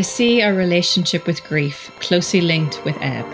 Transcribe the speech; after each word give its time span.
I 0.00 0.02
see 0.02 0.40
our 0.40 0.54
relationship 0.54 1.26
with 1.26 1.44
grief 1.44 1.90
closely 2.00 2.40
linked 2.40 2.82
with 2.86 2.96
ebb. 3.02 3.26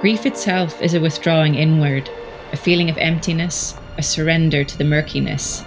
Grief 0.00 0.26
itself 0.26 0.82
is 0.82 0.94
a 0.94 1.00
withdrawing 1.00 1.54
inward, 1.54 2.10
a 2.50 2.56
feeling 2.56 2.90
of 2.90 2.98
emptiness, 2.98 3.78
a 3.96 4.02
surrender 4.02 4.64
to 4.64 4.78
the 4.78 4.82
murkiness, 4.82 5.62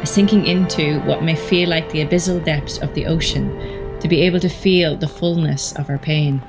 a 0.00 0.06
sinking 0.06 0.46
into 0.46 1.00
what 1.00 1.24
may 1.24 1.34
feel 1.34 1.70
like 1.70 1.90
the 1.90 2.06
abyssal 2.06 2.44
depths 2.44 2.78
of 2.78 2.94
the 2.94 3.06
ocean 3.06 3.98
to 3.98 4.06
be 4.06 4.22
able 4.22 4.38
to 4.38 4.48
feel 4.48 4.96
the 4.96 5.08
fullness 5.08 5.72
of 5.72 5.90
our 5.90 5.98
pain, 5.98 6.40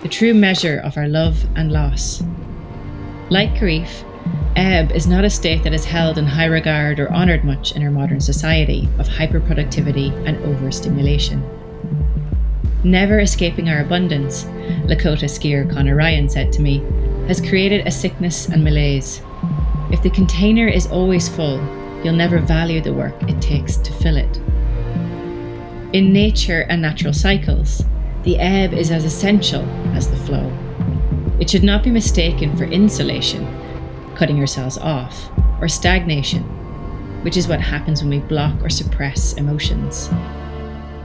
the 0.00 0.08
true 0.08 0.32
measure 0.32 0.80
of 0.84 0.96
our 0.96 1.06
love 1.06 1.44
and 1.56 1.70
loss. 1.70 2.22
Like 3.28 3.58
grief, 3.58 4.04
ebb 4.56 4.90
is 4.92 5.06
not 5.06 5.26
a 5.26 5.28
state 5.28 5.64
that 5.64 5.74
is 5.74 5.84
held 5.84 6.16
in 6.16 6.24
high 6.24 6.46
regard 6.46 6.98
or 6.98 7.12
honoured 7.12 7.44
much 7.44 7.72
in 7.76 7.82
our 7.82 7.90
modern 7.90 8.22
society 8.22 8.88
of 8.98 9.06
hyperproductivity 9.06 10.14
and 10.26 10.42
overstimulation. 10.46 11.46
Never 12.84 13.20
escaping 13.20 13.70
our 13.70 13.80
abundance, 13.80 14.44
Lakota 14.84 15.24
skier 15.24 15.72
Conor 15.72 15.96
Ryan 15.96 16.28
said 16.28 16.52
to 16.52 16.60
me, 16.60 16.82
has 17.28 17.40
created 17.40 17.86
a 17.86 17.90
sickness 17.90 18.46
and 18.46 18.62
malaise. 18.62 19.22
If 19.90 20.02
the 20.02 20.10
container 20.10 20.68
is 20.68 20.86
always 20.88 21.26
full, 21.26 21.56
you'll 22.04 22.12
never 22.12 22.40
value 22.40 22.82
the 22.82 22.92
work 22.92 23.14
it 23.22 23.40
takes 23.40 23.78
to 23.78 23.92
fill 23.94 24.18
it. 24.18 24.36
In 25.94 26.12
nature 26.12 26.66
and 26.68 26.82
natural 26.82 27.14
cycles, 27.14 27.82
the 28.24 28.38
ebb 28.38 28.74
is 28.74 28.90
as 28.90 29.06
essential 29.06 29.62
as 29.94 30.10
the 30.10 30.16
flow. 30.18 30.52
It 31.40 31.48
should 31.48 31.64
not 31.64 31.84
be 31.84 31.90
mistaken 31.90 32.54
for 32.54 32.64
insulation, 32.64 33.46
cutting 34.14 34.36
yourselves 34.36 34.76
off, 34.76 35.30
or 35.58 35.68
stagnation, 35.68 36.42
which 37.22 37.38
is 37.38 37.48
what 37.48 37.62
happens 37.62 38.02
when 38.02 38.10
we 38.10 38.18
block 38.18 38.62
or 38.62 38.68
suppress 38.68 39.32
emotions. 39.34 40.10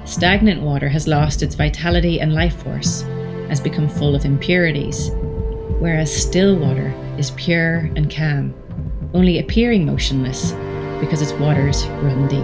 Stagnant 0.09 0.63
water 0.63 0.89
has 0.89 1.07
lost 1.07 1.43
its 1.43 1.53
vitality 1.53 2.19
and 2.19 2.33
life 2.33 2.63
force, 2.63 3.03
has 3.47 3.61
become 3.61 3.87
full 3.87 4.15
of 4.15 4.25
impurities, 4.25 5.11
whereas 5.77 6.11
still 6.11 6.57
water 6.57 6.91
is 7.19 7.29
pure 7.37 7.91
and 7.95 8.11
calm, 8.11 8.51
only 9.13 9.37
appearing 9.37 9.85
motionless 9.85 10.53
because 10.99 11.21
its 11.21 11.31
waters 11.33 11.85
run 12.01 12.27
deep. 12.27 12.43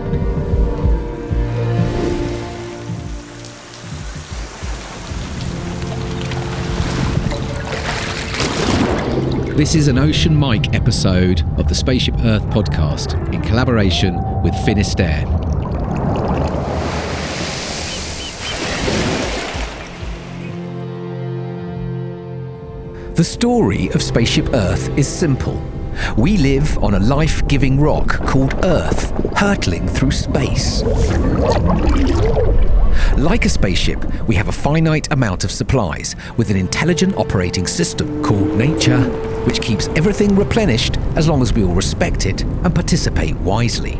This 9.57 9.73
is 9.73 9.87
an 9.87 9.97
Ocean 9.97 10.39
Mic 10.39 10.75
episode 10.75 11.41
of 11.57 11.67
the 11.67 11.73
Spaceship 11.73 12.15
Earth 12.19 12.43
podcast 12.51 13.33
in 13.33 13.41
collaboration 13.41 14.21
with 14.43 14.53
Finisterre. 14.65 15.44
The 23.15 23.23
story 23.23 23.87
of 23.91 24.01
Spaceship 24.01 24.53
Earth 24.53 24.89
is 24.97 25.07
simple. 25.07 25.57
We 26.17 26.35
live 26.35 26.77
on 26.79 26.95
a 26.95 26.99
life 26.99 27.47
giving 27.47 27.79
rock 27.79 28.09
called 28.25 28.53
Earth, 28.65 29.11
hurtling 29.37 29.87
through 29.87 30.11
space. 30.11 30.83
Like 33.17 33.45
a 33.45 33.49
spaceship, 33.49 34.03
we 34.27 34.35
have 34.35 34.49
a 34.49 34.51
finite 34.51 35.13
amount 35.13 35.45
of 35.45 35.51
supplies 35.51 36.17
with 36.35 36.49
an 36.49 36.57
intelligent 36.57 37.15
operating 37.15 37.67
system 37.67 38.21
called 38.21 38.57
nature, 38.57 38.99
which 39.45 39.61
keeps 39.61 39.87
everything 39.95 40.35
replenished 40.35 40.97
as 41.15 41.29
long 41.29 41.41
as 41.41 41.53
we 41.53 41.63
all 41.63 41.73
respect 41.73 42.25
it 42.25 42.41
and 42.41 42.75
participate 42.75 43.37
wisely. 43.37 43.97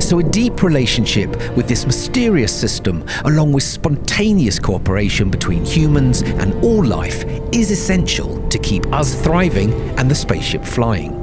So, 0.00 0.18
a 0.18 0.22
deep 0.22 0.62
relationship 0.62 1.30
with 1.56 1.68
this 1.68 1.86
mysterious 1.86 2.58
system, 2.58 3.04
along 3.24 3.52
with 3.52 3.64
spontaneous 3.64 4.58
cooperation 4.58 5.30
between 5.30 5.64
humans 5.64 6.22
and 6.22 6.54
all 6.64 6.84
life, 6.84 7.24
is 7.52 7.70
essential 7.70 8.46
to 8.48 8.58
keep 8.58 8.86
us 8.92 9.20
thriving 9.22 9.72
and 9.98 10.10
the 10.10 10.14
spaceship 10.14 10.64
flying. 10.64 11.18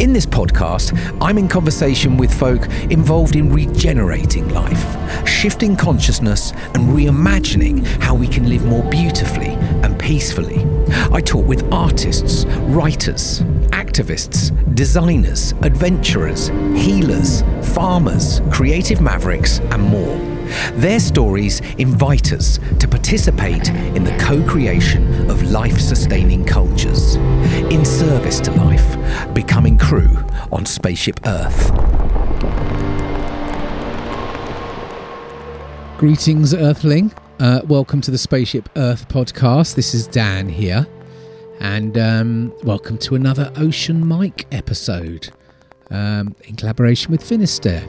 In 0.00 0.14
this 0.14 0.24
podcast, 0.24 0.96
I'm 1.20 1.36
in 1.36 1.46
conversation 1.46 2.16
with 2.16 2.32
folk 2.32 2.66
involved 2.90 3.36
in 3.36 3.52
regenerating 3.52 4.48
life, 4.48 5.28
shifting 5.28 5.76
consciousness, 5.76 6.52
and 6.74 6.88
reimagining 6.88 7.84
how 8.02 8.14
we 8.14 8.26
can 8.26 8.48
live 8.48 8.64
more 8.64 8.82
beautifully 8.90 9.50
and 9.82 9.98
peacefully. 10.00 10.64
I 11.12 11.20
talk 11.20 11.46
with 11.46 11.70
artists, 11.72 12.46
writers, 12.70 13.42
activists, 14.00 14.74
designers, 14.74 15.52
adventurers, 15.62 16.48
healers, 16.74 17.42
farmers, 17.74 18.40
creative 18.50 19.00
mavericks, 19.00 19.60
and 19.70 19.82
more. 19.82 20.16
Their 20.72 20.98
stories 20.98 21.60
invite 21.76 22.32
us 22.32 22.58
to 22.78 22.88
participate 22.88 23.68
in 23.68 24.02
the 24.02 24.16
co 24.18 24.42
creation 24.48 25.30
of 25.30 25.42
life 25.50 25.78
sustaining 25.78 26.46
cultures, 26.46 27.16
in 27.70 27.84
service 27.84 28.40
to 28.40 28.52
life, 28.52 29.34
becoming 29.34 29.76
crew 29.76 30.16
on 30.50 30.64
Spaceship 30.64 31.20
Earth. 31.26 31.70
Greetings, 35.98 36.54
Earthling. 36.54 37.12
Uh, 37.38 37.60
welcome 37.66 38.00
to 38.00 38.10
the 38.10 38.18
Spaceship 38.18 38.68
Earth 38.76 39.06
podcast. 39.08 39.74
This 39.74 39.92
is 39.94 40.06
Dan 40.06 40.48
here, 40.48 40.86
and 41.60 41.98
um, 41.98 42.52
welcome 42.64 42.96
to 42.96 43.14
another 43.14 43.52
Ocean 43.56 44.06
Mic 44.06 44.46
episode 44.50 45.30
um, 45.90 46.34
in 46.44 46.56
collaboration 46.56 47.12
with 47.12 47.22
Finisterre. 47.22 47.86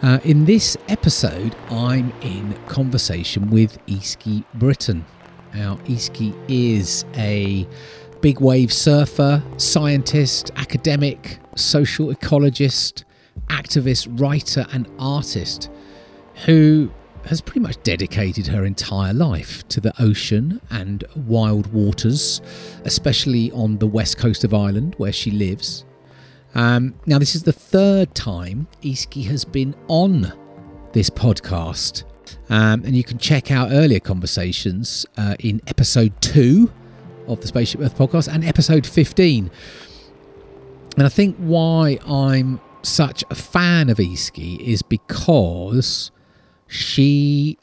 Uh, 0.00 0.20
in 0.24 0.44
this 0.44 0.76
episode, 0.88 1.56
I'm 1.70 2.12
in 2.22 2.54
conversation 2.66 3.50
with 3.50 3.84
Easkey 3.86 4.44
Britton. 4.54 5.04
Now, 5.54 5.76
Easkey 5.84 6.34
is 6.48 7.04
a 7.14 7.66
big 8.20 8.40
wave 8.40 8.72
surfer, 8.72 9.42
scientist, 9.56 10.52
academic, 10.54 11.40
social 11.56 12.14
ecologist, 12.14 13.02
activist, 13.48 14.20
writer, 14.20 14.66
and 14.72 14.88
artist 15.00 15.68
who 16.46 16.90
has 17.26 17.40
pretty 17.40 17.60
much 17.60 17.82
dedicated 17.82 18.46
her 18.48 18.64
entire 18.64 19.12
life 19.12 19.66
to 19.68 19.80
the 19.80 19.92
ocean 20.02 20.60
and 20.70 21.04
wild 21.14 21.72
waters, 21.72 22.40
especially 22.84 23.50
on 23.52 23.78
the 23.78 23.86
west 23.86 24.18
coast 24.18 24.44
of 24.44 24.52
Ireland 24.52 24.94
where 24.98 25.12
she 25.12 25.30
lives. 25.30 25.84
Um, 26.54 26.94
now, 27.06 27.18
this 27.18 27.34
is 27.34 27.44
the 27.44 27.52
third 27.52 28.14
time 28.14 28.66
Easkey 28.82 29.24
has 29.26 29.44
been 29.44 29.74
on 29.88 30.32
this 30.92 31.08
podcast. 31.08 32.04
Um, 32.50 32.84
and 32.84 32.94
you 32.94 33.04
can 33.04 33.18
check 33.18 33.50
out 33.50 33.70
earlier 33.72 34.00
conversations 34.00 35.06
uh, 35.16 35.36
in 35.38 35.62
episode 35.66 36.12
two 36.20 36.70
of 37.26 37.40
the 37.40 37.46
Spaceship 37.46 37.80
Earth 37.80 37.96
podcast 37.96 38.32
and 38.32 38.44
episode 38.44 38.86
15. 38.86 39.50
And 40.96 41.06
I 41.06 41.08
think 41.08 41.36
why 41.36 41.98
I'm 42.06 42.60
such 42.82 43.24
a 43.30 43.34
fan 43.34 43.88
of 43.88 43.98
Easkey 43.98 44.58
is 44.60 44.82
because 44.82 46.10
she 46.72 47.58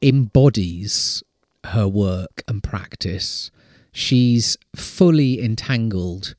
embodies 0.00 1.22
her 1.64 1.86
work 1.86 2.42
and 2.48 2.62
practice. 2.62 3.50
She's 3.92 4.56
fully 4.74 5.42
entangled 5.44 6.34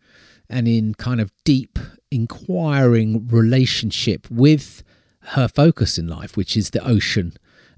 and 0.49 0.67
in 0.67 0.95
kind 0.95 1.21
of 1.21 1.31
deep, 1.43 1.77
inquiring 2.09 3.27
relationship 3.27 4.25
with 4.31 4.81
her 5.19 5.47
focus 5.47 5.99
in 5.99 6.07
life, 6.07 6.35
which 6.35 6.57
is 6.57 6.71
the 6.71 6.83
ocean 6.83 7.33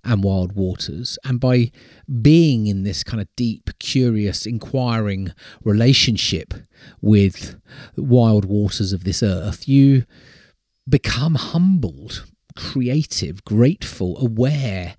and 0.06 0.24
wild 0.24 0.53
waters. 0.53 1.20
And 1.26 1.38
by 1.38 1.72
being 2.22 2.68
in 2.68 2.84
this 2.84 3.03
kind 3.03 3.20
of 3.20 3.28
deep, 3.35 3.70
curious, 3.79 4.46
inquiring 4.46 5.34
relationship 5.61 6.53
with 7.02 7.59
wild 7.97 8.46
waters 8.46 8.94
of 8.94 9.03
this 9.03 9.22
earth, 9.22 9.68
you 9.68 10.06
become 10.88 11.35
humbled 11.35 12.23
creative, 12.55 13.43
grateful, 13.46 14.17
aware 14.17 14.96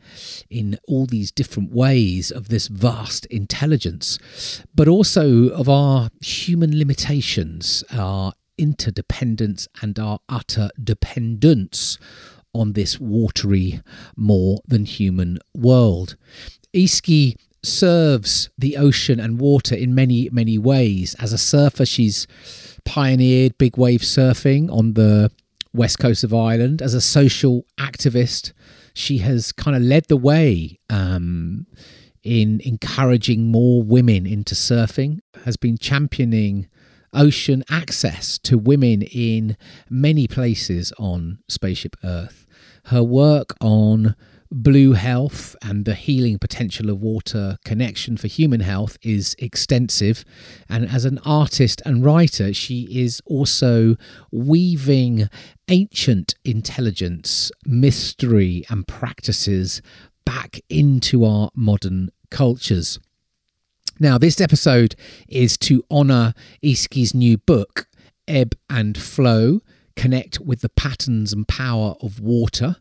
in 0.51 0.79
all 0.87 1.07
these 1.07 1.33
different 1.33 1.73
ways 1.73 2.31
of 2.31 2.49
this 2.49 2.69
vast 2.69 3.27
intelligence, 3.27 4.19
but 4.75 4.89
also 4.89 5.49
of 5.49 5.69
our 5.69 6.11
human 6.21 6.77
limitations, 6.77 7.83
our 7.93 8.33
interdependence, 8.59 9.69
and 9.83 9.99
our 9.99 10.19
utter 10.29 10.71
dependence 10.83 11.99
on 12.55 12.73
this 12.73 12.99
watery, 12.99 13.81
more 14.17 14.61
than 14.67 14.85
human 14.85 15.39
world. 15.55 16.17
Easkey 16.75 17.37
serves 17.63 18.49
the 18.57 18.77
ocean 18.77 19.21
and 19.21 19.41
water 19.41 19.75
in 19.75 19.95
many, 19.95 20.29
many 20.31 20.57
ways. 20.57 21.15
As 21.19 21.33
a 21.33 21.39
surfer, 21.39 21.85
she's 21.85 22.27
pioneered 22.85 23.59
big 23.59 23.77
wave 23.77 24.01
surfing 24.01 24.71
on 24.71 24.95
the 24.95 25.31
west 25.77 25.99
coast 25.99 26.25
of 26.25 26.35
Ireland. 26.35 26.83
As 26.83 26.95
a 26.95 27.01
social 27.01 27.65
activist, 27.79 28.53
she 28.95 29.19
has 29.19 29.53
kind 29.53 29.77
of 29.77 29.83
led 29.83 30.07
the 30.09 30.17
way 30.17 30.79
um, 30.91 31.67
in 32.23 32.61
encouraging 32.65 33.51
more 33.51 33.83
women 33.83 34.27
into 34.27 34.55
surfing, 34.55 35.21
has 35.45 35.57
been 35.57 35.79
championing 35.79 36.69
ocean 37.13 37.65
access 37.71 38.39
to 38.39 38.59
women 38.59 39.03
in 39.03 39.57
many 39.89 40.27
places 40.27 40.93
on 40.99 41.39
Spaceship 41.49 41.97
Earth, 42.05 42.47
her 42.87 43.03
work 43.03 43.55
on 43.61 44.15
blue 44.51 44.93
health 44.93 45.57
and 45.63 45.85
the 45.85 45.95
healing 45.95 46.39
potential 46.39 46.91
of 46.91 47.01
water 47.01 47.59
connection 47.65 48.17
for 48.17 48.27
human 48.27 48.61
health 48.61 48.97
is 49.03 49.35
extensive. 49.39 50.25
And 50.69 50.89
as 50.89 51.05
an 51.05 51.19
artist 51.25 51.83
and 51.85 52.05
writer, 52.05 52.53
she 52.55 52.89
is 52.91 53.21
also 53.27 53.97
weaving 54.31 55.29
ancient 55.69 56.35
intelligence, 56.45 57.51
mystery, 57.65 58.65
and 58.69 58.87
practices 58.87 59.83
back 60.25 60.61
into 60.69 61.25
our 61.25 61.51
modern 61.55 62.11
cultures. 62.31 62.99
Now, 63.99 64.19
this 64.19 64.41
episode 64.41 64.95
is 65.29 65.57
to 65.59 65.83
honour 65.91 66.35
Easkey's 66.63 67.15
new 67.15 67.39
book, 67.39 67.89
Ebb 68.29 68.55
and 68.69 68.99
Flow 68.99 69.61
Connect 69.97 70.39
with 70.41 70.61
the 70.61 70.69
Patterns 70.69 71.33
and 71.33 71.49
Power 71.49 71.95
of 72.03 72.21
Water 72.21 72.77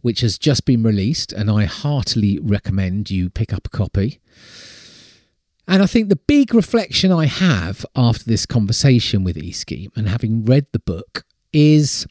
which 0.00 0.20
has 0.20 0.38
just 0.38 0.64
been 0.64 0.82
released, 0.82 1.32
and 1.32 1.50
I 1.50 1.64
heartily 1.64 2.38
recommend 2.40 3.10
you 3.10 3.30
pick 3.30 3.52
up 3.52 3.66
a 3.66 3.70
copy. 3.70 4.20
And 5.66 5.82
I 5.82 5.86
think 5.86 6.08
the 6.08 6.16
big 6.16 6.54
reflection 6.54 7.12
I 7.12 7.26
have 7.26 7.84
after 7.94 8.24
this 8.24 8.46
conversation 8.46 9.22
with 9.22 9.36
Easkey 9.36 9.88
and 9.94 10.08
having 10.08 10.44
read 10.44 10.66
the 10.72 10.78
book 10.78 11.24
is 11.52 12.06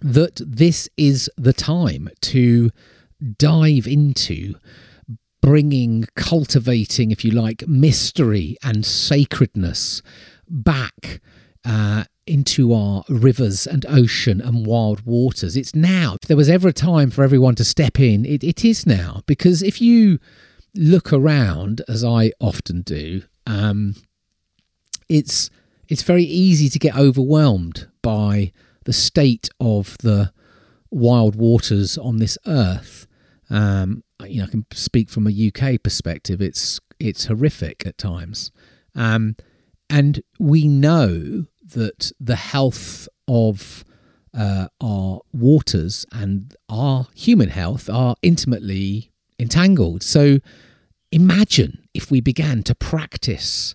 that 0.00 0.40
this 0.44 0.88
is 0.96 1.30
the 1.36 1.52
time 1.52 2.08
to 2.22 2.70
dive 3.38 3.86
into 3.86 4.54
bringing, 5.40 6.06
cultivating, 6.16 7.10
if 7.10 7.24
you 7.24 7.30
like, 7.30 7.66
mystery 7.68 8.56
and 8.62 8.84
sacredness 8.84 10.02
back 10.48 11.20
uh, 11.64 12.04
into 12.26 12.72
our 12.72 13.04
rivers 13.08 13.66
and 13.66 13.84
ocean 13.86 14.40
and 14.40 14.66
wild 14.66 15.04
waters. 15.04 15.56
It's 15.56 15.74
now. 15.74 16.16
If 16.20 16.28
there 16.28 16.36
was 16.36 16.48
ever 16.48 16.68
a 16.68 16.72
time 16.72 17.10
for 17.10 17.24
everyone 17.24 17.54
to 17.56 17.64
step 17.64 17.98
in, 17.98 18.24
it, 18.24 18.44
it 18.44 18.64
is 18.64 18.86
now. 18.86 19.22
Because 19.26 19.62
if 19.62 19.80
you 19.80 20.18
look 20.74 21.12
around, 21.12 21.82
as 21.88 22.04
I 22.04 22.32
often 22.40 22.82
do, 22.82 23.22
um, 23.46 23.96
it's 25.08 25.50
it's 25.88 26.02
very 26.02 26.22
easy 26.22 26.68
to 26.68 26.78
get 26.78 26.96
overwhelmed 26.96 27.88
by 28.00 28.52
the 28.84 28.92
state 28.92 29.48
of 29.58 29.98
the 29.98 30.32
wild 30.90 31.34
waters 31.34 31.98
on 31.98 32.18
this 32.18 32.38
earth. 32.46 33.06
Um, 33.50 34.04
you 34.24 34.38
know, 34.38 34.44
I 34.44 34.50
can 34.50 34.66
speak 34.72 35.10
from 35.10 35.26
a 35.26 35.30
UK 35.52 35.82
perspective. 35.82 36.40
It's 36.40 36.78
it's 37.00 37.26
horrific 37.26 37.84
at 37.86 37.98
times, 37.98 38.52
um, 38.94 39.34
and 39.88 40.22
we 40.38 40.68
know 40.68 41.46
that 41.70 42.12
the 42.20 42.36
health 42.36 43.08
of 43.28 43.84
uh, 44.32 44.68
our 44.80 45.20
waters 45.32 46.06
and 46.12 46.56
our 46.68 47.08
human 47.14 47.48
health 47.48 47.88
are 47.90 48.16
intimately 48.22 49.10
entangled. 49.38 50.02
So 50.02 50.38
imagine 51.10 51.88
if 51.94 52.10
we 52.10 52.20
began 52.20 52.62
to 52.64 52.74
practice 52.74 53.74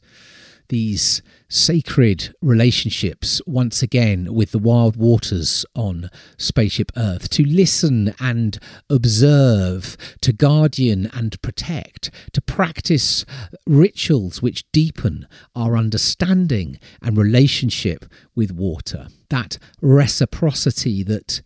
these 0.70 1.22
sacred 1.56 2.36
relationships 2.42 3.42
once 3.48 3.82
again 3.82 4.34
with 4.34 4.52
the 4.52 4.60
wild 4.60 4.98
waters 4.98 5.66
on 5.74 6.10
Spaceship 6.38 6.92
Earth, 6.98 7.30
to 7.30 7.46
listen 7.46 8.14
and 8.20 8.60
observe, 8.90 9.96
to 10.20 10.34
guardian 10.34 11.10
and 11.14 11.42
protect, 11.42 12.12
to 12.34 12.42
practice 12.42 13.26
rituals 13.66 14.42
which 14.42 14.70
deepen 14.74 15.28
our 15.56 15.78
understanding 15.78 16.78
and 17.02 17.18
relationship 17.18 18.06
with 18.36 18.52
water. 18.52 19.08
That 19.30 19.58
reciprocity 19.82 21.04
that 21.04 21.42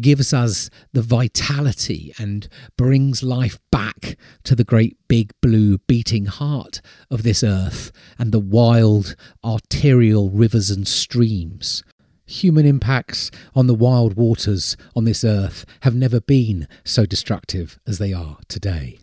gives 0.00 0.34
us 0.34 0.68
the 0.92 1.02
vitality 1.02 2.12
and 2.18 2.48
brings 2.76 3.22
life 3.22 3.58
back 3.70 4.16
to 4.44 4.54
the 4.54 4.64
great 4.64 4.96
big 5.08 5.32
blue 5.40 5.78
beating 5.78 6.26
heart 6.26 6.80
of 7.10 7.22
this 7.22 7.42
earth 7.42 7.90
and 8.18 8.32
the 8.32 8.38
wild 8.38 9.16
arterial 9.52 10.30
rivers 10.30 10.70
and 10.70 10.88
streams. 10.88 11.82
Human 12.24 12.64
impacts 12.64 13.30
on 13.54 13.66
the 13.66 13.74
wild 13.74 14.14
waters 14.14 14.76
on 14.96 15.04
this 15.04 15.22
earth 15.22 15.66
have 15.80 15.94
never 15.94 16.20
been 16.20 16.66
so 16.84 17.04
destructive 17.04 17.78
as 17.86 17.98
they 17.98 18.12
are 18.14 18.38
today. 18.48 18.98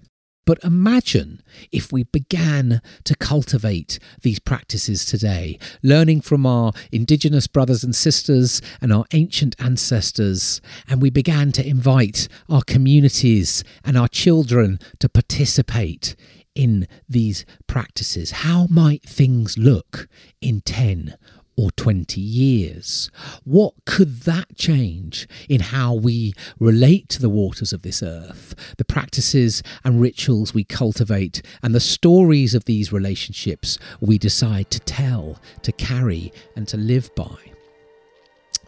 But 0.47 0.63
imagine 0.63 1.43
if 1.71 1.91
we 1.91 2.05
began 2.05 2.81
to 3.03 3.15
cultivate 3.15 3.99
these 4.23 4.39
practices 4.39 5.05
today, 5.05 5.59
learning 5.83 6.21
from 6.21 6.47
our 6.47 6.73
Indigenous 6.91 7.45
brothers 7.45 7.83
and 7.83 7.95
sisters 7.95 8.59
and 8.81 8.91
our 8.91 9.05
ancient 9.13 9.55
ancestors, 9.59 10.59
and 10.87 11.03
we 11.03 11.11
began 11.11 11.51
to 11.51 11.67
invite 11.67 12.27
our 12.49 12.63
communities 12.63 13.63
and 13.85 13.95
our 13.95 14.07
children 14.07 14.79
to 14.97 15.07
participate 15.07 16.15
in 16.59 16.85
these 17.07 17.45
practices. 17.67 18.31
How 18.31 18.67
might 18.69 19.01
things 19.03 19.57
look 19.57 20.09
in 20.41 20.59
10 20.59 21.15
or 21.55 21.71
20 21.71 22.19
years? 22.19 23.09
What 23.45 23.75
could 23.85 24.23
that 24.23 24.57
change 24.57 25.25
in 25.47 25.61
how 25.61 25.93
we 25.93 26.33
relate 26.59 27.07
to 27.09 27.21
the 27.21 27.29
waters 27.29 27.71
of 27.71 27.83
this 27.83 28.03
earth, 28.03 28.55
the 28.77 28.83
practices 28.83 29.63
and 29.85 30.01
rituals 30.01 30.53
we 30.53 30.65
cultivate, 30.65 31.41
and 31.63 31.73
the 31.73 31.79
stories 31.79 32.53
of 32.53 32.65
these 32.65 32.91
relationships 32.91 33.79
we 34.01 34.17
decide 34.17 34.69
to 34.71 34.81
tell, 34.81 35.39
to 35.61 35.71
carry, 35.71 36.33
and 36.57 36.67
to 36.67 36.75
live 36.75 37.09
by? 37.15 37.48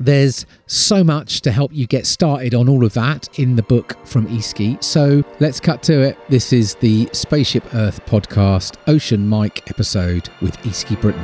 There's 0.01 0.48
so 0.65 1.03
much 1.03 1.42
to 1.42 1.51
help 1.51 1.71
you 1.71 1.86
get 1.86 2.07
started 2.07 2.56
on 2.56 2.68
all 2.68 2.83
of 2.83 2.94
that 2.95 3.30
in 3.38 3.56
the 3.56 3.62
book 3.62 3.95
from 4.03 4.25
Easkey. 4.30 4.83
So 4.83 5.24
let's 5.39 5.59
cut 5.59 5.83
to 5.83 6.01
it. 6.01 6.18
This 6.27 6.51
is 6.51 6.74
the 6.75 7.07
Spaceship 7.13 7.75
Earth 7.75 8.03
podcast, 8.07 8.77
Ocean 8.88 9.30
Mic 9.30 9.69
episode 9.69 10.27
with 10.42 10.57
Easkey 10.59 11.00
Britton. 11.00 11.24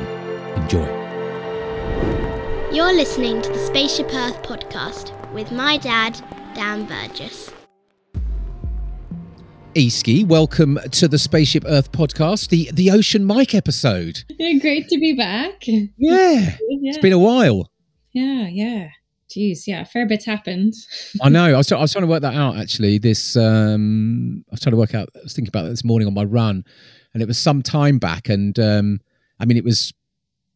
Enjoy. 0.61 0.85
You're 2.71 2.93
listening 2.93 3.41
to 3.41 3.49
the 3.49 3.57
Spaceship 3.57 4.13
Earth 4.13 4.43
podcast 4.43 5.11
with 5.33 5.51
my 5.51 5.77
dad, 5.77 6.21
Dan 6.53 6.85
Burgess. 6.85 7.51
Easkey, 9.73 10.23
welcome 10.23 10.77
to 10.91 11.07
the 11.07 11.17
Spaceship 11.17 11.63
Earth 11.67 11.91
podcast, 11.91 12.49
the 12.49 12.69
the 12.73 12.91
Ocean 12.91 13.25
Mic 13.25 13.55
episode. 13.55 14.23
Great 14.37 14.87
to 14.89 14.99
be 14.99 15.13
back. 15.13 15.65
Yeah, 15.65 15.85
yeah. 15.97 16.57
it's 16.59 16.99
been 16.99 17.13
a 17.13 17.17
while. 17.17 17.71
Yeah, 18.17 18.47
yeah. 18.47 18.89
Jeez, 19.29 19.67
yeah, 19.67 19.81
a 19.81 19.85
fair 19.85 20.07
bit's 20.07 20.25
happened. 20.25 20.73
I 21.21 21.29
know. 21.29 21.53
I 21.53 21.57
was, 21.57 21.71
I 21.71 21.79
was 21.79 21.91
trying 21.91 22.03
to 22.03 22.09
work 22.09 22.21
that 22.21 22.33
out 22.33 22.57
actually. 22.57 22.97
This, 22.97 23.35
um, 23.35 24.43
I 24.49 24.53
was 24.53 24.61
trying 24.61 24.71
to 24.71 24.77
work 24.77 24.95
out. 24.95 25.09
I 25.15 25.19
was 25.21 25.33
thinking 25.33 25.49
about 25.49 25.63
that 25.63 25.69
this 25.69 25.83
morning 25.83 26.07
on 26.07 26.15
my 26.15 26.23
run, 26.23 26.65
and 27.13 27.21
it 27.21 27.27
was 27.27 27.37
some 27.37 27.61
time 27.61 27.99
back. 27.99 28.27
And 28.27 28.57
um, 28.57 29.01
I 29.39 29.45
mean, 29.45 29.55
it 29.57 29.63
was 29.63 29.93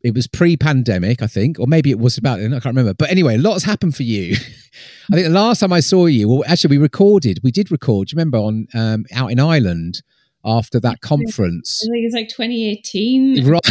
it 0.03 0.15
was 0.15 0.25
pre-pandemic, 0.25 1.21
I 1.21 1.27
think, 1.27 1.59
or 1.59 1.67
maybe 1.67 1.91
it 1.91 1.99
was 1.99 2.17
about. 2.17 2.39
I 2.39 2.47
can't 2.47 2.65
remember. 2.65 2.95
But 2.95 3.11
anyway, 3.11 3.35
a 3.35 3.39
lot 3.39 3.53
has 3.53 3.63
happened 3.63 3.95
for 3.95 4.03
you. 4.03 4.35
I 5.11 5.15
think 5.15 5.27
the 5.27 5.29
last 5.29 5.59
time 5.59 5.73
I 5.73 5.81
saw 5.81 6.07
you, 6.07 6.29
well, 6.29 6.43
actually, 6.47 6.77
we 6.77 6.81
recorded. 6.81 7.41
We 7.43 7.51
did 7.51 7.69
record. 7.69 8.07
Do 8.07 8.13
you 8.13 8.17
remember 8.17 8.39
on 8.39 8.67
um, 8.73 9.05
out 9.13 9.31
in 9.31 9.39
Ireland 9.39 10.01
after 10.45 10.79
that 10.79 11.01
conference? 11.01 11.81
I 11.83 11.91
think 11.91 12.05
it's 12.05 12.15
like 12.15 12.29
2018. 12.29 13.45
Right. 13.45 13.61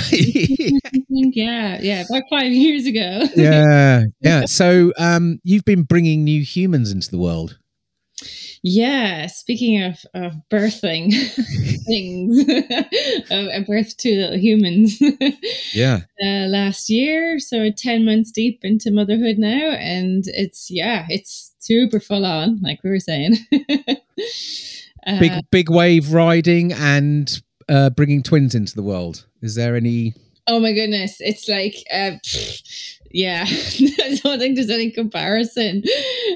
yeah, 1.08 1.78
yeah, 1.82 2.04
about 2.08 2.22
five 2.30 2.52
years 2.52 2.86
ago. 2.86 3.22
yeah, 3.36 4.04
yeah. 4.20 4.44
So 4.46 4.92
um, 4.98 5.40
you've 5.42 5.64
been 5.64 5.82
bringing 5.82 6.24
new 6.24 6.42
humans 6.42 6.92
into 6.92 7.10
the 7.10 7.18
world. 7.18 7.58
Yeah, 8.62 9.26
speaking 9.26 9.82
of, 9.82 10.04
of 10.12 10.34
birthing 10.50 11.14
things, 11.86 12.44
a 13.30 13.64
birth 13.66 13.96
to 13.96 14.14
little 14.14 14.38
humans. 14.38 15.00
yeah. 15.72 16.00
Uh, 16.22 16.46
last 16.46 16.90
year, 16.90 17.38
so 17.38 17.70
10 17.70 18.04
months 18.04 18.30
deep 18.30 18.60
into 18.62 18.90
motherhood 18.90 19.38
now. 19.38 19.70
And 19.70 20.24
it's, 20.26 20.70
yeah, 20.70 21.06
it's 21.08 21.54
super 21.60 22.00
full 22.00 22.26
on, 22.26 22.60
like 22.60 22.80
we 22.84 22.90
were 22.90 23.00
saying. 23.00 23.36
Uh, 25.06 25.18
big, 25.18 25.32
big 25.50 25.70
wave 25.70 26.12
riding 26.12 26.72
and 26.72 27.42
uh, 27.68 27.90
bringing 27.90 28.22
twins 28.22 28.54
into 28.54 28.74
the 28.74 28.82
world. 28.82 29.26
Is 29.42 29.54
there 29.54 29.76
any 29.76 30.14
Oh 30.46 30.58
my 30.58 30.72
goodness. 30.72 31.18
It's 31.20 31.48
like, 31.48 31.76
uh, 31.92 32.18
yeah, 33.12 33.44
I 33.46 34.18
don't 34.22 34.40
think 34.40 34.56
there's 34.56 34.68
any 34.68 34.90
comparison. 34.90 35.84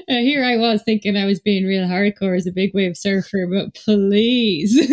Uh, 0.07 0.15
here 0.15 0.43
I 0.43 0.55
was 0.55 0.83
thinking 0.83 1.17
I 1.17 1.25
was 1.25 1.41
being 1.41 1.65
real 1.65 1.85
hardcore 1.85 2.37
as 2.37 2.47
a 2.47 2.51
big 2.51 2.73
wave 2.73 2.95
surfer, 2.95 3.45
but 3.51 3.73
please. 3.73 4.75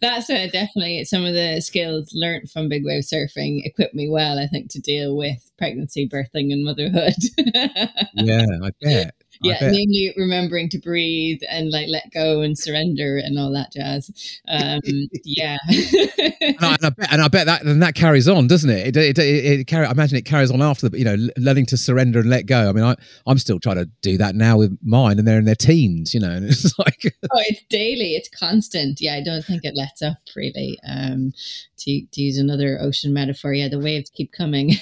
That's 0.00 0.30
uh, 0.30 0.48
definitely 0.50 1.04
some 1.04 1.26
of 1.26 1.34
the 1.34 1.60
skills 1.60 2.12
learned 2.14 2.50
from 2.50 2.70
big 2.70 2.86
wave 2.86 3.04
surfing 3.04 3.60
equipped 3.66 3.94
me 3.94 4.08
well, 4.08 4.38
I 4.38 4.46
think, 4.46 4.70
to 4.70 4.80
deal 4.80 5.14
with 5.16 5.50
pregnancy, 5.58 6.08
birthing, 6.08 6.52
and 6.52 6.64
motherhood. 6.64 7.14
yeah, 8.14 8.46
I 8.62 8.70
bet. 8.80 9.14
Yeah, 9.40 9.58
namely 9.60 10.12
remembering 10.16 10.68
to 10.70 10.78
breathe 10.78 11.40
and 11.48 11.70
like 11.70 11.88
let 11.88 12.10
go 12.12 12.40
and 12.40 12.58
surrender 12.58 13.18
and 13.18 13.38
all 13.38 13.52
that 13.52 13.72
jazz. 13.72 14.38
Um, 14.48 14.80
yeah, 15.24 15.56
and, 15.68 16.56
I, 16.60 16.74
and, 16.74 16.84
I, 16.84 16.90
bet, 16.90 17.12
and 17.12 17.22
I 17.22 17.28
bet 17.28 17.46
that 17.46 17.64
then 17.64 17.80
that 17.80 17.94
carries 17.94 18.28
on, 18.28 18.46
doesn't 18.46 18.70
it? 18.70 18.96
It, 18.96 18.96
it, 18.96 19.18
it, 19.18 19.60
it 19.60 19.66
carry, 19.66 19.86
I 19.86 19.90
imagine 19.90 20.16
it 20.18 20.24
carries 20.24 20.50
on 20.50 20.62
after 20.62 20.88
the, 20.88 20.98
you 20.98 21.04
know 21.04 21.16
learning 21.36 21.66
to 21.66 21.76
surrender 21.76 22.20
and 22.20 22.30
let 22.30 22.46
go. 22.46 22.68
I 22.68 22.72
mean, 22.72 22.84
I 22.84 22.96
I'm 23.26 23.38
still 23.38 23.60
trying 23.60 23.76
to 23.76 23.86
do 24.02 24.18
that 24.18 24.34
now 24.34 24.58
with 24.58 24.76
mine, 24.82 25.18
and 25.18 25.26
they're 25.26 25.38
in 25.38 25.44
their 25.44 25.54
teens, 25.54 26.14
you 26.14 26.20
know, 26.20 26.30
and 26.30 26.44
it's 26.48 26.78
like 26.78 27.02
oh, 27.04 27.42
it's 27.46 27.62
daily, 27.68 28.14
it's 28.14 28.28
constant. 28.28 29.00
Yeah, 29.00 29.14
I 29.14 29.22
don't 29.22 29.44
think 29.44 29.64
it 29.64 29.76
lets 29.76 30.02
up 30.02 30.18
really. 30.36 30.78
Um, 30.88 31.32
to, 31.78 32.04
to 32.12 32.20
use 32.20 32.38
another 32.38 32.78
ocean 32.80 33.12
metaphor, 33.12 33.52
yeah, 33.52 33.68
the 33.68 33.78
waves 33.78 34.10
keep 34.10 34.32
coming. 34.32 34.74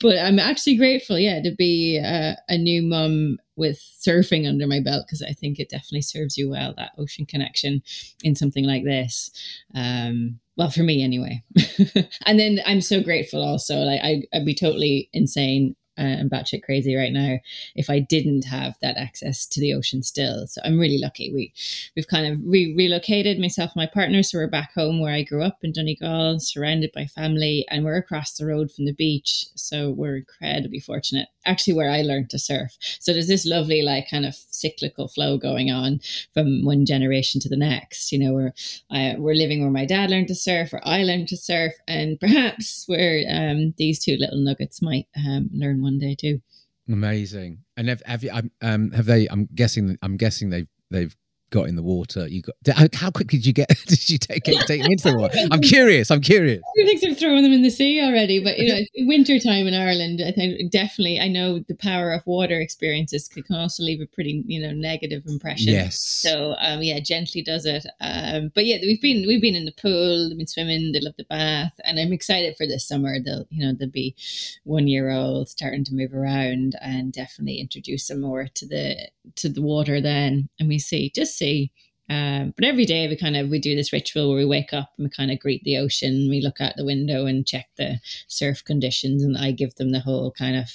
but 0.00 0.18
I'm 0.18 0.38
actually 0.38 0.76
grateful, 0.76 1.18
yeah, 1.18 1.40
to 1.42 1.54
be 1.56 2.00
uh, 2.04 2.34
a 2.48 2.58
new 2.58 2.82
mum 3.08 3.38
with 3.56 3.78
surfing 4.00 4.48
under 4.48 4.66
my 4.66 4.80
belt 4.80 5.04
because 5.06 5.22
I 5.22 5.32
think 5.32 5.58
it 5.58 5.70
definitely 5.70 6.02
serves 6.02 6.36
you 6.36 6.50
well 6.50 6.74
that 6.76 6.92
ocean 6.98 7.26
connection 7.26 7.82
in 8.22 8.34
something 8.34 8.64
like 8.64 8.84
this. 8.84 9.30
Um, 9.74 10.40
well, 10.56 10.70
for 10.70 10.82
me 10.82 11.02
anyway. 11.02 11.42
and 12.26 12.38
then 12.38 12.60
I'm 12.66 12.80
so 12.80 13.02
grateful 13.02 13.42
also. 13.42 13.76
Like 13.78 14.00
I, 14.02 14.22
I'd 14.32 14.44
be 14.44 14.54
totally 14.54 15.08
insane 15.12 15.76
and 15.96 16.30
batshit 16.30 16.62
crazy 16.62 16.94
right 16.94 17.12
now 17.12 17.38
if 17.74 17.90
I 17.90 18.00
didn't 18.00 18.44
have 18.44 18.76
that 18.82 18.96
access 18.96 19.46
to 19.46 19.60
the 19.60 19.74
ocean 19.74 20.02
still. 20.02 20.46
So 20.46 20.60
I'm 20.64 20.78
really 20.78 20.98
lucky. 20.98 21.32
We 21.32 21.52
we've 21.94 22.08
kind 22.08 22.26
of 22.26 22.40
re- 22.44 22.74
relocated 22.76 23.38
myself 23.38 23.72
and 23.74 23.82
my 23.82 23.86
partner, 23.86 24.22
so 24.22 24.38
we're 24.38 24.48
back 24.48 24.72
home 24.74 25.00
where 25.00 25.14
I 25.14 25.22
grew 25.22 25.42
up 25.42 25.58
in 25.62 25.72
Donegal, 25.72 26.40
surrounded 26.40 26.90
by 26.94 27.06
family, 27.06 27.66
and 27.70 27.84
we're 27.84 27.96
across 27.96 28.34
the 28.34 28.46
road 28.46 28.70
from 28.70 28.86
the 28.86 28.92
beach. 28.92 29.46
So 29.54 29.90
we're 29.90 30.18
incredibly 30.18 30.80
fortunate. 30.80 31.28
Actually, 31.46 31.74
where 31.74 31.90
I 31.90 32.02
learned 32.02 32.30
to 32.30 32.38
surf. 32.38 32.76
So 33.00 33.12
there's 33.12 33.28
this 33.28 33.46
lovely 33.46 33.82
like 33.82 34.08
kind 34.10 34.26
of 34.26 34.34
cyclical 34.50 35.08
flow 35.08 35.36
going 35.36 35.70
on 35.70 36.00
from 36.32 36.64
one 36.64 36.86
generation 36.86 37.40
to 37.42 37.48
the 37.48 37.56
next. 37.56 38.12
You 38.12 38.18
know, 38.18 38.32
we're 38.32 38.54
uh, 38.90 39.14
we're 39.18 39.34
living 39.34 39.60
where 39.60 39.70
my 39.70 39.84
dad 39.84 40.10
learned 40.10 40.28
to 40.28 40.34
surf, 40.34 40.72
or 40.72 40.80
I 40.84 41.02
learned 41.02 41.28
to 41.28 41.36
surf, 41.36 41.74
and 41.86 42.18
perhaps 42.24 42.84
where 42.86 43.24
um, 43.30 43.74
these 43.76 44.02
two 44.02 44.16
little 44.18 44.42
nuggets 44.42 44.82
might 44.82 45.06
um, 45.16 45.50
learn 45.52 45.82
one 45.84 45.98
day 45.98 46.16
too. 46.18 46.40
Amazing. 46.88 47.60
And 47.76 47.88
have, 47.88 48.02
have 48.04 48.22
you? 48.24 48.30
Um, 48.60 48.90
have 48.90 49.06
they? 49.06 49.26
I'm 49.28 49.48
guessing. 49.54 49.96
I'm 50.02 50.16
guessing 50.16 50.50
they've 50.50 50.68
they've 50.90 51.16
got 51.50 51.68
in 51.68 51.76
the 51.76 51.82
water? 51.82 52.26
You 52.26 52.42
got 52.42 52.94
how 52.94 53.10
quickly 53.10 53.38
did 53.38 53.46
you 53.46 53.52
get? 53.52 53.68
Did 53.86 54.10
you 54.10 54.18
take 54.18 54.42
take 54.44 54.82
them 54.82 54.90
into 54.90 55.10
the 55.10 55.16
water? 55.16 55.38
I'm 55.50 55.60
curious. 55.60 56.10
I'm 56.10 56.20
curious. 56.20 56.62
I 56.80 56.84
think 56.84 57.00
they've 57.00 57.16
thrown 57.16 57.42
them 57.42 57.52
in 57.52 57.62
the 57.62 57.70
sea 57.70 58.00
already, 58.00 58.42
but 58.42 58.58
you 58.58 58.68
know, 58.68 58.80
winter 59.06 59.38
time 59.38 59.66
in 59.66 59.74
Ireland, 59.74 60.20
I 60.26 60.32
think 60.32 60.70
definitely. 60.70 61.20
I 61.20 61.28
know 61.28 61.60
the 61.60 61.76
power 61.76 62.12
of 62.12 62.26
water 62.26 62.60
experiences 62.60 63.28
can 63.28 63.44
also 63.54 63.82
leave 63.82 64.00
a 64.00 64.06
pretty 64.06 64.42
you 64.46 64.60
know 64.60 64.72
negative 64.72 65.22
impression. 65.26 65.72
Yes. 65.72 66.00
So 66.00 66.54
um, 66.58 66.82
yeah, 66.82 67.00
gently 67.00 67.42
does 67.42 67.66
it. 67.66 67.86
Um, 68.00 68.50
but 68.54 68.66
yeah, 68.66 68.78
we've 68.82 69.00
been 69.00 69.24
we've 69.26 69.42
been 69.42 69.54
in 69.54 69.64
the 69.64 69.72
pool, 69.72 70.28
they've 70.28 70.38
been 70.38 70.46
swimming, 70.46 70.92
they 70.92 71.00
love 71.00 71.14
the 71.16 71.24
bath, 71.24 71.72
and 71.84 71.98
I'm 71.98 72.12
excited 72.12 72.56
for 72.56 72.66
this 72.66 72.86
summer. 72.86 73.16
They'll 73.20 73.46
you 73.50 73.64
know 73.64 73.74
they'll 73.78 73.88
be 73.88 74.16
one 74.64 74.88
year 74.88 75.10
old, 75.10 75.48
starting 75.48 75.84
to 75.84 75.94
move 75.94 76.14
around, 76.14 76.76
and 76.80 77.12
definitely 77.12 77.58
introduce 77.60 78.08
them 78.08 78.20
more 78.20 78.48
to 78.54 78.66
the 78.66 79.08
to 79.36 79.48
the 79.48 79.62
water 79.62 80.00
then, 80.00 80.48
and 80.58 80.68
we 80.68 80.78
see 80.78 81.12
just 81.14 81.33
see. 81.34 81.72
Um, 82.10 82.52
but 82.54 82.66
every 82.66 82.84
day 82.84 83.08
we 83.08 83.16
kind 83.16 83.36
of 83.36 83.48
we 83.48 83.58
do 83.58 83.74
this 83.74 83.92
ritual 83.92 84.28
where 84.28 84.36
we 84.36 84.44
wake 84.44 84.74
up 84.74 84.90
and 84.98 85.06
we 85.06 85.10
kind 85.10 85.30
of 85.30 85.38
greet 85.38 85.64
the 85.64 85.78
ocean. 85.78 86.28
We 86.28 86.42
look 86.42 86.60
out 86.60 86.74
the 86.76 86.84
window 86.84 87.24
and 87.24 87.46
check 87.46 87.66
the 87.76 87.98
surf 88.28 88.62
conditions, 88.62 89.22
and 89.22 89.38
I 89.38 89.52
give 89.52 89.74
them 89.76 89.90
the 89.90 90.00
whole 90.00 90.30
kind 90.30 90.56
of 90.56 90.68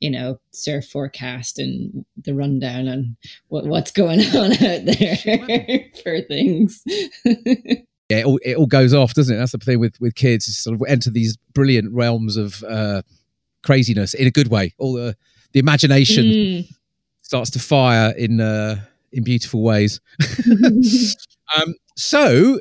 you 0.00 0.10
know 0.10 0.40
surf 0.52 0.86
forecast 0.86 1.58
and 1.58 2.06
the 2.16 2.34
rundown 2.34 2.88
on 2.88 3.16
what, 3.48 3.66
what's 3.66 3.90
going 3.90 4.20
on 4.34 4.52
out 4.52 4.84
there 4.86 5.84
for 6.02 6.22
things. 6.22 6.82
yeah, 7.24 7.74
it 8.08 8.24
all, 8.24 8.40
it 8.42 8.56
all 8.56 8.66
goes 8.66 8.94
off, 8.94 9.12
doesn't 9.12 9.34
it? 9.34 9.38
That's 9.38 9.52
the 9.52 9.58
thing 9.58 9.80
with 9.80 10.00
with 10.00 10.14
kids. 10.14 10.48
You 10.48 10.54
sort 10.54 10.76
of 10.76 10.82
enter 10.88 11.10
these 11.10 11.36
brilliant 11.52 11.92
realms 11.92 12.38
of 12.38 12.64
uh, 12.64 13.02
craziness 13.62 14.14
in 14.14 14.26
a 14.26 14.30
good 14.30 14.48
way. 14.48 14.72
All 14.78 14.94
the 14.94 15.14
the 15.52 15.60
imagination 15.60 16.24
mm. 16.24 16.74
starts 17.20 17.50
to 17.50 17.58
fire 17.58 18.14
in. 18.16 18.40
Uh, 18.40 18.76
in 19.12 19.24
beautiful 19.24 19.62
ways. 19.62 20.00
um, 21.56 21.74
so 21.96 22.60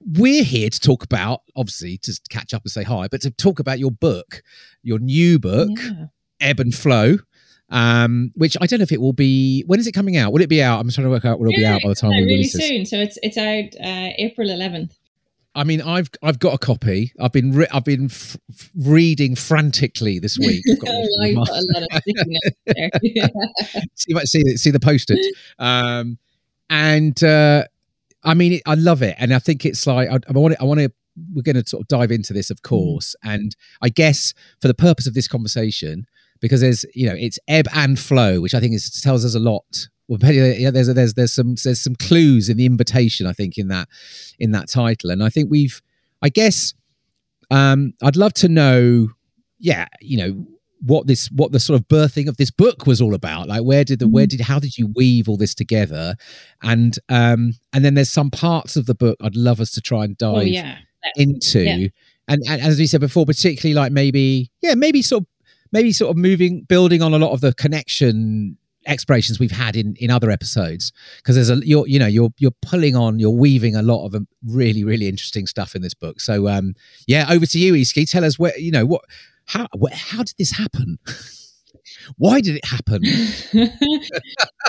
we're 0.00 0.44
here 0.44 0.70
to 0.70 0.80
talk 0.80 1.04
about, 1.04 1.42
obviously, 1.56 1.98
to 1.98 2.18
catch 2.30 2.54
up 2.54 2.62
and 2.62 2.70
say 2.70 2.84
hi, 2.84 3.08
but 3.08 3.20
to 3.22 3.30
talk 3.30 3.58
about 3.58 3.78
your 3.78 3.90
book, 3.90 4.42
your 4.82 4.98
new 4.98 5.38
book, 5.38 5.70
yeah. 5.78 6.06
Ebb 6.40 6.60
and 6.60 6.74
Flow. 6.74 7.18
Um, 7.70 8.32
which 8.34 8.56
I 8.62 8.66
don't 8.66 8.78
know 8.78 8.84
if 8.84 8.92
it 8.92 9.00
will 9.00 9.12
be. 9.12 9.62
When 9.66 9.78
is 9.78 9.86
it 9.86 9.92
coming 9.92 10.16
out? 10.16 10.32
Will 10.32 10.40
it 10.40 10.48
be 10.48 10.62
out? 10.62 10.80
I'm 10.80 10.88
trying 10.88 11.04
to 11.04 11.10
work 11.10 11.26
out 11.26 11.38
when 11.38 11.50
it'll 11.50 11.60
yeah, 11.60 11.72
be 11.72 11.74
out 11.74 11.82
by 11.82 11.88
the 11.90 11.94
time 11.96 12.10
we 12.12 12.16
really 12.16 12.34
release 12.36 12.54
soon. 12.54 12.86
So 12.86 12.96
it's 12.96 13.18
it's 13.22 13.36
out 13.36 13.86
uh, 13.86 14.12
April 14.16 14.48
11th. 14.48 14.92
I 15.58 15.64
mean, 15.64 15.82
I've 15.82 16.08
I've 16.22 16.38
got 16.38 16.54
a 16.54 16.58
copy. 16.58 17.12
I've 17.18 17.32
been 17.32 17.52
re- 17.52 17.66
I've 17.72 17.82
been 17.84 18.04
f- 18.04 18.36
reading 18.76 19.34
frantically 19.34 20.20
this 20.20 20.38
week. 20.46 20.62
oh, 20.70 20.76
got 20.76 20.88
a 20.88 21.44
lot 21.74 21.82
of 21.82 22.02
see, 23.96 24.14
see 24.24 24.56
see 24.56 24.70
the 24.70 24.78
post-it, 24.78 25.18
um, 25.58 26.16
and 26.70 27.22
uh, 27.24 27.64
I 28.22 28.34
mean, 28.34 28.60
I 28.66 28.74
love 28.74 29.02
it, 29.02 29.16
and 29.18 29.34
I 29.34 29.40
think 29.40 29.66
it's 29.66 29.84
like 29.84 30.08
I, 30.08 30.20
I 30.28 30.32
want 30.32 30.54
to, 30.54 30.60
I 30.60 30.64
want 30.64 30.78
to. 30.78 30.92
We're 31.34 31.42
going 31.42 31.60
to 31.60 31.68
sort 31.68 31.80
of 31.80 31.88
dive 31.88 32.12
into 32.12 32.32
this, 32.32 32.50
of 32.50 32.58
mm. 32.58 32.68
course, 32.68 33.16
mm. 33.24 33.34
and 33.34 33.56
I 33.82 33.88
guess 33.88 34.34
for 34.60 34.68
the 34.68 34.74
purpose 34.74 35.08
of 35.08 35.14
this 35.14 35.26
conversation, 35.26 36.06
because 36.40 36.60
there's 36.60 36.84
you 36.94 37.08
know 37.08 37.16
it's 37.18 37.40
ebb 37.48 37.66
and 37.74 37.98
flow, 37.98 38.40
which 38.40 38.54
I 38.54 38.60
think 38.60 38.74
is, 38.74 39.00
tells 39.00 39.24
us 39.24 39.34
a 39.34 39.40
lot 39.40 39.88
well, 40.08 40.18
yeah, 40.32 40.70
there's 40.70 40.92
there's 40.92 41.14
there's 41.14 41.32
some 41.32 41.54
there's 41.62 41.82
some 41.82 41.94
clues 41.94 42.48
in 42.48 42.56
the 42.56 42.66
invitation, 42.66 43.26
I 43.26 43.32
think, 43.32 43.58
in 43.58 43.68
that 43.68 43.88
in 44.38 44.52
that 44.52 44.68
title, 44.68 45.10
and 45.10 45.22
I 45.22 45.28
think 45.28 45.50
we've, 45.50 45.82
I 46.22 46.30
guess, 46.30 46.72
um, 47.50 47.92
I'd 48.02 48.16
love 48.16 48.32
to 48.34 48.48
know, 48.48 49.08
yeah, 49.58 49.86
you 50.00 50.16
know, 50.16 50.46
what 50.80 51.06
this 51.06 51.30
what 51.30 51.52
the 51.52 51.60
sort 51.60 51.78
of 51.78 51.88
birthing 51.88 52.26
of 52.26 52.38
this 52.38 52.50
book 52.50 52.86
was 52.86 53.02
all 53.02 53.14
about. 53.14 53.48
Like, 53.48 53.64
where 53.64 53.84
did 53.84 53.98
the 53.98 54.08
where 54.08 54.24
mm-hmm. 54.24 54.38
did 54.38 54.40
how 54.40 54.58
did 54.58 54.78
you 54.78 54.86
weave 54.94 55.28
all 55.28 55.36
this 55.36 55.54
together, 55.54 56.14
and 56.62 56.98
um, 57.10 57.52
and 57.74 57.84
then 57.84 57.92
there's 57.92 58.10
some 58.10 58.30
parts 58.30 58.76
of 58.76 58.86
the 58.86 58.94
book 58.94 59.18
I'd 59.22 59.36
love 59.36 59.60
us 59.60 59.72
to 59.72 59.82
try 59.82 60.04
and 60.04 60.16
oh, 60.22 60.34
dive 60.34 60.42
oh, 60.42 60.46
yeah. 60.46 60.78
into, 61.16 61.60
yeah. 61.60 61.88
And, 62.28 62.42
and 62.46 62.60
as 62.60 62.78
we 62.78 62.86
said 62.86 63.00
before, 63.00 63.26
particularly 63.26 63.74
like 63.74 63.92
maybe 63.92 64.50
yeah 64.62 64.74
maybe 64.74 65.02
sort 65.02 65.22
of 65.22 65.26
maybe 65.70 65.92
sort 65.92 66.10
of 66.10 66.16
moving 66.16 66.62
building 66.62 67.02
on 67.02 67.12
a 67.12 67.18
lot 67.18 67.32
of 67.32 67.42
the 67.42 67.52
connection 67.54 68.56
explorations 68.88 69.38
we've 69.38 69.52
had 69.52 69.76
in 69.76 69.94
in 69.96 70.10
other 70.10 70.30
episodes 70.30 70.92
because 71.18 71.36
there's 71.36 71.50
a 71.50 71.64
you're 71.64 71.86
you 71.86 71.98
know 71.98 72.06
you're 72.06 72.30
you're 72.38 72.54
pulling 72.62 72.96
on 72.96 73.18
you're 73.18 73.30
weaving 73.30 73.76
a 73.76 73.82
lot 73.82 74.04
of 74.04 74.14
um, 74.14 74.26
really 74.46 74.82
really 74.82 75.06
interesting 75.08 75.46
stuff 75.46 75.74
in 75.74 75.82
this 75.82 75.94
book. 75.94 76.20
So 76.20 76.48
um 76.48 76.74
yeah 77.06 77.26
over 77.30 77.46
to 77.46 77.58
you 77.58 77.74
Easkey 77.74 78.10
tell 78.10 78.24
us 78.24 78.38
where 78.38 78.58
you 78.58 78.72
know 78.72 78.86
what 78.86 79.02
how 79.46 79.66
how 79.92 80.22
did 80.22 80.34
this 80.38 80.52
happen? 80.52 80.98
Why 82.16 82.40
did 82.40 82.56
it 82.56 82.64
happen? 82.64 83.02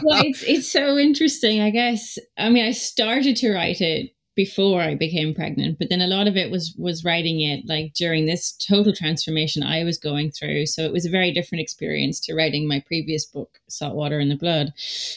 Well 0.01 0.23
it's 0.23 0.43
it's 0.43 0.71
so 0.71 0.97
interesting 0.97 1.59
i 1.59 1.71
guess. 1.71 2.17
I 2.37 2.49
mean 2.49 2.65
i 2.65 2.71
started 2.71 3.35
to 3.37 3.53
write 3.53 3.81
it 3.81 4.11
before 4.39 4.79
I 4.81 4.95
became 4.95 5.35
pregnant, 5.35 5.77
but 5.79 5.89
then 5.89 5.99
a 5.99 6.07
lot 6.07 6.25
of 6.25 6.37
it 6.37 6.49
was 6.49 6.73
was 6.77 7.03
writing 7.03 7.41
it 7.41 7.67
like 7.67 7.93
during 7.93 8.25
this 8.25 8.53
total 8.53 8.93
transformation 8.93 9.63
I 9.63 9.83
was 9.83 9.97
going 9.97 10.31
through. 10.31 10.67
So 10.67 10.83
it 10.83 10.93
was 10.93 11.05
a 11.05 11.09
very 11.09 11.33
different 11.33 11.61
experience 11.61 12.21
to 12.21 12.33
writing 12.33 12.65
my 12.65 12.79
previous 12.87 13.25
book, 13.25 13.59
Saltwater 13.67 14.17
in 14.17 14.29
the 14.29 14.37
Blood, 14.37 14.71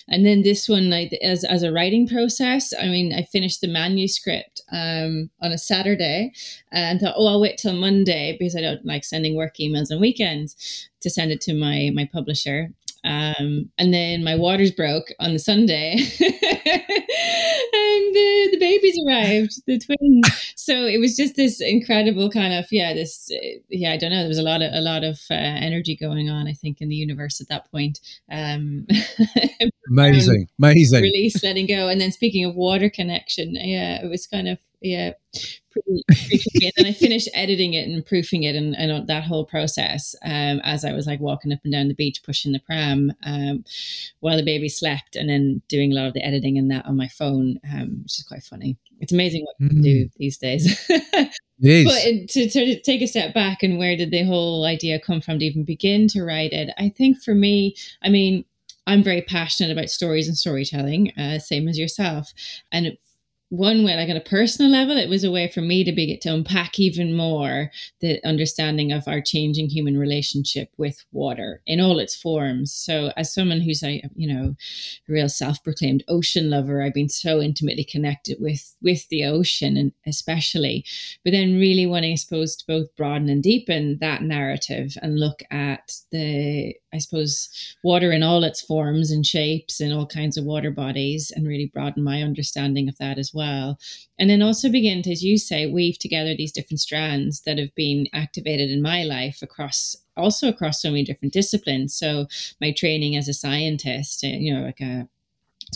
and 0.08 0.26
then 0.26 0.42
this 0.42 0.68
one, 0.68 0.90
like 0.90 1.12
as 1.22 1.44
as 1.44 1.62
a 1.62 1.70
writing 1.70 2.08
process. 2.08 2.74
I 2.76 2.86
mean, 2.86 3.14
I 3.14 3.22
finished 3.22 3.60
the 3.60 3.68
manuscript 3.68 4.60
um, 4.72 5.30
on 5.40 5.52
a 5.52 5.58
Saturday, 5.58 6.32
and 6.72 6.98
thought, 6.98 7.14
oh, 7.16 7.28
I'll 7.28 7.40
wait 7.40 7.58
till 7.58 7.74
Monday 7.74 8.34
because 8.36 8.56
I 8.56 8.60
don't 8.60 8.84
like 8.84 9.04
sending 9.04 9.36
work 9.36 9.58
emails 9.60 9.92
on 9.92 10.00
weekends 10.00 10.88
to 11.02 11.10
send 11.10 11.30
it 11.30 11.40
to 11.42 11.54
my 11.54 11.90
my 11.94 12.08
publisher. 12.12 12.72
Um, 13.04 13.70
and 13.78 13.92
then 13.92 14.22
my 14.22 14.36
waters 14.36 14.70
broke 14.70 15.08
on 15.18 15.32
the 15.32 15.38
Sunday, 15.38 15.92
and 16.20 16.30
the, 18.14 18.48
the 18.52 18.58
babies 18.60 18.96
arrived, 19.06 19.62
the 19.66 19.78
twins. 19.78 20.52
So 20.56 20.86
it 20.86 20.98
was 20.98 21.16
just 21.16 21.34
this 21.34 21.60
incredible 21.60 22.30
kind 22.30 22.54
of 22.54 22.66
yeah, 22.70 22.94
this 22.94 23.28
yeah, 23.68 23.92
I 23.92 23.96
don't 23.96 24.10
know. 24.10 24.20
There 24.20 24.28
was 24.28 24.38
a 24.38 24.42
lot 24.42 24.62
of 24.62 24.72
a 24.72 24.80
lot 24.80 25.02
of 25.02 25.20
uh, 25.30 25.34
energy 25.34 25.96
going 25.96 26.30
on, 26.30 26.46
I 26.46 26.52
think, 26.52 26.80
in 26.80 26.88
the 26.88 26.96
universe 26.96 27.40
at 27.40 27.48
that 27.48 27.70
point. 27.72 27.98
Um, 28.30 28.86
amazing, 29.90 30.46
amazing. 30.60 31.02
Release, 31.02 31.42
letting 31.42 31.66
go, 31.66 31.88
and 31.88 32.00
then 32.00 32.12
speaking 32.12 32.44
of 32.44 32.54
water 32.54 32.88
connection, 32.88 33.56
yeah, 33.56 34.04
it 34.04 34.08
was 34.08 34.26
kind 34.28 34.48
of 34.48 34.58
yeah, 34.82 35.12
pretty, 35.70 36.02
pretty 36.06 36.66
and 36.66 36.72
then 36.76 36.86
I 36.86 36.92
finished 36.92 37.28
editing 37.34 37.74
it 37.74 37.88
and 37.88 38.04
proofing 38.04 38.42
it 38.42 38.54
and, 38.54 38.76
and 38.76 39.06
that 39.06 39.24
whole 39.24 39.44
process 39.44 40.14
um, 40.24 40.60
as 40.64 40.84
I 40.84 40.92
was 40.92 41.06
like 41.06 41.20
walking 41.20 41.52
up 41.52 41.60
and 41.64 41.72
down 41.72 41.88
the 41.88 41.94
beach 41.94 42.22
pushing 42.22 42.52
the 42.52 42.58
pram 42.60 43.12
um, 43.24 43.64
while 44.20 44.36
the 44.36 44.44
baby 44.44 44.68
slept 44.68 45.16
and 45.16 45.28
then 45.28 45.62
doing 45.68 45.92
a 45.92 45.94
lot 45.94 46.06
of 46.06 46.14
the 46.14 46.24
editing 46.24 46.58
and 46.58 46.70
that 46.70 46.86
on 46.86 46.96
my 46.96 47.08
phone, 47.08 47.58
um, 47.72 48.00
which 48.02 48.18
is 48.18 48.24
quite 48.26 48.42
funny. 48.42 48.76
It's 49.00 49.12
amazing 49.12 49.44
what 49.44 49.56
you 49.58 49.68
can 49.68 49.82
do 49.82 50.04
mm. 50.04 50.12
these 50.16 50.38
days. 50.38 50.86
but 50.88 52.28
to, 52.28 52.48
to 52.48 52.80
take 52.80 53.02
a 53.02 53.06
step 53.06 53.34
back 53.34 53.62
and 53.62 53.78
where 53.78 53.96
did 53.96 54.10
the 54.10 54.24
whole 54.24 54.64
idea 54.64 55.00
come 55.00 55.20
from 55.20 55.38
to 55.38 55.44
even 55.44 55.64
begin 55.64 56.08
to 56.08 56.22
write 56.22 56.52
it? 56.52 56.70
I 56.78 56.88
think 56.88 57.20
for 57.20 57.34
me, 57.34 57.74
I 58.02 58.08
mean, 58.08 58.44
I'm 58.86 59.02
very 59.02 59.22
passionate 59.22 59.72
about 59.72 59.90
stories 59.90 60.28
and 60.28 60.36
storytelling, 60.36 61.12
uh, 61.16 61.38
same 61.38 61.68
as 61.68 61.78
yourself. 61.78 62.32
And 62.70 62.96
one 63.52 63.84
way, 63.84 63.94
like 63.96 64.08
on 64.08 64.16
a 64.16 64.20
personal 64.20 64.70
level, 64.70 64.96
it 64.96 65.10
was 65.10 65.24
a 65.24 65.30
way 65.30 65.46
for 65.46 65.60
me 65.60 65.84
to 65.84 65.92
be 65.92 66.16
to 66.16 66.32
unpack 66.32 66.78
even 66.78 67.14
more 67.14 67.70
the 68.00 68.18
understanding 68.26 68.92
of 68.92 69.06
our 69.06 69.20
changing 69.20 69.68
human 69.68 69.98
relationship 69.98 70.70
with 70.78 71.04
water 71.12 71.60
in 71.66 71.78
all 71.78 71.98
its 71.98 72.16
forms. 72.16 72.72
So, 72.72 73.12
as 73.14 73.34
someone 73.34 73.60
who's 73.60 73.82
a 73.82 74.02
you 74.14 74.32
know 74.32 74.56
a 75.06 75.12
real 75.12 75.28
self-proclaimed 75.28 76.02
ocean 76.08 76.48
lover, 76.48 76.82
I've 76.82 76.94
been 76.94 77.10
so 77.10 77.42
intimately 77.42 77.84
connected 77.84 78.38
with 78.40 78.74
with 78.80 79.06
the 79.10 79.26
ocean, 79.26 79.76
and 79.76 79.92
especially, 80.06 80.86
but 81.22 81.32
then 81.32 81.58
really 81.58 81.84
wanting, 81.84 82.12
I 82.12 82.16
suppose, 82.16 82.56
to 82.56 82.64
both 82.66 82.96
broaden 82.96 83.28
and 83.28 83.42
deepen 83.42 83.98
that 84.00 84.22
narrative 84.22 84.96
and 85.02 85.20
look 85.20 85.42
at 85.50 85.92
the 86.10 86.74
I 86.94 86.98
suppose, 86.98 87.48
water 87.82 88.12
in 88.12 88.22
all 88.22 88.44
its 88.44 88.60
forms 88.60 89.10
and 89.10 89.24
shapes 89.24 89.80
and 89.80 89.92
all 89.92 90.06
kinds 90.06 90.36
of 90.36 90.44
water 90.44 90.70
bodies 90.70 91.32
and 91.34 91.46
really 91.46 91.70
broaden 91.72 92.04
my 92.04 92.22
understanding 92.22 92.88
of 92.88 92.98
that 92.98 93.18
as 93.18 93.32
well. 93.32 93.78
And 94.18 94.28
then 94.28 94.42
also 94.42 94.70
begin 94.70 95.02
to, 95.02 95.12
as 95.12 95.22
you 95.22 95.38
say, 95.38 95.66
weave 95.66 95.98
together 95.98 96.34
these 96.36 96.52
different 96.52 96.80
strands 96.80 97.42
that 97.42 97.58
have 97.58 97.74
been 97.74 98.06
activated 98.12 98.70
in 98.70 98.82
my 98.82 99.04
life 99.04 99.40
across 99.42 99.96
also 100.16 100.48
across 100.48 100.82
so 100.82 100.90
many 100.90 101.04
different 101.04 101.32
disciplines. 101.32 101.94
So 101.94 102.26
my 102.60 102.72
training 102.72 103.16
as 103.16 103.28
a 103.28 103.34
scientist, 103.34 104.22
uh, 104.24 104.28
you 104.28 104.52
know, 104.52 104.62
like 104.62 104.80
a 104.80 105.08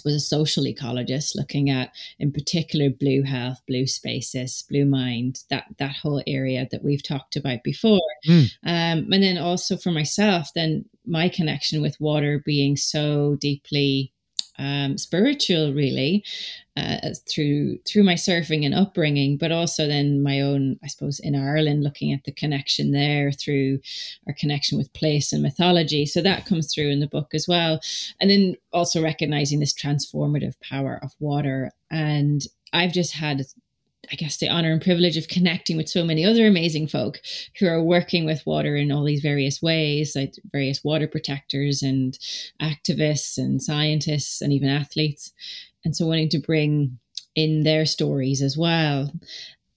was 0.04 0.14
a 0.14 0.20
social 0.20 0.64
ecologist 0.64 1.34
looking 1.34 1.70
at 1.70 1.92
in 2.18 2.32
particular 2.32 2.90
blue 2.90 3.22
health 3.22 3.60
blue 3.66 3.86
spaces 3.86 4.64
blue 4.68 4.84
mind 4.84 5.40
that 5.50 5.64
that 5.78 5.96
whole 5.96 6.22
area 6.26 6.66
that 6.70 6.84
we've 6.84 7.02
talked 7.02 7.36
about 7.36 7.62
before 7.62 8.00
mm. 8.26 8.50
um, 8.64 9.10
and 9.12 9.22
then 9.22 9.38
also 9.38 9.76
for 9.76 9.90
myself 9.90 10.50
then 10.54 10.84
my 11.06 11.28
connection 11.28 11.80
with 11.80 12.00
water 12.00 12.42
being 12.44 12.76
so 12.76 13.36
deeply 13.40 14.12
um, 14.58 14.98
spiritual, 14.98 15.72
really, 15.74 16.24
uh, 16.76 17.10
through 17.28 17.78
through 17.86 18.02
my 18.02 18.14
surfing 18.14 18.64
and 18.64 18.74
upbringing, 18.74 19.36
but 19.36 19.52
also 19.52 19.86
then 19.86 20.22
my 20.22 20.40
own, 20.40 20.78
I 20.84 20.88
suppose, 20.88 21.18
in 21.20 21.34
Ireland, 21.34 21.82
looking 21.82 22.12
at 22.12 22.24
the 22.24 22.32
connection 22.32 22.92
there 22.92 23.32
through 23.32 23.80
our 24.26 24.34
connection 24.34 24.76
with 24.78 24.92
place 24.92 25.32
and 25.32 25.42
mythology. 25.42 26.06
So 26.06 26.20
that 26.22 26.46
comes 26.46 26.72
through 26.72 26.90
in 26.90 27.00
the 27.00 27.06
book 27.06 27.34
as 27.34 27.46
well, 27.48 27.80
and 28.20 28.30
then 28.30 28.56
also 28.72 29.02
recognizing 29.02 29.60
this 29.60 29.74
transformative 29.74 30.54
power 30.60 31.00
of 31.02 31.12
water. 31.18 31.72
And 31.90 32.42
I've 32.72 32.92
just 32.92 33.14
had 33.14 33.42
I 34.10 34.16
guess, 34.16 34.36
the 34.36 34.48
honor 34.48 34.72
and 34.72 34.80
privilege 34.80 35.16
of 35.16 35.28
connecting 35.28 35.76
with 35.76 35.88
so 35.88 36.04
many 36.04 36.24
other 36.24 36.46
amazing 36.46 36.88
folk 36.88 37.20
who 37.58 37.66
are 37.66 37.82
working 37.82 38.24
with 38.24 38.46
water 38.46 38.76
in 38.76 38.92
all 38.92 39.04
these 39.04 39.22
various 39.22 39.60
ways, 39.62 40.14
like 40.14 40.34
various 40.52 40.84
water 40.84 41.08
protectors 41.08 41.82
and 41.82 42.18
activists 42.60 43.38
and 43.38 43.62
scientists 43.62 44.40
and 44.40 44.52
even 44.52 44.68
athletes. 44.68 45.32
And 45.84 45.94
so 45.94 46.06
wanting 46.06 46.28
to 46.30 46.38
bring 46.38 46.98
in 47.34 47.62
their 47.62 47.86
stories 47.86 48.42
as 48.42 48.56
well. 48.56 49.12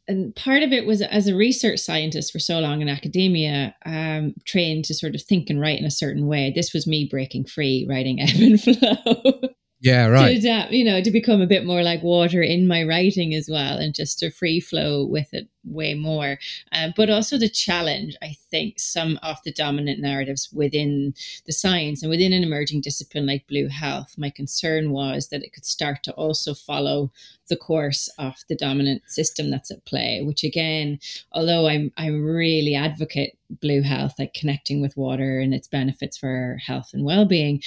And 0.07 0.35
part 0.35 0.63
of 0.63 0.73
it 0.73 0.87
was 0.87 1.03
as 1.03 1.27
a 1.27 1.35
research 1.35 1.79
scientist 1.79 2.31
for 2.31 2.39
so 2.39 2.59
long 2.59 2.81
in 2.81 2.89
academia, 2.89 3.75
um, 3.85 4.33
trained 4.43 4.85
to 4.85 4.95
sort 4.95 5.13
of 5.13 5.21
think 5.21 5.51
and 5.51 5.61
write 5.61 5.77
in 5.77 5.85
a 5.85 5.91
certain 5.91 6.25
way. 6.25 6.51
This 6.53 6.73
was 6.73 6.87
me 6.87 7.07
breaking 7.09 7.45
free, 7.45 7.85
writing 7.87 8.19
ebb 8.21 8.41
and 8.41 8.59
flow. 8.59 9.41
Yeah, 9.81 10.07
right. 10.07 10.33
To 10.33 10.37
adapt, 10.39 10.71
you 10.73 10.83
know, 10.83 11.01
to 11.01 11.09
become 11.09 11.41
a 11.41 11.47
bit 11.47 11.65
more 11.65 11.83
like 11.83 12.03
water 12.03 12.41
in 12.41 12.67
my 12.67 12.83
writing 12.83 13.33
as 13.33 13.47
well, 13.49 13.77
and 13.77 13.95
just 13.95 14.19
to 14.19 14.29
free 14.29 14.59
flow 14.59 15.05
with 15.05 15.33
it 15.33 15.47
way 15.63 15.93
more. 15.93 16.37
Uh, 16.73 16.89
but 16.97 17.09
also 17.09 17.37
the 17.37 17.47
challenge, 17.47 18.15
I 18.21 18.35
think, 18.51 18.77
some 18.79 19.17
of 19.23 19.37
the 19.45 19.53
dominant 19.53 20.01
narratives 20.01 20.49
within 20.51 21.13
the 21.45 21.53
science 21.53 22.01
and 22.03 22.09
within 22.09 22.33
an 22.33 22.43
emerging 22.43 22.81
discipline 22.81 23.25
like 23.25 23.47
blue 23.47 23.69
health. 23.69 24.15
My 24.17 24.29
concern 24.29 24.91
was 24.91 25.29
that 25.29 25.43
it 25.43 25.53
could 25.53 25.65
start 25.65 26.03
to 26.03 26.13
also 26.13 26.53
follow 26.53 27.11
the 27.47 27.55
course 27.55 28.09
of 28.17 28.35
the 28.49 28.55
dominant 28.55 29.03
system 29.07 29.49
that's 29.49 29.71
at 29.71 29.85
play. 29.85 30.21
Which 30.21 30.43
again, 30.43 30.99
although 31.31 31.67
I'm 31.67 31.93
I'm 31.95 32.21
really 32.21 32.75
advocate 32.75 33.37
blue 33.61 33.81
health, 33.81 34.15
like 34.19 34.33
connecting 34.33 34.81
with 34.81 34.97
water 34.97 35.39
and 35.39 35.53
its 35.53 35.69
benefits 35.69 36.17
for 36.17 36.57
health 36.65 36.89
and 36.93 37.05
well 37.05 37.25
being 37.25 37.61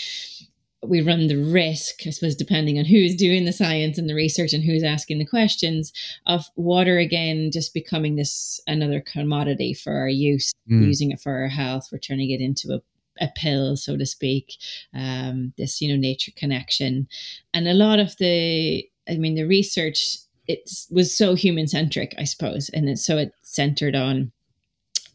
we 0.82 1.00
run 1.00 1.28
the 1.28 1.36
risk, 1.36 2.06
I 2.06 2.10
suppose, 2.10 2.34
depending 2.34 2.78
on 2.78 2.84
who's 2.84 3.14
doing 3.14 3.44
the 3.44 3.52
science 3.52 3.98
and 3.98 4.08
the 4.08 4.14
research 4.14 4.52
and 4.52 4.64
who's 4.64 4.82
asking 4.82 5.18
the 5.18 5.26
questions, 5.26 5.92
of 6.26 6.44
water 6.56 6.98
again 6.98 7.50
just 7.52 7.72
becoming 7.72 8.16
this 8.16 8.60
another 8.66 9.00
commodity 9.00 9.74
for 9.74 9.92
our 9.92 10.08
use, 10.08 10.52
mm. 10.70 10.84
using 10.84 11.12
it 11.12 11.20
for 11.20 11.32
our 11.32 11.48
health. 11.48 11.88
We're 11.92 11.98
turning 11.98 12.30
it 12.30 12.40
into 12.40 12.72
a 12.72 12.80
a 13.20 13.28
pill, 13.36 13.76
so 13.76 13.96
to 13.96 14.06
speak. 14.06 14.54
Um, 14.94 15.52
this, 15.58 15.82
you 15.82 15.88
know, 15.88 16.00
nature 16.00 16.32
connection, 16.34 17.06
and 17.52 17.68
a 17.68 17.74
lot 17.74 18.00
of 18.00 18.16
the, 18.16 18.88
I 19.08 19.16
mean, 19.16 19.34
the 19.34 19.44
research 19.44 20.16
it 20.48 20.68
was 20.90 21.16
so 21.16 21.34
human 21.34 21.68
centric, 21.68 22.14
I 22.18 22.24
suppose, 22.24 22.68
and 22.70 22.88
it, 22.88 22.98
so 22.98 23.16
it 23.18 23.32
centered 23.42 23.94
on 23.94 24.32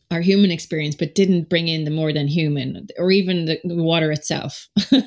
our 0.09 0.21
human 0.21 0.51
experience, 0.51 0.95
but 0.95 1.15
didn't 1.15 1.49
bring 1.49 1.67
in 1.67 1.83
the 1.83 1.91
more 1.91 2.13
than 2.13 2.27
human 2.27 2.87
or 2.97 3.11
even 3.11 3.45
the, 3.45 3.59
the 3.65 3.83
water 3.83 4.11
itself 4.11 4.69
as 4.77 5.03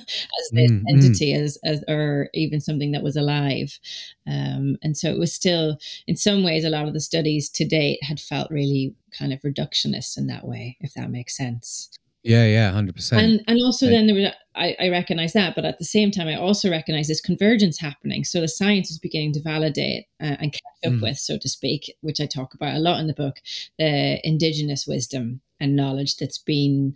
this 0.53 0.71
mm, 0.71 0.83
entity, 0.91 1.33
mm. 1.33 1.43
as, 1.43 1.59
as 1.65 1.83
or 1.89 2.29
even 2.35 2.61
something 2.61 2.93
that 2.93 3.03
was 3.03 3.17
alive. 3.17 3.79
Um, 4.27 4.77
and 4.83 4.97
so 4.97 5.11
it 5.11 5.19
was 5.19 5.33
still, 5.33 5.79
in 6.07 6.17
some 6.17 6.43
ways, 6.43 6.65
a 6.65 6.71
lot 6.71 6.87
of 6.87 6.93
the 6.93 7.01
studies 7.01 7.49
to 7.51 7.65
date 7.65 8.03
had 8.03 8.21
felt 8.21 8.51
really 8.51 8.95
kind 9.17 9.33
of 9.33 9.41
reductionist 9.41 10.19
in 10.19 10.27
that 10.27 10.47
way, 10.47 10.77
if 10.81 10.93
that 10.95 11.11
makes 11.11 11.37
sense. 11.37 11.91
Yeah, 12.23 12.45
yeah, 12.45 12.71
hundred 12.71 12.97
percent. 12.97 13.23
And 13.23 13.41
and 13.47 13.59
also 13.65 13.87
then 13.87 14.07
there 14.07 14.15
was 14.15 14.27
I, 14.55 14.77
I 14.79 14.89
recognize 14.89 15.33
that, 15.33 15.55
but 15.55 15.65
at 15.65 15.79
the 15.79 15.85
same 15.85 16.11
time 16.11 16.29
I 16.29 16.35
also 16.35 16.71
recognize 16.71 17.09
this 17.09 17.21
convergence 17.21 17.79
happening. 17.79 18.25
So 18.25 18.41
the 18.41 18.49
science 18.49 18.91
is 18.91 18.99
beginning 18.99 19.33
to 19.35 19.43
validate 19.43 20.07
uh, 20.21 20.37
and 20.39 20.53
catch 20.53 20.93
up 20.93 20.93
mm. 20.93 21.03
with, 21.03 21.19
so 21.19 21.39
to 21.39 21.49
speak, 21.49 21.95
which 22.03 22.21
I 22.21 22.27
talk 22.27 22.53
about 22.53 22.75
a 22.75 22.81
lot 22.81 23.01
in 23.01 23.07
the 23.07 23.15
book, 23.15 23.37
the 23.79 24.21
indigenous 24.27 24.87
wisdom 24.87 25.41
and 25.61 25.77
knowledge 25.77 26.17
that's 26.17 26.39
been 26.39 26.95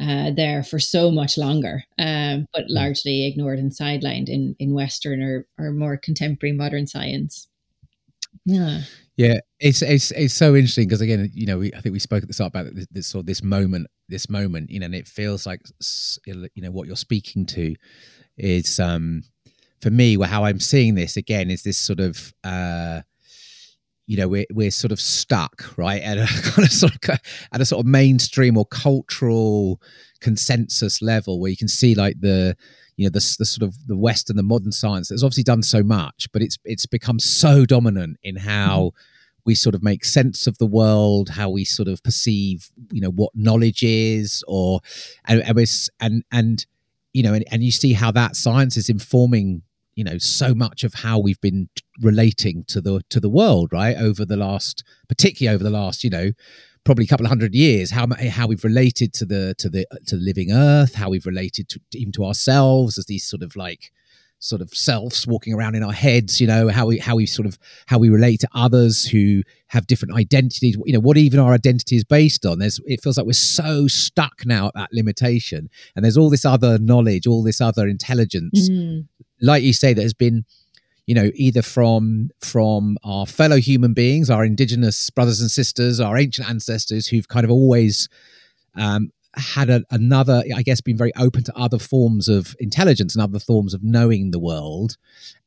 uh, 0.00 0.30
there 0.30 0.62
for 0.62 0.78
so 0.78 1.10
much 1.10 1.38
longer, 1.38 1.84
um, 1.98 2.46
but 2.52 2.64
mm. 2.64 2.70
largely 2.70 3.26
ignored 3.26 3.58
and 3.58 3.72
sidelined 3.72 4.28
in 4.28 4.54
in 4.60 4.74
Western 4.74 5.20
or 5.20 5.46
or 5.58 5.72
more 5.72 5.96
contemporary 5.96 6.54
modern 6.54 6.86
science. 6.86 7.48
Yeah. 8.44 8.80
Yeah, 9.16 9.40
it's 9.58 9.82
it's 9.82 10.12
it's 10.12 10.32
so 10.32 10.54
interesting 10.54 10.88
because 10.88 11.02
again, 11.02 11.30
you 11.34 11.44
know, 11.44 11.58
we, 11.58 11.74
I 11.74 11.80
think 11.82 11.92
we 11.92 11.98
spoke 11.98 12.22
at 12.22 12.28
the 12.28 12.32
start 12.32 12.52
about 12.54 12.74
this, 12.74 12.86
this 12.90 13.06
sort 13.06 13.20
of 13.20 13.26
this 13.26 13.42
moment, 13.42 13.86
this 14.08 14.30
moment, 14.30 14.70
you 14.70 14.80
know, 14.80 14.86
and 14.86 14.94
it 14.94 15.06
feels 15.06 15.44
like 15.44 15.60
you 16.26 16.62
know 16.62 16.70
what 16.70 16.86
you're 16.86 16.96
speaking 16.96 17.44
to 17.46 17.74
is 18.38 18.80
um 18.80 19.22
for 19.82 19.90
me, 19.90 20.16
where 20.16 20.28
how 20.28 20.44
I'm 20.44 20.60
seeing 20.60 20.94
this 20.94 21.16
again 21.18 21.50
is 21.50 21.62
this 21.62 21.78
sort 21.78 22.00
of 22.00 22.32
uh 22.44 23.02
you 24.06 24.16
know 24.16 24.28
we're 24.28 24.46
we're 24.52 24.70
sort 24.70 24.92
of 24.92 25.00
stuck 25.00 25.76
right 25.76 26.02
at 26.02 26.18
a 26.18 26.26
kind 26.50 26.66
of 26.66 26.72
sort 26.72 26.92
of 26.94 27.18
at 27.52 27.60
a 27.60 27.64
sort 27.64 27.80
of 27.84 27.86
mainstream 27.86 28.56
or 28.56 28.66
cultural 28.66 29.80
consensus 30.20 31.00
level 31.00 31.40
where 31.40 31.50
you 31.50 31.56
can 31.56 31.68
see 31.68 31.94
like 31.94 32.20
the 32.20 32.56
you 33.00 33.06
know 33.06 33.10
the, 33.10 33.36
the 33.38 33.46
sort 33.46 33.66
of 33.66 33.74
the 33.86 33.96
west 33.96 34.28
and 34.28 34.38
the 34.38 34.42
modern 34.42 34.72
science 34.72 35.08
that's 35.08 35.22
obviously 35.22 35.42
done 35.42 35.62
so 35.62 35.82
much 35.82 36.28
but 36.34 36.42
it's 36.42 36.58
it's 36.66 36.84
become 36.84 37.18
so 37.18 37.64
dominant 37.64 38.18
in 38.22 38.36
how 38.36 38.78
mm-hmm. 38.78 39.40
we 39.46 39.54
sort 39.54 39.74
of 39.74 39.82
make 39.82 40.04
sense 40.04 40.46
of 40.46 40.58
the 40.58 40.66
world 40.66 41.30
how 41.30 41.48
we 41.48 41.64
sort 41.64 41.88
of 41.88 42.02
perceive 42.02 42.68
you 42.92 43.00
know 43.00 43.10
what 43.10 43.30
knowledge 43.34 43.82
is 43.82 44.44
or 44.46 44.80
and 45.26 45.42
and 45.98 46.24
and 46.30 46.66
you 47.14 47.22
know 47.22 47.32
and, 47.32 47.46
and 47.50 47.62
you 47.62 47.72
see 47.72 47.94
how 47.94 48.10
that 48.10 48.36
science 48.36 48.76
is 48.76 48.90
informing 48.90 49.62
you 49.94 50.04
know 50.04 50.18
so 50.18 50.54
much 50.54 50.84
of 50.84 50.92
how 50.92 51.18
we've 51.18 51.40
been 51.40 51.70
relating 52.02 52.64
to 52.64 52.82
the 52.82 53.00
to 53.08 53.18
the 53.18 53.30
world 53.30 53.72
right 53.72 53.96
over 53.96 54.26
the 54.26 54.36
last 54.36 54.84
particularly 55.08 55.54
over 55.54 55.64
the 55.64 55.70
last 55.70 56.04
you 56.04 56.10
know 56.10 56.32
probably 56.84 57.04
a 57.04 57.08
couple 57.08 57.26
of 57.26 57.30
hundred 57.30 57.54
years 57.54 57.90
how 57.90 58.06
how 58.30 58.46
we've 58.46 58.64
related 58.64 59.12
to 59.12 59.24
the 59.24 59.54
to 59.58 59.68
the 59.68 59.86
to 60.06 60.16
the 60.16 60.22
living 60.22 60.50
earth 60.50 60.94
how 60.94 61.10
we've 61.10 61.26
related 61.26 61.68
to 61.68 61.80
even 61.92 62.12
to 62.12 62.24
ourselves 62.24 62.98
as 62.98 63.06
these 63.06 63.24
sort 63.24 63.42
of 63.42 63.54
like 63.56 63.92
sort 64.38 64.62
of 64.62 64.70
selves 64.70 65.26
walking 65.26 65.52
around 65.52 65.74
in 65.74 65.82
our 65.82 65.92
heads 65.92 66.40
you 66.40 66.46
know 66.46 66.68
how 66.68 66.86
we 66.86 66.98
how 66.98 67.16
we 67.16 67.26
sort 67.26 67.46
of 67.46 67.58
how 67.86 67.98
we 67.98 68.08
relate 68.08 68.40
to 68.40 68.48
others 68.54 69.04
who 69.04 69.42
have 69.70 69.86
different 69.86 70.14
identities. 70.14 70.76
You 70.84 70.94
know 70.94 71.00
what 71.00 71.16
even 71.16 71.38
our 71.38 71.52
identity 71.52 71.94
is 71.94 72.02
based 72.02 72.44
on. 72.44 72.58
There's 72.58 72.80
it 72.86 73.00
feels 73.00 73.16
like 73.16 73.26
we're 73.26 73.32
so 73.32 73.86
stuck 73.86 74.44
now 74.44 74.66
at 74.66 74.74
that 74.74 74.88
limitation. 74.92 75.70
And 75.94 76.04
there's 76.04 76.16
all 76.16 76.28
this 76.28 76.44
other 76.44 76.78
knowledge 76.78 77.26
all 77.26 77.42
this 77.42 77.60
other 77.60 77.86
intelligence. 77.86 78.68
Mm. 78.68 79.06
like 79.40 79.62
you 79.62 79.72
say 79.72 79.94
that 79.94 80.02
has 80.02 80.12
been 80.12 80.44
you 81.10 81.14
know 81.16 81.32
either 81.34 81.60
from 81.60 82.30
from 82.40 82.96
our 83.02 83.26
fellow 83.26 83.56
human 83.56 83.92
beings 83.92 84.30
our 84.30 84.44
indigenous 84.44 85.10
brothers 85.10 85.40
and 85.40 85.50
sisters 85.50 85.98
our 85.98 86.16
ancient 86.16 86.48
ancestors 86.48 87.08
who've 87.08 87.26
kind 87.26 87.44
of 87.44 87.50
always 87.50 88.08
um, 88.76 89.10
had 89.34 89.68
a, 89.70 89.82
another 89.90 90.44
i 90.54 90.62
guess 90.62 90.80
been 90.80 90.96
very 90.96 91.12
open 91.16 91.42
to 91.42 91.56
other 91.56 91.80
forms 91.80 92.28
of 92.28 92.54
intelligence 92.60 93.16
and 93.16 93.24
other 93.24 93.40
forms 93.40 93.74
of 93.74 93.82
knowing 93.82 94.30
the 94.30 94.38
world. 94.38 94.96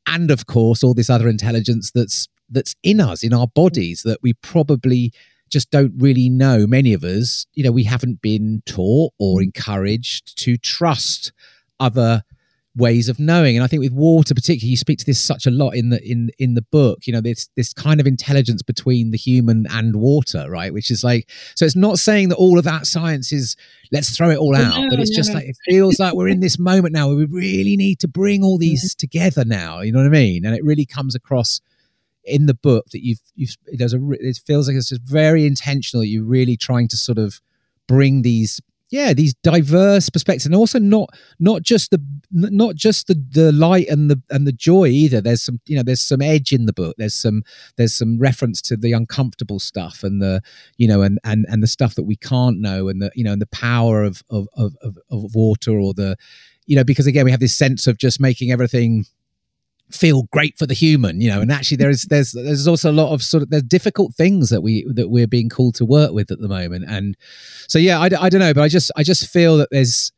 And 0.06 0.30
of 0.30 0.44
course 0.44 0.84
all 0.84 0.92
this 0.92 1.08
other 1.08 1.28
intelligence 1.28 1.90
that's 1.90 2.28
that's 2.50 2.74
in 2.82 3.00
us 3.00 3.22
in 3.22 3.32
our 3.32 3.46
bodies 3.46 4.02
that 4.02 4.18
we 4.22 4.34
probably 4.34 5.14
just 5.48 5.70
don't 5.70 5.94
really 5.96 6.28
know. 6.28 6.66
Many 6.66 6.92
of 6.92 7.04
us 7.04 7.46
you 7.54 7.64
know 7.64 7.72
we 7.72 7.84
haven't 7.84 8.20
been 8.20 8.62
taught 8.66 9.14
or 9.18 9.42
encouraged 9.42 10.36
to 10.44 10.58
trust 10.58 11.32
other 11.80 12.22
ways 12.76 13.08
of 13.08 13.20
knowing 13.20 13.56
and 13.56 13.62
i 13.62 13.68
think 13.68 13.80
with 13.80 13.92
water 13.92 14.34
particularly 14.34 14.70
you 14.70 14.76
speak 14.76 14.98
to 14.98 15.06
this 15.06 15.20
such 15.20 15.46
a 15.46 15.50
lot 15.50 15.70
in 15.70 15.90
the 15.90 16.02
in 16.10 16.30
in 16.38 16.54
the 16.54 16.62
book 16.62 17.06
you 17.06 17.12
know 17.12 17.20
this 17.20 17.48
this 17.56 17.72
kind 17.72 18.00
of 18.00 18.06
intelligence 18.06 18.62
between 18.62 19.12
the 19.12 19.16
human 19.16 19.64
and 19.70 19.94
water 19.94 20.50
right 20.50 20.72
which 20.72 20.90
is 20.90 21.04
like 21.04 21.30
so 21.54 21.64
it's 21.64 21.76
not 21.76 22.00
saying 22.00 22.30
that 22.30 22.36
all 22.36 22.58
of 22.58 22.64
that 22.64 22.84
science 22.84 23.32
is 23.32 23.56
let's 23.92 24.16
throw 24.16 24.28
it 24.30 24.38
all 24.38 24.56
out 24.56 24.80
no, 24.80 24.90
but 24.90 24.98
it's 24.98 25.12
no. 25.12 25.16
just 25.16 25.32
like 25.32 25.44
it 25.44 25.56
feels 25.64 26.00
like 26.00 26.14
we're 26.14 26.28
in 26.28 26.40
this 26.40 26.58
moment 26.58 26.92
now 26.92 27.06
where 27.06 27.16
we 27.16 27.26
really 27.26 27.76
need 27.76 28.00
to 28.00 28.08
bring 28.08 28.42
all 28.42 28.58
these 28.58 28.92
mm-hmm. 28.92 28.98
together 28.98 29.44
now 29.44 29.80
you 29.80 29.92
know 29.92 30.00
what 30.00 30.06
i 30.06 30.10
mean 30.10 30.44
and 30.44 30.56
it 30.56 30.64
really 30.64 30.86
comes 30.86 31.14
across 31.14 31.60
in 32.24 32.46
the 32.46 32.54
book 32.54 32.86
that 32.90 33.04
you've 33.04 33.20
you've 33.36 33.56
it 33.66 33.78
does 33.78 33.94
a 33.94 34.00
it 34.12 34.40
feels 34.46 34.66
like 34.66 34.76
it's 34.76 34.88
just 34.88 35.02
very 35.02 35.46
intentional 35.46 36.02
you're 36.02 36.24
really 36.24 36.56
trying 36.56 36.88
to 36.88 36.96
sort 36.96 37.18
of 37.18 37.40
bring 37.86 38.22
these 38.22 38.60
yeah 38.94 39.12
these 39.12 39.34
diverse 39.42 40.08
perspectives 40.08 40.46
and 40.46 40.54
also 40.54 40.78
not 40.78 41.10
not 41.40 41.62
just 41.62 41.90
the 41.90 42.00
not 42.30 42.74
just 42.76 43.08
the 43.08 43.14
the 43.30 43.50
light 43.52 43.88
and 43.88 44.10
the 44.10 44.20
and 44.30 44.46
the 44.46 44.52
joy 44.52 44.86
either. 44.86 45.20
There's 45.20 45.42
some 45.42 45.60
you 45.66 45.76
know 45.76 45.82
there's 45.82 46.00
some 46.00 46.22
edge 46.22 46.52
in 46.52 46.66
the 46.66 46.72
book. 46.72 46.94
There's 46.98 47.14
some 47.14 47.42
there's 47.76 47.94
some 47.94 48.18
reference 48.18 48.62
to 48.62 48.76
the 48.76 48.92
uncomfortable 48.92 49.58
stuff 49.58 50.02
and 50.02 50.22
the 50.22 50.40
you 50.76 50.86
know 50.86 51.02
and 51.02 51.18
and 51.24 51.44
and 51.48 51.62
the 51.62 51.66
stuff 51.66 51.94
that 51.96 52.04
we 52.04 52.16
can't 52.16 52.60
know 52.60 52.88
and 52.88 53.02
the 53.02 53.10
you 53.14 53.24
know 53.24 53.32
and 53.32 53.42
the 53.42 53.46
power 53.46 54.02
of 54.02 54.22
of 54.30 54.46
of, 54.56 54.76
of, 54.82 54.96
of 55.10 55.34
water 55.34 55.78
or 55.78 55.92
the 55.94 56.16
you 56.66 56.76
know 56.76 56.84
because 56.84 57.06
again 57.06 57.24
we 57.24 57.30
have 57.30 57.40
this 57.40 57.56
sense 57.56 57.86
of 57.86 57.98
just 57.98 58.20
making 58.20 58.50
everything 58.50 59.04
feel 59.90 60.24
great 60.32 60.56
for 60.58 60.66
the 60.66 60.74
human 60.74 61.20
you 61.20 61.30
know 61.30 61.40
and 61.40 61.52
actually 61.52 61.76
there 61.76 61.90
is 61.90 62.04
there's 62.04 62.32
there's 62.32 62.66
also 62.66 62.90
a 62.90 62.92
lot 62.92 63.12
of 63.12 63.22
sort 63.22 63.42
of 63.42 63.50
there's 63.50 63.62
difficult 63.62 64.14
things 64.14 64.48
that 64.48 64.62
we 64.62 64.84
that 64.92 65.10
we're 65.10 65.26
being 65.26 65.48
called 65.48 65.74
to 65.74 65.84
work 65.84 66.12
with 66.12 66.30
at 66.30 66.40
the 66.40 66.48
moment. 66.48 66.84
And 66.88 67.16
so 67.68 67.78
yeah 67.78 68.00
i, 68.00 68.04
I 68.04 68.28
don't 68.28 68.40
know 68.40 68.54
but 68.54 68.62
i 68.62 68.68
just 68.68 68.90
i 68.96 69.02
just 69.02 69.28
feel 69.28 69.58
that 69.58 69.68
there's 69.70 70.12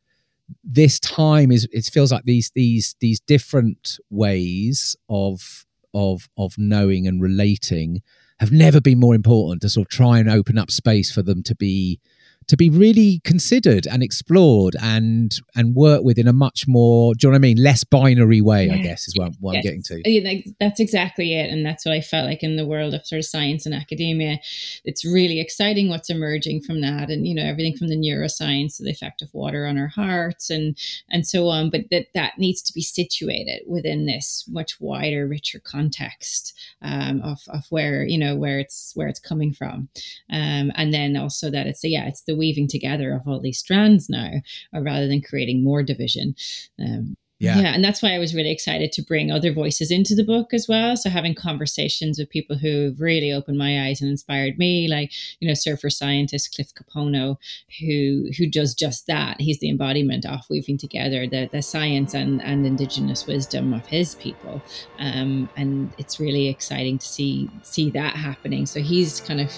this 0.63 0.99
time 0.99 1.51
is 1.51 1.67
it 1.71 1.85
feels 1.85 2.11
like 2.11 2.23
these 2.23 2.51
these 2.55 2.95
these 3.01 3.19
different 3.19 3.99
ways 4.09 4.95
of 5.09 5.65
of 5.93 6.29
of 6.37 6.57
knowing 6.57 7.07
and 7.07 7.21
relating 7.21 8.01
have 8.39 8.51
never 8.51 8.79
been 8.79 8.99
more 8.99 9.15
important 9.15 9.61
to 9.61 9.69
sort 9.69 9.87
of 9.87 9.89
try 9.89 10.19
and 10.19 10.29
open 10.29 10.57
up 10.57 10.71
space 10.71 11.11
for 11.11 11.23
them 11.23 11.41
to 11.43 11.55
be 11.55 11.99
to 12.47 12.57
be 12.57 12.69
really 12.69 13.21
considered 13.23 13.87
and 13.87 14.01
explored 14.01 14.75
and 14.81 15.35
and 15.55 15.75
worked 15.75 16.03
with 16.03 16.17
in 16.17 16.27
a 16.27 16.33
much 16.33 16.67
more 16.67 17.13
do 17.15 17.27
you 17.27 17.31
know 17.31 17.35
what 17.35 17.39
I 17.39 17.39
mean? 17.39 17.61
Less 17.61 17.83
binary 17.83 18.41
way 18.41 18.69
I 18.69 18.77
guess 18.77 19.07
is 19.07 19.15
what, 19.17 19.33
what 19.39 19.53
yes. 19.53 19.59
I'm 19.59 19.63
getting 19.63 19.83
to. 19.83 20.09
Yeah, 20.09 20.29
like, 20.29 20.47
that's 20.59 20.79
exactly 20.79 21.33
it 21.33 21.49
and 21.49 21.65
that's 21.65 21.85
what 21.85 21.93
I 21.93 22.01
felt 22.01 22.25
like 22.25 22.43
in 22.43 22.55
the 22.55 22.65
world 22.65 22.93
of 22.93 23.05
sort 23.05 23.19
of 23.19 23.25
science 23.25 23.65
and 23.65 23.75
academia. 23.75 24.39
It's 24.85 25.05
really 25.05 25.39
exciting 25.39 25.89
what's 25.89 26.09
emerging 26.09 26.61
from 26.61 26.81
that 26.81 27.09
and 27.09 27.27
you 27.27 27.35
know 27.35 27.43
everything 27.43 27.75
from 27.75 27.87
the 27.87 27.97
neuroscience 27.97 28.77
to 28.77 28.83
the 28.83 28.91
effect 28.91 29.21
of 29.21 29.33
water 29.33 29.65
on 29.65 29.77
our 29.77 29.87
hearts 29.87 30.49
and 30.49 30.77
and 31.09 31.27
so 31.27 31.47
on 31.47 31.69
but 31.69 31.81
that 31.91 32.07
that 32.13 32.37
needs 32.37 32.61
to 32.61 32.73
be 32.73 32.81
situated 32.81 33.61
within 33.67 34.05
this 34.05 34.45
much 34.47 34.79
wider 34.79 35.27
richer 35.27 35.59
context 35.59 36.53
um, 36.81 37.21
of, 37.21 37.39
of 37.49 37.65
where 37.69 38.05
you 38.05 38.17
know 38.17 38.35
where 38.35 38.59
it's 38.59 38.91
where 38.95 39.07
it's 39.07 39.19
coming 39.19 39.53
from. 39.53 39.89
Um, 40.31 40.71
and 40.75 40.93
then 40.93 41.17
also 41.17 41.49
that 41.49 41.67
it's 41.67 41.83
yeah 41.83 42.07
it's 42.07 42.21
the 42.21 42.36
weaving 42.37 42.67
together 42.67 43.13
of 43.13 43.27
all 43.27 43.39
these 43.39 43.59
strands 43.59 44.09
now, 44.09 44.31
rather 44.73 45.07
than 45.07 45.21
creating 45.21 45.63
more 45.63 45.83
division. 45.83 46.35
Um, 46.79 47.17
yeah. 47.39 47.59
yeah. 47.59 47.73
And 47.73 47.83
that's 47.83 48.01
why 48.01 48.13
I 48.13 48.19
was 48.19 48.33
really 48.33 48.51
excited 48.51 48.91
to 48.93 49.01
bring 49.01 49.31
other 49.31 49.53
voices 49.53 49.91
into 49.91 50.15
the 50.15 50.23
book 50.23 50.53
as 50.53 50.67
well. 50.67 50.97
So 50.97 51.09
having 51.09 51.35
conversations 51.35 52.17
with 52.17 52.29
people 52.29 52.57
who've 52.57 52.99
really 52.99 53.31
opened 53.31 53.57
my 53.57 53.87
eyes 53.87 54.01
and 54.01 54.09
inspired 54.09 54.57
me, 54.57 54.87
like, 54.87 55.11
you 55.39 55.47
know, 55.47 55.53
surfer 55.53 55.89
scientist 55.89 56.55
Cliff 56.55 56.73
Kapono, 56.73 57.37
who 57.79 58.29
who 58.37 58.47
does 58.47 58.73
just 58.73 59.07
that. 59.07 59.39
He's 59.39 59.59
the 59.59 59.69
embodiment 59.69 60.25
of 60.25 60.49
weaving 60.49 60.77
together 60.77 61.27
the, 61.27 61.47
the 61.51 61.61
science 61.61 62.13
and, 62.13 62.41
and 62.41 62.65
indigenous 62.65 63.27
wisdom 63.27 63.73
of 63.73 63.85
his 63.85 64.15
people. 64.15 64.61
Um, 64.97 65.49
and 65.55 65.93
it's 65.97 66.19
really 66.19 66.47
exciting 66.47 66.97
to 66.97 67.05
see 67.05 67.49
see 67.61 67.91
that 67.91 68.15
happening. 68.15 68.65
So 68.65 68.79
he's 68.79 69.21
kind 69.21 69.41
of, 69.41 69.51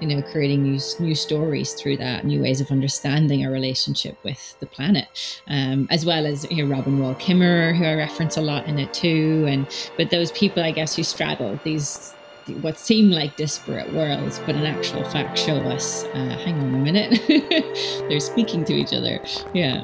you 0.00 0.08
know, 0.08 0.22
creating 0.22 0.62
new 0.62 0.80
new 1.00 1.14
stories 1.14 1.74
through 1.74 1.98
that, 1.98 2.24
new 2.24 2.40
ways 2.40 2.60
of 2.60 2.70
understanding 2.70 3.44
our 3.44 3.52
relationship 3.52 4.16
with 4.24 4.58
the 4.60 4.66
planet. 4.66 5.42
Um, 5.48 5.86
as 5.90 6.06
well 6.06 6.26
as 6.26 6.50
you 6.50 6.64
know, 6.64 6.74
Robin 6.74 6.98
Wall 6.98 7.14
Kimmerer, 7.26 7.76
who 7.76 7.84
I 7.84 7.94
reference 7.94 8.36
a 8.36 8.40
lot 8.40 8.66
in 8.66 8.78
it 8.78 8.94
too. 8.94 9.46
And 9.48 9.66
but 9.96 10.10
those 10.10 10.30
people, 10.30 10.62
I 10.62 10.70
guess, 10.70 10.94
who 10.94 11.02
straddle 11.02 11.58
these 11.64 12.14
what 12.60 12.78
seem 12.78 13.10
like 13.10 13.36
disparate 13.36 13.92
worlds, 13.92 14.40
but 14.46 14.54
in 14.54 14.64
actual 14.64 15.02
fact 15.10 15.36
show 15.36 15.56
us, 15.56 16.04
uh, 16.04 16.38
hang 16.44 16.54
on 16.60 16.74
a 16.74 16.78
minute, 16.78 17.20
they're 18.08 18.20
speaking 18.20 18.64
to 18.64 18.72
each 18.72 18.92
other. 18.92 19.20
Yeah. 19.52 19.82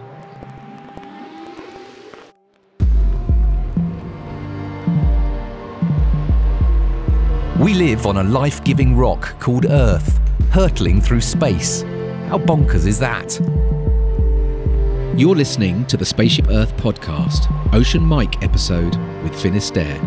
We 7.59 7.75
live 7.75 8.07
on 8.07 8.19
a 8.19 8.23
life 8.23 8.63
giving 8.63 8.97
rock 8.97 9.39
called 9.41 9.67
Earth, 9.67 10.21
hurtling 10.53 11.01
through 11.01 11.23
space. 11.23 11.83
How 12.29 12.39
bonkers 12.39 12.87
is 12.87 13.01
that? 13.01 13.41
You're 15.15 15.37
listening 15.37 15.85
to 15.89 15.99
the 15.99 16.07
Spaceship 16.07 16.47
Earth 16.49 16.75
podcast, 16.79 17.47
Ocean 17.75 18.09
Mic 18.09 18.43
episode 18.43 18.97
with 19.23 19.39
Finisterre. 19.39 20.01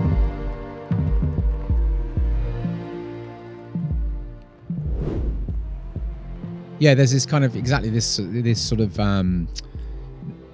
Yeah, 6.80 6.96
there's 6.96 7.12
this 7.12 7.24
kind 7.28 7.46
of 7.46 7.56
exactly 7.56 7.92
this 7.92 8.20
this 8.20 8.60
sort 8.60 8.82
of 8.82 9.00
um, 9.00 9.48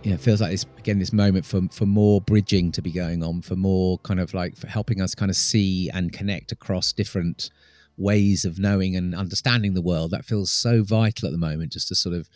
yeah, 0.03 0.15
it 0.15 0.19
feels 0.19 0.41
like 0.41 0.51
this 0.51 0.65
again 0.77 0.99
this 0.99 1.13
moment 1.13 1.45
for 1.45 1.61
for 1.71 1.85
more 1.85 2.19
bridging 2.19 2.73
to 2.73 2.81
be 2.81 2.91
going 2.91 3.23
on, 3.23 3.41
for 3.41 3.55
more 3.55 3.99
kind 3.99 4.19
of 4.19 4.33
like 4.33 4.57
for 4.57 4.67
helping 4.67 4.99
us 4.99 5.15
kind 5.15 5.31
of 5.31 5.37
see 5.37 5.89
and 5.93 6.11
connect 6.11 6.51
across 6.51 6.91
different 6.91 7.51
ways 7.95 8.43
of 8.43 8.59
knowing 8.59 8.97
and 8.97 9.15
understanding 9.15 9.75
the 9.75 9.81
world. 9.81 10.11
That 10.11 10.25
feels 10.25 10.51
so 10.51 10.83
vital 10.83 11.29
at 11.29 11.31
the 11.31 11.37
moment, 11.37 11.71
just 11.71 11.87
to 11.87 11.95
sort 11.95 12.15
of 12.15 12.29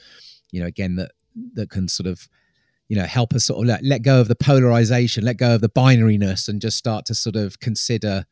you 0.52 0.62
know 0.62 0.68
again 0.68 0.96
that 0.96 1.12
that 1.54 1.70
can 1.70 1.88
sort 1.88 2.08
of 2.08 2.28
you 2.88 2.96
know 2.96 3.06
help 3.06 3.34
us 3.34 3.46
sort 3.46 3.60
of 3.60 3.68
let, 3.68 3.84
let 3.84 4.02
go 4.02 4.22
of 4.22 4.28
the 4.28 4.36
polarization 4.36 5.24
let 5.24 5.38
go 5.38 5.56
of 5.56 5.62
the 5.62 5.70
binariness 5.70 6.48
and 6.48 6.62
just 6.62 6.78
start 6.78 7.06
to 7.06 7.16
sort 7.16 7.36
of 7.36 7.60
consider 7.60 8.26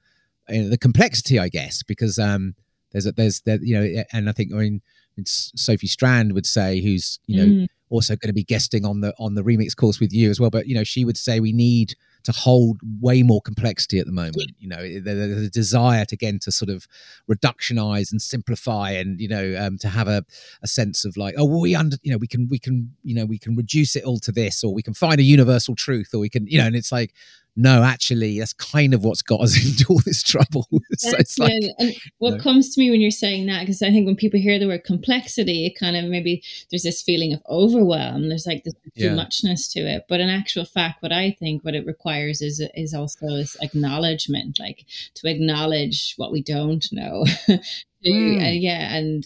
you 0.49 0.63
know, 0.63 0.69
the 0.69 0.77
complexity 0.77 1.39
i 1.39 1.49
guess 1.49 1.83
because 1.83 2.19
um 2.19 2.55
there's 2.91 3.05
a 3.05 3.11
there's 3.11 3.41
there 3.41 3.59
you 3.61 3.75
know 3.75 4.03
and 4.11 4.29
i 4.29 4.31
think 4.31 4.53
i 4.53 4.57
mean 4.57 4.81
sophie 5.25 5.87
strand 5.87 6.33
would 6.33 6.45
say 6.45 6.81
who's 6.81 7.19
you 7.27 7.37
know 7.37 7.63
mm. 7.63 7.67
also 7.89 8.15
going 8.15 8.29
to 8.29 8.33
be 8.33 8.43
guesting 8.43 8.85
on 8.85 9.01
the 9.01 9.13
on 9.19 9.35
the 9.35 9.43
remix 9.43 9.75
course 9.75 9.99
with 9.99 10.11
you 10.13 10.29
as 10.29 10.39
well 10.39 10.49
but 10.49 10.67
you 10.67 10.75
know 10.75 10.83
she 10.83 11.05
would 11.05 11.17
say 11.17 11.39
we 11.39 11.51
need 11.51 11.95
to 12.23 12.31
hold 12.31 12.79
way 13.01 13.23
more 13.23 13.41
complexity 13.41 13.99
at 13.99 14.05
the 14.05 14.11
moment. 14.11 14.51
You 14.59 14.69
know, 14.69 14.99
there's 14.99 15.47
a 15.47 15.49
desire 15.49 16.05
to 16.05 16.15
again 16.15 16.39
to 16.39 16.51
sort 16.51 16.69
of 16.69 16.87
reductionize 17.29 18.11
and 18.11 18.21
simplify, 18.21 18.91
and 18.91 19.19
you 19.19 19.27
know, 19.27 19.55
um, 19.59 19.77
to 19.79 19.89
have 19.89 20.07
a, 20.07 20.23
a 20.61 20.67
sense 20.67 21.05
of 21.05 21.17
like, 21.17 21.35
oh, 21.37 21.45
well, 21.45 21.61
we 21.61 21.75
under, 21.75 21.97
you 22.03 22.11
know, 22.11 22.17
we 22.17 22.27
can 22.27 22.47
we 22.49 22.59
can 22.59 22.93
you 23.03 23.15
know 23.15 23.25
we 23.25 23.37
can 23.37 23.55
reduce 23.55 23.95
it 23.95 24.03
all 24.03 24.19
to 24.19 24.31
this, 24.31 24.63
or 24.63 24.73
we 24.73 24.81
can 24.81 24.93
find 24.93 25.19
a 25.19 25.23
universal 25.23 25.75
truth, 25.75 26.09
or 26.13 26.19
we 26.19 26.29
can 26.29 26.47
you 26.47 26.57
know, 26.57 26.65
and 26.65 26.75
it's 26.75 26.91
like 26.91 27.13
no, 27.55 27.83
actually, 27.83 28.39
that's 28.39 28.53
kind 28.53 28.93
of 28.93 29.03
what's 29.03 29.21
got 29.21 29.41
us 29.41 29.55
into 29.65 29.85
all 29.89 30.01
this 30.05 30.23
trouble. 30.23 30.67
so 30.97 31.15
it's 31.17 31.37
like, 31.37 31.51
and 31.77 31.93
what 32.17 32.35
know. 32.35 32.39
comes 32.39 32.73
to 32.73 32.81
me 32.81 32.89
when 32.89 32.99
you're 32.99 33.11
saying 33.11 33.45
that, 33.45 33.61
because 33.61 33.81
I 33.81 33.91
think 33.91 34.05
when 34.05 34.15
people 34.15 34.39
hear 34.39 34.57
the 34.57 34.67
word 34.67 34.83
complexity, 34.83 35.65
it 35.67 35.79
kind 35.79 35.95
of 35.95 36.05
maybe 36.05 36.43
there's 36.71 36.83
this 36.83 37.01
feeling 37.01 37.33
of 37.33 37.41
overwhelm. 37.47 38.29
There's 38.29 38.47
like 38.47 38.63
this 38.63 38.73
too 38.73 39.05
yeah. 39.05 39.13
muchness 39.13 39.71
to 39.73 39.81
it. 39.81 40.05
But 40.09 40.19
in 40.19 40.29
actual 40.29 40.65
fact, 40.65 41.03
what 41.03 41.11
I 41.11 41.35
think 41.39 41.63
what 41.63 41.75
it 41.75 41.85
requires 41.85 42.41
is 42.41 42.61
is 42.75 42.93
also 42.93 43.27
this 43.27 43.55
acknowledgement, 43.61 44.59
like 44.59 44.85
to 45.15 45.29
acknowledge 45.29 46.15
what 46.17 46.31
we 46.31 46.41
don't 46.41 46.85
know. 46.91 47.25
mm. 47.47 48.41
uh, 48.41 48.51
yeah, 48.51 48.95
and 48.95 49.25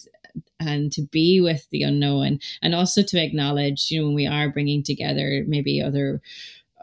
and 0.59 0.91
to 0.91 1.01
be 1.01 1.39
with 1.39 1.67
the 1.69 1.83
unknown 1.83 2.39
and 2.61 2.75
also 2.75 3.01
to 3.03 3.23
acknowledge 3.23 3.89
you 3.89 3.99
know 3.99 4.07
when 4.07 4.15
we 4.15 4.27
are 4.27 4.49
bringing 4.49 4.83
together 4.83 5.43
maybe 5.47 5.81
other 5.81 6.21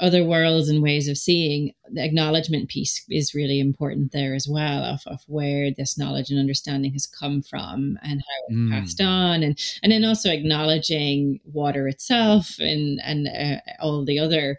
other 0.00 0.24
worlds 0.24 0.68
and 0.68 0.82
ways 0.82 1.08
of 1.08 1.16
seeing 1.16 1.72
the 1.92 2.04
acknowledgement 2.04 2.68
piece 2.68 3.04
is 3.08 3.34
really 3.34 3.60
important 3.60 4.12
there 4.12 4.34
as 4.34 4.48
well 4.48 4.82
of, 4.82 5.00
of 5.06 5.20
where 5.26 5.70
this 5.70 5.96
knowledge 5.96 6.30
and 6.30 6.38
understanding 6.38 6.92
has 6.92 7.06
come 7.06 7.42
from 7.42 7.98
and 8.02 8.20
how 8.20 8.44
it's 8.48 8.58
mm. 8.58 8.70
passed 8.70 9.00
on. 9.00 9.42
And 9.42 9.58
and 9.82 9.92
then 9.92 10.04
also 10.04 10.30
acknowledging 10.30 11.40
water 11.44 11.86
itself 11.86 12.58
and 12.58 13.00
and 13.04 13.28
uh, 13.28 13.60
all 13.80 14.04
the 14.04 14.18
other 14.18 14.58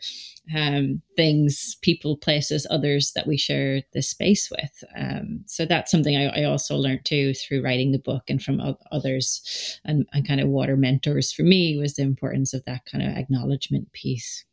um, 0.55 1.01
things 1.15 1.75
people 1.81 2.17
places 2.17 2.67
others 2.69 3.11
that 3.13 3.27
we 3.27 3.37
share 3.37 3.81
this 3.93 4.09
space 4.09 4.51
with. 4.51 4.83
Um, 4.95 5.43
so 5.47 5.65
that's 5.65 5.89
something 5.89 6.15
I, 6.15 6.41
I, 6.41 6.43
also 6.43 6.75
learned 6.75 7.03
too 7.03 7.33
through 7.33 7.63
writing 7.63 7.91
the 7.91 7.97
book 7.97 8.23
and 8.29 8.39
from 8.41 8.61
others 8.91 9.79
and, 9.85 10.05
and 10.13 10.27
kind 10.27 10.39
of 10.39 10.49
water 10.49 10.77
mentors 10.77 11.33
for 11.33 11.41
me 11.41 11.77
was 11.77 11.95
the 11.95 12.03
importance 12.03 12.53
of 12.53 12.63
that 12.65 12.85
kind 12.85 13.03
of 13.03 13.17
acknowledgement 13.17 13.91
piece 13.91 14.45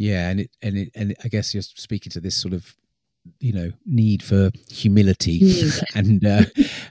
yeah, 0.00 0.30
and 0.30 0.40
it 0.40 0.50
and 0.62 0.78
it 0.78 0.90
and 0.94 1.14
I 1.22 1.28
guess 1.28 1.52
you're 1.52 1.62
speaking 1.62 2.10
to 2.12 2.20
this 2.20 2.34
sort 2.34 2.54
of 2.54 2.74
you 3.38 3.52
know 3.52 3.70
need 3.84 4.22
for 4.22 4.50
humility 4.70 5.68
and 5.94 6.24
uh, 6.24 6.44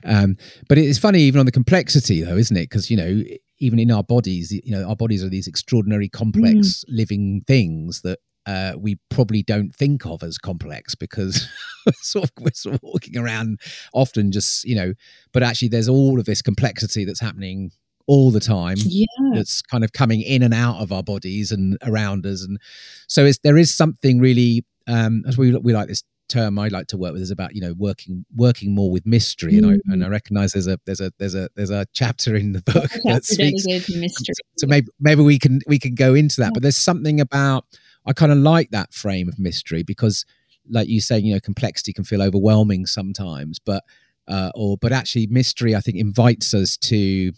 um, 0.06 0.38
but 0.67 0.78
it's 0.78 1.00
funny 1.00 1.22
even 1.22 1.39
on 1.39 1.48
the 1.48 1.52
complexity 1.52 2.22
though 2.22 2.38
isn't 2.38 2.56
it 2.56 2.69
because 2.69 2.91
you 2.91 2.95
know 2.95 3.24
even 3.58 3.80
in 3.80 3.89
our 3.89 4.04
bodies 4.04 4.52
you 4.52 4.72
know 4.72 4.88
our 4.88 4.95
bodies 4.95 5.24
are 5.24 5.30
these 5.30 5.48
extraordinary 5.48 6.08
complex 6.08 6.56
mm. 6.56 6.84
living 6.89 7.41
things 7.48 8.02
that 8.02 8.19
uh, 8.45 8.74
we 8.78 9.00
probably 9.10 9.41
don't 9.41 9.74
think 9.74 10.06
of 10.06 10.22
as 10.22 10.38
complex 10.38 10.93
because 10.93 11.48
sort 12.02 12.26
of, 12.26 12.32
we're 12.39 12.52
sort 12.54 12.76
of 12.76 12.82
walking 12.84 13.17
around 13.17 13.60
often 13.91 14.32
just 14.32 14.65
you 14.65 14.76
know 14.76 14.93
but 15.34 15.41
actually 15.41 15.67
there's 15.67 15.89
all 15.89 16.19
of 16.19 16.26
this 16.26 16.43
complexity 16.43 17.06
that's 17.06 17.19
happening 17.19 17.72
all 18.10 18.32
the 18.32 18.39
time 18.39 18.76
yeah. 18.80 19.06
that's 19.36 19.62
kind 19.62 19.84
of 19.84 19.93
coming 19.93 20.22
in 20.22 20.41
and 20.41 20.52
out 20.52 20.78
of 20.82 20.91
our 20.91 21.04
bodies 21.04 21.52
and 21.52 21.78
around 21.84 22.26
us 22.26 22.43
and 22.43 22.60
so 23.08 23.30
there 23.43 23.56
is 23.56 23.72
something 23.74 24.19
really 24.19 24.65
um 24.88 25.24
as 25.28 25.38
we 25.38 25.56
we 25.58 25.74
like 25.74 25.88
this 25.88 26.04
term 26.30 26.58
I 26.60 26.67
like 26.69 26.88
to 26.88 26.98
work 26.98 27.13
with 27.13 27.22
is 27.22 27.32
about 27.32 27.56
you 27.56 27.62
know 27.62 27.74
working 27.78 28.26
working 28.36 28.74
more 28.74 28.91
with 28.91 29.06
mystery, 29.06 29.54
mm-hmm. 29.54 29.69
and 29.69 29.82
I 29.88 29.93
and 29.93 30.04
I 30.04 30.08
mm. 30.08 30.12
recognise 30.12 30.54
there's 30.54 30.67
a 30.67 30.80
there's 30.86 31.02
a 31.02 31.12
there's 31.17 31.36
a 31.36 31.50
there's 31.56 31.72
a 31.72 31.86
chapter 31.91 32.36
in 32.36 32.54
the 32.54 32.62
book 32.74 32.91
that 33.04 33.26
speaks 33.26 33.65
mystery. 33.67 34.36
So 34.58 34.67
maybe 34.67 34.88
maybe 35.00 35.24
we 35.24 35.39
can 35.39 35.60
we 35.67 35.80
can 35.80 35.95
go 35.95 36.13
into 36.13 36.38
that, 36.38 36.48
yeah. 36.48 36.52
but 36.54 36.62
there's 36.63 36.78
something 36.78 37.19
about 37.19 37.65
I 38.06 38.13
kind 38.13 38.32
of 38.32 38.38
like 38.38 38.69
that 38.72 38.93
frame 38.93 39.28
of 39.28 39.39
mystery 39.39 39.84
because, 39.84 40.26
like 40.69 40.88
you 40.88 41.02
say, 41.02 41.19
you 41.19 41.34
know, 41.34 41.39
complexity 41.39 41.91
can 41.91 42.04
feel 42.04 42.22
overwhelming 42.22 42.86
sometimes, 42.86 43.60
but 43.60 43.84
uh, 44.28 44.52
or 44.56 44.78
but 44.78 44.93
actually 44.93 45.28
mystery 45.28 45.76
I 45.76 45.82
think 45.82 45.98
invites 45.98 46.54
us 46.54 46.78
to 46.78 47.34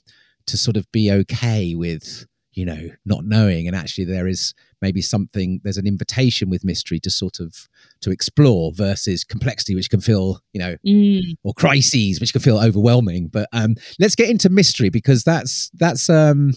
to 0.52 0.58
sort 0.58 0.78
of 0.78 0.92
be 0.92 1.12
okay 1.12 1.74
with 1.76 2.26
you 2.54 2.66
know 2.66 2.90
not 3.06 3.24
knowing 3.24 3.66
and 3.66 3.76
actually 3.76 4.04
there 4.04 4.28
is 4.28 4.54
maybe 4.82 5.02
something 5.02 5.62
there's 5.64 5.78
an 5.78 5.88
invitation 5.88 6.50
with 6.50 6.66
mystery 6.66 7.00
to 7.00 7.10
sort 7.10 7.40
of 7.40 7.70
to 8.02 8.12
explore 8.12 8.74
versus 8.74 9.24
complexity 9.24 9.74
which 9.74 9.90
can 9.90 10.02
feel 10.02 10.42
you 10.52 10.60
know 10.60 10.76
mm. 10.86 11.22
or 11.44 11.54
crises 11.54 12.20
which 12.20 12.34
can 12.34 12.42
feel 12.42 12.60
overwhelming 12.60 13.28
but 13.28 13.48
um 13.54 13.76
let's 14.00 14.16
get 14.16 14.30
into 14.30 14.50
mystery 14.50 14.90
because 14.90 15.24
that's 15.24 15.72
that's 15.76 16.10
um 16.10 16.54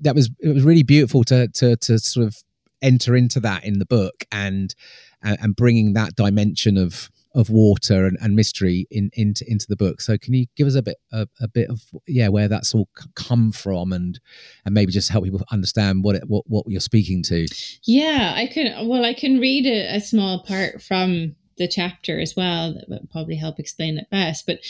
that 0.00 0.14
was 0.14 0.28
it 0.40 0.54
was 0.54 0.64
really 0.64 0.82
beautiful 0.82 1.24
to 1.24 1.48
to 1.48 1.76
to 1.76 1.98
sort 1.98 2.26
of 2.26 2.36
enter 2.82 3.16
into 3.16 3.40
that 3.40 3.64
in 3.64 3.78
the 3.78 3.86
book 3.86 4.24
and 4.30 4.74
and 5.22 5.56
bringing 5.56 5.94
that 5.94 6.14
dimension 6.14 6.76
of 6.76 7.10
of 7.38 7.50
water 7.50 8.04
and, 8.04 8.18
and 8.20 8.34
mystery 8.34 8.86
in, 8.90 9.10
into 9.14 9.48
into 9.48 9.66
the 9.68 9.76
book. 9.76 10.00
So 10.00 10.18
can 10.18 10.34
you 10.34 10.46
give 10.56 10.66
us 10.66 10.74
a 10.74 10.82
bit 10.82 10.96
a, 11.12 11.26
a 11.40 11.46
bit 11.46 11.70
of 11.70 11.80
yeah 12.06 12.28
where 12.28 12.48
that's 12.48 12.74
all 12.74 12.88
come 13.14 13.52
from 13.52 13.92
and 13.92 14.18
and 14.64 14.74
maybe 14.74 14.90
just 14.90 15.10
help 15.10 15.24
people 15.24 15.40
understand 15.52 16.02
what 16.02 16.16
it 16.16 16.24
what 16.26 16.44
what 16.48 16.64
you're 16.68 16.80
speaking 16.80 17.22
to? 17.24 17.46
Yeah, 17.84 18.34
I 18.36 18.48
can. 18.48 18.88
Well, 18.88 19.04
I 19.04 19.14
can 19.14 19.38
read 19.38 19.66
a, 19.66 19.96
a 19.96 20.00
small 20.00 20.42
part 20.42 20.82
from 20.82 21.36
the 21.58 21.68
chapter 21.68 22.20
as 22.20 22.34
well 22.36 22.72
that 22.72 22.88
would 22.88 23.10
probably 23.10 23.36
help 23.36 23.58
explain 23.58 23.98
it 23.98 24.08
best. 24.10 24.46
But 24.46 24.60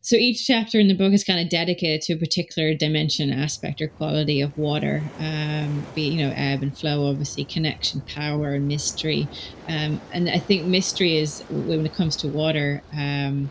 so 0.00 0.16
each 0.16 0.46
chapter 0.46 0.80
in 0.80 0.88
the 0.88 0.94
book 0.94 1.12
is 1.12 1.24
kind 1.24 1.40
of 1.40 1.48
dedicated 1.48 2.02
to 2.02 2.14
a 2.14 2.16
particular 2.16 2.74
dimension, 2.74 3.30
aspect, 3.30 3.80
or 3.80 3.88
quality 3.88 4.40
of 4.40 4.56
water. 4.56 5.02
Um, 5.18 5.86
be 5.94 6.02
you 6.02 6.26
know 6.26 6.32
ebb 6.34 6.62
and 6.62 6.76
flow, 6.76 7.06
obviously 7.08 7.44
connection, 7.44 8.00
power, 8.02 8.54
and 8.54 8.66
mystery. 8.66 9.28
Um, 9.68 10.00
and 10.12 10.28
I 10.28 10.38
think 10.38 10.66
mystery 10.66 11.18
is 11.18 11.44
when 11.50 11.84
it 11.86 11.94
comes 11.94 12.16
to 12.16 12.28
water. 12.28 12.82
Um, 12.92 13.50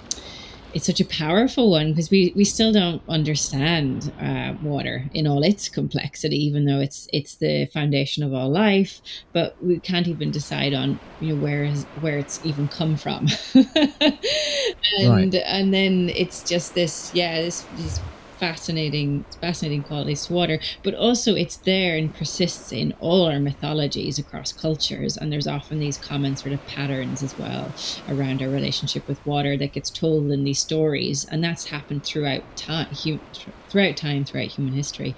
it's 0.73 0.86
such 0.86 0.99
a 0.99 1.05
powerful 1.05 1.71
one 1.71 1.91
because 1.91 2.12
we, 2.12 2.32
we 2.36 2.43
still 2.43 2.71
don't 2.71 3.01
understand 3.10 4.12
uh, 4.21 4.53
water 4.62 5.05
in 5.13 5.25
all 5.27 5.43
its 5.43 5.69
complexity, 5.69 6.38
even 6.45 6.65
though 6.65 6.79
it's 6.79 7.08
it's 7.12 7.36
the 7.36 7.65
foundation 7.67 8.23
of 8.23 8.34
all 8.34 8.49
life. 8.49 9.01
But 9.34 9.62
we 9.63 9.79
can't 9.79 10.08
even 10.08 10.32
decide 10.32 10.73
on 10.73 10.99
you 11.19 11.36
know 11.36 11.41
where 11.41 11.63
is 11.63 11.86
where 12.01 12.17
it's 12.17 12.39
even 12.45 12.67
come 12.67 12.95
from, 12.95 13.27
and 13.53 13.67
right. 15.08 15.36
and 15.36 15.73
then 15.73 16.12
it's 16.15 16.43
just 16.43 16.75
this 16.75 17.12
yeah 17.13 17.41
this, 17.41 17.65
this 17.77 17.99
fascinating, 18.39 19.25
fascinating 19.41 19.84
qualities 19.84 20.25
to 20.25 20.34
water, 20.34 20.60
but 20.84 20.93
also 20.95 21.36
it's 21.36 21.58
there 21.58 21.97
and 21.97 22.13
persists 22.15 22.71
in 22.71 22.93
all 22.99 23.25
our 23.25 23.39
mythologies 23.39 24.17
across 24.17 24.52
cultures. 24.54 25.17
And 25.17 25.32
there's 25.32 25.47
often 25.47 25.80
these 25.80 25.97
common 25.97 26.36
sort 26.38 26.54
of 26.54 26.65
patterns 26.65 27.21
as 27.21 27.38
well 27.38 27.75
around 28.08 28.41
our 28.41 28.49
relationship 28.49 29.08
with 29.08 29.25
water 29.25 29.58
that 29.58 29.73
gets 29.73 29.89
told 29.91 30.32
in 30.32 30.43
these 30.43 30.62
stories, 30.62 31.25
and 31.25 31.43
that's 31.43 31.65
happened 31.65 32.06
throughout 32.06 32.43
time, 32.56 32.88
throughout 33.69 33.97
time, 33.97 34.25
throughout 34.25 34.47
human 34.47 34.73
history. 34.73 35.15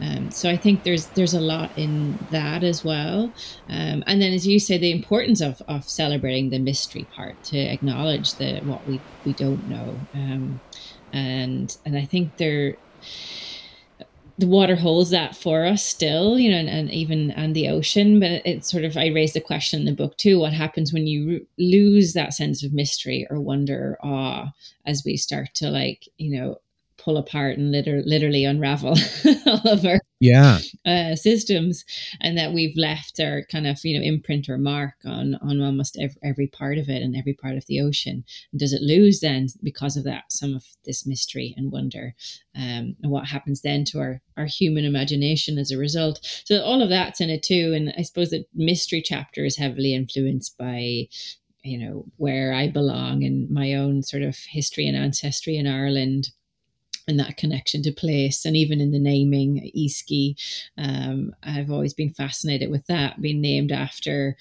Um, 0.00 0.30
so 0.30 0.48
I 0.50 0.56
think 0.56 0.82
there's 0.82 1.10
there's 1.10 1.34
a 1.34 1.40
lot 1.40 1.72
in 1.76 2.26
that 2.30 2.64
as 2.64 2.82
well. 2.84 3.34
Um, 3.68 4.02
and 4.06 4.20
then, 4.22 4.32
as 4.32 4.46
you 4.46 4.58
say, 4.58 4.78
the 4.78 4.92
importance 4.92 5.40
of 5.40 5.60
of 5.68 5.88
celebrating 5.88 6.50
the 6.50 6.58
mystery 6.58 7.08
part 7.14 7.42
to 7.44 7.58
acknowledge 7.58 8.36
the 8.36 8.60
what 8.62 8.86
we 8.86 9.04
we 9.24 9.34
don't 9.34 9.66
know. 9.66 10.08
Um, 10.14 10.62
and 11.12 11.76
and 11.84 11.96
I 11.96 12.04
think 12.04 12.36
there 12.36 12.76
the 14.38 14.46
water 14.46 14.74
holds 14.74 15.10
that 15.10 15.36
for 15.36 15.64
us 15.64 15.84
still, 15.84 16.38
you 16.38 16.50
know, 16.50 16.56
and, 16.56 16.68
and 16.68 16.90
even 16.90 17.30
and 17.32 17.54
the 17.54 17.68
ocean. 17.68 18.18
But 18.18 18.30
it's 18.30 18.44
it 18.44 18.64
sort 18.64 18.84
of 18.84 18.96
I 18.96 19.06
raised 19.08 19.34
the 19.34 19.40
question 19.40 19.80
in 19.80 19.86
the 19.86 19.92
book 19.92 20.16
too: 20.16 20.38
what 20.38 20.52
happens 20.52 20.92
when 20.92 21.06
you 21.06 21.46
lose 21.58 22.12
that 22.14 22.34
sense 22.34 22.64
of 22.64 22.72
mystery 22.72 23.26
or 23.30 23.40
wonder, 23.40 23.98
or 24.02 24.06
awe, 24.06 24.52
as 24.86 25.02
we 25.04 25.16
start 25.16 25.54
to 25.54 25.70
like, 25.70 26.08
you 26.18 26.38
know, 26.38 26.56
pull 26.96 27.16
apart 27.16 27.58
and 27.58 27.72
liter- 27.72 28.02
literally 28.04 28.44
unravel 28.44 28.96
all 29.46 29.68
of 29.68 29.84
our 29.84 30.00
yeah. 30.22 30.58
uh, 30.86 31.16
systems 31.16 31.84
and 32.20 32.38
that 32.38 32.52
we've 32.52 32.76
left 32.76 33.18
our 33.20 33.42
kind 33.50 33.66
of 33.66 33.78
you 33.84 33.98
know 33.98 34.04
imprint 34.04 34.48
or 34.48 34.58
mark 34.58 34.94
on 35.04 35.34
on 35.36 35.60
almost 35.60 35.98
every, 36.00 36.16
every 36.22 36.46
part 36.46 36.78
of 36.78 36.88
it 36.88 37.02
and 37.02 37.16
every 37.16 37.34
part 37.34 37.56
of 37.56 37.66
the 37.66 37.80
ocean. 37.80 38.24
And 38.52 38.60
does 38.60 38.72
it 38.72 38.82
lose 38.82 39.20
then 39.20 39.48
because 39.62 39.96
of 39.96 40.04
that 40.04 40.30
some 40.30 40.54
of 40.54 40.64
this 40.84 41.06
mystery 41.06 41.54
and 41.56 41.72
wonder 41.72 42.14
um, 42.56 42.96
and 43.02 43.10
what 43.10 43.26
happens 43.26 43.62
then 43.62 43.84
to 43.86 43.98
our 43.98 44.20
our 44.36 44.46
human 44.46 44.84
imagination 44.84 45.58
as 45.58 45.70
a 45.70 45.78
result? 45.78 46.20
So 46.44 46.62
all 46.62 46.82
of 46.82 46.88
that's 46.88 47.20
in 47.20 47.30
it 47.30 47.42
too 47.42 47.72
and 47.74 47.92
i 47.98 48.02
suppose 48.02 48.30
the 48.30 48.44
mystery 48.54 49.02
chapter 49.04 49.44
is 49.44 49.56
heavily 49.56 49.94
influenced 49.94 50.56
by 50.56 51.08
you 51.62 51.78
know 51.78 52.04
where 52.16 52.52
i 52.52 52.68
belong 52.68 53.24
and 53.24 53.50
my 53.50 53.74
own 53.74 54.02
sort 54.02 54.22
of 54.22 54.36
history 54.50 54.86
and 54.86 54.96
ancestry 54.96 55.56
in 55.56 55.66
ireland 55.66 56.30
and 57.08 57.18
that 57.18 57.36
connection 57.36 57.82
to 57.82 57.92
place 57.92 58.44
and 58.44 58.56
even 58.56 58.80
in 58.80 58.90
the 58.90 58.98
naming 58.98 59.70
Easkey 59.76 60.34
um, 60.78 61.34
I've 61.42 61.70
always 61.70 61.94
been 61.94 62.12
fascinated 62.12 62.70
with 62.70 62.86
that 62.86 63.20
being 63.20 63.40
named 63.40 63.72
after 63.72 64.36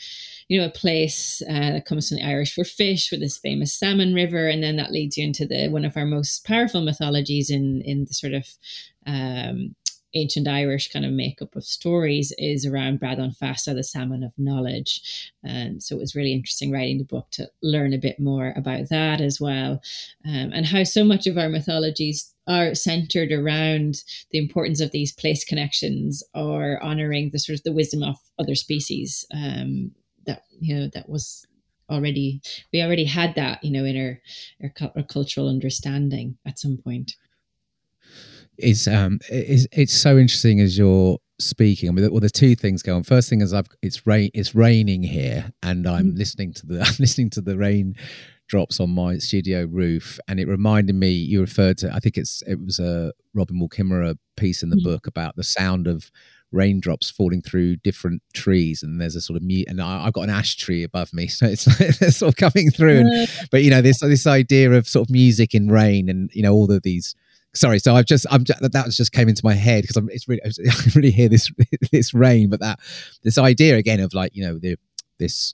you 0.47 0.59
know 0.59 0.67
a 0.67 0.71
place 0.71 1.41
uh, 1.49 1.71
that 1.71 1.85
comes 1.85 2.09
from 2.09 2.17
the 2.17 2.25
Irish 2.25 2.53
for 2.53 2.63
fish 2.63 3.11
with 3.11 3.19
this 3.19 3.37
famous 3.37 3.73
salmon 3.73 4.13
river 4.13 4.47
and 4.47 4.63
then 4.63 4.75
that 4.77 4.91
leads 4.91 5.17
you 5.17 5.25
into 5.25 5.45
the 5.45 5.69
one 5.69 5.85
of 5.85 5.97
our 5.97 6.05
most 6.05 6.45
powerful 6.45 6.81
mythologies 6.81 7.49
in 7.49 7.81
in 7.81 8.05
the 8.05 8.13
sort 8.13 8.33
of 8.33 8.47
um, 9.05 9.75
ancient 10.13 10.47
Irish 10.47 10.91
kind 10.91 11.05
of 11.05 11.11
makeup 11.11 11.55
of 11.55 11.63
stories 11.63 12.33
is 12.37 12.65
around 12.65 12.99
Bradán 12.99 13.37
Feasa, 13.37 13.73
the 13.73 13.83
salmon 13.83 14.23
of 14.23 14.31
knowledge. 14.37 15.31
And 15.43 15.81
so 15.81 15.95
it 15.95 15.99
was 15.99 16.15
really 16.15 16.33
interesting 16.33 16.71
writing 16.71 16.97
the 16.97 17.03
book 17.03 17.27
to 17.31 17.49
learn 17.61 17.93
a 17.93 17.97
bit 17.97 18.19
more 18.19 18.53
about 18.55 18.89
that 18.89 19.21
as 19.21 19.39
well, 19.39 19.81
um, 20.25 20.51
and 20.53 20.65
how 20.65 20.83
so 20.83 21.03
much 21.03 21.27
of 21.27 21.37
our 21.37 21.49
mythologies 21.49 22.30
are 22.47 22.75
centered 22.75 23.31
around 23.31 24.03
the 24.31 24.37
importance 24.37 24.81
of 24.81 24.91
these 24.91 25.13
place 25.13 25.43
connections 25.43 26.23
or 26.33 26.81
honoring 26.83 27.29
the 27.31 27.39
sort 27.39 27.57
of 27.57 27.63
the 27.63 27.73
wisdom 27.73 28.03
of 28.03 28.15
other 28.39 28.55
species. 28.55 29.25
Um, 29.33 29.91
that 30.25 30.43
you 30.59 30.75
know 30.75 30.89
that 30.93 31.09
was 31.09 31.45
already 31.89 32.41
we 32.71 32.81
already 32.81 33.05
had 33.05 33.35
that 33.35 33.63
you 33.63 33.71
know 33.71 33.83
in 33.83 33.97
our, 33.97 34.19
our, 34.63 34.91
our 34.95 35.03
cultural 35.03 35.49
understanding 35.49 36.37
at 36.45 36.59
some 36.59 36.77
point 36.77 37.15
is 38.57 38.87
um 38.87 39.19
it's, 39.29 39.67
it's 39.71 39.93
so 39.93 40.17
interesting 40.17 40.59
as 40.59 40.77
you're 40.77 41.17
speaking. 41.41 41.89
I 41.89 41.91
mean, 41.91 42.09
well, 42.11 42.19
there's 42.19 42.31
two 42.31 42.55
things 42.55 42.81
going. 42.81 43.03
First 43.03 43.29
thing 43.29 43.41
is 43.41 43.53
I've 43.53 43.67
it's 43.81 44.05
rain 44.07 44.29
it's 44.33 44.55
raining 44.55 45.03
here, 45.03 45.51
and 45.63 45.87
I'm 45.87 46.11
mm. 46.11 46.17
listening 46.17 46.53
to 46.53 46.65
the 46.65 46.81
I'm 46.85 46.95
listening 46.99 47.29
to 47.31 47.41
the 47.41 47.57
rain 47.57 47.95
drops 48.51 48.81
on 48.81 48.89
my 48.89 49.17
studio 49.17 49.65
roof, 49.65 50.19
and 50.27 50.39
it 50.39 50.47
reminded 50.47 50.93
me. 50.93 51.09
You 51.09 51.39
referred 51.39 51.77
to 51.79 51.91
I 51.91 51.99
think 51.99 52.17
it's 52.17 52.43
it 52.45 52.59
was 52.63 52.79
a 52.79 53.13
Robin 53.33 53.57
Wall 53.57 53.69
Kimmerer 53.69 54.15
piece 54.35 54.61
in 54.61 54.69
the 54.69 54.75
mm. 54.75 54.83
book 54.83 55.07
about 55.07 55.37
the 55.37 55.43
sound 55.43 55.87
of 55.87 56.11
raindrops 56.51 57.09
falling 57.09 57.41
through 57.41 57.77
different 57.77 58.21
trees 58.33 58.83
and 58.83 58.99
there's 58.99 59.15
a 59.15 59.21
sort 59.21 59.37
of 59.37 59.41
mute 59.43 59.65
and 59.69 59.81
I, 59.81 60.03
have 60.03 60.11
got 60.11 60.23
an 60.23 60.29
ash 60.29 60.57
tree 60.57 60.83
above 60.83 61.13
me 61.13 61.27
so 61.37 61.45
it's 61.45 61.65
like 61.65 61.79
it's 62.01 62.17
sort 62.17 62.33
of 62.33 62.35
coming 62.35 62.69
through 62.69 62.99
and, 62.99 63.29
but 63.51 63.63
you 63.63 63.69
know 63.69 63.81
this 63.81 64.01
this 64.01 64.27
idea 64.27 64.69
of 64.73 64.85
sort 64.85 65.07
of 65.07 65.13
music 65.13 65.55
in 65.55 65.69
rain 65.69 66.09
and 66.09 66.29
you 66.33 66.43
know 66.43 66.53
all 66.53 66.69
of 66.69 66.83
these 66.83 67.15
sorry 67.53 67.79
so 67.79 67.95
i've 67.95 68.05
just 68.05 68.25
i'm 68.29 68.43
that 68.43 68.83
was 68.85 68.97
just 68.97 69.13
came 69.13 69.29
into 69.29 69.45
my 69.45 69.53
head 69.53 69.83
because 69.83 69.95
i'm 69.95 70.09
it's 70.09 70.27
really 70.27 70.41
i 70.43 70.49
really 70.93 71.11
hear 71.11 71.29
this 71.29 71.49
this 71.93 72.13
rain 72.13 72.49
but 72.49 72.59
that 72.59 72.79
this 73.23 73.37
idea 73.37 73.77
again 73.77 74.01
of 74.01 74.13
like 74.13 74.35
you 74.35 74.43
know 74.43 74.59
the 74.59 74.75
this 75.19 75.53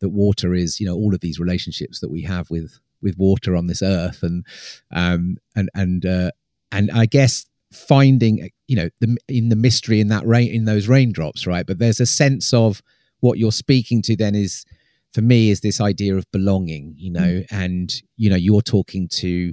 that 0.00 0.10
water 0.10 0.54
is 0.54 0.80
you 0.80 0.86
know 0.86 0.94
all 0.94 1.14
of 1.14 1.20
these 1.20 1.38
relationships 1.38 2.00
that 2.00 2.10
we 2.10 2.22
have 2.22 2.50
with 2.50 2.78
with 3.02 3.16
water 3.18 3.54
on 3.54 3.66
this 3.66 3.82
earth. 3.82 4.22
And 4.22 4.44
um 4.92 5.36
and 5.54 5.68
and 5.74 6.04
uh 6.06 6.30
and 6.72 6.90
i 6.90 7.06
guess 7.06 7.46
finding 7.72 8.48
you 8.66 8.76
know 8.76 8.88
the 9.00 9.16
in 9.28 9.48
the 9.48 9.56
mystery 9.56 10.00
in 10.00 10.08
that 10.08 10.26
rain 10.26 10.48
in 10.52 10.64
those 10.64 10.88
raindrops 10.88 11.46
right? 11.46 11.66
But 11.66 11.78
there's 11.78 12.00
a 12.00 12.06
sense 12.06 12.52
of 12.52 12.82
what 13.20 13.38
you're 13.38 13.52
speaking 13.52 14.00
to 14.02 14.16
then 14.16 14.34
is 14.34 14.64
for 15.12 15.22
me 15.22 15.50
is 15.50 15.60
this 15.60 15.80
idea 15.80 16.16
of 16.16 16.30
belonging 16.30 16.94
you 16.96 17.10
know? 17.10 17.20
Mm. 17.20 17.46
and 17.50 18.02
you 18.16 18.30
know 18.30 18.36
you're 18.36 18.62
talking 18.62 19.08
to 19.08 19.52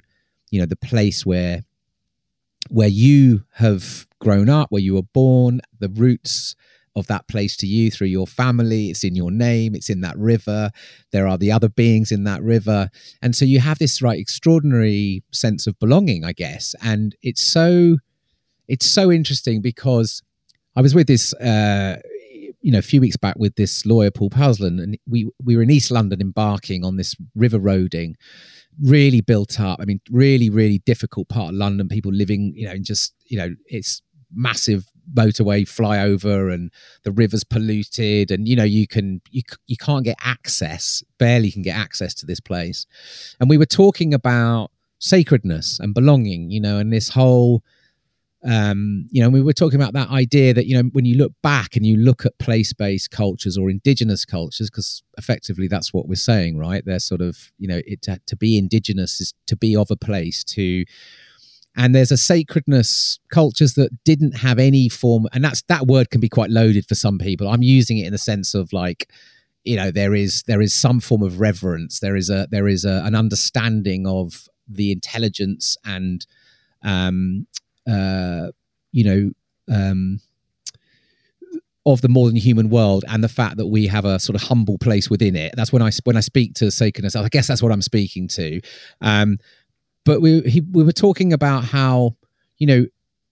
you 0.51 0.59
know 0.59 0.65
the 0.65 0.75
place 0.75 1.25
where 1.25 1.63
where 2.69 2.87
you 2.87 3.43
have 3.53 4.07
grown 4.19 4.49
up 4.49 4.67
where 4.71 4.81
you 4.81 4.93
were 4.93 5.09
born 5.13 5.61
the 5.79 5.89
roots 5.89 6.55
of 6.95 7.07
that 7.07 7.27
place 7.27 7.55
to 7.57 7.67
you 7.67 7.89
through 7.89 8.07
your 8.07 8.27
family. 8.27 8.89
It's 8.89 9.03
in 9.03 9.15
your 9.15 9.31
name. 9.31 9.75
It's 9.75 9.89
in 9.89 10.01
that 10.01 10.17
river. 10.17 10.71
There 11.11 11.27
are 11.27 11.37
the 11.37 11.51
other 11.51 11.69
beings 11.69 12.11
in 12.11 12.25
that 12.25 12.43
river. 12.43 12.89
And 13.21 13.35
so 13.35 13.45
you 13.45 13.59
have 13.59 13.79
this 13.79 14.01
right 14.01 14.19
extraordinary 14.19 15.23
sense 15.31 15.67
of 15.67 15.79
belonging 15.79 16.23
i 16.25 16.33
guess. 16.33 16.75
And 16.83 17.15
it's 17.21 17.41
so 17.41 17.97
it's 18.67 18.85
so 18.85 19.11
interesting 19.11 19.61
because 19.61 20.21
i 20.75 20.81
was 20.81 20.95
with 20.95 21.07
this 21.07 21.33
uh 21.35 21.97
you 22.61 22.71
know 22.71 22.79
a 22.79 22.83
few 22.83 23.01
weeks 23.01 23.17
back 23.17 23.35
with 23.37 23.55
this 23.55 23.85
lawyer 23.85 24.11
Paul 24.11 24.29
Powlesland, 24.29 24.81
and 24.81 24.97
we 25.07 25.29
we 25.43 25.55
were 25.55 25.63
in 25.63 25.71
East 25.71 25.91
London 25.91 26.21
embarking 26.21 26.85
on 26.85 26.97
this 26.97 27.15
river 27.35 27.59
Roding, 27.59 28.15
really 28.81 29.21
built 29.21 29.59
up. 29.59 29.79
I 29.81 29.85
mean, 29.85 29.99
really 30.09 30.49
really 30.49 30.79
difficult 30.79 31.27
part 31.27 31.49
of 31.49 31.55
London. 31.55 31.87
People 31.87 32.13
living, 32.13 32.53
you 32.55 32.67
know, 32.67 32.73
in 32.73 32.83
just 32.83 33.13
you 33.25 33.37
know, 33.37 33.49
it's 33.65 34.01
massive 34.33 34.91
motorway 35.13 35.63
flyover 35.63 36.53
and 36.53 36.71
the 37.03 37.11
river's 37.11 37.43
polluted 37.43 38.31
and 38.31 38.47
you 38.47 38.55
know 38.55 38.63
you 38.63 38.87
can 38.87 39.21
you, 39.29 39.41
you 39.67 39.75
can't 39.75 40.05
get 40.05 40.17
access 40.23 41.03
barely 41.17 41.51
can 41.51 41.61
get 41.61 41.75
access 41.75 42.13
to 42.13 42.25
this 42.25 42.39
place 42.39 42.85
and 43.39 43.49
we 43.49 43.57
were 43.57 43.65
talking 43.65 44.13
about 44.13 44.71
sacredness 44.99 45.79
and 45.79 45.93
belonging 45.93 46.49
you 46.49 46.61
know 46.61 46.77
and 46.77 46.93
this 46.93 47.09
whole 47.09 47.63
um, 48.43 49.07
you 49.11 49.21
know, 49.21 49.29
we 49.29 49.41
were 49.41 49.53
talking 49.53 49.79
about 49.79 49.93
that 49.93 50.09
idea 50.09 50.53
that, 50.53 50.65
you 50.65 50.75
know, 50.75 50.89
when 50.93 51.05
you 51.05 51.15
look 51.15 51.33
back 51.43 51.75
and 51.75 51.85
you 51.85 51.97
look 51.97 52.25
at 52.25 52.39
place 52.39 52.73
based 52.73 53.11
cultures 53.11 53.57
or 53.57 53.69
indigenous 53.69 54.25
cultures, 54.25 54.69
because 54.69 55.03
effectively 55.17 55.67
that's 55.67 55.93
what 55.93 56.07
we're 56.07 56.15
saying, 56.15 56.57
right? 56.57 56.83
They're 56.83 56.99
sort 56.99 57.21
of, 57.21 57.51
you 57.59 57.67
know, 57.67 57.81
it, 57.85 58.01
to, 58.03 58.19
to 58.25 58.35
be 58.35 58.57
indigenous 58.57 59.21
is 59.21 59.33
to 59.45 59.55
be 59.55 59.75
of 59.75 59.91
a 59.91 59.95
place, 59.95 60.43
to, 60.45 60.85
and 61.75 61.95
there's 61.95 62.11
a 62.11 62.17
sacredness 62.17 63.19
cultures 63.29 63.75
that 63.75 63.91
didn't 64.03 64.37
have 64.37 64.59
any 64.59 64.89
form, 64.89 65.27
and 65.33 65.43
that's 65.43 65.61
that 65.63 65.87
word 65.87 66.09
can 66.09 66.21
be 66.21 66.29
quite 66.29 66.49
loaded 66.49 66.85
for 66.85 66.95
some 66.95 67.17
people. 67.17 67.47
I'm 67.47 67.63
using 67.63 67.97
it 67.97 68.05
in 68.05 68.11
the 68.11 68.17
sense 68.17 68.53
of 68.53 68.73
like, 68.73 69.09
you 69.63 69.75
know, 69.75 69.91
there 69.91 70.13
is 70.13 70.43
there 70.43 70.61
is 70.61 70.73
some 70.73 70.99
form 70.99 71.23
of 71.23 71.39
reverence, 71.39 71.99
there 71.99 72.15
is 72.15 72.29
a 72.29 72.47
there 72.51 72.67
is 72.67 72.85
a, 72.85 73.01
an 73.05 73.15
understanding 73.15 74.05
of 74.05 74.47
the 74.67 74.91
intelligence 74.91 75.77
and 75.85 76.25
um, 76.83 77.47
uh, 77.89 78.47
you 78.91 79.03
know, 79.03 79.31
um, 79.73 80.19
of 81.85 82.01
the 82.01 82.09
more 82.09 82.27
than 82.27 82.35
human 82.35 82.69
world 82.69 83.03
and 83.07 83.23
the 83.23 83.29
fact 83.29 83.57
that 83.57 83.67
we 83.67 83.87
have 83.87 84.05
a 84.05 84.19
sort 84.19 84.35
of 84.35 84.47
humble 84.47 84.77
place 84.77 85.09
within 85.09 85.35
it. 85.35 85.53
That's 85.55 85.73
when 85.73 85.81
I 85.81 85.91
when 86.03 86.17
I 86.17 86.19
speak 86.19 86.53
to 86.55 86.69
sacredness. 86.69 87.15
I 87.15 87.27
guess 87.29 87.47
that's 87.47 87.63
what 87.63 87.71
I'm 87.71 87.81
speaking 87.81 88.27
to. 88.29 88.61
Um, 89.01 89.37
but 90.05 90.21
we 90.21 90.41
he, 90.41 90.61
we 90.71 90.83
were 90.83 90.91
talking 90.91 91.33
about 91.33 91.65
how 91.65 92.15
you 92.57 92.67
know 92.67 92.85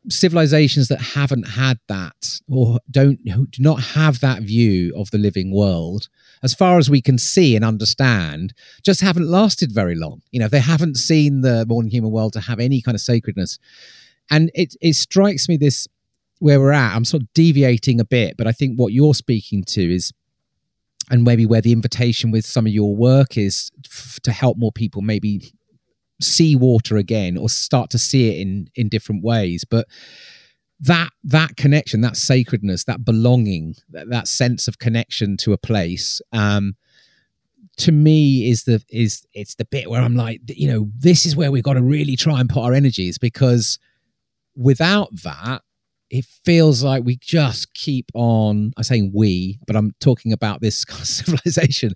civilizations 0.08 0.88
that 0.88 1.01
haven't 1.01 1.43
had 1.43 1.77
that 1.88 2.39
or 2.47 2.79
don't 2.89 3.23
do 3.25 3.62
not 3.62 3.82
have 3.82 4.21
that 4.21 4.41
view 4.41 4.93
of 4.95 5.12
the 5.12 5.17
living 5.17 5.53
world 5.53 6.08
as 6.41 6.53
far 6.53 6.77
as 6.77 6.89
we 6.89 7.01
can 7.01 7.17
see 7.17 7.53
and 7.53 7.65
understand 7.65 8.53
just 8.82 9.01
haven't 9.01 9.27
lasted 9.27 9.71
very 9.73 9.95
long 9.95 10.21
you 10.32 10.39
know 10.39 10.47
they 10.47 10.62
haven't 10.62 10.95
seen 10.95 11.41
the 11.41 11.65
modern 11.67 11.89
human 11.89 12.12
world 12.12 12.32
to 12.32 12.39
have 12.39 12.62
any 12.62 12.82
kind 12.82 12.95
of 12.95 13.01
sacredness 13.01 13.60
and 14.32 14.49
it 14.53 14.73
it 14.79 14.93
strikes 14.93 15.49
me 15.49 15.58
this 15.58 15.88
where 16.39 16.60
we're 16.60 16.71
at. 16.71 16.95
I'm 16.95 17.05
sort 17.05 17.23
of 17.23 17.34
deviating 17.34 17.99
a 17.99 18.05
bit, 18.05 18.38
but 18.38 18.47
I 18.47 18.51
think 18.51 18.77
what 18.77 18.93
you're 18.93 19.13
speaking 19.13 19.63
to 19.65 19.93
is, 19.93 20.12
and 21.12 21.23
maybe 21.23 21.45
where 21.45 21.62
the 21.62 21.71
invitation 21.71 22.32
with 22.32 22.45
some 22.45 22.65
of 22.65 22.71
your 22.71 22.95
work 22.95 23.38
is 23.38 23.71
f- 23.86 24.19
to 24.23 24.32
help 24.32 24.58
more 24.58 24.71
people 24.71 25.01
maybe 25.01 25.53
see 26.21 26.55
water 26.55 26.97
again 26.97 27.38
or 27.38 27.49
start 27.49 27.89
to 27.91 27.97
see 27.97 28.29
it 28.29 28.41
in 28.41 28.69
in 28.75 28.89
different 28.89 29.23
ways. 29.23 29.63
But 29.63 29.88
that 30.79 31.10
that 31.23 31.58
connection, 31.58 32.01
that 32.01 32.17
sacredness, 32.17 32.86
that 32.86 33.03
belonging, 33.03 33.75
that, 33.89 34.10
that 34.10 34.27
sense 34.27 34.67
of 34.67 34.79
connection 34.79 35.38
to 35.38 35.53
a 35.53 35.58
place. 35.58 36.21
Um, 36.32 36.75
to 37.77 37.91
me 37.91 38.49
is 38.49 38.63
the 38.63 38.84
is 38.89 39.25
it's 39.34 39.55
the 39.55 39.65
bit 39.65 39.89
where 39.89 40.01
I'm 40.01 40.15
like, 40.15 40.41
you 40.47 40.69
know, 40.69 40.89
this 40.97 41.25
is 41.25 41.36
where 41.36 41.51
we've 41.51 41.63
got 41.63 41.73
to 41.73 41.82
really 41.82 42.15
try 42.15 42.39
and 42.39 42.49
put 42.49 42.63
our 42.63 42.73
energies 42.73 43.17
because 43.17 43.79
without 44.55 45.10
that, 45.23 45.62
it 46.10 46.25
feels 46.43 46.84
like 46.84 47.03
we 47.05 47.17
just 47.17 47.73
keep 47.73 48.10
on. 48.13 48.73
I'm 48.75 48.84
saying 48.84 49.12
we, 49.13 49.60
but 49.65 49.75
I'm 49.75 49.93
talking 49.99 50.34
about 50.34 50.62
this 50.62 50.86
civilization. 51.03 51.93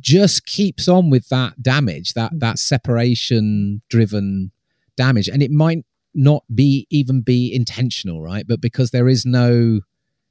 Just 0.00 0.46
keeps 0.46 0.88
on 0.88 1.10
with 1.10 1.28
that 1.28 1.62
damage, 1.62 2.14
that 2.14 2.32
that 2.38 2.58
separation 2.58 3.82
driven 3.88 4.52
damage, 4.96 5.28
and 5.28 5.42
it 5.42 5.50
might 5.50 5.84
not 6.14 6.44
be 6.54 6.86
even 6.90 7.20
be 7.20 7.54
intentional, 7.54 8.22
right? 8.22 8.46
But 8.46 8.60
because 8.60 8.90
there 8.90 9.08
is 9.08 9.24
no, 9.24 9.80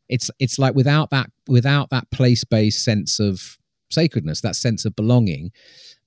it's 0.09 0.31
it's 0.39 0.59
like 0.59 0.75
without 0.75 1.09
that 1.11 1.29
without 1.47 1.89
that 1.91 2.09
place 2.11 2.43
based 2.43 2.83
sense 2.83 3.19
of 3.19 3.57
sacredness, 3.89 4.41
that 4.41 4.55
sense 4.55 4.85
of 4.85 4.95
belonging, 4.95 5.51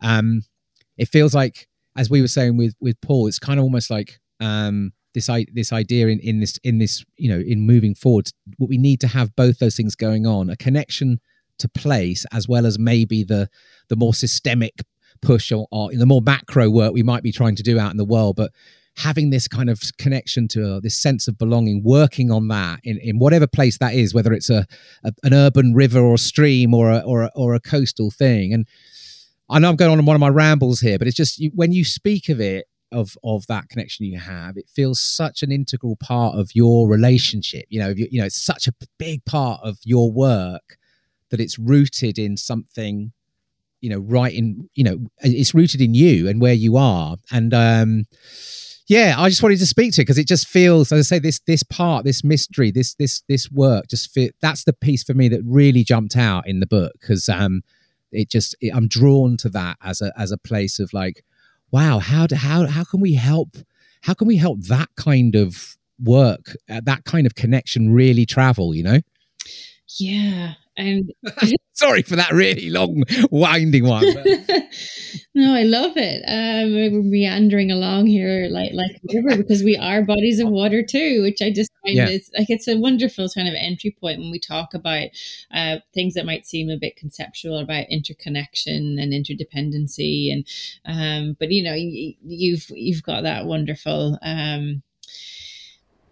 um, 0.01 0.43
it 0.99 1.09
feels 1.09 1.35
like 1.35 1.69
as 1.97 2.11
we 2.11 2.21
were 2.21 2.29
saying 2.29 2.57
with 2.57 2.75
with 2.81 3.01
Paul, 3.01 3.27
it's 3.27 3.39
kind 3.39 3.59
of 3.59 3.65
almost 3.65 3.91
like 3.91 4.19
um, 4.41 4.93
this 5.15 5.31
this 5.53 5.73
idea 5.73 6.09
in 6.09 6.19
in 6.21 6.41
this 6.41 6.59
in 6.65 6.79
this 6.79 7.05
you 7.17 7.29
know 7.31 7.39
in 7.39 7.61
moving 7.61 7.95
forward 7.95 8.29
what 8.59 8.69
we 8.69 8.77
need 8.77 9.01
to 9.01 9.07
have 9.07 9.35
both 9.37 9.59
those 9.59 9.77
things 9.77 9.95
going 9.95 10.27
on 10.27 10.51
a 10.51 10.57
connection 10.57 11.21
to 11.59 11.69
place 11.69 12.25
as 12.33 12.49
well 12.49 12.67
as 12.67 12.79
maybe 12.79 13.25
the 13.25 13.49
the 13.89 13.97
more 13.97 14.15
systemic 14.15 14.83
push 15.23 15.53
or, 15.53 15.67
or 15.71 15.91
the 15.93 16.07
more 16.07 16.21
macro 16.23 16.71
work 16.71 16.93
we 16.93 17.03
might 17.03 17.23
be 17.23 17.33
trying 17.33 17.57
to 17.57 17.63
do 17.63 17.79
out 17.79 17.91
in 17.91 17.97
the 17.97 18.05
world. 18.05 18.37
But 18.37 18.53
having 18.97 19.31
this 19.31 19.49
kind 19.49 19.69
of 19.69 19.81
connection 19.99 20.47
to 20.49 20.77
uh, 20.77 20.81
this 20.81 20.97
sense 20.97 21.27
of 21.27 21.37
belonging 21.37 21.83
working 21.85 22.31
on 22.31 22.49
that 22.49 22.79
in, 22.85 22.99
in 22.99 23.19
whatever 23.19 23.47
place 23.47 23.79
that 23.79 23.95
is 23.95 24.15
whether 24.15 24.33
it's 24.33 24.51
a, 24.51 24.67
a 25.05 25.13
an 25.25 25.35
urban 25.35 25.75
river 25.75 26.01
or 26.01 26.17
stream 26.17 26.73
or 26.75 26.91
a, 26.91 26.99
or 26.99 27.25
a, 27.25 27.31
or 27.35 27.55
a 27.55 27.61
coastal 27.61 28.11
thing. 28.11 28.53
And 28.53 28.69
I 29.51 29.59
know 29.59 29.69
I'm 29.69 29.77
going 29.77 29.91
on 29.91 29.99
in 29.99 30.07
one 30.07 30.15
of 30.15 30.21
my 30.21 30.29
rambles 30.29 30.81
here, 30.81 30.99
but 30.99 31.09
it's 31.09 31.17
just 31.17 31.39
you, 31.39 31.51
when 31.55 31.73
you 31.73 31.85
speak 31.85 32.29
of 32.29 32.41
it, 32.41 32.67
of 32.93 33.17
of 33.25 33.45
that 33.49 33.69
connection 33.69 34.05
you 34.07 34.19
have 34.19 34.57
it 34.57 34.69
feels 34.73 35.01
such 35.01 35.43
an 35.43 35.51
integral 35.51 35.97
part 35.97 36.39
of 36.39 36.51
your 36.55 36.89
relationship. 36.89 37.65
You 37.69 37.81
know 37.81 37.89
you, 37.89 38.07
you 38.11 38.21
know 38.21 38.27
it's 38.27 38.41
such 38.41 38.69
a 38.69 38.73
big 38.99 39.25
part 39.25 39.61
of 39.65 39.79
your 39.83 40.13
work 40.13 40.79
that 41.35 41.41
it's 41.41 41.59
rooted 41.59 42.19
in 42.19 42.37
something 42.37 43.13
you 43.81 43.91
know 43.91 43.99
right 43.99 44.33
in 44.33 44.69
you 44.75 44.85
know 44.85 44.99
it's 45.19 45.55
rooted 45.55 45.81
in 45.81 45.95
you 45.95 46.29
and 46.29 46.41
where 46.41 46.55
you 46.55 46.77
are 46.77 47.17
and 47.31 47.53
um 47.53 48.05
yeah 48.89 49.15
i 49.19 49.29
just 49.29 49.43
wanted 49.43 49.59
to 49.59 49.67
speak 49.67 49.93
to 49.93 50.01
it 50.01 50.05
because 50.05 50.19
it 50.19 50.27
just 50.27 50.49
feels 50.49 50.91
as 50.91 50.99
i 50.99 51.17
say 51.17 51.19
this 51.19 51.41
this 51.47 51.63
part 51.63 52.05
this 52.05 52.25
mystery 52.25 52.71
this 52.71 52.95
this 52.95 53.23
this 53.29 53.51
work 53.51 53.87
just 53.89 54.11
fit 54.11 54.35
that's 54.41 54.65
the 54.65 54.73
piece 54.73 55.03
for 55.03 55.15
me 55.15 55.29
that 55.29 55.43
really 55.45 55.85
jumped 55.85 56.17
out 56.17 56.47
in 56.47 56.61
the 56.61 56.67
book 56.67 56.93
because 57.01 57.29
um 57.29 57.63
it 58.11 58.31
just 58.31 58.55
it, 58.61 58.75
i'm 58.75 58.89
drawn 58.89 59.37
to 59.37 59.49
that 59.49 59.77
as 59.83 60.01
a 60.01 60.13
as 60.19 60.33
a 60.33 60.39
place 60.39 60.79
of 60.79 60.93
like 60.93 61.25
wow, 61.75 61.99
how 61.99 62.25
do, 62.29 62.37
how 62.37 62.67
how 62.69 62.85
can 62.85 63.01
we 63.01 63.15
help? 63.15 63.57
How 64.03 64.15
can 64.15 64.29
we 64.29 64.37
help 64.37 64.61
that 64.69 64.91
kind 64.97 65.35
of 65.35 65.77
work, 66.03 66.57
uh, 66.71 66.81
that 66.85 67.05
kind 67.05 67.27
of 67.27 67.35
connection, 67.35 67.93
really 67.93 68.25
travel? 68.25 68.77
You 68.77 68.85
know? 68.85 69.01
Yeah, 69.99 70.55
and 70.77 71.13
sorry 71.73 72.03
for 72.03 72.17
that 72.17 72.33
really 72.33 72.71
long 72.71 73.03
winding 73.31 73.87
one 73.87 74.05
no 75.35 75.55
i 75.55 75.63
love 75.63 75.97
it 75.97 76.23
um 76.27 76.75
we're 76.75 77.03
meandering 77.03 77.71
along 77.71 78.07
here 78.07 78.49
like 78.51 78.73
like 78.73 79.01
a 79.11 79.23
river 79.23 79.43
because 79.43 79.63
we 79.63 79.77
are 79.77 80.03
bodies 80.03 80.41
of 80.41 80.49
water 80.49 80.85
too 80.85 81.23
which 81.23 81.41
i 81.43 81.51
just 81.51 81.71
find 81.85 81.97
yeah. 81.97 82.09
is 82.09 82.31
like 82.37 82.51
it's 82.51 82.69
a 82.69 82.79
wonderful 82.79 83.29
kind 83.29 83.49
of 83.49 83.55
entry 83.57 83.97
point 84.01 84.19
when 84.19 84.31
we 84.31 84.39
talk 84.39 84.75
about 84.75 85.09
uh 85.53 85.77
things 85.93 86.15
that 86.15 86.27
might 86.27 86.47
seem 86.47 86.69
a 86.71 86.79
bit 86.79 86.97
conceptual 86.97 87.59
about 87.59 87.87
interconnection 87.89 88.99
and 88.99 89.13
interdependency 89.13 90.33
and 90.33 90.47
um 90.87 91.37
but 91.39 91.51
you 91.51 91.63
know 91.63 91.75
you, 91.75 92.15
you've 92.25 92.67
you've 92.71 93.03
got 93.03 93.23
that 93.23 93.47
wonderful 93.47 94.19
um 94.23 94.83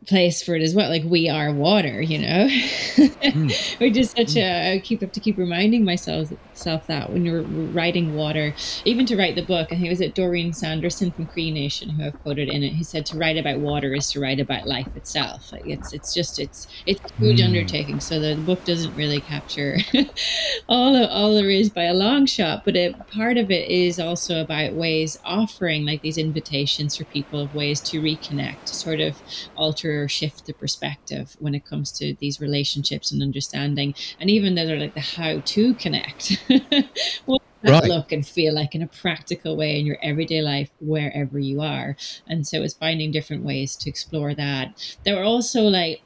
place 0.06 0.42
for 0.42 0.54
it 0.54 0.62
as 0.62 0.74
well. 0.74 0.88
Like 0.88 1.04
we 1.04 1.28
are 1.28 1.52
water, 1.52 2.00
you 2.00 2.18
know. 2.18 2.46
mm. 2.48 3.80
Which 3.80 3.96
is 3.96 4.10
such 4.10 4.36
a 4.36 4.74
I 4.74 4.78
keep 4.80 5.00
have 5.00 5.12
to 5.12 5.20
keep 5.20 5.38
reminding 5.38 5.84
myself 5.84 6.32
self 6.54 6.86
that 6.86 7.12
when 7.12 7.24
you're 7.24 7.42
writing 7.42 8.14
water, 8.14 8.54
even 8.84 9.06
to 9.06 9.16
write 9.16 9.34
the 9.36 9.42
book. 9.42 9.68
I 9.70 9.76
think 9.76 9.86
it 9.86 9.90
was 9.90 10.00
it 10.00 10.14
Doreen 10.14 10.52
Sanderson 10.52 11.10
from 11.10 11.26
Cree 11.26 11.50
Nation 11.50 11.88
who 11.90 12.04
I've 12.04 12.20
quoted 12.22 12.48
in 12.48 12.62
it. 12.62 12.72
He 12.72 12.84
said 12.84 13.06
to 13.06 13.18
write 13.18 13.36
about 13.36 13.58
water 13.58 13.94
is 13.94 14.10
to 14.12 14.20
write 14.20 14.40
about 14.40 14.66
life 14.66 14.88
itself. 14.96 15.52
Like 15.52 15.66
it's 15.66 15.92
it's 15.92 16.14
just 16.14 16.38
it's 16.38 16.66
it's 16.86 17.00
a 17.00 17.14
huge 17.14 17.40
mm. 17.40 17.46
undertaking. 17.46 18.00
So 18.00 18.18
the, 18.20 18.34
the, 18.34 18.42
book 18.42 18.64
doesn't 18.64 18.94
really 18.96 19.20
capture 19.20 19.78
all 20.68 20.96
of, 20.96 21.08
all 21.10 21.34
there 21.34 21.48
is 21.48 21.70
by 21.70 21.84
a 21.84 21.94
long 21.94 22.26
shot, 22.26 22.64
but 22.64 22.76
it, 22.76 22.94
part 23.08 23.36
of 23.36 23.50
it 23.50 23.70
is 23.70 24.00
also 24.00 24.40
about 24.40 24.74
ways 24.74 25.18
offering 25.24 25.86
like 25.86 26.02
these 26.02 26.18
invitations 26.18 26.96
for 26.96 27.04
people 27.04 27.40
of 27.40 27.54
ways 27.54 27.80
to 27.80 28.00
reconnect, 28.00 28.64
to 28.64 28.74
sort 28.74 29.00
of 29.00 29.16
alter 29.56 29.91
shift 30.08 30.46
the 30.46 30.52
perspective 30.52 31.36
when 31.38 31.54
it 31.54 31.64
comes 31.64 31.92
to 31.92 32.14
these 32.20 32.40
relationships 32.40 33.12
and 33.12 33.22
understanding, 33.22 33.94
and 34.20 34.30
even 34.30 34.54
though 34.54 34.66
they're 34.66 34.78
like 34.78 34.94
the 34.94 35.00
how 35.00 35.40
to 35.40 35.74
connect. 35.74 36.38
what 37.26 37.42
right. 37.64 37.84
look 37.84 38.12
and 38.12 38.26
feel 38.26 38.54
like 38.54 38.74
in 38.74 38.82
a 38.82 38.86
practical 38.86 39.56
way 39.56 39.78
in 39.78 39.86
your 39.86 39.98
everyday 40.02 40.42
life 40.42 40.70
wherever 40.80 41.38
you 41.38 41.60
are 41.60 41.96
and 42.26 42.46
so 42.46 42.62
it's 42.62 42.74
finding 42.74 43.12
different 43.12 43.44
ways 43.44 43.76
to 43.76 43.88
explore 43.88 44.34
that 44.34 44.96
there 45.04 45.16
were 45.16 45.22
also 45.22 45.62
like 45.62 46.02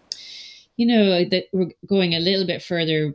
you 0.77 0.87
know 0.87 1.25
that 1.25 1.45
we're 1.53 1.71
going 1.87 2.15
a 2.15 2.21
little 2.21 2.47
bit 2.47 2.63
further 2.63 3.15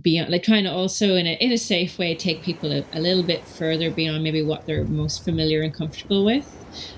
beyond 0.00 0.30
like 0.30 0.42
trying 0.42 0.64
to 0.64 0.72
also 0.72 1.14
in 1.14 1.26
a, 1.26 1.34
in 1.40 1.52
a 1.52 1.58
safe 1.58 1.98
way 1.98 2.14
take 2.14 2.42
people 2.42 2.72
a, 2.72 2.84
a 2.92 3.00
little 3.00 3.22
bit 3.22 3.44
further 3.46 3.90
beyond 3.90 4.22
maybe 4.22 4.42
what 4.42 4.66
they're 4.66 4.84
most 4.84 5.24
familiar 5.24 5.62
and 5.62 5.74
comfortable 5.74 6.24
with 6.24 6.54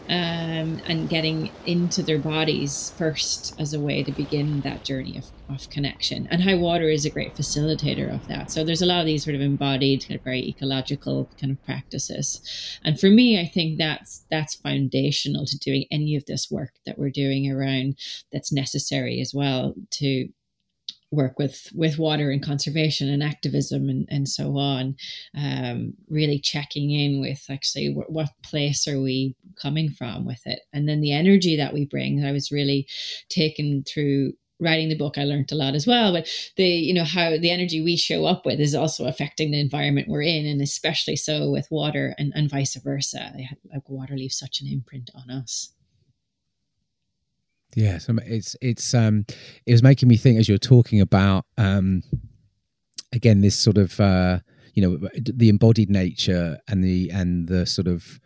um, 0.09 0.81
and 0.87 1.09
getting 1.09 1.51
into 1.67 2.03
their 2.03 2.19
bodies 2.19 2.93
first 2.99 3.59
as 3.61 3.73
a 3.73 3.81
way 3.81 4.03
to 4.03 4.13
begin 4.13 4.61
that 4.63 4.85
journey 4.85 5.17
of, 5.17 5.27
of 5.55 5.71
connection. 5.71 6.27
And 6.31 6.43
high 6.43 6.57
water 6.57 6.89
is 6.89 7.05
a 7.05 7.11
great 7.11 7.37
facilitator 7.37 8.13
of 8.13 8.27
that. 8.27 8.51
So 8.51 8.65
there's 8.65 8.83
a 8.83 8.87
lot 8.87 9.01
of 9.01 9.07
these 9.07 9.25
sort 9.25 9.37
of 9.37 9.41
embodied 9.41 10.07
kind 10.07 10.19
of 10.19 10.25
very 10.25 10.49
ecological 10.49 11.31
kind 11.41 11.53
of 11.53 11.65
practices. 11.65 12.41
And 12.85 12.99
for 12.99 13.09
me 13.09 13.41
i 13.41 13.47
think 13.47 13.79
that's 13.79 14.25
that's 14.31 14.55
foundational 14.55 15.45
to 15.47 15.59
doing 15.59 15.85
any 15.91 16.17
of 16.17 16.27
this 16.27 16.51
work 16.51 16.75
that 16.87 16.99
we're 16.99 17.11
doing 17.11 17.51
around 17.51 17.97
that's 18.33 18.53
necessary 18.53 19.21
as 19.21 19.33
well 19.35 19.75
to 19.91 20.29
work 21.11 21.39
with 21.39 21.69
with 21.75 21.99
water 21.99 22.31
and 22.31 22.43
conservation 22.43 23.09
and 23.09 23.23
activism 23.23 23.89
and, 23.89 24.07
and 24.11 24.29
so 24.29 24.57
on 24.57 24.97
um, 25.37 25.93
really 26.09 26.39
checking 26.39 26.91
in 26.91 27.21
with 27.21 27.45
actually 27.51 27.93
what, 27.93 28.11
what 28.13 28.31
place 28.43 28.87
are 28.87 29.01
we 29.01 29.35
coming 29.61 29.91
from 29.91 30.25
with 30.25 30.41
it? 30.47 30.61
And 30.73 30.89
then 30.89 31.01
the 31.01 31.13
energy 31.13 31.57
that 31.57 31.75
we 31.75 31.85
bring 31.85 32.25
i 32.25 32.33
was 32.33 32.53
really 32.53 32.87
taken 33.29 33.85
through 33.85 34.33
writing 34.63 34.91
the 34.91 34.97
book. 34.97 35.17
I 35.17 35.25
learned 35.25 35.51
a 35.53 35.55
lot 35.55 35.75
as 35.75 35.87
well 35.87 36.13
but 36.13 36.29
the 36.57 36.67
you 36.67 36.95
know 36.95 37.05
how 37.05 37.31
the 37.37 37.51
energy 37.51 37.81
we 37.81 37.97
show 37.97 38.27
up 38.27 38.47
with 38.47 38.61
is 38.61 38.75
also 38.75 39.07
affecting 39.07 39.51
the 39.51 39.61
environment 39.61 40.09
we're 40.09 40.23
in 40.23 40.47
and 40.47 40.61
especially 40.61 41.17
so 41.17 41.51
with 41.51 41.71
water 41.71 42.15
and, 42.19 42.33
and 42.37 42.51
vice 42.51 42.77
versa. 42.77 43.33
Like 43.73 43.89
water 43.89 44.17
leaves 44.17 44.39
such 44.39 44.61
an 44.61 44.69
imprint 44.69 45.11
on 45.15 45.31
us 45.31 45.73
yeah, 47.75 47.99
so 47.99 48.15
it's 48.25 48.57
it's 48.61 48.95
um 48.95 49.25
it 49.67 49.73
was 49.73 49.83
making 49.83 50.09
me 50.09 50.17
think 50.17 50.39
as 50.39 50.49
you're 50.49 50.59
talking 50.59 51.01
about 51.01 51.45
um 51.57 52.03
again 53.13 53.41
this 53.41 53.57
sort 53.57 53.79
of 53.79 53.99
uh 54.01 54.41
you 54.75 54.83
know 54.83 55.09
the 55.15 55.49
embodied 55.49 55.91
nature 55.91 56.59
and 56.69 56.83
the 56.83 57.11
and 57.11 57.49
the 57.49 57.67
sort 57.67 57.87
of 57.87 58.21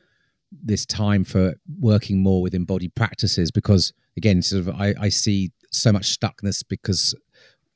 this 0.52 0.86
time 0.86 1.24
for 1.24 1.54
working 1.80 2.22
more 2.22 2.40
with 2.40 2.54
embodied 2.54 2.94
practices 2.94 3.50
because 3.50 3.92
again 4.16 4.40
sort 4.40 4.60
of 4.60 4.68
I, 4.68 4.94
I 5.00 5.08
see 5.08 5.50
so 5.72 5.92
much 5.92 6.16
stuckness 6.18 6.62
because 6.66 7.14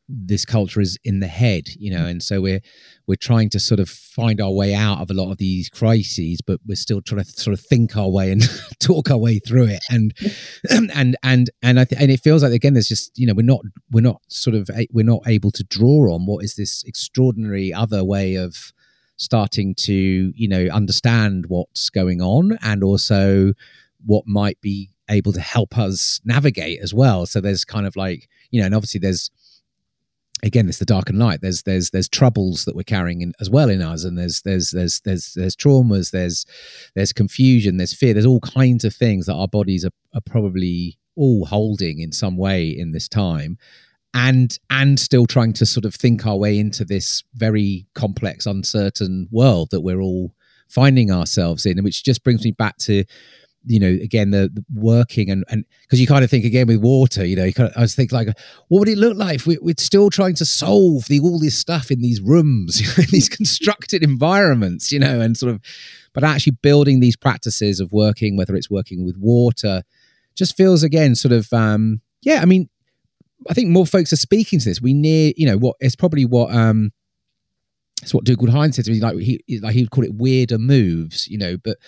this 0.08 0.44
culture 0.44 0.80
is 0.80 0.98
in 1.04 1.20
the 1.20 1.26
head 1.26 1.64
you 1.76 1.90
know 1.90 2.04
mm. 2.04 2.10
and 2.10 2.22
so 2.22 2.40
we're 2.40 2.60
we're 3.06 3.14
trying 3.14 3.50
to 3.50 3.60
sort 3.60 3.80
of 3.80 3.88
find 3.88 4.40
our 4.40 4.50
way 4.50 4.74
out 4.74 5.00
of 5.00 5.10
a 5.10 5.14
lot 5.14 5.30
of 5.30 5.38
these 5.38 5.68
crises 5.68 6.40
but 6.46 6.60
we're 6.66 6.74
still 6.74 7.02
trying 7.02 7.22
to 7.22 7.30
sort 7.30 7.52
of 7.52 7.60
think 7.60 7.96
our 7.96 8.08
way 8.08 8.30
and 8.30 8.42
talk 8.80 9.10
our 9.10 9.18
way 9.18 9.38
through 9.38 9.64
it. 9.64 9.82
And 9.90 10.14
and 10.94 11.16
and 11.22 11.50
and 11.62 11.80
I 11.80 11.84
th- 11.84 12.00
and 12.00 12.10
it 12.10 12.20
feels 12.20 12.42
like 12.42 12.52
again 12.52 12.74
there's 12.74 12.88
just 12.88 13.16
you 13.18 13.26
know 13.26 13.34
we're 13.34 13.42
not 13.42 13.60
we're 13.90 14.00
not 14.00 14.20
sort 14.28 14.56
of 14.56 14.68
we're 14.92 15.04
not 15.04 15.22
able 15.26 15.50
to 15.52 15.64
draw 15.64 16.14
on 16.14 16.26
what 16.26 16.44
is 16.44 16.56
this 16.56 16.84
extraordinary 16.84 17.72
other 17.72 18.04
way 18.04 18.34
of 18.34 18.72
starting 19.16 19.74
to 19.74 20.32
you 20.34 20.48
know 20.48 20.66
understand 20.72 21.46
what's 21.48 21.90
going 21.90 22.20
on 22.20 22.58
and 22.62 22.82
also 22.82 23.52
what 24.04 24.24
might 24.26 24.60
be 24.60 24.90
able 25.10 25.32
to 25.32 25.40
help 25.40 25.78
us 25.78 26.20
navigate 26.24 26.80
as 26.82 26.92
well. 26.92 27.24
So 27.26 27.40
there's 27.40 27.64
kind 27.64 27.86
of 27.86 27.96
like 27.96 28.28
you 28.50 28.60
know 28.60 28.66
and 28.66 28.74
obviously 28.74 29.00
there's 29.00 29.30
again 30.42 30.68
it's 30.68 30.78
the 30.78 30.84
dark 30.84 31.08
and 31.08 31.18
light. 31.18 31.40
There's 31.40 31.62
there's 31.62 31.90
there's 31.90 32.08
troubles 32.08 32.64
that 32.64 32.76
we're 32.76 32.82
carrying 32.82 33.20
in, 33.22 33.32
as 33.40 33.50
well 33.50 33.68
in 33.68 33.82
us 33.82 34.04
and 34.04 34.18
there's 34.18 34.42
there's 34.42 34.70
there's 34.70 35.00
there's 35.00 35.34
there's 35.34 35.56
traumas 35.56 36.10
there's 36.10 36.46
there's 36.94 37.12
confusion 37.12 37.76
there's 37.76 37.94
fear 37.94 38.14
there's 38.14 38.26
all 38.26 38.40
kinds 38.40 38.84
of 38.84 38.94
things 38.94 39.26
that 39.26 39.34
our 39.34 39.48
bodies 39.48 39.84
are, 39.84 39.92
are 40.14 40.20
probably 40.20 40.98
all 41.16 41.46
holding 41.46 41.98
in 42.00 42.12
some 42.12 42.36
way 42.36 42.68
in 42.68 42.92
this 42.92 43.08
time 43.08 43.58
and 44.14 44.58
and 44.70 44.98
still 44.98 45.26
trying 45.26 45.52
to 45.52 45.66
sort 45.66 45.84
of 45.84 45.94
think 45.94 46.26
our 46.26 46.36
way 46.36 46.58
into 46.58 46.84
this 46.84 47.22
very 47.34 47.86
complex 47.94 48.46
uncertain 48.46 49.28
world 49.30 49.68
that 49.70 49.80
we're 49.80 50.00
all 50.00 50.32
finding 50.68 51.10
ourselves 51.10 51.66
in 51.66 51.78
and 51.78 51.84
which 51.84 52.04
just 52.04 52.22
brings 52.24 52.44
me 52.44 52.50
back 52.52 52.76
to 52.78 53.04
you 53.66 53.80
know 53.80 53.88
again 54.02 54.30
the, 54.30 54.50
the 54.52 54.64
working 54.74 55.30
and 55.30 55.44
and 55.48 55.64
because 55.82 56.00
you 56.00 56.06
kind 56.06 56.24
of 56.24 56.30
think 56.30 56.44
again 56.44 56.66
with 56.66 56.80
water 56.80 57.24
you 57.24 57.36
know 57.36 57.44
you 57.44 57.52
kind 57.52 57.68
of, 57.68 57.76
i 57.76 57.80
was 57.80 57.94
thinking 57.94 58.16
like 58.16 58.28
what 58.68 58.80
would 58.80 58.88
it 58.88 58.98
look 58.98 59.16
like 59.16 59.36
if 59.36 59.46
we, 59.46 59.56
are 59.56 59.74
still 59.78 60.10
trying 60.10 60.34
to 60.34 60.44
solve 60.44 61.06
the 61.06 61.20
all 61.20 61.38
this 61.38 61.58
stuff 61.58 61.90
in 61.90 62.00
these 62.00 62.20
rooms 62.20 62.80
in 62.98 63.06
these 63.10 63.28
constructed 63.28 64.02
environments 64.02 64.92
you 64.92 64.98
know 64.98 65.20
and 65.20 65.36
sort 65.36 65.52
of 65.52 65.60
but 66.14 66.24
actually 66.24 66.56
building 66.62 67.00
these 67.00 67.16
practices 67.16 67.80
of 67.80 67.92
working 67.92 68.36
whether 68.36 68.54
it's 68.54 68.70
working 68.70 69.04
with 69.04 69.16
water 69.18 69.82
just 70.34 70.56
feels 70.56 70.82
again 70.82 71.14
sort 71.14 71.32
of 71.32 71.52
um 71.52 72.00
yeah 72.22 72.40
i 72.40 72.44
mean 72.44 72.68
i 73.50 73.54
think 73.54 73.68
more 73.68 73.86
folks 73.86 74.12
are 74.12 74.16
speaking 74.16 74.58
to 74.58 74.64
this 74.66 74.80
we 74.80 74.94
near 74.94 75.32
you 75.36 75.46
know 75.46 75.58
what 75.58 75.76
it's 75.80 75.96
probably 75.96 76.24
what 76.24 76.54
um 76.54 76.92
it's 78.02 78.14
what 78.14 78.24
Dougald 78.24 78.50
Hines 78.50 78.76
said 78.76 78.84
to 78.84 78.92
me. 78.92 79.00
Like 79.00 79.18
he, 79.18 79.42
like 79.60 79.74
he 79.74 79.82
would 79.82 79.90
call 79.90 80.04
it 80.04 80.14
weirder 80.14 80.58
moves, 80.58 81.26
you 81.28 81.38
know. 81.38 81.56
But 81.56 81.78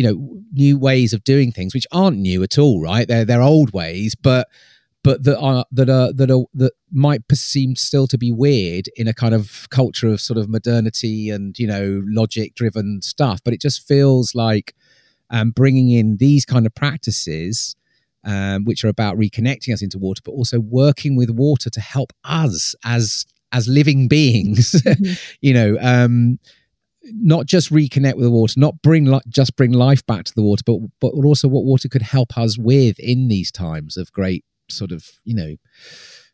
you 0.00 0.06
know 0.06 0.42
new 0.54 0.78
ways 0.78 1.12
of 1.12 1.22
doing 1.24 1.52
things 1.52 1.74
which 1.74 1.86
aren't 1.92 2.16
new 2.16 2.42
at 2.42 2.58
all 2.58 2.80
right 2.80 3.06
they're 3.06 3.26
they're 3.26 3.42
old 3.42 3.70
ways 3.74 4.14
but 4.14 4.48
but 5.04 5.24
that 5.24 5.38
are 5.38 5.66
that 5.70 5.90
are 5.90 6.10
that 6.14 6.30
are 6.30 6.44
that 6.54 6.72
might 6.90 7.20
seem 7.34 7.76
still 7.76 8.06
to 8.06 8.16
be 8.16 8.32
weird 8.32 8.86
in 8.96 9.06
a 9.06 9.12
kind 9.12 9.34
of 9.34 9.68
culture 9.68 10.08
of 10.08 10.18
sort 10.18 10.38
of 10.38 10.48
modernity 10.48 11.28
and 11.28 11.58
you 11.58 11.66
know 11.66 12.02
logic 12.06 12.54
driven 12.54 13.02
stuff 13.02 13.40
but 13.44 13.52
it 13.52 13.60
just 13.60 13.86
feels 13.86 14.34
like 14.34 14.74
um, 15.28 15.50
bringing 15.50 15.90
in 15.90 16.16
these 16.16 16.46
kind 16.46 16.64
of 16.64 16.74
practices 16.74 17.76
um, 18.24 18.64
which 18.64 18.82
are 18.82 18.88
about 18.88 19.18
reconnecting 19.18 19.74
us 19.74 19.82
into 19.82 19.98
water 19.98 20.22
but 20.24 20.32
also 20.32 20.60
working 20.60 21.14
with 21.14 21.28
water 21.28 21.68
to 21.68 21.80
help 21.80 22.10
us 22.24 22.74
as 22.86 23.26
as 23.52 23.68
living 23.68 24.08
beings 24.08 24.72
mm-hmm. 24.86 25.12
you 25.42 25.52
know 25.52 25.76
um, 25.82 26.38
not 27.12 27.46
just 27.46 27.72
reconnect 27.72 28.14
with 28.14 28.24
the 28.24 28.30
water, 28.30 28.54
not 28.56 28.80
bring 28.82 29.06
li- 29.06 29.20
just 29.28 29.56
bring 29.56 29.72
life 29.72 30.04
back 30.06 30.24
to 30.24 30.34
the 30.34 30.42
water, 30.42 30.62
but 30.66 30.78
but 31.00 31.12
also 31.12 31.48
what 31.48 31.64
water 31.64 31.88
could 31.88 32.02
help 32.02 32.36
us 32.36 32.58
with 32.58 32.98
in 32.98 33.28
these 33.28 33.50
times 33.50 33.96
of 33.96 34.12
great 34.12 34.44
sort 34.68 34.92
of 34.92 35.04
you 35.24 35.34
know 35.34 35.56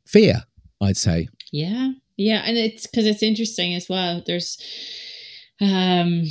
fear. 0.07 0.45
I'd 0.81 0.97
say. 0.97 1.29
Yeah, 1.53 1.93
yeah, 2.17 2.43
and 2.45 2.57
it's 2.57 2.87
because 2.87 3.07
it's 3.07 3.23
interesting 3.23 3.75
as 3.75 3.89
well. 3.89 4.23
There's, 4.27 4.59
um, 5.61 6.25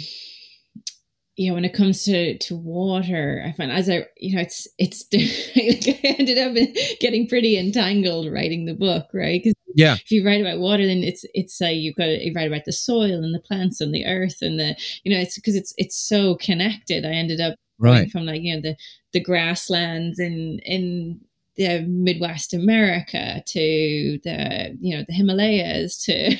you 1.35 1.49
know, 1.49 1.55
when 1.55 1.65
it 1.65 1.73
comes 1.73 2.03
to 2.05 2.37
to 2.37 2.55
water, 2.55 3.43
I 3.45 3.51
find 3.51 3.71
as 3.71 3.89
I, 3.89 4.05
you 4.17 4.35
know, 4.35 4.41
it's 4.41 4.67
it's 4.77 5.05
like 5.13 5.99
I 6.03 6.07
ended 6.19 6.37
up 6.37 6.55
getting 6.99 7.27
pretty 7.27 7.57
entangled 7.57 8.31
writing 8.31 8.65
the 8.65 8.73
book, 8.73 9.07
right? 9.13 9.45
yeah. 9.75 9.95
if 9.95 10.09
you 10.09 10.25
write 10.25 10.41
about 10.41 10.59
water 10.59 10.87
then 10.87 11.03
it's 11.03 11.25
it's 11.33 11.61
uh, 11.61 11.67
you've 11.67 11.95
got 11.95 12.05
to 12.05 12.25
you 12.25 12.33
write 12.33 12.47
about 12.47 12.65
the 12.65 12.71
soil 12.71 13.23
and 13.23 13.35
the 13.35 13.41
plants 13.41 13.81
and 13.81 13.93
the 13.93 14.05
earth 14.05 14.37
and 14.41 14.57
the 14.57 14.75
you 15.03 15.13
know 15.13 15.21
it's 15.21 15.35
because 15.35 15.55
it's 15.55 15.73
it's 15.77 15.97
so 15.97 16.35
connected. 16.35 17.05
I 17.05 17.11
ended 17.11 17.41
up 17.41 17.55
right. 17.77 18.09
from 18.09 18.25
like 18.25 18.41
you 18.41 18.55
know 18.55 18.61
the 18.61 18.75
the 19.11 19.19
grasslands 19.19 20.19
in 20.19 20.59
in 20.59 21.19
the 21.57 21.81
Midwest 21.87 22.53
America 22.53 23.43
to 23.45 24.19
the 24.23 24.77
you 24.79 24.95
know 24.95 25.03
the 25.07 25.13
Himalayas 25.13 25.97
to 26.03 26.35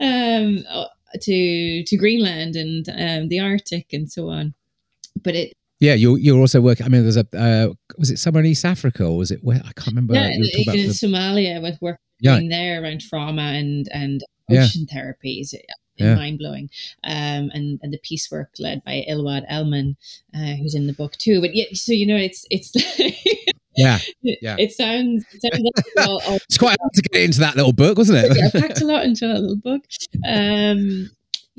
um 0.00 0.64
to 1.20 1.84
to 1.84 1.96
Greenland 1.96 2.56
and 2.56 2.88
um, 2.88 3.28
the 3.28 3.40
Arctic 3.40 3.92
and 3.92 4.10
so 4.10 4.28
on. 4.28 4.54
But 5.22 5.34
it 5.34 5.52
yeah, 5.80 5.94
you're 5.94 6.18
you're 6.18 6.38
also 6.38 6.60
working. 6.60 6.86
I 6.86 6.88
mean, 6.88 7.02
there's 7.02 7.16
a 7.16 7.26
uh, 7.36 7.72
was 7.98 8.10
it 8.10 8.18
somewhere 8.18 8.42
in 8.42 8.50
East 8.50 8.64
Africa 8.64 9.04
or 9.04 9.16
was 9.16 9.30
it 9.30 9.40
where 9.42 9.58
I 9.64 9.72
can't 9.72 9.88
remember. 9.88 10.14
Yeah, 10.14 10.28
in 10.28 10.42
the, 10.42 10.88
Somalia 10.88 11.62
with 11.62 11.80
work 11.80 12.00
yeah. 12.20 12.40
there 12.48 12.82
around 12.82 13.00
trauma 13.00 13.42
and 13.42 13.88
and 13.92 14.24
ocean 14.50 14.86
yeah. 14.90 14.94
therapies. 15.02 15.54
Yeah. 15.96 16.14
Mind 16.14 16.38
blowing, 16.38 16.70
um, 17.02 17.50
and 17.52 17.80
and 17.82 17.92
the 17.92 17.98
peace 18.04 18.30
work 18.30 18.50
led 18.60 18.84
by 18.84 19.04
Ilwad 19.10 19.44
Elman, 19.48 19.96
uh, 20.32 20.54
who's 20.54 20.76
in 20.76 20.86
the 20.86 20.92
book 20.92 21.16
too. 21.16 21.40
But 21.40 21.56
yeah, 21.56 21.64
so 21.72 21.92
you 21.92 22.06
know, 22.06 22.16
it's 22.16 22.46
it's 22.50 22.72
yeah, 23.78 23.98
yeah. 24.22 24.56
It 24.58 24.72
sounds, 24.72 25.24
it 25.32 25.40
sounds 25.42 25.62
like 25.64 26.08
all, 26.08 26.20
all 26.26 26.36
it's 26.36 26.58
quite 26.58 26.76
hard 26.80 26.92
to 26.94 27.02
get 27.02 27.22
into 27.22 27.40
that 27.40 27.56
little 27.56 27.72
book, 27.72 27.98
wasn't 27.98 28.24
it? 28.24 28.36
yeah, 28.36 28.50
I 28.52 28.60
packed 28.60 28.80
a 28.80 28.86
lot 28.86 29.04
into 29.04 29.26
that 29.26 29.40
little 29.40 29.56
book. 29.56 29.82
Um, 30.26 31.10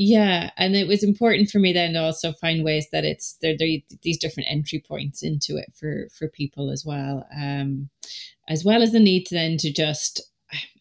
yeah, 0.01 0.51
and 0.57 0.77
it 0.77 0.87
was 0.87 1.03
important 1.03 1.49
for 1.49 1.59
me 1.59 1.73
then 1.73 1.93
to 1.93 2.01
also 2.01 2.31
find 2.31 2.63
ways 2.63 2.87
that 2.93 3.03
it's 3.03 3.37
there. 3.41 3.55
There 3.57 3.79
these 4.01 4.17
different 4.17 4.47
entry 4.49 4.81
points 4.87 5.23
into 5.23 5.57
it 5.57 5.73
for 5.75 6.07
for 6.17 6.29
people 6.29 6.69
as 6.69 6.85
well, 6.85 7.27
um, 7.35 7.89
as 8.47 8.63
well 8.63 8.81
as 8.81 8.93
the 8.93 8.99
need 8.99 9.25
to 9.25 9.35
then 9.35 9.57
to 9.57 9.73
just 9.73 10.21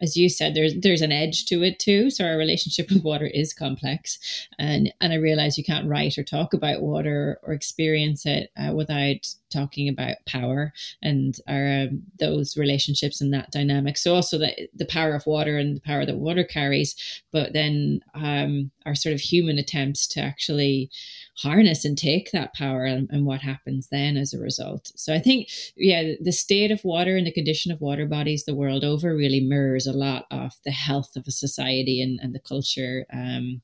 as 0.00 0.16
you 0.16 0.28
said, 0.28 0.54
there's 0.54 0.74
there's 0.80 1.02
an 1.02 1.12
edge 1.12 1.44
to 1.46 1.62
it 1.62 1.78
too. 1.78 2.10
So 2.10 2.24
our 2.24 2.36
relationship 2.36 2.88
with 2.88 3.04
water 3.04 3.26
is 3.26 3.52
complex, 3.52 4.46
and 4.58 4.92
and 5.00 5.12
I 5.12 5.16
realize 5.16 5.58
you 5.58 5.64
can't 5.64 5.88
write 5.88 6.18
or 6.18 6.24
talk 6.24 6.54
about 6.54 6.82
water 6.82 7.38
or 7.42 7.52
experience 7.52 8.24
it 8.26 8.50
uh, 8.56 8.72
without 8.72 9.26
talking 9.50 9.88
about 9.88 10.16
power 10.26 10.72
and 11.02 11.36
our 11.48 11.82
um, 11.82 12.02
those 12.18 12.56
relationships 12.56 13.20
and 13.20 13.32
that 13.32 13.50
dynamic. 13.50 13.96
So 13.96 14.14
also 14.14 14.38
the 14.38 14.68
the 14.74 14.86
power 14.86 15.14
of 15.14 15.26
water 15.26 15.58
and 15.58 15.76
the 15.76 15.80
power 15.80 16.06
that 16.06 16.16
water 16.16 16.44
carries, 16.44 16.94
but 17.32 17.52
then 17.52 18.00
um, 18.14 18.70
our 18.86 18.94
sort 18.94 19.14
of 19.14 19.20
human 19.20 19.58
attempts 19.58 20.06
to 20.08 20.20
actually 20.20 20.90
harness 21.38 21.84
and 21.84 21.96
take 21.96 22.30
that 22.32 22.54
power 22.54 22.84
and, 22.84 23.08
and 23.10 23.24
what 23.24 23.40
happens 23.40 23.88
then 23.90 24.16
as 24.16 24.34
a 24.34 24.38
result. 24.38 24.90
So 24.96 25.14
I 25.14 25.20
think 25.20 25.48
yeah, 25.76 26.14
the 26.20 26.32
state 26.32 26.70
of 26.70 26.84
water 26.84 27.16
and 27.16 27.26
the 27.26 27.32
condition 27.32 27.70
of 27.70 27.80
water 27.80 28.06
bodies 28.06 28.44
the 28.44 28.54
world 28.54 28.84
over 28.84 29.14
really 29.14 29.40
mirrors 29.40 29.86
a 29.86 29.92
lot 29.92 30.26
of 30.30 30.52
the 30.64 30.72
health 30.72 31.16
of 31.16 31.24
a 31.26 31.32
society 31.32 32.02
and, 32.02 32.18
and 32.20 32.34
the 32.34 32.40
culture 32.40 33.06
um, 33.12 33.62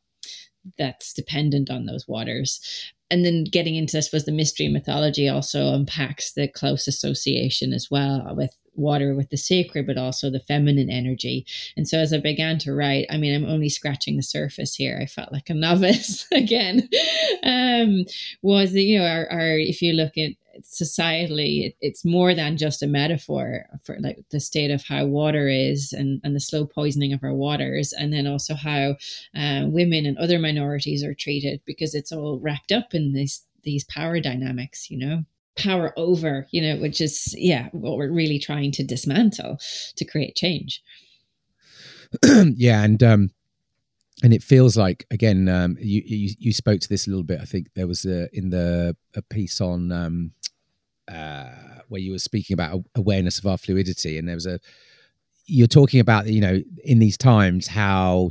that's 0.78 1.12
dependent 1.12 1.68
on 1.68 1.84
those 1.84 2.06
waters 2.08 2.60
and 3.14 3.24
then 3.24 3.44
getting 3.44 3.76
into, 3.76 3.96
I 3.96 4.00
suppose, 4.00 4.24
the 4.24 4.32
mystery 4.32 4.66
mythology 4.66 5.28
also 5.28 5.72
unpacks 5.72 6.32
the 6.32 6.48
close 6.48 6.88
association 6.88 7.72
as 7.72 7.88
well 7.88 8.34
with 8.34 8.50
water 8.74 9.14
with 9.14 9.30
the 9.30 9.36
sacred, 9.36 9.86
but 9.86 9.96
also 9.96 10.30
the 10.30 10.40
feminine 10.40 10.90
energy. 10.90 11.46
And 11.76 11.86
so 11.86 11.98
as 11.98 12.12
I 12.12 12.18
began 12.18 12.58
to 12.58 12.74
write, 12.74 13.06
I 13.08 13.18
mean, 13.18 13.32
I'm 13.32 13.48
only 13.48 13.68
scratching 13.68 14.16
the 14.16 14.22
surface 14.24 14.74
here. 14.74 14.98
I 15.00 15.06
felt 15.06 15.32
like 15.32 15.48
a 15.48 15.54
novice 15.68 16.26
again. 16.32 16.88
Um, 17.44 18.04
was 18.42 18.72
that, 18.72 18.82
you 18.82 18.98
know, 18.98 19.06
our, 19.06 19.30
our, 19.30 19.58
if 19.58 19.80
you 19.80 19.92
look 19.92 20.18
at 20.18 20.32
societally, 20.62 21.66
it, 21.66 21.76
it's 21.80 22.04
more 22.04 22.34
than 22.34 22.56
just 22.56 22.82
a 22.82 22.86
metaphor 22.86 23.64
for 23.82 23.96
like 24.00 24.24
the 24.30 24.40
state 24.40 24.70
of 24.70 24.84
how 24.84 25.04
water 25.06 25.48
is 25.48 25.92
and, 25.92 26.20
and 26.24 26.34
the 26.34 26.40
slow 26.40 26.66
poisoning 26.66 27.12
of 27.12 27.22
our 27.22 27.34
waters, 27.34 27.92
and 27.92 28.12
then 28.12 28.26
also 28.26 28.54
how 28.54 28.96
uh, 29.36 29.62
women 29.66 30.06
and 30.06 30.18
other 30.18 30.38
minorities 30.38 31.02
are 31.02 31.14
treated 31.14 31.60
because 31.64 31.94
it's 31.94 32.12
all 32.12 32.38
wrapped 32.40 32.72
up 32.72 32.94
in 32.94 33.03
these 33.12 33.44
these 33.62 33.84
power 33.84 34.20
dynamics, 34.20 34.90
you 34.90 34.98
know 34.98 35.24
power 35.56 35.92
over, 35.96 36.48
you 36.50 36.60
know, 36.60 36.80
which 36.80 37.00
is 37.00 37.34
yeah 37.38 37.68
what 37.72 37.96
we're 37.96 38.10
really 38.10 38.38
trying 38.38 38.72
to 38.72 38.84
dismantle 38.84 39.58
to 39.96 40.04
create 40.04 40.34
change. 40.34 40.82
yeah, 42.24 42.82
and 42.82 43.02
um, 43.02 43.30
and 44.22 44.32
it 44.32 44.42
feels 44.42 44.76
like 44.76 45.06
again 45.10 45.48
um, 45.48 45.76
you, 45.80 46.02
you, 46.06 46.34
you 46.38 46.52
spoke 46.52 46.80
to 46.80 46.88
this 46.88 47.06
a 47.06 47.10
little 47.10 47.24
bit 47.24 47.40
i 47.40 47.44
think 47.44 47.68
there 47.74 47.86
was 47.86 48.04
a, 48.04 48.28
in 48.36 48.50
the 48.50 48.96
a 49.16 49.22
piece 49.22 49.60
on 49.60 49.90
um, 49.90 50.30
uh, 51.08 51.50
where 51.88 52.00
you 52.00 52.12
were 52.12 52.18
speaking 52.18 52.54
about 52.54 52.80
awareness 52.94 53.38
of 53.38 53.46
our 53.46 53.58
fluidity 53.58 54.18
and 54.18 54.28
there 54.28 54.36
was 54.36 54.46
a 54.46 54.60
you're 55.46 55.66
talking 55.66 56.00
about 56.00 56.26
you 56.26 56.40
know 56.40 56.60
in 56.84 56.98
these 56.98 57.18
times 57.18 57.66
how 57.66 58.30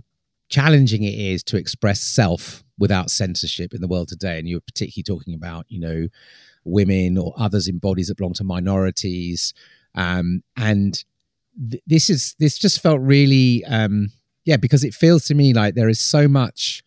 challenging 0.50 1.04
it 1.04 1.14
is 1.14 1.44
to 1.44 1.58
express 1.58 2.02
self 2.02 2.63
without 2.78 3.10
censorship 3.10 3.74
in 3.74 3.82
the 3.82 3.88
world 3.88 4.08
today 4.08 4.40
and 4.40 4.48
you're 4.48 4.60
particularly 4.62 5.04
talking 5.04 5.34
about 5.34 5.66
you 5.70 5.80
know 5.80 6.08
women 6.66 7.18
or 7.18 7.34
others 7.38 7.68
in 7.68 7.78
bodies 7.78 8.08
that 8.08 8.18
belong 8.18 8.34
to 8.34 8.44
minorities 8.44 9.54
um, 9.96 10.44
and 10.58 11.04
th- 11.70 11.84
this 11.86 12.10
is 12.10 12.36
this 12.40 12.58
just 12.58 12.82
felt 12.82 13.00
really 13.02 13.64
um, 13.66 14.12
yeah, 14.46 14.58
because 14.58 14.84
it 14.84 14.94
feels 14.94 15.26
to 15.26 15.36
me 15.36 15.54
like 15.54 15.76
there 15.76 15.90
is 15.90 16.00
so 16.00 16.28
much. 16.28 16.84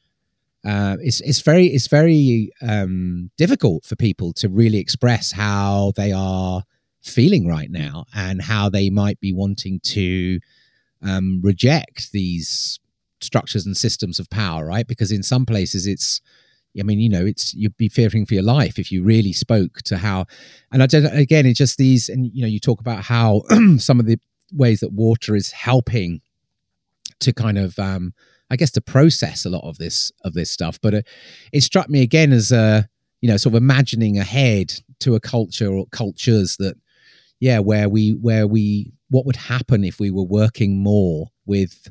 Uh, 0.65 0.97
it's 1.01 1.21
it's 1.21 1.41
very 1.41 1.67
it's 1.67 1.87
very 1.87 2.51
um, 2.61 3.31
difficult 3.37 3.85
for 3.85 3.97
people 3.97 4.33
to 4.33 4.49
really 4.49 4.79
express 4.79 5.33
how 5.33 5.93
they 5.97 6.13
are 6.13 6.65
feeling 7.03 7.47
right 7.47 7.71
now 7.71 8.05
and 8.15 8.43
how 8.43 8.69
they 8.69 8.91
might 8.91 9.21
be 9.21 9.33
wanting 9.33 9.79
to 9.81 10.41
um, 11.03 11.41
reject 11.43 12.11
these 12.11 12.81
structures 13.21 13.67
and 13.67 13.77
systems 13.77 14.19
of 14.19 14.29
power, 14.31 14.67
right? 14.67 14.87
Because 14.87 15.13
in 15.13 15.23
some 15.23 15.47
places 15.47 15.87
it's 15.87 16.21
I 16.79 16.83
mean, 16.83 17.01
you 17.01 17.09
know, 17.09 17.25
it's 17.25 17.55
you'd 17.55 17.77
be 17.77 17.89
fearing 17.89 18.27
for 18.27 18.35
your 18.35 18.43
life 18.43 18.79
if 18.79 18.93
you 18.93 19.03
really 19.03 19.33
spoke 19.33 19.79
to 19.85 19.97
how, 19.97 20.27
and 20.71 20.83
I 20.83 20.87
don't. 20.87 21.07
Again, 21.07 21.47
it's 21.47 21.59
just 21.59 21.79
these, 21.79 22.09
and 22.09 22.31
you 22.35 22.43
know, 22.43 22.49
you 22.49 22.61
talk 22.61 22.81
about 22.81 23.03
how 23.05 23.43
some 23.79 23.99
of 23.99 24.07
the 24.07 24.19
ways 24.53 24.81
that 24.81 24.93
water 24.93 25.35
is 25.35 25.53
helping 25.53 26.21
to 27.21 27.33
kind 27.33 27.59
of 27.59 27.79
um, 27.79 28.13
I 28.51 28.57
guess 28.57 28.71
to 28.73 28.81
process 28.81 29.45
a 29.45 29.51
lot 29.51 29.67
of 29.69 29.79
this 29.79 30.13
of 30.23 30.35
this 30.35 30.51
stuff. 30.51 30.79
But 30.81 30.95
it, 30.95 31.09
it 31.53 31.63
struck 31.63 31.89
me 31.89 32.03
again 32.03 32.33
as 32.33 32.53
a 32.53 32.89
you 33.21 33.29
know 33.29 33.37
sort 33.37 33.55
of 33.55 33.63
imagining 33.63 34.19
ahead 34.19 34.75
to 35.01 35.15
a 35.15 35.21
culture 35.21 35.73
or 35.73 35.87
cultures 35.91 36.57
that 36.59 36.77
yeah 37.41 37.59
where 37.59 37.89
we 37.89 38.11
where 38.11 38.47
we 38.47 38.93
what 39.11 39.27
would 39.27 39.37
happen 39.37 39.85
if 39.85 39.99
we 40.01 40.11
were 40.11 40.25
working 40.25 40.83
more 40.83 41.29
with 41.47 41.89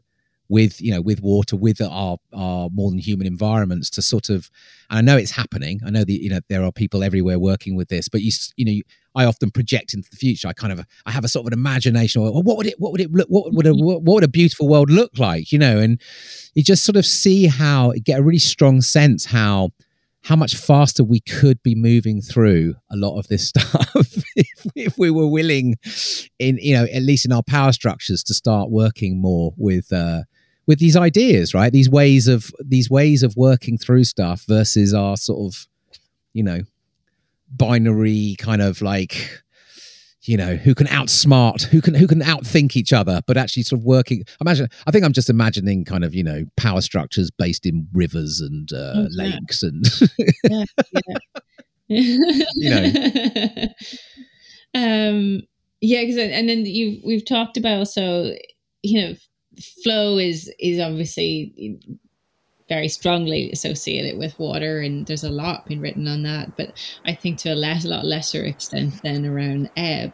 with 0.50 0.82
you 0.82 0.92
know 0.92 1.02
with 1.02 1.22
water 1.22 1.56
with 1.56 1.82
our 1.82 2.18
our 2.34 2.70
more 2.72 2.90
than 2.92 3.00
human 3.00 3.26
environments 3.26 3.90
to 3.90 4.02
sort 4.02 4.30
of 4.30 4.50
and 4.90 5.00
i 5.00 5.02
know 5.02 5.18
it's 5.18 5.32
happening. 5.32 5.80
I 5.86 5.90
know 5.90 6.04
that 6.04 6.12
you 6.12 6.30
know 6.30 6.40
there 6.50 6.64
are 6.64 6.72
people 6.72 7.04
everywhere 7.04 7.40
working 7.40 7.76
with 7.76 7.90
this 7.90 8.08
but 8.08 8.22
you 8.22 8.32
you 8.56 8.66
know 8.66 8.82
i 9.16 9.26
often 9.26 9.52
project 9.52 9.94
into 9.94 10.10
the 10.10 10.18
future. 10.18 10.48
I 10.48 10.54
kind 10.54 10.72
of 10.72 10.86
i 11.06 11.12
have 11.12 11.24
a 11.24 11.28
sort 11.28 11.44
of 11.44 11.54
an 11.54 11.60
imagination 11.60 12.22
well, 12.22 12.44
what 12.44 12.58
would 12.58 12.68
it 12.68 12.76
what 12.80 12.92
would 12.92 13.02
it 13.02 13.12
look 13.12 13.28
what 13.30 13.54
would 13.54 13.68
a 13.68 13.74
what 13.74 14.04
would 14.04 14.24
a 14.24 14.28
beautiful 14.28 14.68
world 14.68 14.90
look 14.90 15.18
like 15.18 15.52
you 15.52 15.60
know? 15.60 15.80
And 15.80 16.02
you 16.54 16.64
just 16.64 16.86
sort 16.86 16.96
of 16.96 17.06
see 17.06 17.48
how 17.48 17.94
get 18.04 18.20
a 18.20 18.24
really 18.24 18.40
strong 18.40 18.82
sense 18.82 19.26
how 19.26 19.72
how 20.26 20.36
much 20.36 20.56
faster 20.56 21.04
we 21.04 21.20
could 21.20 21.62
be 21.62 21.76
moving 21.76 22.20
through 22.20 22.74
a 22.90 22.96
lot 22.96 23.20
of 23.20 23.28
this 23.28 23.48
stuff 23.50 23.96
if, 24.36 24.66
if, 24.76 24.98
we 24.98 25.12
were 25.12 25.28
willing 25.28 25.76
in 26.40 26.58
you 26.62 26.76
know 26.76 26.86
at 26.86 27.04
least 27.04 27.26
in 27.26 27.32
our 27.32 27.44
power 27.44 27.72
structures 27.72 28.24
to 28.24 28.34
start 28.34 28.70
working 28.70 29.22
more 29.22 29.54
with 29.58 29.94
uh, 29.94 30.22
with 30.68 30.80
these 30.80 30.96
ideas, 30.96 31.54
right? 31.54 31.72
These 31.72 31.90
ways 31.90 32.28
of 32.28 32.52
these 32.64 32.90
ways 32.90 33.24
of 33.24 33.36
working 33.36 33.78
through 33.78 34.04
stuff 34.04 34.44
versus 34.48 34.94
our 34.94 35.18
sort 35.18 35.54
of, 35.54 35.68
you 36.34 36.44
know, 36.44 36.62
binary 37.50 38.36
kind 38.40 38.62
of 38.62 38.82
like 38.82 39.42
you 40.24 40.38
know 40.38 40.56
who 40.56 40.74
can 40.74 40.88
outsmart 40.88 41.64
who 41.64 41.82
can 41.82 41.94
who 41.94 42.08
can 42.08 42.20
outthink 42.22 42.76
each 42.76 42.92
other 42.92 43.22
but 43.28 43.38
actually 43.38 43.64
sort 43.64 43.80
of 43.80 43.86
working 43.86 44.24
imagine 44.42 44.68
i 44.88 44.92
think 44.92 45.06
i'm 45.06 45.14
just 45.14 45.30
imagining 45.30 45.86
kind 45.86 46.04
of 46.04 46.16
you 46.16 46.24
know 46.24 46.44
power 46.58 46.82
structures 46.82 47.30
based 47.30 47.66
in 47.66 47.88
rivers 47.94 48.42
and 48.42 48.74
uh, 48.74 48.94
oh, 48.96 49.08
lakes 49.12 49.62
and 49.62 49.86
yeah, 50.50 50.64
yeah. 50.94 51.18
you 52.56 52.70
know 52.70 53.68
um 54.74 55.42
yeah 55.82 56.02
because 56.02 56.18
and 56.18 56.50
then 56.50 56.66
you 56.66 57.00
we've 57.06 57.26
talked 57.26 57.58
about 57.58 57.88
so 57.88 58.34
you 58.82 59.02
know 59.02 59.14
flow 59.84 60.18
is 60.18 60.52
is 60.60 60.80
obviously 60.80 61.80
very 62.68 62.88
strongly 62.88 63.52
associated 63.52 64.18
with 64.18 64.38
water 64.40 64.80
and 64.80 65.06
there's 65.06 65.24
a 65.24 65.30
lot 65.30 65.68
been 65.68 65.80
written 65.80 66.08
on 66.08 66.24
that 66.24 66.56
but 66.58 66.74
i 67.06 67.14
think 67.14 67.38
to 67.38 67.54
a 67.54 67.56
less, 67.56 67.86
lot 67.86 68.06
lesser 68.06 68.44
extent 68.44 69.02
than 69.04 69.26
around 69.26 69.70
ebb 69.78 70.12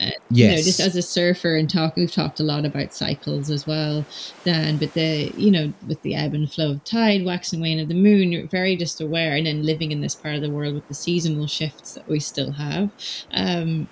uh, 0.00 0.10
yes. 0.28 0.30
you 0.30 0.48
know 0.48 0.56
just 0.56 0.80
as 0.80 0.96
a 0.96 1.02
surfer 1.02 1.56
and 1.56 1.70
talk 1.70 1.94
we've 1.94 2.10
talked 2.10 2.40
a 2.40 2.44
lot 2.44 2.64
about 2.64 2.92
cycles 2.92 3.48
as 3.48 3.64
well 3.64 4.04
dan 4.44 4.76
but 4.76 4.92
the 4.94 5.32
you 5.36 5.52
know 5.52 5.72
with 5.86 6.00
the 6.02 6.16
ebb 6.16 6.34
and 6.34 6.52
flow 6.52 6.72
of 6.72 6.82
tide 6.82 7.24
wax 7.24 7.52
and 7.52 7.62
wane 7.62 7.78
of 7.78 7.88
the 7.88 7.94
moon 7.94 8.32
you're 8.32 8.48
very 8.48 8.74
just 8.74 9.00
aware 9.00 9.36
and 9.36 9.46
then 9.46 9.62
living 9.62 9.92
in 9.92 10.00
this 10.00 10.16
part 10.16 10.34
of 10.34 10.42
the 10.42 10.50
world 10.50 10.74
with 10.74 10.88
the 10.88 10.94
seasonal 10.94 11.46
shifts 11.46 11.94
that 11.94 12.08
we 12.08 12.18
still 12.18 12.50
have 12.50 12.90
um 13.32 13.86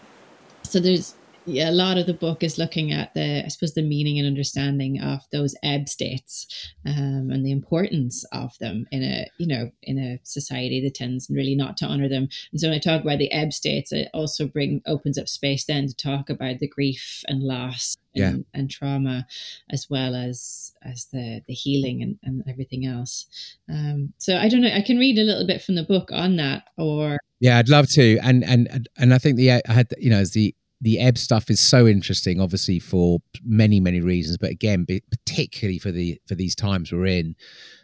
so 0.65 0.81
there's 0.81 1.15
yeah, 1.47 1.71
a 1.71 1.73
lot 1.73 1.99
of 1.99 2.07
the 2.07 2.15
book 2.15 2.43
is 2.43 2.59
looking 2.59 2.93
at 2.93 3.15
the, 3.15 3.45
I 3.45 3.49
suppose, 3.49 3.75
the 3.75 3.83
meaning 3.83 4.19
and 4.19 4.27
understanding 4.27 5.01
of 5.01 5.21
those 5.33 5.55
ebb 5.63 5.89
states 5.89 6.47
um, 6.87 7.31
and 7.31 7.45
the 7.45 7.51
importance 7.51 8.25
of 8.33 8.57
them 8.59 8.87
in 8.93 9.03
a, 9.03 9.27
you 9.39 9.47
know, 9.47 9.71
in 9.83 9.99
a 9.99 10.21
society 10.23 10.81
that 10.83 10.95
tends 10.95 11.29
really 11.31 11.55
not 11.55 11.77
to 11.79 11.87
honor 11.87 12.09
them. 12.09 12.29
And 12.53 12.61
so 12.61 12.69
when 12.69 12.77
I 12.77 12.79
talk 12.79 13.03
about 13.03 13.19
the 13.19 13.33
ebb 13.33 13.53
states, 13.53 13.93
it 13.93 14.09
also 14.15 14.47
bring 14.47 14.83
opens 14.87 15.19
up 15.19 15.29
space 15.29 15.65
then 15.65 15.89
to 15.89 15.97
talk 15.97 16.31
about 16.31 16.61
the 16.61 16.69
grief 16.69 17.23
and 17.27 17.43
loss 17.43 17.97
and, 18.15 18.23
yeah. 18.37 18.43
and 18.55 18.71
trauma, 18.71 19.27
as 19.71 19.89
well 19.91 20.15
as 20.15 20.73
as 20.85 21.07
the 21.13 21.43
the 21.47 21.55
healing 21.55 22.03
and, 22.03 22.19
and 22.23 22.45
everything 22.49 22.87
else. 22.87 23.27
Um, 23.69 24.13
so 24.19 24.37
I 24.37 24.49
don't 24.49 24.61
know. 24.61 24.73
I 24.73 24.83
can 24.83 24.99
read 24.99 25.19
a 25.19 25.25
little 25.25 25.47
bit 25.47 25.63
from 25.63 25.75
the 25.75 25.83
book 25.83 26.11
on 26.13 26.37
that, 26.37 26.65
or 26.77 27.19
yeah, 27.41 27.59
I'd 27.59 27.69
love 27.69 27.89
to. 27.91 28.19
And 28.19 28.45
and 28.45 28.89
and 28.97 29.15
I 29.15 29.19
think 29.19 29.37
the 29.37 29.53
I 29.53 29.63
had 29.67 29.93
you 29.99 30.11
know 30.11 30.19
as 30.19 30.33
the 30.33 30.55
the 30.83 30.99
ebb 30.99 31.17
stuff 31.17 31.49
is 31.49 31.61
so 31.61 31.87
interesting 31.87 32.41
obviously 32.41 32.79
for 32.79 33.21
many 33.45 33.81
many 33.81 34.01
reasons. 34.01 34.37
But 34.37 34.51
again 34.51 34.87
particularly 35.11 35.79
for 35.79 35.93
the 35.93 36.21
for 36.29 36.35
these 36.35 36.55
times 36.55 36.93
we're 36.93 37.07
in 37.07 37.35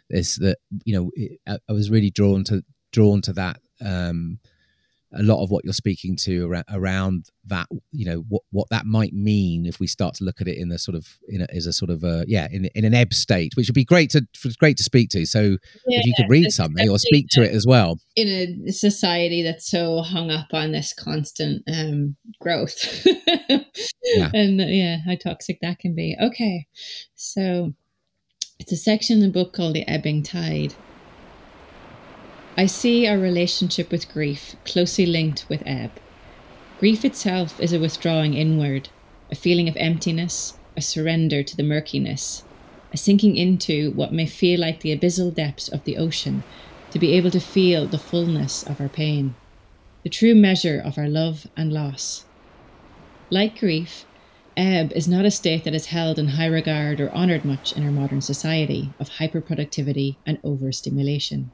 is 0.09 0.35
that 0.37 0.57
you 0.85 0.93
know 0.93 1.11
i 1.47 1.71
was 1.71 1.89
really 1.89 2.09
drawn 2.09 2.43
to 2.43 2.63
drawn 2.91 3.21
to 3.21 3.33
that 3.33 3.59
um 3.81 4.39
a 5.13 5.23
lot 5.23 5.43
of 5.43 5.49
what 5.49 5.63
you're 5.63 5.73
speaking 5.73 6.15
to 6.15 6.45
around, 6.45 6.65
around 6.71 7.25
that 7.45 7.67
you 7.91 8.05
know 8.05 8.23
what 8.29 8.43
what 8.51 8.67
that 8.69 8.85
might 8.85 9.13
mean 9.13 9.65
if 9.65 9.79
we 9.79 9.87
start 9.87 10.13
to 10.13 10.23
look 10.23 10.39
at 10.39 10.47
it 10.47 10.57
in 10.57 10.71
a 10.71 10.77
sort 10.77 10.95
of 10.95 11.07
in 11.27 11.41
a, 11.41 11.47
as 11.53 11.65
a 11.65 11.73
sort 11.73 11.89
of 11.89 12.03
a 12.03 12.23
yeah 12.27 12.47
in, 12.51 12.65
in 12.75 12.85
an 12.85 12.93
ebb 12.93 13.13
state 13.13 13.53
which 13.55 13.67
would 13.67 13.75
be 13.75 13.83
great 13.83 14.11
to 14.11 14.25
great 14.59 14.77
to 14.77 14.83
speak 14.83 15.09
to. 15.09 15.25
So 15.25 15.57
yeah, 15.87 15.99
if 15.99 16.05
you 16.05 16.13
could 16.15 16.29
read 16.29 16.51
something 16.51 16.87
or 16.89 16.99
speak 16.99 17.27
to 17.31 17.43
it 17.43 17.51
as 17.51 17.65
well. 17.67 17.99
in 18.15 18.63
a 18.67 18.71
society 18.71 19.41
that's 19.41 19.69
so 19.69 20.01
hung 20.01 20.29
up 20.29 20.53
on 20.53 20.71
this 20.71 20.93
constant 20.93 21.63
um 21.67 22.15
growth. 22.39 23.05
Yeah. 23.05 24.31
and 24.33 24.59
yeah 24.59 24.97
how 25.05 25.15
toxic 25.15 25.59
that 25.61 25.79
can 25.79 25.95
be. 25.95 26.15
Okay 26.21 26.67
so 27.15 27.73
it's 28.59 28.71
a 28.71 28.77
section 28.77 29.17
in 29.17 29.23
the 29.23 29.29
book 29.29 29.53
called 29.53 29.73
the 29.73 29.87
ebbing 29.87 30.21
tide 30.21 30.75
I 32.57 32.65
see 32.65 33.07
our 33.07 33.17
relationship 33.17 33.91
with 33.91 34.11
grief 34.11 34.55
closely 34.65 35.05
linked 35.05 35.45
with 35.47 35.63
ebb. 35.65 35.91
Grief 36.79 37.05
itself 37.05 37.59
is 37.59 37.73
a 37.73 37.79
withdrawing 37.79 38.33
inward, 38.33 38.89
a 39.31 39.35
feeling 39.35 39.69
of 39.69 39.77
emptiness, 39.77 40.57
a 40.75 40.81
surrender 40.81 41.43
to 41.43 41.55
the 41.55 41.63
murkiness, 41.63 42.43
a 42.91 42.97
sinking 42.97 43.37
into 43.37 43.91
what 43.91 44.13
may 44.13 44.25
feel 44.25 44.59
like 44.59 44.79
the 44.79 44.95
abyssal 44.95 45.33
depths 45.33 45.69
of 45.69 45.83
the 45.83 45.97
ocean 45.97 46.43
to 46.91 46.99
be 46.99 47.13
able 47.13 47.31
to 47.31 47.39
feel 47.39 47.85
the 47.85 47.97
fullness 47.97 48.63
of 48.63 48.81
our 48.81 48.89
pain, 48.89 49.35
the 50.03 50.09
true 50.09 50.33
measure 50.33 50.79
of 50.79 50.97
our 50.97 51.07
love 51.07 51.47
and 51.55 51.71
loss. 51.71 52.25
Like 53.29 53.59
grief, 53.59 54.05
ebb 54.57 54.91
is 54.93 55.07
not 55.07 55.25
a 55.25 55.31
state 55.31 55.63
that 55.65 55.75
is 55.75 55.87
held 55.87 56.17
in 56.17 56.29
high 56.29 56.47
regard 56.47 56.99
or 56.99 57.13
honoured 57.13 57.45
much 57.45 57.73
in 57.73 57.83
our 57.83 57.91
modern 57.91 58.21
society 58.21 58.89
of 58.99 59.09
hyperproductivity 59.11 60.15
and 60.25 60.39
overstimulation. 60.43 61.51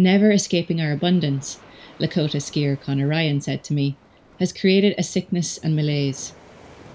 Never 0.00 0.30
escaping 0.30 0.80
our 0.80 0.92
abundance, 0.92 1.58
Lakota 1.98 2.40
skier 2.40 2.80
Connor 2.80 3.06
Ryan 3.06 3.42
said 3.42 3.62
to 3.64 3.74
me, 3.74 3.98
has 4.38 4.50
created 4.50 4.94
a 4.96 5.02
sickness 5.02 5.58
and 5.58 5.76
malaise. 5.76 6.32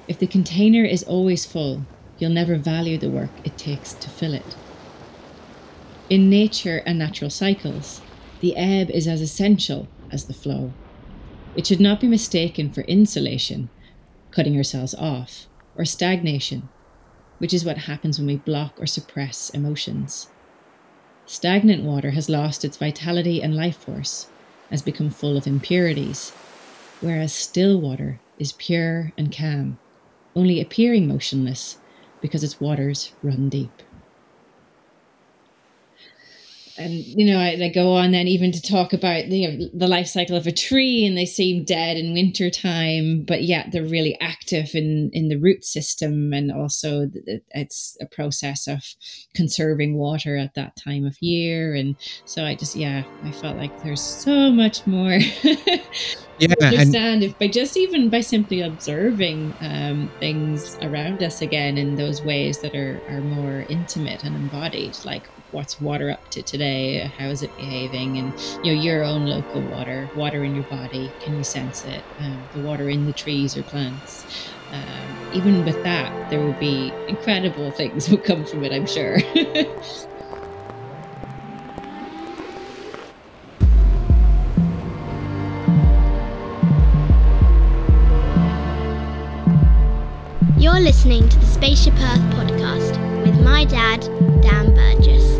If 0.07 0.17
the 0.17 0.25
container 0.25 0.83
is 0.83 1.03
always 1.03 1.45
full, 1.45 1.85
you'll 2.17 2.31
never 2.31 2.55
value 2.55 2.97
the 2.97 3.11
work 3.11 3.29
it 3.43 3.59
takes 3.59 3.93
to 3.93 4.09
fill 4.09 4.33
it. 4.33 4.55
In 6.09 6.31
nature 6.31 6.81
and 6.87 6.97
natural 6.97 7.29
cycles, 7.29 8.01
the 8.41 8.57
ebb 8.57 8.89
is 8.89 9.07
as 9.07 9.21
essential 9.21 9.87
as 10.09 10.25
the 10.25 10.33
flow. 10.33 10.73
It 11.55 11.67
should 11.67 11.79
not 11.79 12.01
be 12.01 12.07
mistaken 12.07 12.71
for 12.71 12.81
insulation, 12.85 13.69
cutting 14.31 14.57
ourselves 14.57 14.95
off, 14.95 15.45
or 15.77 15.85
stagnation, 15.85 16.69
which 17.37 17.53
is 17.53 17.63
what 17.63 17.77
happens 17.77 18.17
when 18.17 18.25
we 18.25 18.37
block 18.37 18.73
or 18.79 18.87
suppress 18.87 19.51
emotions. 19.51 20.25
Stagnant 21.27 21.83
water 21.83 22.11
has 22.11 22.29
lost 22.29 22.63
its 22.63 22.77
vitality 22.77 23.41
and 23.41 23.55
life 23.55 23.77
force, 23.77 24.27
has 24.69 24.81
become 24.81 25.09
full 25.09 25.37
of 25.37 25.47
impurities, 25.47 26.31
whereas 27.01 27.33
still 27.33 27.79
water 27.79 28.19
is 28.37 28.51
pure 28.53 29.11
and 29.17 29.35
calm, 29.35 29.79
only 30.35 30.61
appearing 30.61 31.07
motionless 31.07 31.77
because 32.21 32.43
its 32.43 32.59
waters 32.61 33.13
run 33.23 33.49
deep 33.49 33.81
and 36.77 36.93
you 36.93 37.25
know 37.25 37.39
I, 37.39 37.69
go 37.73 37.93
on 37.93 38.11
then 38.11 38.27
even 38.27 38.51
to 38.51 38.61
talk 38.61 38.93
about 38.93 39.29
the 39.29 39.69
the 39.73 39.87
life 39.87 40.07
cycle 40.07 40.35
of 40.35 40.47
a 40.47 40.51
tree 40.51 41.05
and 41.05 41.17
they 41.17 41.25
seem 41.25 41.63
dead 41.63 41.97
in 41.97 42.13
winter 42.13 42.49
time 42.49 43.23
but 43.23 43.43
yet 43.43 43.71
they're 43.71 43.83
really 43.83 44.19
active 44.19 44.71
in 44.73 45.09
in 45.13 45.29
the 45.29 45.37
root 45.37 45.63
system 45.63 46.33
and 46.33 46.51
also 46.51 47.09
it's 47.51 47.97
a 48.01 48.05
process 48.05 48.67
of 48.67 48.83
conserving 49.33 49.95
water 49.95 50.37
at 50.37 50.53
that 50.55 50.75
time 50.75 51.05
of 51.05 51.17
year. 51.21 51.75
And 51.75 51.95
so 52.25 52.43
i 52.43 52.55
just 52.55 52.75
yeah 52.75 53.03
i 53.23 53.31
felt 53.31 53.57
like 53.57 53.81
there's 53.83 54.01
so 54.01 54.51
much 54.51 54.85
more. 54.85 55.19
Yeah, 56.37 56.53
understand 56.61 57.23
if 57.23 57.39
by 57.39 57.47
just 57.47 57.77
even 57.77 58.09
by 58.09 58.19
simply 58.19 58.59
observing 58.59 59.53
um, 59.61 60.11
things 60.19 60.77
around 60.81 61.23
us 61.23 61.41
again 61.41 61.77
in 61.77 61.95
those 61.95 62.21
ways 62.23 62.59
that 62.59 62.75
are, 62.75 63.01
are 63.07 63.21
more 63.21 63.65
intimate 63.69 64.25
and 64.25 64.35
embodied 64.35 64.97
like 65.05 65.29
what's 65.55 65.79
water 65.79 66.11
up 66.11 66.29
to 66.29 66.41
today 66.41 66.99
how 67.17 67.27
is 67.27 67.41
it 67.41 67.55
behaving 67.55 68.17
and 68.17 68.33
you 68.61 68.75
know 68.75 68.81
your 68.81 69.03
own 69.03 69.25
local 69.25 69.61
water 69.61 70.09
water 70.13 70.43
in 70.43 70.53
your 70.53 70.65
body 70.65 71.09
can 71.21 71.37
you 71.37 71.43
sense 71.43 71.85
it? 71.85 72.03
Um, 72.19 72.43
the 72.53 72.61
water 72.61 72.89
in 72.89 73.05
the 73.05 73.13
trees 73.13 73.55
or 73.55 73.63
plants. 73.63 74.25
Um, 74.71 75.31
even 75.33 75.63
with 75.63 75.81
that 75.83 76.29
there 76.29 76.39
will 76.39 76.59
be 76.59 76.91
incredible 77.07 77.71
things 77.71 78.09
will 78.11 78.17
come 78.17 78.45
from 78.45 78.63
it 78.65 78.73
i'm 78.73 78.85
sure. 78.85 79.17
You're 90.57 90.79
listening 90.79 91.29
to 91.29 91.39
the 91.39 91.45
Spaceship 91.45 91.93
Earth 91.93 92.19
podcast 92.33 93.23
with 93.23 93.39
my 93.43 93.65
dad, 93.65 94.01
Dan 94.41 94.73
Burgess. 94.73 95.34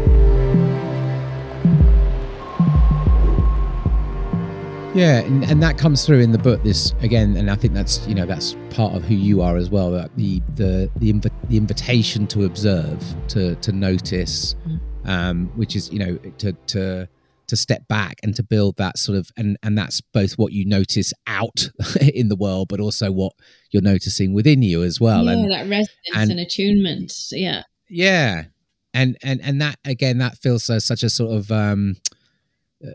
Yeah, 4.95 5.19
and, 5.19 5.43
and 5.43 5.61
that 5.61 5.77
comes 5.77 6.05
through 6.05 6.21
in 6.21 6.31
the 6.31 6.37
book. 6.37 6.63
This 6.63 6.93
again, 7.01 7.35
and 7.35 7.51
I 7.51 7.55
think 7.55 7.73
that's 7.73 8.07
you 8.07 8.15
know 8.15 8.25
that's 8.25 8.55
part 8.69 8.93
of 8.93 9.03
who 9.03 9.13
you 9.13 9.41
are 9.41 9.57
as 9.57 9.69
well. 9.69 9.91
That 9.91 10.15
the 10.15 10.41
the 10.55 10.89
the, 10.95 11.11
inv- 11.11 11.49
the 11.49 11.57
invitation 11.57 12.27
to 12.27 12.45
observe, 12.45 13.03
to 13.29 13.55
to 13.55 13.71
notice, 13.73 14.55
mm. 14.65 14.79
um, 15.03 15.51
which 15.55 15.75
is 15.75 15.91
you 15.91 15.99
know 15.99 16.15
to 16.37 16.53
to 16.67 17.09
to 17.47 17.55
step 17.57 17.85
back 17.89 18.21
and 18.23 18.33
to 18.35 18.41
build 18.41 18.77
that 18.77 18.97
sort 18.97 19.17
of 19.17 19.29
and 19.35 19.57
and 19.63 19.77
that's 19.77 19.99
both 19.99 20.37
what 20.37 20.53
you 20.53 20.65
notice 20.65 21.11
out 21.27 21.69
in 22.13 22.29
the 22.29 22.37
world, 22.37 22.69
but 22.69 22.79
also 22.79 23.11
what 23.11 23.33
you're 23.71 23.83
noticing 23.83 24.33
within 24.33 24.61
you 24.61 24.81
as 24.81 25.01
well. 25.01 25.25
Yeah, 25.25 25.31
and, 25.31 25.51
that 25.51 25.69
resonance 25.69 25.89
and, 26.15 26.31
and 26.31 26.39
attunement. 26.39 27.13
Yeah, 27.31 27.63
yeah, 27.89 28.45
and 28.93 29.17
and 29.21 29.41
and 29.43 29.61
that 29.61 29.77
again, 29.83 30.19
that 30.19 30.37
feels 30.37 30.63
so, 30.63 30.79
such 30.79 31.03
a 31.03 31.09
sort 31.09 31.33
of 31.35 31.51
um, 31.51 31.97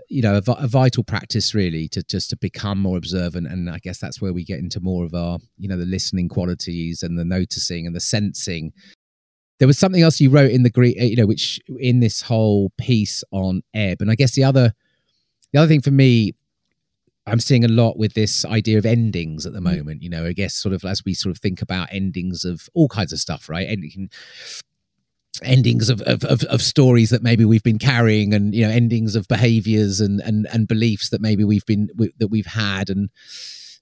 you 0.09 0.23
know 0.23 0.35
a, 0.35 0.53
a, 0.53 0.67
vital 0.67 1.05
practice 1.05 1.55
really 1.55 1.89
to 1.89 2.03
just 2.03 2.31
to 2.31 2.37
become 2.37 2.79
more 2.79 2.97
observant. 2.97 3.47
And 3.47 3.71
i 3.71 3.79
guess 3.79 3.99
that's 3.99 4.21
where 4.21 4.33
we 4.33 4.45
get 4.45 4.59
into 4.59 4.81
more 4.81 5.05
of 5.05 5.15
our 5.15 5.39
you 5.59 5.69
know 5.69 5.77
the 5.77 5.87
listening 5.87 6.29
qualities 6.29 7.03
and 7.03 7.19
the 7.19 7.25
noticing 7.25 7.87
and 7.87 7.95
the 7.95 8.01
sensing. 8.01 8.73
There 9.59 9.69
was 9.69 9.79
something 9.79 10.03
else 10.03 10.21
you 10.21 10.31
wrote 10.31 10.51
in 10.51 10.63
the 10.63 10.71
greek 10.71 11.01
uh, 11.01 11.05
you 11.05 11.17
know 11.17 11.27
which 11.27 11.61
in 11.79 12.01
this 12.01 12.23
whole 12.23 12.73
piece 12.79 13.23
on 13.31 13.63
ebb 13.75 14.01
and 14.01 14.11
i 14.11 14.15
guess 14.15 14.35
the 14.35 14.45
other 14.45 14.73
the 15.53 15.59
other 15.59 15.69
thing 15.69 15.83
for 15.83 15.91
me 15.91 16.33
i'm 17.27 17.41
seeing 17.41 17.63
a 17.63 17.69
lot 17.69 17.99
with 17.99 18.15
this 18.15 18.47
idea 18.47 18.79
of 18.79 18.87
endings 18.87 19.45
at 19.45 19.53
the 19.53 19.61
mm. 19.61 19.77
moment. 19.77 20.03
You 20.03 20.09
know 20.09 20.25
i 20.25 20.33
guess 20.33 20.55
sort 20.55 20.75
of 20.75 20.83
as 20.85 21.05
we 21.05 21.13
sort 21.13 21.37
of 21.37 21.43
think 21.43 21.61
about 21.61 21.89
endings 21.93 22.45
of 22.47 22.71
all 22.73 22.89
kinds 22.89 23.13
of 23.13 23.19
stuff 23.19 23.51
right? 23.51 23.69
Ending 23.69 24.09
endings 25.43 25.89
of, 25.89 26.01
of, 26.03 26.25
of, 26.25 26.43
of, 26.45 26.61
stories 26.61 27.11
that 27.11 27.23
maybe 27.23 27.45
we've 27.45 27.63
been 27.63 27.79
carrying 27.79 28.35
and 28.35 28.55
you 28.55 28.67
know 28.67 28.71
endings 28.71 29.15
of 29.15 29.27
behaviors 29.29 30.01
and 30.01 30.21
and, 30.21 30.47
and 30.53 30.69
beliefs 30.69 31.11
that 31.11 31.21
maybe 31.21 31.45
we've 31.45 31.65
been 31.67 31.89
we, 31.97 32.13
that 32.19 32.29
we've 32.29 32.47
had 32.47 32.91
and 32.91 33.11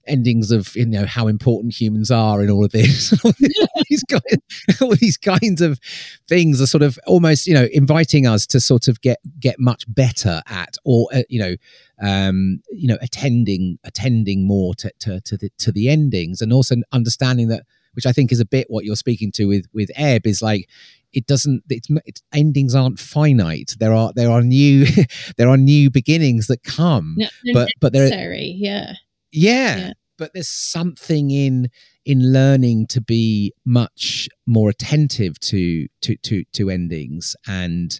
endings 0.09 0.51
of 0.51 0.75
you 0.75 0.85
know 0.85 1.05
how 1.05 1.27
important 1.27 1.79
humans 1.79 2.11
are 2.11 2.41
in 2.41 2.49
all 2.49 2.65
of 2.65 2.71
this. 2.71 3.13
All 3.25 3.83
these 3.89 4.03
kinds, 4.03 4.81
all 4.81 4.95
these 4.95 5.17
kinds 5.17 5.61
of 5.61 5.79
things 6.27 6.61
are 6.61 6.67
sort 6.67 6.83
of 6.83 6.99
almost 7.05 7.47
you 7.47 7.53
know 7.53 7.67
inviting 7.71 8.27
us 8.27 8.45
to 8.47 8.59
sort 8.59 8.87
of 8.87 9.01
get 9.01 9.19
get 9.39 9.59
much 9.59 9.83
better 9.87 10.41
at 10.47 10.75
or 10.85 11.07
uh, 11.13 11.23
you 11.29 11.39
know 11.39 11.55
um 12.01 12.61
you 12.71 12.87
know 12.87 12.97
attending 13.01 13.79
attending 13.83 14.47
more 14.47 14.73
to 14.75 14.91
to 14.99 15.21
to 15.21 15.37
the, 15.37 15.49
to 15.57 15.71
the 15.71 15.89
endings 15.89 16.41
and 16.41 16.51
also 16.51 16.75
understanding 16.91 17.47
that 17.47 17.63
which 17.99 18.05
I 18.05 18.13
think 18.13 18.31
is 18.31 18.39
a 18.39 18.45
bit 18.45 18.67
what 18.69 18.85
you're 18.85 18.95
speaking 18.95 19.29
to 19.33 19.45
with 19.45 19.65
with 19.73 19.91
Ebb 19.95 20.25
is 20.25 20.41
like 20.41 20.69
it 21.11 21.25
doesn't 21.25 21.63
it's, 21.69 21.89
it's, 22.05 22.21
endings 22.33 22.73
aren't 22.73 22.97
finite. 22.97 23.75
There 23.77 23.93
are 23.93 24.13
there 24.15 24.31
are 24.31 24.41
new 24.41 24.85
there 25.37 25.49
are 25.49 25.57
new 25.57 25.89
beginnings 25.89 26.47
that 26.47 26.63
come 26.63 27.15
no, 27.17 27.27
but 27.53 27.69
but 27.81 27.91
they're 27.91 28.07
yeah. 28.33 28.93
yeah 29.31 29.77
yeah. 29.77 29.93
but 30.17 30.31
there's 30.33 30.49
something 30.49 31.31
in 31.31 31.69
in 32.05 32.31
learning 32.31 32.87
to 32.87 33.01
be 33.01 33.53
much 33.65 34.29
more 34.45 34.69
attentive 34.69 35.37
to 35.41 35.87
to 36.01 36.15
to 36.17 36.45
to 36.53 36.69
endings 36.69 37.35
and 37.45 37.99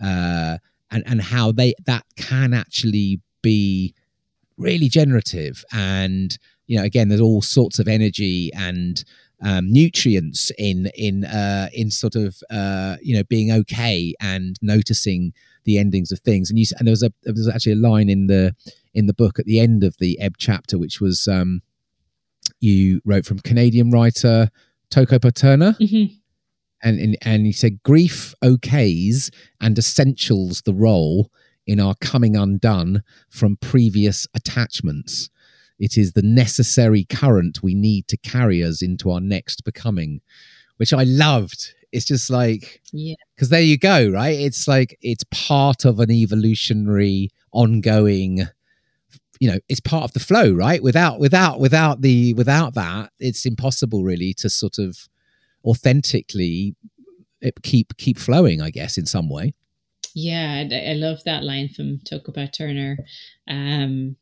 uh 0.00 0.58
and 0.92 1.02
and 1.06 1.20
how 1.20 1.50
they 1.50 1.74
that 1.86 2.04
can 2.16 2.54
actually 2.54 3.20
be 3.42 3.94
really 4.60 4.88
generative. 4.88 5.64
And 5.72 6.36
you 6.66 6.78
know 6.78 6.84
again 6.84 7.08
there's 7.08 7.20
all 7.20 7.42
sorts 7.42 7.78
of 7.78 7.88
energy 7.88 8.50
and 8.54 9.02
um, 9.42 9.72
nutrients 9.72 10.50
in 10.58 10.90
in 10.94 11.24
uh, 11.24 11.68
in 11.72 11.90
sort 11.90 12.14
of 12.14 12.36
uh, 12.50 12.96
you 13.02 13.16
know 13.16 13.24
being 13.24 13.50
okay 13.50 14.14
and 14.20 14.56
noticing 14.62 15.32
the 15.64 15.78
endings 15.78 16.12
of 16.12 16.20
things. 16.20 16.50
And 16.50 16.58
you 16.58 16.66
and 16.78 16.86
there 16.86 16.92
was 16.92 17.02
a 17.02 17.12
there 17.22 17.34
was 17.34 17.48
actually 17.48 17.72
a 17.72 17.76
line 17.76 18.08
in 18.08 18.26
the 18.26 18.54
in 18.94 19.06
the 19.06 19.14
book 19.14 19.38
at 19.38 19.46
the 19.46 19.60
end 19.60 19.84
of 19.84 19.96
the 19.98 20.18
Ebb 20.20 20.34
chapter, 20.38 20.78
which 20.78 21.00
was 21.00 21.28
um, 21.28 21.62
you 22.60 23.00
wrote 23.04 23.26
from 23.26 23.38
Canadian 23.40 23.90
writer 23.90 24.50
Toko-pa 24.90 25.30
Turner. 25.30 25.76
Mm-hmm. 25.80 26.14
And, 26.82 26.98
and 26.98 27.16
and 27.22 27.46
he 27.46 27.52
said 27.52 27.82
grief 27.82 28.34
okays 28.42 29.30
and 29.60 29.78
essentials 29.78 30.62
the 30.62 30.72
role 30.72 31.30
in 31.66 31.78
our 31.78 31.94
coming 32.00 32.36
undone 32.36 33.02
from 33.28 33.56
previous 33.56 34.26
attachments. 34.34 35.28
It 35.80 35.96
is 35.98 36.12
the 36.12 36.22
necessary 36.22 37.04
current 37.04 37.62
we 37.62 37.74
need 37.74 38.06
to 38.08 38.16
carry 38.18 38.62
us 38.62 38.82
into 38.82 39.10
our 39.10 39.20
next 39.20 39.64
becoming, 39.64 40.20
which 40.76 40.92
I 40.92 41.02
loved. 41.04 41.74
It's 41.90 42.04
just 42.04 42.30
like, 42.30 42.80
Yeah. 42.92 43.16
because 43.34 43.48
there 43.48 43.62
you 43.62 43.76
go, 43.78 44.08
right? 44.10 44.38
It's 44.38 44.68
like 44.68 44.96
it's 45.02 45.24
part 45.32 45.84
of 45.84 45.98
an 45.98 46.10
evolutionary, 46.12 47.30
ongoing. 47.52 48.42
You 49.40 49.50
know, 49.52 49.58
it's 49.70 49.80
part 49.80 50.04
of 50.04 50.12
the 50.12 50.20
flow, 50.20 50.52
right? 50.52 50.82
Without, 50.82 51.18
without, 51.18 51.58
without 51.58 52.02
the, 52.02 52.34
without 52.34 52.74
that, 52.74 53.10
it's 53.18 53.46
impossible 53.46 54.04
really 54.04 54.34
to 54.34 54.50
sort 54.50 54.78
of 54.78 55.08
authentically 55.64 56.74
eh, 57.42 57.50
keep 57.62 57.96
keep 57.96 58.18
flowing. 58.18 58.60
I 58.60 58.70
guess 58.70 58.98
in 58.98 59.06
some 59.06 59.28
way. 59.30 59.54
Yeah, 60.14 60.64
I, 60.70 60.90
I 60.90 60.92
love 60.94 61.24
that 61.24 61.42
line 61.44 61.68
from 61.68 62.00
Toko-pa 62.04 62.46
Turner. 62.52 62.98
Um, 63.48 64.16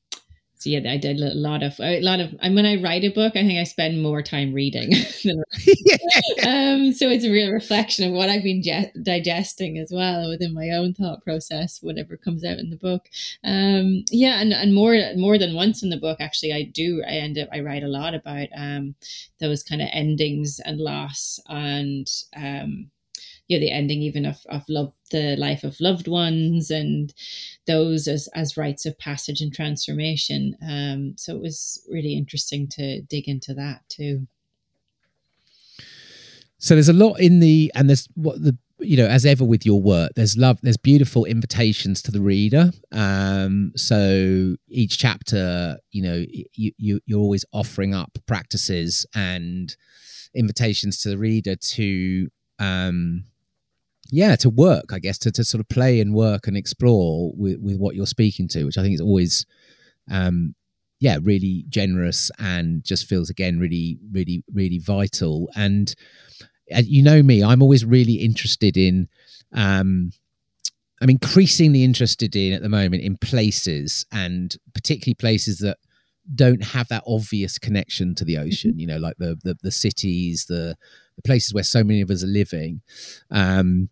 so 0.59 0.71
yeah, 0.71 0.91
I 0.91 0.97
did 0.97 1.21
a 1.21 1.35
lot 1.35 1.63
of 1.63 1.79
a 1.81 2.01
lot 2.01 2.19
of. 2.19 2.35
And 2.41 2.55
when 2.55 2.67
I 2.67 2.83
write 2.83 3.05
a 3.05 3.11
book, 3.11 3.37
I 3.37 3.43
think 3.43 3.59
I 3.59 3.65
spend 3.65 4.03
more 4.03 4.23
time 4.23 4.53
reading. 4.53 4.91
Than, 5.25 5.39
um, 6.47 6.93
so 6.93 7.09
it's 7.09 7.25
a 7.25 7.31
real 7.31 7.53
reflection 7.53 8.09
of 8.09 8.13
what 8.13 8.29
I've 8.29 8.43
been 8.43 8.63
ge- 8.63 8.93
digesting 9.03 9.79
as 9.79 9.91
well 9.93 10.29
within 10.29 10.53
my 10.53 10.71
own 10.71 10.95
thought 10.95 11.23
process, 11.23 11.79
whatever 11.81 12.17
comes 12.17 12.45
out 12.45 12.59
in 12.59 12.71
the 12.71 12.77
book. 12.77 13.09
Um, 13.45 14.05
yeah, 14.11 14.41
and, 14.41 14.53
and 14.53 14.75
more 14.75 14.97
more 15.17 15.39
than 15.39 15.55
once 15.55 15.83
in 15.83 15.91
the 15.91 15.97
book, 15.97 16.19
actually, 16.21 16.53
I 16.53 16.65
do. 16.65 17.03
I 17.07 17.13
end 17.13 17.39
up 17.39 17.49
I 17.53 17.61
write 17.61 17.85
a 17.85 17.89
lot 17.89 18.15
about 18.15 18.49
um, 18.57 18.97
those 19.39 19.63
kind 19.63 19.81
of 19.81 19.89
endings 19.93 20.61
and 20.65 20.79
loss 20.79 21.39
and 21.49 22.09
um, 22.37 22.91
yeah, 23.49 23.59
the 23.59 23.71
ending 23.71 24.03
even 24.03 24.27
of, 24.27 24.39
of 24.51 24.63
love, 24.69 24.93
the 25.11 25.35
life 25.37 25.65
of 25.65 25.81
loved 25.81 26.07
ones, 26.07 26.71
and 26.71 27.15
those 27.67 28.07
as 28.07 28.29
as 28.35 28.57
rites 28.57 28.87
of 28.87 28.99
passage 28.99 29.41
and 29.41 29.53
transformation. 29.53 30.57
Um, 30.63 31.15
so 31.17 31.35
it 31.35 31.43
was 31.43 31.85
really 31.91 32.15
interesting 32.17 32.69
to 32.73 33.01
dig 33.03 33.27
into 33.27 33.55
that 33.55 33.81
too. 33.89 34.27
So 36.59 36.75
there's 36.75 36.89
a 36.89 36.93
lot 36.93 37.21
in 37.21 37.41
the 37.41 37.73
and 37.75 37.89
there's 37.89 38.09
what 38.15 38.43
the 38.43 38.57
you 38.81 38.97
know 38.97 39.07
as 39.07 39.27
ever 39.27 39.45
with 39.45 39.67
your 39.67 39.81
work 39.81 40.13
there's 40.15 40.37
love 40.37 40.59
there's 40.63 40.77
beautiful 40.77 41.25
invitations 41.25 42.01
to 42.01 42.13
the 42.13 42.21
reader 42.21 42.71
um 42.93 43.73
so 43.75 44.55
each 44.69 44.99
chapter 44.99 45.79
you 45.91 46.01
know 46.01 46.25
you, 46.55 46.73
you 46.77 47.01
you're 47.05 47.19
always 47.19 47.45
offering 47.53 47.93
up 47.93 48.17
practices 48.27 49.05
and 49.17 49.77
invitations 50.33 51.01
to 51.03 51.09
the 51.09 51.19
reader 51.19 51.57
to 51.57 52.29
um 52.61 53.25
yeah 54.11 54.37
to 54.37 54.49
work 54.49 54.93
i 54.93 54.99
guess 54.99 55.19
to, 55.19 55.31
to 55.31 55.45
sort 55.45 55.61
of 55.61 55.69
play 55.69 56.01
and 56.01 56.15
work 56.15 56.47
and 56.47 56.57
explore 56.57 57.33
with, 57.37 57.59
with 57.61 57.77
what 57.77 57.95
you're 57.95 58.07
speaking 58.07 58.49
to 58.49 58.65
which 58.65 58.79
i 58.79 58.83
think 58.83 58.95
is 58.95 59.01
always 59.01 59.47
um 60.11 60.55
yeah 61.01 61.19
really 61.23 61.65
generous 61.69 62.31
and 62.39 62.85
just 62.85 63.07
feels 63.07 63.31
again 63.31 63.59
really 63.59 63.99
really 64.13 64.43
really 64.53 64.79
vital. 64.79 65.49
And 65.55 65.95
uh, 66.75 66.83
you 66.85 67.03
know 67.03 67.23
me 67.23 67.43
i'm 67.43 67.63
always 67.63 67.85
really 67.85 68.15
interested 68.15 68.77
in 68.77 69.09
um 69.55 70.11
i'm 71.01 71.09
increasingly 71.09 71.83
interested 71.83 72.37
in 72.37 72.53
at 72.53 72.63
the 72.63 72.69
moment 72.69 73.03
in 73.03 73.17
places 73.17 74.05
and 74.13 74.57
particularly 74.75 75.15
places 75.15 75.59
that 75.59 75.79
don't 76.35 76.63
have 76.63 76.89
that 76.89 77.03
obvious 77.07 77.59
connection 77.59 78.15
to 78.15 78.25
the 78.25 78.37
ocean 78.37 78.79
you 78.79 78.87
know 78.87 78.99
like 78.99 79.17
the 79.17 79.39
the, 79.45 79.57
the 79.63 79.71
cities 79.71 80.45
the 80.47 80.77
the 81.19 81.23
places 81.23 81.53
where 81.53 81.65
so 81.65 81.83
many 81.83 82.01
of 82.01 82.11
us 82.11 82.23
are 82.23 82.29
living. 82.29 82.81
Um 83.31 83.91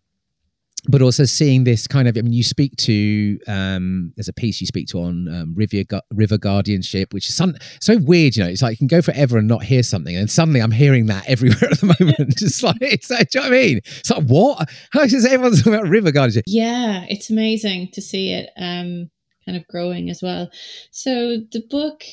but 0.87 1.01
also 1.01 1.25
seeing 1.25 1.63
this 1.63 1.87
kind 1.87 2.07
of 2.07 2.17
i 2.17 2.21
mean 2.21 2.33
you 2.33 2.43
speak 2.43 2.75
to 2.77 3.39
um 3.47 4.13
there's 4.15 4.27
a 4.27 4.33
piece 4.33 4.61
you 4.61 4.67
speak 4.67 4.87
to 4.87 4.99
on 4.99 5.27
um, 5.27 5.53
river, 5.55 5.83
river 6.13 6.37
guardianship 6.37 7.13
which 7.13 7.29
is 7.29 7.35
some, 7.35 7.55
so 7.81 7.97
weird 7.97 8.35
you 8.35 8.43
know 8.43 8.49
it's 8.49 8.61
like 8.61 8.71
you 8.71 8.77
can 8.77 8.87
go 8.87 9.01
forever 9.01 9.37
and 9.37 9.47
not 9.47 9.63
hear 9.63 9.83
something 9.83 10.15
and 10.15 10.29
suddenly 10.29 10.61
i'm 10.61 10.71
hearing 10.71 11.07
that 11.07 11.27
everywhere 11.27 11.71
at 11.71 11.79
the 11.79 11.85
moment. 11.99 12.17
Just 12.37 12.63
like 12.63 12.77
it's 12.81 13.09
like, 13.09 13.29
do 13.29 13.39
you 13.39 13.43
know 13.43 13.49
what 13.49 13.57
i 13.57 13.61
mean? 13.61 13.77
It's 13.77 14.09
like 14.09 14.23
what? 14.23 14.69
How 14.91 15.01
is 15.01 15.25
everyone's 15.25 15.63
talking 15.63 15.73
about 15.73 15.89
river 15.89 16.11
guardianship? 16.11 16.45
Yeah, 16.47 17.05
it's 17.09 17.29
amazing 17.29 17.89
to 17.93 18.01
see 18.01 18.31
it 18.31 18.49
um, 18.57 19.09
kind 19.45 19.57
of 19.57 19.67
growing 19.67 20.09
as 20.09 20.21
well. 20.21 20.49
So 20.91 21.37
the 21.51 21.63
book, 21.69 22.03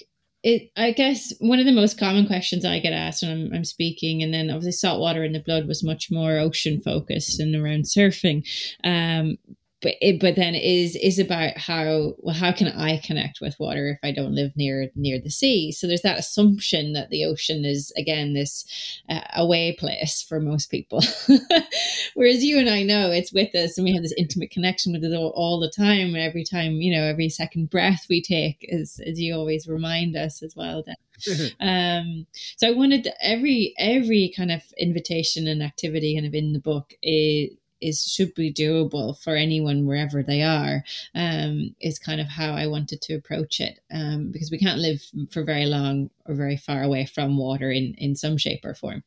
it 0.45 0.70
I 0.76 0.92
guess 0.92 1.32
one 1.40 1.59
of 1.59 1.64
the 1.64 1.72
most 1.72 1.99
common 1.99 2.26
questions 2.26 2.64
I 2.64 2.78
get 2.78 2.92
asked 2.92 3.22
when 3.22 3.32
I'm, 3.32 3.53
I'm 3.53 3.64
speaking, 3.64 4.22
and 4.22 4.32
then 4.32 4.51
obviously 4.51 4.72
saltwater 4.72 5.24
in 5.24 5.32
the 5.32 5.40
blood 5.40 5.66
was 5.66 5.82
much 5.82 6.11
more 6.11 6.38
ocean 6.38 6.80
focused 6.82 7.40
and 7.40 7.57
around 7.57 7.84
surfing. 7.84 8.47
Um, 8.84 9.38
but 9.85 9.97
it, 10.01 10.18
but 10.18 10.35
then 10.35 10.55
is 10.55 10.97
is 10.97 11.18
about 11.18 11.59
how 11.59 12.14
well 12.18 12.35
how 12.35 12.51
can 12.51 12.68
I 12.68 12.97
connect 13.05 13.43
with 13.43 13.61
water 13.61 13.91
if 13.91 13.99
I 14.03 14.12
don't 14.12 14.35
live 14.35 14.57
near 14.57 14.91
near 14.97 15.20
the 15.20 15.30
sea? 15.30 15.70
So 15.72 15.87
there's 15.87 16.01
that 16.01 16.18
assumption 16.18 16.95
that 16.95 17.11
the 17.11 17.26
ocean 17.26 17.66
is 17.66 17.93
again 17.97 18.32
this 18.32 18.64
uh, 19.11 19.20
away 19.37 19.76
place 19.78 20.24
for 20.26 20.41
most 20.41 20.70
people, 20.70 21.03
whereas 22.14 22.43
you 22.43 22.59
and 22.59 22.70
I 22.70 22.82
know 22.82 23.11
it's 23.11 23.32
with 23.32 23.55
us 23.55 23.76
and 23.76 23.85
we 23.85 23.93
have 23.93 24.03
this 24.03 24.14
intimate 24.16 24.51
connection 24.51 24.95
with 24.95 25.05
it 25.05 25.14
all, 25.14 25.35
all 25.37 25.61
the 25.61 25.70
time. 25.70 26.14
And 26.14 26.16
every 26.16 26.45
time 26.45 26.80
you 26.80 26.97
know 26.97 27.05
every 27.05 27.28
second 27.28 27.68
breath 27.68 28.07
we 28.09 28.22
take, 28.22 28.66
as 28.72 28.99
as 29.07 29.20
you 29.20 29.35
always 29.35 29.68
remind 29.68 30.16
us 30.16 30.43
as 30.43 30.57
well. 30.57 30.82
That 30.87 30.97
um 31.61 32.26
so 32.57 32.66
i 32.66 32.72
wanted 32.72 33.09
every 33.20 33.72
every 33.78 34.32
kind 34.37 34.51
of 34.51 34.62
invitation 34.76 35.47
and 35.47 35.62
activity 35.62 36.16
kind 36.16 36.26
of 36.26 36.35
in 36.35 36.53
the 36.53 36.59
book 36.59 36.93
is 37.03 37.51
is 37.85 38.05
should 38.05 38.35
be 38.35 38.53
doable 38.53 39.18
for 39.22 39.37
anyone 39.37 39.87
wherever 39.87 40.22
they 40.22 40.43
are 40.43 40.82
um 41.14 41.74
is 41.80 41.99
kind 41.99 42.20
of 42.20 42.28
how 42.28 42.53
i 42.53 42.66
wanted 42.66 43.01
to 43.01 43.14
approach 43.14 43.61
it 43.61 43.80
um 43.93 44.30
because 44.32 44.51
we 44.51 44.59
can't 44.59 44.80
live 44.80 45.01
for 45.30 45.45
very 45.45 45.66
long 45.66 46.11
or 46.26 46.35
very 46.35 46.57
far 46.57 46.82
away 46.82 47.05
from 47.07 47.37
water 47.37 47.70
in 47.70 47.95
in 47.99 48.14
some 48.16 48.37
shape 48.37 48.64
or 48.64 48.74
form 48.74 49.03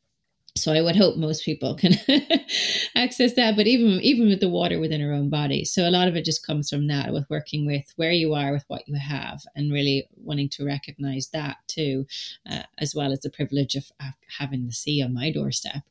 so 0.58 0.72
I 0.72 0.82
would 0.82 0.96
hope 0.96 1.16
most 1.16 1.44
people 1.44 1.74
can 1.74 1.94
access 2.96 3.34
that, 3.34 3.56
but 3.56 3.66
even 3.66 4.00
even 4.00 4.28
with 4.28 4.40
the 4.40 4.48
water 4.48 4.78
within 4.80 5.02
our 5.02 5.12
own 5.12 5.30
body. 5.30 5.64
So 5.64 5.88
a 5.88 5.90
lot 5.90 6.08
of 6.08 6.16
it 6.16 6.24
just 6.24 6.44
comes 6.44 6.68
from 6.68 6.88
that, 6.88 7.12
with 7.12 7.24
working 7.30 7.64
with 7.64 7.92
where 7.96 8.12
you 8.12 8.34
are, 8.34 8.52
with 8.52 8.64
what 8.68 8.86
you 8.86 8.96
have, 8.96 9.40
and 9.54 9.72
really 9.72 10.08
wanting 10.16 10.48
to 10.50 10.66
recognize 10.66 11.28
that 11.32 11.58
too, 11.68 12.06
uh, 12.50 12.62
as 12.78 12.94
well 12.94 13.12
as 13.12 13.20
the 13.20 13.30
privilege 13.30 13.76
of 13.76 13.90
having 14.38 14.66
the 14.66 14.72
sea 14.72 15.02
on 15.02 15.14
my 15.14 15.30
doorstep 15.30 15.82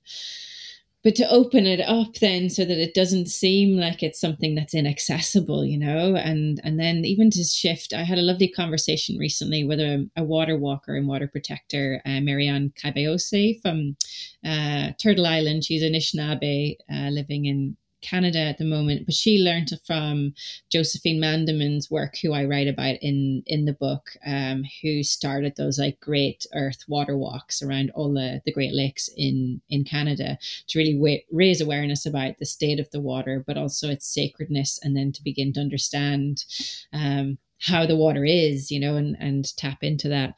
but 1.08 1.16
to 1.16 1.30
open 1.30 1.66
it 1.66 1.80
up 1.80 2.16
then 2.16 2.50
so 2.50 2.66
that 2.66 2.78
it 2.78 2.94
doesn't 2.94 3.28
seem 3.28 3.78
like 3.78 4.04
it's 4.04 4.20
something 4.20 4.56
that's 4.56 4.74
inaccessible 4.74 5.64
you 5.64 5.80
know? 5.80 6.18
And 6.18 6.60
and 6.66 6.78
then 6.78 7.06
even 7.06 7.32
to 7.32 7.44
shift 7.46 7.94
i 7.94 8.04
had 8.04 8.18
a 8.18 8.22
lovely 8.30 8.50
conversation 8.50 9.16
recently 9.18 9.64
with 9.64 9.80
a, 9.80 10.06
a 10.18 10.24
water 10.26 10.58
walker 10.58 10.98
and 10.98 11.08
water 11.08 11.30
protector 11.30 12.02
uh, 12.06 12.20
marianne 12.20 12.74
Cabeyose 12.76 13.62
from 13.62 13.96
uh, 14.44 14.92
turtle 15.02 15.26
island. 15.26 15.64
She's 15.64 15.82
an 15.82 15.94
anishinaabe 15.94 16.76
uh, 16.92 17.10
living 17.12 17.46
in 17.46 17.78
Canada 18.10 18.40
at 18.40 18.58
the 18.58 18.66
moment, 18.66 19.06
but 19.06 19.16
she 19.16 19.40
learned 19.40 19.72
from 19.86 20.34
Josephine 20.70 21.20
Mandamin's 21.20 21.92
work, 21.92 22.16
who 22.22 22.34
I 22.34 22.46
write 22.46 22.68
about 22.68 22.98
in 23.02 23.44
in 23.46 23.66
the 23.66 23.74
book, 23.74 24.12
um, 24.26 24.64
who 24.82 25.04
started 25.04 25.56
those 25.56 25.80
like 25.80 26.00
great 26.00 26.46
Earth 26.54 26.84
water 26.88 27.18
walks 27.18 27.62
around 27.62 27.92
all 27.92 28.14
the, 28.14 28.42
the 28.46 28.54
Great 28.54 28.74
Lakes 28.74 29.10
in 29.18 29.62
in 29.70 29.84
Canada 29.84 30.38
to 30.68 30.80
really 30.80 30.98
wa- 30.98 31.26
raise 31.32 31.62
awareness 31.62 32.06
about 32.06 32.38
the 32.40 32.46
state 32.46 32.80
of 32.80 32.90
the 32.92 33.02
water, 33.02 33.44
but 33.46 33.58
also 33.58 33.90
its 33.90 34.14
sacredness, 34.14 34.80
and 34.84 34.96
then 34.96 35.12
to 35.12 35.24
begin 35.24 35.52
to 35.54 35.62
understand 35.62 36.46
um, 36.94 37.38
how 37.60 37.86
the 37.86 37.96
water 37.96 38.24
is, 38.24 38.72
you 38.72 38.80
know, 38.80 38.96
and 38.96 39.16
and 39.20 39.56
tap 39.58 39.84
into 39.84 40.10
that. 40.10 40.36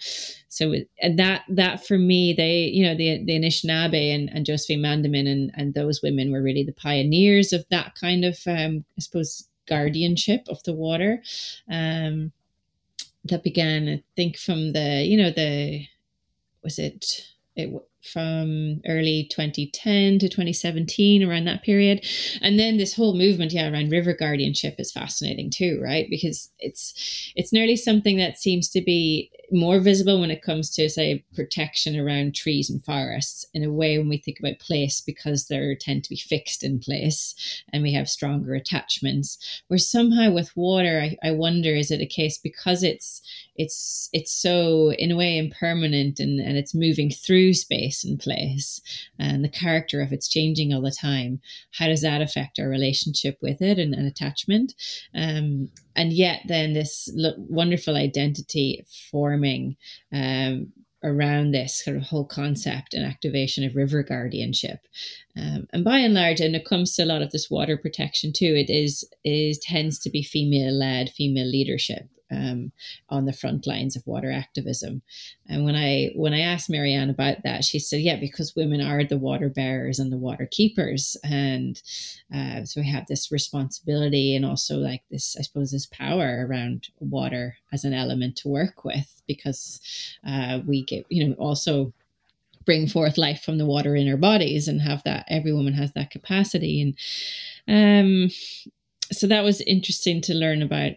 So 0.48 0.74
and 1.02 1.20
that 1.20 1.44
that 1.50 1.86
for 1.86 1.98
me, 1.98 2.34
they 2.34 2.64
you 2.64 2.86
know 2.86 2.96
the 2.96 3.24
the 3.24 3.34
Anishinaabe 3.34 4.14
and, 4.14 4.30
and 4.34 4.46
Josephine 4.46 4.82
mandamin 4.82 5.28
and 5.28 5.52
and 5.56 5.74
those 5.74 6.02
women 6.02 6.32
were 6.32 6.42
really 6.42 6.64
the 6.64 6.74
pioneers 6.74 7.54
of 7.54 7.66
that 7.70 7.96
kind 7.96 8.26
of 8.26 8.40
um, 8.48 8.86
I 8.98 9.02
suppose 9.02 9.48
guardianship 9.68 10.46
of 10.50 10.64
the 10.64 10.74
water. 10.74 11.22
Um, 11.70 12.32
that 13.26 13.44
began, 13.44 13.90
I 13.90 14.04
think, 14.16 14.38
from 14.38 14.74
the 14.74 15.04
you 15.06 15.18
know 15.18 15.32
the 15.32 15.86
was 16.64 16.80
it 16.80 17.28
it 17.56 17.70
from 18.04 18.82
early 18.88 19.28
2010 19.32 20.20
to 20.20 20.30
2017 20.30 21.24
around 21.24 21.46
that 21.46 21.64
period. 21.64 22.06
And 22.42 22.58
then 22.60 22.78
this 22.78 22.94
whole 22.94 23.16
movement 23.16 23.52
yeah 23.52 23.70
around 23.70 23.92
river 23.92 24.14
guardianship 24.14 24.76
is 24.80 24.92
fascinating 24.92 25.50
too 25.50 25.80
right? 25.82 26.08
Because 26.10 26.50
it's 26.60 26.94
it's 27.36 27.54
nearly 27.54 27.76
something 27.76 28.18
that 28.18 28.40
seems 28.40 28.70
to 28.70 28.82
be 28.82 29.32
more 29.52 29.80
visible 29.80 30.20
when 30.20 30.32
it 30.32 30.42
comes 30.42 30.70
to 30.72 30.90
say 30.90 31.24
protection 31.36 32.00
around 32.00 32.36
trees 32.36 32.70
and 32.70 32.84
forests 32.84 33.46
in 33.54 33.64
a 33.64 33.72
way 33.72 33.98
when 33.98 34.10
we 34.10 34.18
think 34.18 34.40
about 34.40 34.60
place 34.60 35.02
because 35.02 35.48
they 35.48 35.78
tend 35.80 36.04
to 36.04 36.10
be 36.10 36.18
fixed 36.18 36.64
in 36.64 36.80
place 36.80 37.64
and 37.74 37.84
we 37.84 37.94
have 37.94 38.10
stronger 38.10 38.54
attachments. 38.54 39.62
Where 39.68 39.78
somehow 39.78 40.32
with 40.32 40.56
water 40.56 41.00
I, 41.02 41.18
I 41.28 41.32
wonder 41.32 41.76
is 41.76 41.92
it 41.92 42.02
a 42.02 42.06
case 42.06 42.38
because 42.38 42.84
it's 42.84 43.22
it's 43.56 44.10
it's 44.14 44.32
so 44.32 44.94
in 44.94 45.12
a 45.12 45.18
way 45.18 45.38
impermanent 45.38 46.20
and, 46.20 46.40
and 46.40 46.58
it's 46.58 46.74
moving 46.74 47.12
through 47.12 47.54
space 47.54 48.04
and 48.04 48.20
place 48.20 48.82
and 49.18 49.44
the 49.44 49.50
character 49.50 50.02
of 50.02 50.14
it's 50.14 50.30
changing 50.30 50.74
all 50.74 50.82
the 50.82 50.92
time 50.92 51.42
how 51.72 51.88
does 51.88 52.02
that 52.02 52.22
affect 52.22 52.60
our 52.60 52.68
relationship 52.68 53.38
with 53.42 53.62
it 53.62 53.80
and, 53.80 53.94
and 53.94 54.08
attachment? 54.08 54.76
Um, 55.14 55.70
and 56.00 56.14
yet 56.14 56.44
then 56.48 56.72
this 56.72 57.10
wonderful 57.38 57.98
identity 57.98 58.86
forming 59.12 59.76
um, 60.14 60.72
around 61.04 61.52
this 61.52 61.84
sort 61.84 61.98
of 61.98 62.04
whole 62.04 62.24
concept 62.24 62.94
and 62.94 63.06
activation 63.06 63.66
of 63.66 63.76
river 63.76 64.02
guardianship. 64.02 64.80
Um, 65.36 65.68
and 65.74 65.84
by 65.84 65.98
and 65.98 66.14
large, 66.14 66.40
and 66.40 66.56
it 66.56 66.64
comes 66.64 66.96
to 66.96 67.04
a 67.04 67.06
lot 67.06 67.22
of 67.22 67.32
this 67.32 67.52
water 67.52 67.76
protection 67.76 68.32
too, 68.32 68.56
it 68.56 68.70
is 68.70 69.04
is 69.26 69.60
tends 69.60 70.00
to 70.00 70.10
be 70.10 70.24
female 70.24 70.74
led, 70.74 71.10
female 71.10 71.48
leadership 71.48 72.08
um, 72.32 72.72
on 73.10 73.26
the 73.26 73.34
front 73.34 73.66
lines 73.66 73.96
of 73.96 74.06
water 74.06 74.32
activism. 74.32 75.02
And 75.48 75.66
when 75.66 75.76
I 75.76 76.12
when 76.16 76.34
I 76.34 76.42
asked 76.42 76.70
Marianne 76.70 77.10
about 77.10 77.44
that, 77.44 77.64
she 77.64 77.80
said, 77.80 78.02
"Yeah, 78.02 78.18
because 78.18 78.56
women 78.56 78.82
are 78.82 79.04
the 79.04 79.18
water 79.18 79.50
bearers 79.50 80.00
and 80.00 80.12
the 80.12 80.18
water 80.18 80.48
keepers, 80.50 81.18
and 81.24 81.82
uh, 82.34 82.64
so 82.66 82.82
we 82.82 82.90
have 82.90 83.08
this 83.08 83.32
responsibility 83.32 84.36
and 84.36 84.46
also 84.46 84.78
like 84.78 85.04
this, 85.10 85.36
I 85.38 85.44
suppose, 85.44 85.72
this 85.72 85.86
power 85.88 86.46
around 86.48 86.90
water 87.00 87.58
as 87.72 87.84
an 87.84 87.94
element 87.94 88.36
to 88.38 88.48
work 88.50 88.86
with, 88.86 89.22
because 89.28 89.82
uh, 90.26 90.60
we 90.66 90.84
get, 90.84 91.06
you 91.10 91.28
know, 91.28 91.34
also." 91.36 91.94
bring 92.66 92.88
forth 92.88 93.18
life 93.18 93.42
from 93.42 93.58
the 93.58 93.66
water 93.66 93.96
in 93.96 94.08
our 94.08 94.18
bodies 94.18 94.68
and 94.68 94.82
have 94.82 95.02
that 95.04 95.26
every 95.28 95.52
woman 95.52 95.74
has 95.74 95.92
that 95.94 96.12
capacity 96.12 96.82
and 96.82 96.96
um 97.68 98.30
so 99.12 99.28
that 99.28 99.44
was 99.44 99.62
interesting 99.62 100.22
to 100.22 100.34
learn 100.34 100.62
about 100.62 100.92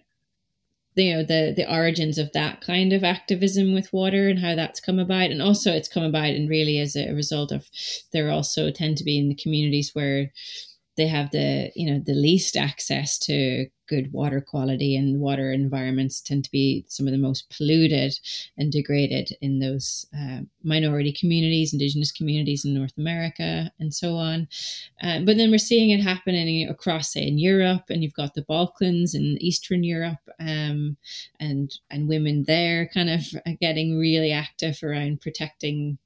you 0.94 1.14
know 1.14 1.22
the 1.22 1.52
the 1.56 1.70
origins 1.72 2.18
of 2.18 2.32
that 2.32 2.60
kind 2.60 2.92
of 2.92 3.04
activism 3.04 3.74
with 3.74 3.92
water 3.92 4.28
and 4.28 4.38
how 4.38 4.54
that's 4.54 4.80
come 4.80 4.98
about. 4.98 5.30
And 5.30 5.42
also 5.42 5.72
it's 5.72 5.88
come 5.88 6.04
about 6.04 6.30
and 6.30 6.48
really 6.48 6.78
as 6.78 6.96
a 6.96 7.12
result 7.12 7.52
of 7.52 7.68
there 8.12 8.30
also 8.30 8.70
tend 8.70 8.98
to 8.98 9.04
be 9.04 9.18
in 9.18 9.28
the 9.28 9.34
communities 9.34 9.90
where 9.94 10.32
they 10.96 11.06
have 11.06 11.30
the 11.30 11.70
you 11.74 11.90
know 11.90 12.02
the 12.04 12.14
least 12.14 12.56
access 12.56 13.18
to 13.20 13.66
good 13.92 14.10
water 14.10 14.40
quality 14.40 14.96
and 14.96 15.20
water 15.20 15.52
environments 15.52 16.22
tend 16.22 16.42
to 16.42 16.50
be 16.50 16.82
some 16.88 17.06
of 17.06 17.12
the 17.12 17.18
most 17.18 17.54
polluted 17.54 18.18
and 18.56 18.72
degraded 18.72 19.36
in 19.42 19.58
those 19.58 20.06
uh, 20.18 20.38
minority 20.62 21.12
communities, 21.12 21.74
indigenous 21.74 22.10
communities 22.10 22.64
in 22.64 22.72
North 22.72 22.96
America, 22.96 23.70
and 23.78 23.92
so 23.92 24.16
on. 24.16 24.48
Uh, 25.02 25.20
but 25.26 25.36
then 25.36 25.50
we're 25.50 25.58
seeing 25.58 25.90
it 25.90 26.02
happening 26.02 26.66
across, 26.70 27.12
say, 27.12 27.26
in 27.26 27.38
Europe, 27.38 27.82
and 27.90 28.02
you've 28.02 28.14
got 28.14 28.32
the 28.32 28.46
Balkans 28.48 29.14
and 29.14 29.40
Eastern 29.42 29.84
Europe, 29.84 30.24
um, 30.40 30.96
and 31.38 31.78
and 31.90 32.08
women 32.08 32.44
there 32.44 32.88
kind 32.94 33.10
of 33.10 33.20
getting 33.60 33.98
really 33.98 34.32
active 34.32 34.78
around 34.82 35.20
protecting 35.20 35.98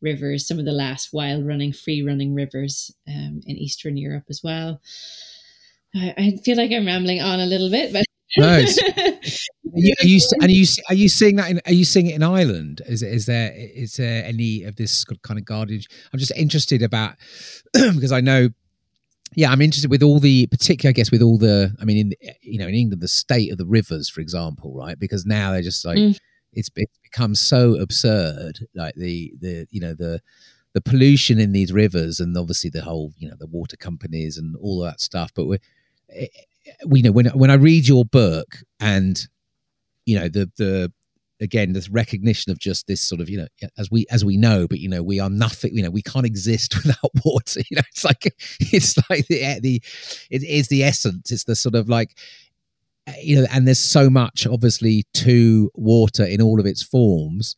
rivers, 0.00 0.46
some 0.46 0.60
of 0.60 0.64
the 0.64 0.70
last 0.84 1.12
wild 1.12 1.44
running, 1.44 1.72
free 1.72 2.02
running 2.02 2.34
rivers 2.34 2.94
um, 3.08 3.40
in 3.46 3.56
Eastern 3.56 3.96
Europe 3.96 4.26
as 4.30 4.42
well. 4.44 4.80
I, 5.94 6.14
I 6.16 6.36
feel 6.44 6.56
like 6.56 6.70
I'm 6.70 6.86
rambling 6.86 7.20
on 7.20 7.40
a 7.40 7.46
little 7.46 7.70
bit, 7.70 7.92
but 7.92 8.04
no, 8.36 8.48
are 8.48 8.60
you, 9.74 9.94
are 10.00 10.06
you 10.06 10.20
and 10.40 10.44
are 10.44 10.50
you 10.50 10.66
are 10.88 10.94
you 10.94 11.08
seeing 11.08 11.36
that? 11.36 11.50
In, 11.50 11.60
are 11.66 11.72
you 11.72 11.84
seeing 11.84 12.06
it 12.06 12.14
in 12.14 12.22
Ireland? 12.22 12.80
Is 12.86 13.02
is 13.02 13.26
there 13.26 13.52
is 13.54 13.94
there 13.94 14.24
any 14.24 14.62
of 14.64 14.76
this 14.76 15.04
kind 15.22 15.38
of 15.38 15.44
guardian? 15.44 15.82
I'm 16.12 16.18
just 16.18 16.32
interested 16.32 16.82
about 16.82 17.16
because 17.72 18.12
I 18.12 18.20
know. 18.20 18.48
Yeah, 19.34 19.50
I'm 19.50 19.62
interested 19.62 19.90
with 19.90 20.02
all 20.02 20.20
the, 20.20 20.46
particular, 20.48 20.90
I 20.90 20.92
guess, 20.92 21.10
with 21.10 21.22
all 21.22 21.38
the. 21.38 21.74
I 21.80 21.86
mean, 21.86 21.96
in 21.96 22.32
you 22.42 22.58
know, 22.58 22.66
in 22.66 22.74
England, 22.74 23.02
the 23.02 23.08
state 23.08 23.50
of 23.50 23.56
the 23.56 23.64
rivers, 23.64 24.10
for 24.10 24.20
example, 24.20 24.74
right? 24.76 24.98
Because 24.98 25.24
now 25.24 25.52
they're 25.52 25.62
just 25.62 25.86
like 25.86 25.96
mm. 25.96 26.18
it's, 26.52 26.68
it's 26.76 26.98
become 27.02 27.34
so 27.34 27.76
absurd, 27.76 28.58
like 28.74 28.94
the 28.94 29.32
the 29.40 29.66
you 29.70 29.80
know 29.80 29.94
the 29.94 30.20
the 30.74 30.82
pollution 30.82 31.38
in 31.38 31.52
these 31.52 31.72
rivers, 31.72 32.20
and 32.20 32.36
obviously 32.36 32.68
the 32.68 32.82
whole 32.82 33.12
you 33.16 33.26
know 33.26 33.36
the 33.38 33.46
water 33.46 33.76
companies 33.76 34.36
and 34.36 34.54
all 34.56 34.84
of 34.84 34.90
that 34.90 35.00
stuff. 35.00 35.30
But 35.34 35.46
we're 35.46 35.60
we 36.86 37.02
know 37.02 37.12
when 37.12 37.26
when 37.26 37.50
I 37.50 37.54
read 37.54 37.86
your 37.86 38.04
book 38.04 38.56
and 38.80 39.20
you 40.06 40.18
know 40.18 40.28
the 40.28 40.50
the 40.56 40.92
again 41.40 41.72
this 41.72 41.88
recognition 41.88 42.52
of 42.52 42.58
just 42.58 42.86
this 42.86 43.00
sort 43.00 43.20
of 43.20 43.28
you 43.28 43.38
know 43.38 43.68
as 43.76 43.90
we 43.90 44.06
as 44.10 44.24
we 44.24 44.36
know 44.36 44.68
but 44.68 44.78
you 44.78 44.88
know 44.88 45.02
we 45.02 45.18
are 45.18 45.30
nothing 45.30 45.74
you 45.74 45.82
know 45.82 45.90
we 45.90 46.02
can't 46.02 46.26
exist 46.26 46.76
without 46.84 47.10
water 47.24 47.60
you 47.68 47.76
know 47.76 47.82
it's 47.90 48.04
like 48.04 48.32
it's 48.60 48.96
like 49.10 49.26
the 49.26 49.60
the 49.60 49.82
it 50.30 50.42
is 50.42 50.68
the 50.68 50.84
essence. 50.84 51.30
It's 51.30 51.44
the 51.44 51.56
sort 51.56 51.74
of 51.74 51.88
like 51.88 52.16
you 53.20 53.36
know 53.36 53.46
and 53.52 53.66
there's 53.66 53.80
so 53.80 54.08
much 54.08 54.46
obviously 54.46 55.04
to 55.14 55.70
water 55.74 56.24
in 56.24 56.40
all 56.40 56.60
of 56.60 56.66
its 56.66 56.82
forms. 56.82 57.56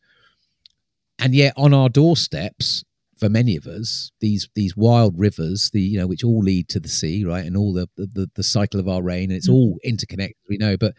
And 1.17 1.33
yet 1.33 1.53
on 1.55 1.73
our 1.73 1.87
doorsteps 1.87 2.83
for 3.17 3.29
many 3.29 3.55
of 3.55 3.65
us 3.65 4.11
these 4.19 4.49
these 4.55 4.75
wild 4.75 5.17
rivers 5.17 5.69
the 5.71 5.81
you 5.81 5.97
know 5.97 6.07
which 6.07 6.23
all 6.23 6.39
lead 6.39 6.67
to 6.67 6.79
the 6.79 6.89
sea 6.89 7.23
right 7.23 7.45
and 7.45 7.55
all 7.55 7.73
the 7.73 7.87
the, 7.95 8.29
the 8.35 8.43
cycle 8.43 8.79
of 8.79 8.87
our 8.87 9.01
rain 9.01 9.29
and 9.29 9.37
it's 9.37 9.47
mm-hmm. 9.47 9.55
all 9.55 9.79
interconnected 9.83 10.37
we 10.49 10.57
know 10.57 10.75
but 10.77 10.93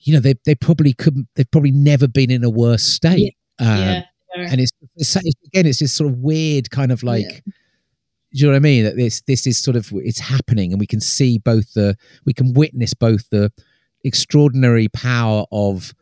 you 0.00 0.12
know 0.12 0.20
they 0.20 0.34
they 0.44 0.54
probably 0.54 0.92
couldn't 0.92 1.26
they've 1.34 1.50
probably 1.50 1.72
never 1.72 2.06
been 2.06 2.30
in 2.30 2.44
a 2.44 2.50
worse 2.50 2.82
state 2.84 3.36
yeah. 3.60 3.66
Um, 3.66 3.78
yeah 3.78 4.02
and 4.36 4.60
it's, 4.60 4.70
it's, 4.96 5.16
again 5.16 5.66
it's 5.66 5.80
this 5.80 5.92
sort 5.92 6.10
of 6.10 6.18
weird 6.18 6.70
kind 6.70 6.92
of 6.92 7.02
like 7.02 7.24
yeah. 7.24 7.40
do 7.40 7.52
you 8.32 8.46
know 8.46 8.52
what 8.52 8.56
i 8.56 8.60
mean 8.60 8.84
that 8.84 8.96
this 8.96 9.22
this 9.22 9.46
is 9.46 9.58
sort 9.58 9.76
of 9.76 9.90
it's 9.94 10.20
happening 10.20 10.72
and 10.72 10.80
we 10.80 10.86
can 10.86 11.00
see 11.00 11.38
both 11.38 11.72
the 11.74 11.96
we 12.24 12.32
can 12.32 12.52
witness 12.52 12.94
both 12.94 13.28
the 13.30 13.50
extraordinary 14.04 14.88
power 14.88 15.44
of 15.50 15.92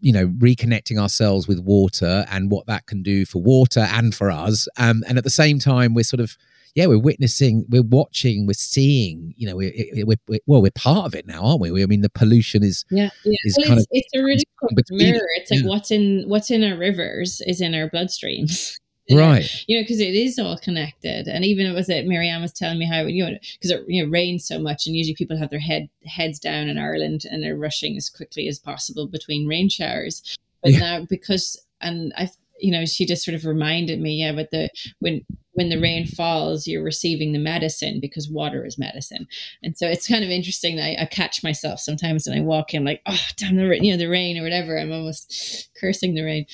you 0.00 0.12
know 0.12 0.28
reconnecting 0.28 0.98
ourselves 0.98 1.48
with 1.48 1.60
water 1.60 2.26
and 2.30 2.50
what 2.50 2.66
that 2.66 2.86
can 2.86 3.02
do 3.02 3.24
for 3.24 3.42
water 3.42 3.80
and 3.80 4.14
for 4.14 4.30
us 4.30 4.68
um, 4.76 5.02
and 5.08 5.18
at 5.18 5.24
the 5.24 5.30
same 5.30 5.58
time 5.58 5.94
we're 5.94 6.02
sort 6.02 6.20
of 6.20 6.36
yeah 6.74 6.86
we're 6.86 6.98
witnessing 6.98 7.64
we're 7.68 7.82
watching 7.82 8.46
we're 8.46 8.52
seeing 8.52 9.34
you 9.36 9.46
know 9.48 9.56
we're, 9.56 9.72
we're, 10.04 10.16
we're 10.28 10.38
well 10.46 10.62
we're 10.62 10.70
part 10.72 11.06
of 11.06 11.14
it 11.14 11.26
now 11.26 11.42
aren't 11.42 11.60
we, 11.60 11.70
we 11.70 11.82
i 11.82 11.86
mean 11.86 12.02
the 12.02 12.10
pollution 12.10 12.62
is 12.62 12.84
yeah, 12.90 13.10
yeah. 13.24 13.36
Is 13.44 13.56
well, 13.58 13.68
kind 13.68 13.78
it's, 13.78 13.86
of, 13.86 13.90
it's 13.92 14.14
a 14.14 14.22
really 14.22 14.44
cool 14.60 14.70
mirror 14.90 15.26
it's 15.36 15.50
like 15.50 15.62
yeah. 15.62 15.68
what's 15.68 15.90
in 15.90 16.24
what's 16.26 16.50
in 16.50 16.64
our 16.64 16.76
rivers 16.76 17.40
is 17.46 17.60
in 17.60 17.74
our 17.74 17.88
bloodstreams 17.90 18.74
right. 19.10 19.48
You 19.66 19.76
know 19.76 19.82
because 19.82 20.00
it 20.00 20.14
is 20.14 20.38
all 20.38 20.58
connected. 20.58 21.28
And 21.28 21.44
even 21.44 21.66
it 21.66 21.74
was 21.74 21.88
it 21.88 22.06
Marianne 22.06 22.42
was 22.42 22.52
telling 22.52 22.78
me 22.78 22.86
how 22.86 23.02
you 23.02 23.24
know 23.24 23.38
because 23.54 23.70
it 23.70 23.84
you 23.88 24.04
know 24.04 24.10
rains 24.10 24.46
so 24.46 24.58
much 24.58 24.86
and 24.86 24.94
usually 24.94 25.14
people 25.14 25.38
have 25.38 25.50
their 25.50 25.58
head 25.58 25.88
heads 26.04 26.38
down 26.38 26.68
in 26.68 26.78
Ireland 26.78 27.24
and 27.30 27.42
they're 27.42 27.56
rushing 27.56 27.96
as 27.96 28.10
quickly 28.10 28.48
as 28.48 28.58
possible 28.58 29.06
between 29.06 29.46
rain 29.46 29.68
showers. 29.68 30.36
But 30.62 30.72
yeah. 30.72 30.78
now 30.78 31.06
because 31.08 31.60
and 31.80 32.12
I 32.16 32.30
you 32.60 32.72
know 32.72 32.84
she 32.84 33.06
just 33.06 33.24
sort 33.24 33.36
of 33.36 33.44
reminded 33.44 34.00
me 34.00 34.20
yeah 34.20 34.32
but 34.32 34.50
the 34.50 34.68
when 34.98 35.24
when 35.52 35.68
the 35.68 35.80
rain 35.80 36.06
falls 36.06 36.66
you're 36.66 36.82
receiving 36.82 37.32
the 37.32 37.38
medicine 37.38 38.00
because 38.00 38.28
water 38.28 38.64
is 38.64 38.78
medicine. 38.78 39.26
And 39.62 39.76
so 39.76 39.88
it's 39.88 40.06
kind 40.08 40.24
of 40.24 40.30
interesting 40.30 40.78
I, 40.80 40.96
I 41.00 41.06
catch 41.06 41.42
myself 41.42 41.80
sometimes 41.80 42.26
when 42.26 42.38
I 42.38 42.42
walk 42.42 42.74
in 42.74 42.84
like 42.84 43.02
oh 43.06 43.26
damn 43.36 43.56
the 43.56 43.78
you 43.80 43.92
know 43.92 43.98
the 43.98 44.08
rain 44.08 44.38
or 44.38 44.42
whatever. 44.42 44.78
I'm 44.78 44.92
almost 44.92 45.70
cursing 45.80 46.14
the 46.14 46.22
rain 46.22 46.46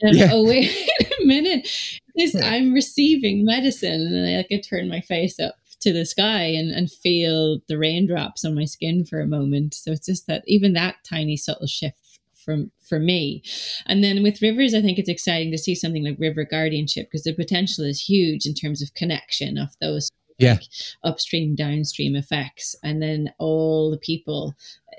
and 0.00 0.16
yeah. 0.16 0.30
oh 0.32 0.44
wait 0.46 0.70
a 1.00 1.26
minute, 1.26 1.68
this 2.16 2.34
I'm 2.34 2.72
receiving 2.72 3.44
medicine, 3.44 4.00
and 4.00 4.26
I 4.26 4.36
like 4.36 4.48
I 4.50 4.60
turn 4.60 4.88
my 4.88 5.00
face 5.00 5.38
up 5.38 5.56
to 5.80 5.92
the 5.92 6.04
sky 6.04 6.42
and, 6.42 6.70
and 6.70 6.90
feel 6.90 7.60
the 7.68 7.78
raindrops 7.78 8.44
on 8.44 8.54
my 8.54 8.64
skin 8.64 9.04
for 9.04 9.20
a 9.20 9.26
moment. 9.26 9.74
So 9.74 9.92
it's 9.92 10.06
just 10.06 10.26
that 10.26 10.42
even 10.46 10.72
that 10.72 10.96
tiny 11.08 11.36
subtle 11.36 11.68
shift 11.68 11.96
from 12.34 12.70
for 12.88 12.98
me. 12.98 13.42
And 13.86 14.02
then 14.02 14.22
with 14.22 14.42
rivers, 14.42 14.74
I 14.74 14.80
think 14.80 14.98
it's 14.98 15.08
exciting 15.08 15.52
to 15.52 15.58
see 15.58 15.74
something 15.74 16.04
like 16.04 16.16
river 16.18 16.44
guardianship 16.44 17.06
because 17.06 17.24
the 17.24 17.34
potential 17.34 17.84
is 17.84 18.00
huge 18.00 18.46
in 18.46 18.54
terms 18.54 18.82
of 18.82 18.94
connection 18.94 19.58
of 19.58 19.68
those 19.80 20.10
yeah. 20.38 20.58
Upstream 21.04 21.54
downstream 21.54 22.14
effects 22.16 22.76
and 22.82 23.02
then 23.02 23.32
all 23.38 23.90
the 23.90 23.98
people 23.98 24.54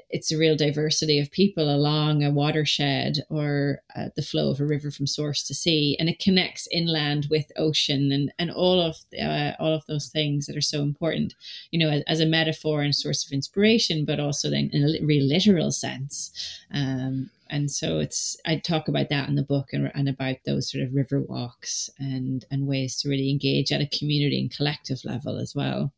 it's 0.10 0.32
a 0.32 0.38
real 0.38 0.56
diversity 0.56 1.20
of 1.20 1.32
people 1.32 1.70
along 1.70 2.24
a 2.24 2.32
watershed 2.32 3.20
or 3.30 3.82
uh, 3.96 4.10
the 4.16 4.24
flow 4.24 4.50
of 4.50 4.60
a 4.60 4.66
river 4.66 4.90
from 4.90 5.06
source 5.06 5.44
to 5.44 5.54
sea, 5.54 5.96
and 6.00 6.10
it 6.10 6.20
connects 6.20 6.68
inland 6.72 7.28
with 7.30 7.52
ocean 7.58 8.12
and 8.12 8.32
and 8.40 8.52
all 8.52 8.82
of 8.82 8.98
uh, 9.22 9.54
all 9.60 9.74
of 9.74 9.86
those 9.86 10.10
things 10.10 10.48
that 10.48 10.58
are 10.58 10.62
so 10.62 10.82
important. 10.82 11.36
You 11.72 11.80
know, 11.80 11.90
as, 11.90 12.04
as, 12.08 12.20
a 12.20 12.26
metaphor 12.26 12.82
and 12.82 12.96
source 12.96 13.26
of 13.26 13.32
inspiration, 13.32 14.06
but 14.06 14.20
also 14.20 14.50
then 14.50 14.70
in 14.74 14.84
a 14.84 15.06
real 15.06 15.26
literal 15.26 15.72
sense. 15.72 16.32
Um, 16.74 17.30
and 17.50 17.70
so 17.70 18.00
it's 18.00 18.38
I 18.46 18.58
talk 18.58 18.88
about 18.88 19.10
that 19.10 19.30
in 19.30 19.36
the 19.36 19.44
book 19.44 19.70
and, 19.74 19.92
and 19.96 20.08
about 20.08 20.38
those 20.46 20.72
sort 20.72 20.84
of 20.84 20.94
river 20.94 21.22
walks 21.22 21.90
and 22.00 22.46
and 22.52 22.68
ways 22.68 23.00
to 23.02 23.10
really 23.10 23.30
engage 23.30 23.72
at 23.72 23.82
a 23.82 23.98
community 23.98 24.40
and 24.40 24.56
collective 24.56 25.00
level 25.04 25.38
as 25.40 25.54
well. 25.56 25.94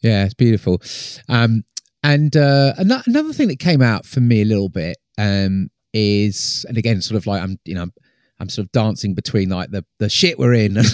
Yeah, 0.00 0.24
it's 0.24 0.34
beautiful. 0.34 0.80
Um, 1.28 1.64
and 2.02 2.36
uh, 2.36 2.74
another 2.78 3.32
thing 3.32 3.48
that 3.48 3.58
came 3.58 3.82
out 3.82 4.06
for 4.06 4.20
me 4.20 4.42
a 4.42 4.44
little 4.44 4.68
bit 4.68 4.96
um, 5.18 5.70
is, 5.92 6.64
and 6.68 6.78
again, 6.78 7.02
sort 7.02 7.16
of 7.16 7.26
like 7.26 7.42
I'm, 7.42 7.58
you 7.64 7.74
know, 7.74 7.86
I'm 8.38 8.48
sort 8.48 8.66
of 8.66 8.72
dancing 8.72 9.14
between 9.14 9.48
like 9.48 9.70
the 9.70 9.84
the 9.98 10.08
shit 10.08 10.38
we're 10.38 10.54
in, 10.54 10.76
and 10.76 10.86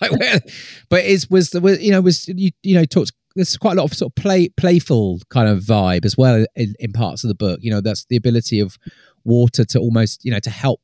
like 0.00 0.12
where, 0.12 0.40
but 0.88 1.04
is 1.04 1.28
was 1.28 1.50
the 1.50 1.60
was, 1.60 1.82
you 1.82 1.90
know 1.90 2.00
was 2.00 2.28
you 2.28 2.52
you 2.62 2.74
know 2.76 2.84
talked 2.84 3.12
there's 3.38 3.56
quite 3.56 3.72
a 3.72 3.80
lot 3.80 3.90
of 3.90 3.96
sort 3.96 4.10
of 4.10 4.14
play 4.16 4.48
playful 4.50 5.20
kind 5.30 5.48
of 5.48 5.60
vibe 5.60 6.04
as 6.04 6.16
well 6.16 6.44
in, 6.56 6.74
in 6.78 6.92
parts 6.92 7.24
of 7.24 7.28
the 7.28 7.34
book. 7.34 7.60
You 7.62 7.70
know, 7.70 7.80
that's 7.80 8.04
the 8.06 8.16
ability 8.16 8.60
of 8.60 8.76
water 9.24 9.64
to 9.64 9.78
almost 9.78 10.24
you 10.24 10.30
know 10.30 10.40
to 10.40 10.50
help 10.50 10.80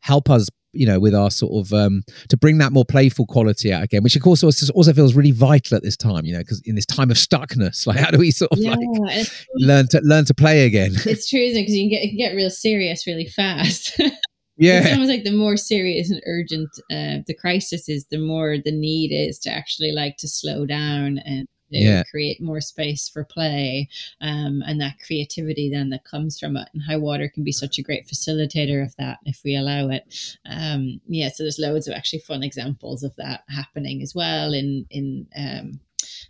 help 0.00 0.28
us 0.28 0.48
you 0.72 0.86
know 0.86 0.98
with 0.98 1.14
our 1.14 1.30
sort 1.30 1.64
of 1.64 1.72
um 1.72 2.02
to 2.28 2.36
bring 2.36 2.58
that 2.58 2.72
more 2.72 2.84
playful 2.84 3.26
quality 3.26 3.72
out 3.72 3.84
again 3.84 4.02
which 4.02 4.16
of 4.16 4.22
course 4.22 4.42
also, 4.42 4.72
also 4.72 4.92
feels 4.92 5.14
really 5.14 5.30
vital 5.30 5.76
at 5.76 5.82
this 5.84 5.96
time 5.96 6.24
you 6.24 6.32
know 6.32 6.40
because 6.40 6.60
in 6.64 6.74
this 6.74 6.86
time 6.86 7.10
of 7.10 7.16
stuckness 7.16 7.86
like 7.86 7.98
how 7.98 8.10
do 8.10 8.18
we 8.18 8.32
sort 8.32 8.50
of 8.50 8.58
Yeah, 8.58 8.74
like 8.74 9.28
learn 9.54 9.86
to 9.88 10.00
learn 10.02 10.24
to 10.24 10.34
play 10.34 10.66
again 10.66 10.90
it's 11.06 11.28
true, 11.28 11.40
isn't 11.40 11.58
it? 11.58 11.62
Because 11.62 11.76
you 11.76 11.82
can 11.84 11.90
get, 11.90 12.02
it 12.02 12.08
can 12.08 12.18
get 12.18 12.34
real 12.34 12.50
serious 12.50 13.06
really 13.06 13.28
fast. 13.28 13.96
yeah 14.56 14.80
It's 14.80 14.92
almost 14.92 15.10
like 15.10 15.24
the 15.24 15.36
more 15.36 15.56
serious 15.56 16.10
and 16.10 16.20
urgent 16.26 16.70
uh, 16.90 17.22
the 17.26 17.36
crisis 17.38 17.88
is, 17.88 18.06
the 18.10 18.18
more 18.18 18.56
the 18.62 18.72
need 18.72 19.12
is 19.12 19.38
to 19.40 19.50
actually 19.50 19.92
like 19.92 20.16
to 20.18 20.28
slow 20.28 20.66
down 20.66 21.18
and 21.24 21.46
Yeah. 21.70 22.02
create 22.04 22.40
more 22.40 22.60
space 22.60 23.08
for 23.08 23.24
play 23.24 23.88
um, 24.20 24.62
and 24.66 24.80
that 24.80 24.98
creativity 25.04 25.70
then 25.70 25.90
that 25.90 26.04
comes 26.04 26.38
from 26.38 26.56
it. 26.56 26.68
And 26.72 26.82
high 26.82 26.96
water 26.96 27.28
can 27.28 27.42
be 27.42 27.52
such 27.52 27.78
a 27.78 27.82
great 27.82 28.06
facilitator 28.06 28.82
of 28.84 28.94
that 28.96 29.18
if 29.24 29.40
we 29.44 29.56
allow 29.56 29.88
it. 29.88 30.36
Um, 30.48 31.00
yeah, 31.08 31.28
so 31.30 31.42
there's 31.42 31.58
loads 31.58 31.88
of 31.88 31.94
actually 31.94 32.20
fun 32.20 32.42
examples 32.42 33.02
of 33.02 33.14
that 33.16 33.42
happening 33.48 34.02
as 34.02 34.14
well 34.14 34.52
in 34.52 34.86
in 34.90 35.26
um, 35.36 35.80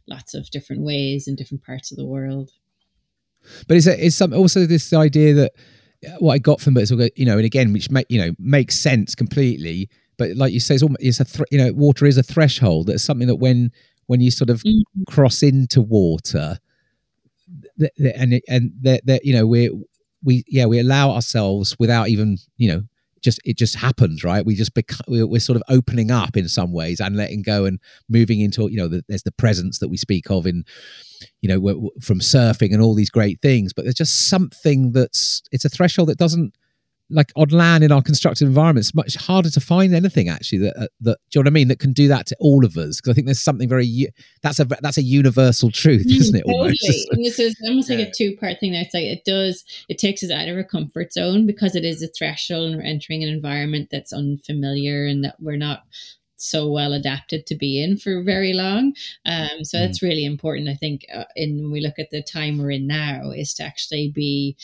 lots 0.07 0.35
of 0.35 0.51
different 0.51 0.82
ways 0.82 1.28
in 1.28 1.37
different 1.37 1.64
parts 1.64 1.91
of 1.91 1.99
the 1.99 2.07
world. 2.07 2.51
but 3.68 3.76
it's 3.76 3.87
a, 3.87 4.07
it's 4.07 4.16
some 4.16 4.32
also 4.32 4.66
this 4.66 4.93
idea 4.93 5.35
that 5.35 5.53
uh, 6.07 6.16
what 6.18 6.35
I 6.35 6.39
got 6.39 6.61
from 6.61 6.76
it 6.76 6.82
is 6.82 6.91
you 7.16 7.26
know 7.26 7.37
and 7.37 7.45
again 7.45 7.72
which 7.72 7.91
make 7.91 8.07
you 8.09 8.20
know 8.20 8.32
makes 8.39 8.78
sense 8.78 9.14
completely 9.14 9.89
but 10.16 10.37
like 10.37 10.53
you 10.53 10.61
say 10.61 10.74
it's 10.74 10.82
almost 10.82 11.03
it's 11.03 11.20
a 11.20 11.24
thr 11.24 11.45
you 11.51 11.59
know 11.59 11.72
water 11.72 12.07
is 12.07 12.16
a 12.16 12.22
threshold 12.22 12.87
that's 12.87 13.03
something 13.03 13.26
that 13.28 13.37
when 13.37 13.72
when 14.07 14.21
you 14.21 14.31
sort 14.31 14.51
of 14.51 14.63
Mhm. 14.63 14.83
cross 15.09 15.43
into 15.43 15.81
water 15.83 16.59
th- 17.79 17.91
th- 17.99 18.15
and 18.17 18.41
and 18.49 18.73
that 18.83 19.05
that 19.07 19.25
you 19.25 19.33
know 19.33 19.47
we 19.47 19.71
we 20.23 20.45
yeah 20.49 20.67
we 20.67 20.79
allow 20.79 21.11
ourselves 21.11 21.77
without 21.79 22.09
even 22.09 22.39
you 22.57 22.69
know 22.69 22.83
just 23.21 23.41
it 23.45 23.57
just 23.57 23.75
happens 23.77 24.23
right 24.23 24.45
we 24.45 24.55
just 24.55 24.75
become 24.75 25.01
we're, 25.09 25.27
we're 25.27 25.41
sort 25.41 25.57
of 25.57 25.63
opening 25.69 26.11
up 26.11 26.37
in 26.37 26.49
some 26.49 26.73
ways 26.73 27.01
and 27.01 27.17
letting 27.17 27.43
go 27.43 27.65
and 27.65 27.79
moving 28.09 28.41
into 28.41 28.69
you 28.71 28.77
know 28.77 28.89
the, 28.89 29.03
there's 29.09 29.23
the 29.23 29.33
presence 29.33 29.79
that 29.79 29.89
we 29.89 29.97
speak 29.97 30.31
of 30.31 30.47
in 30.47 30.65
you 31.41 31.49
know 31.49 31.91
from 32.01 32.21
surfing 32.21 32.73
and 32.73 32.83
all 32.83 32.95
these 32.95 33.11
great 33.11 33.41
things 33.41 33.73
but 33.73 33.85
there's 33.85 33.95
just 33.95 34.29
something 34.29 34.93
that's 34.93 35.43
it's 35.53 35.65
a 35.65 35.71
threshold 35.71 36.09
that 36.09 36.19
doesn't 36.19 36.55
like 37.11 37.31
on 37.37 37.49
land 37.51 37.85
in 37.85 37.93
our 37.93 38.03
constructed 38.03 38.47
environments, 38.47 38.89
it's 38.89 38.95
much 38.95 39.15
harder 39.17 39.51
to 39.51 39.61
find 39.61 39.95
anything 39.95 40.29
actually 40.29 40.59
that 40.59 40.75
uh, 40.77 40.87
that 41.01 41.19
do 41.31 41.39
you 41.39 41.43
know 41.43 41.47
what 41.47 41.47
i 41.49 41.51
mean 41.51 41.69
that 41.69 41.79
can 41.79 41.93
do 41.93 42.09
that 42.09 42.27
to 42.27 42.37
all 42.41 42.65
of 42.65 42.77
us 42.79 42.99
because 43.01 43.11
i 43.11 43.15
think 43.15 43.27
there's 43.27 43.43
something 43.43 43.69
very 43.69 44.09
that's 44.43 44.59
a 44.59 44.65
that's 44.81 44.97
a 44.97 45.03
universal 45.03 45.71
truth 45.71 46.07
isn't 46.07 46.37
it 46.37 46.45
almost 46.47 46.83
Mm, 46.83 46.87
Totally. 46.87 47.07
And 47.13 47.25
this 47.25 47.39
is 47.39 47.55
almost 47.67 47.91
like 47.91 47.99
Yeah. 47.99 48.07
a 48.07 48.13
two 48.17 48.37
part 48.37 48.59
thing. 48.59 48.73
That's 48.73 48.95
like 48.95 49.05
it 49.05 49.25
does 49.27 49.65
it 49.89 49.99
takes 49.99 50.23
us 50.23 50.31
out 50.31 50.49
of 50.49 50.57
our 50.57 50.65
comfort 50.65 51.13
zone 51.13 51.47
because 51.47 51.77
it 51.77 51.85
is 51.85 52.03
a 52.03 52.09
threshold 52.09 52.69
and 52.71 52.77
we're 52.77 52.83
entering 52.89 53.23
an 53.23 53.29
environment 53.29 53.89
that's 53.93 54.13
unfamiliar 54.13 55.07
and 55.07 55.23
that 55.25 55.37
we're 55.41 55.57
not 55.57 55.83
so 56.37 56.71
well 56.71 56.93
adapted 56.93 57.47
to 57.47 57.55
be 57.55 57.83
in 57.83 57.97
for 57.97 58.23
very 58.23 58.53
long. 58.53 58.95
Um, 59.25 59.63
so 59.63 59.79
that's 59.79 60.03
really 60.03 60.25
important. 60.25 60.69
I 60.69 60.75
think 60.75 61.07
uh, 61.15 61.25
in 61.37 61.59
when 61.63 61.71
we 61.71 61.81
look 61.81 61.99
at 61.99 62.11
the 62.11 62.23
time 62.23 62.59
we're 62.59 62.73
in 62.73 62.87
now 62.87 63.31
is 63.31 63.55
to 63.55 63.63
actually 63.65 64.11
be 64.15 64.57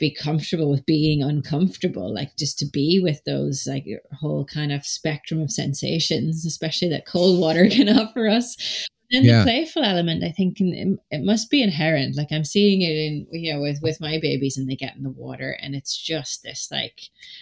be 0.00 0.10
comfortable 0.12 0.70
with 0.70 0.84
being 0.86 1.22
uncomfortable 1.22 2.12
like 2.12 2.34
just 2.36 2.58
to 2.58 2.66
be 2.72 2.98
with 3.02 3.22
those 3.24 3.66
like 3.68 3.84
your 3.86 4.00
whole 4.18 4.44
kind 4.46 4.72
of 4.72 4.84
spectrum 4.86 5.40
of 5.40 5.52
sensations 5.52 6.44
especially 6.46 6.88
that 6.88 7.06
cold 7.06 7.38
water 7.40 7.68
can 7.70 7.88
offer 7.88 8.26
us. 8.26 8.86
And 9.12 9.24
Yeah. 9.24 9.38
the 9.38 9.44
playful 9.44 9.82
element 9.82 10.22
i 10.22 10.30
think 10.30 10.56
can, 10.58 10.98
it 11.10 11.22
must 11.24 11.50
be 11.50 11.62
inherent. 11.62 12.16
Like 12.16 12.28
i'm 12.30 12.44
seeing 12.44 12.80
it 12.82 12.94
in 12.96 13.26
you 13.32 13.52
know 13.52 13.60
with 13.60 13.78
with 13.82 14.00
my 14.00 14.18
babies 14.22 14.56
and 14.56 14.68
they 14.70 14.76
get 14.76 14.94
in 14.96 15.02
the 15.02 15.10
water 15.10 15.58
and 15.60 15.74
it's 15.74 15.96
just 15.96 16.44
this 16.44 16.68
like 16.70 17.00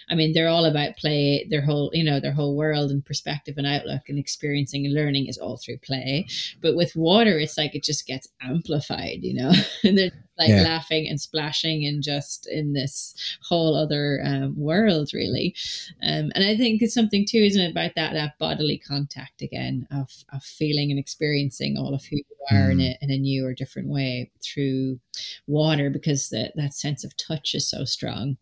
i 0.09 0.15
mean 0.15 0.33
they're 0.33 0.49
all 0.49 0.65
about 0.65 0.97
play 0.97 1.45
their 1.51 1.61
whole 1.61 1.91
you 1.93 2.03
know 2.03 2.19
their 2.19 2.33
whole 2.33 2.55
world 2.57 2.89
and 2.91 3.05
perspective 3.05 3.53
and 3.57 3.67
outlook 3.67 4.01
and 4.09 4.17
experiencing 4.17 4.85
and 4.85 4.95
learning 4.95 5.27
is 5.27 5.37
all 5.37 5.57
through 5.57 5.77
play. 5.77 6.27
But 6.61 6.75
with 6.75 6.95
water 6.95 7.37
it's 7.39 7.57
like 7.57 7.75
it 7.75 7.83
just 7.83 8.07
gets 8.07 8.27
amplified 8.41 9.19
you 9.21 9.35
know? 9.35 9.51
And 9.83 9.95
they're 9.97 10.11
like 10.39 10.49
Yeah. 10.49 10.63
laughing 10.63 11.07
and 11.09 11.19
splashing 11.19 11.85
and 11.85 12.01
just 12.01 12.47
in 12.47 12.73
this 12.73 13.13
whole 13.47 13.75
other 13.75 14.21
um, 14.23 14.55
world 14.57 15.11
really 15.13 15.53
um, 16.01 16.31
and 16.33 16.43
i 16.43 16.55
think 16.55 16.81
it's 16.81 16.93
something 16.93 17.25
too 17.27 17.37
isn't 17.39 17.61
it 17.61 17.71
about 17.71 17.91
that 17.95 18.13
that 18.13 18.37
bodily 18.39 18.77
contact 18.77 19.41
again 19.41 19.85
of, 19.91 20.09
of 20.33 20.41
feeling 20.43 20.89
and 20.91 20.99
experiencing 20.99 21.75
all 21.77 21.93
of 21.93 22.03
who 22.05 22.15
you 22.15 22.23
are 22.51 22.71
in, 22.71 22.77
Mm. 22.79 22.95
a, 23.01 23.03
in 23.03 23.11
a 23.11 23.17
new 23.17 23.45
or 23.45 23.53
different 23.53 23.89
way 23.89 24.31
through 24.41 24.99
water 25.45 25.89
because 25.91 26.29
that 26.29 26.53
that 26.55 26.73
sense 26.73 27.03
of 27.03 27.15
touch 27.17 27.53
is 27.53 27.69
so 27.69 27.83
strong 27.85 28.37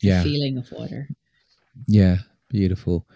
the 0.00 0.08
Yeah. 0.08 0.22
feeling 0.22 0.58
of 0.58 0.70
water 0.70 1.08
Yeah, 1.86 2.18
beautiful. 2.50 3.06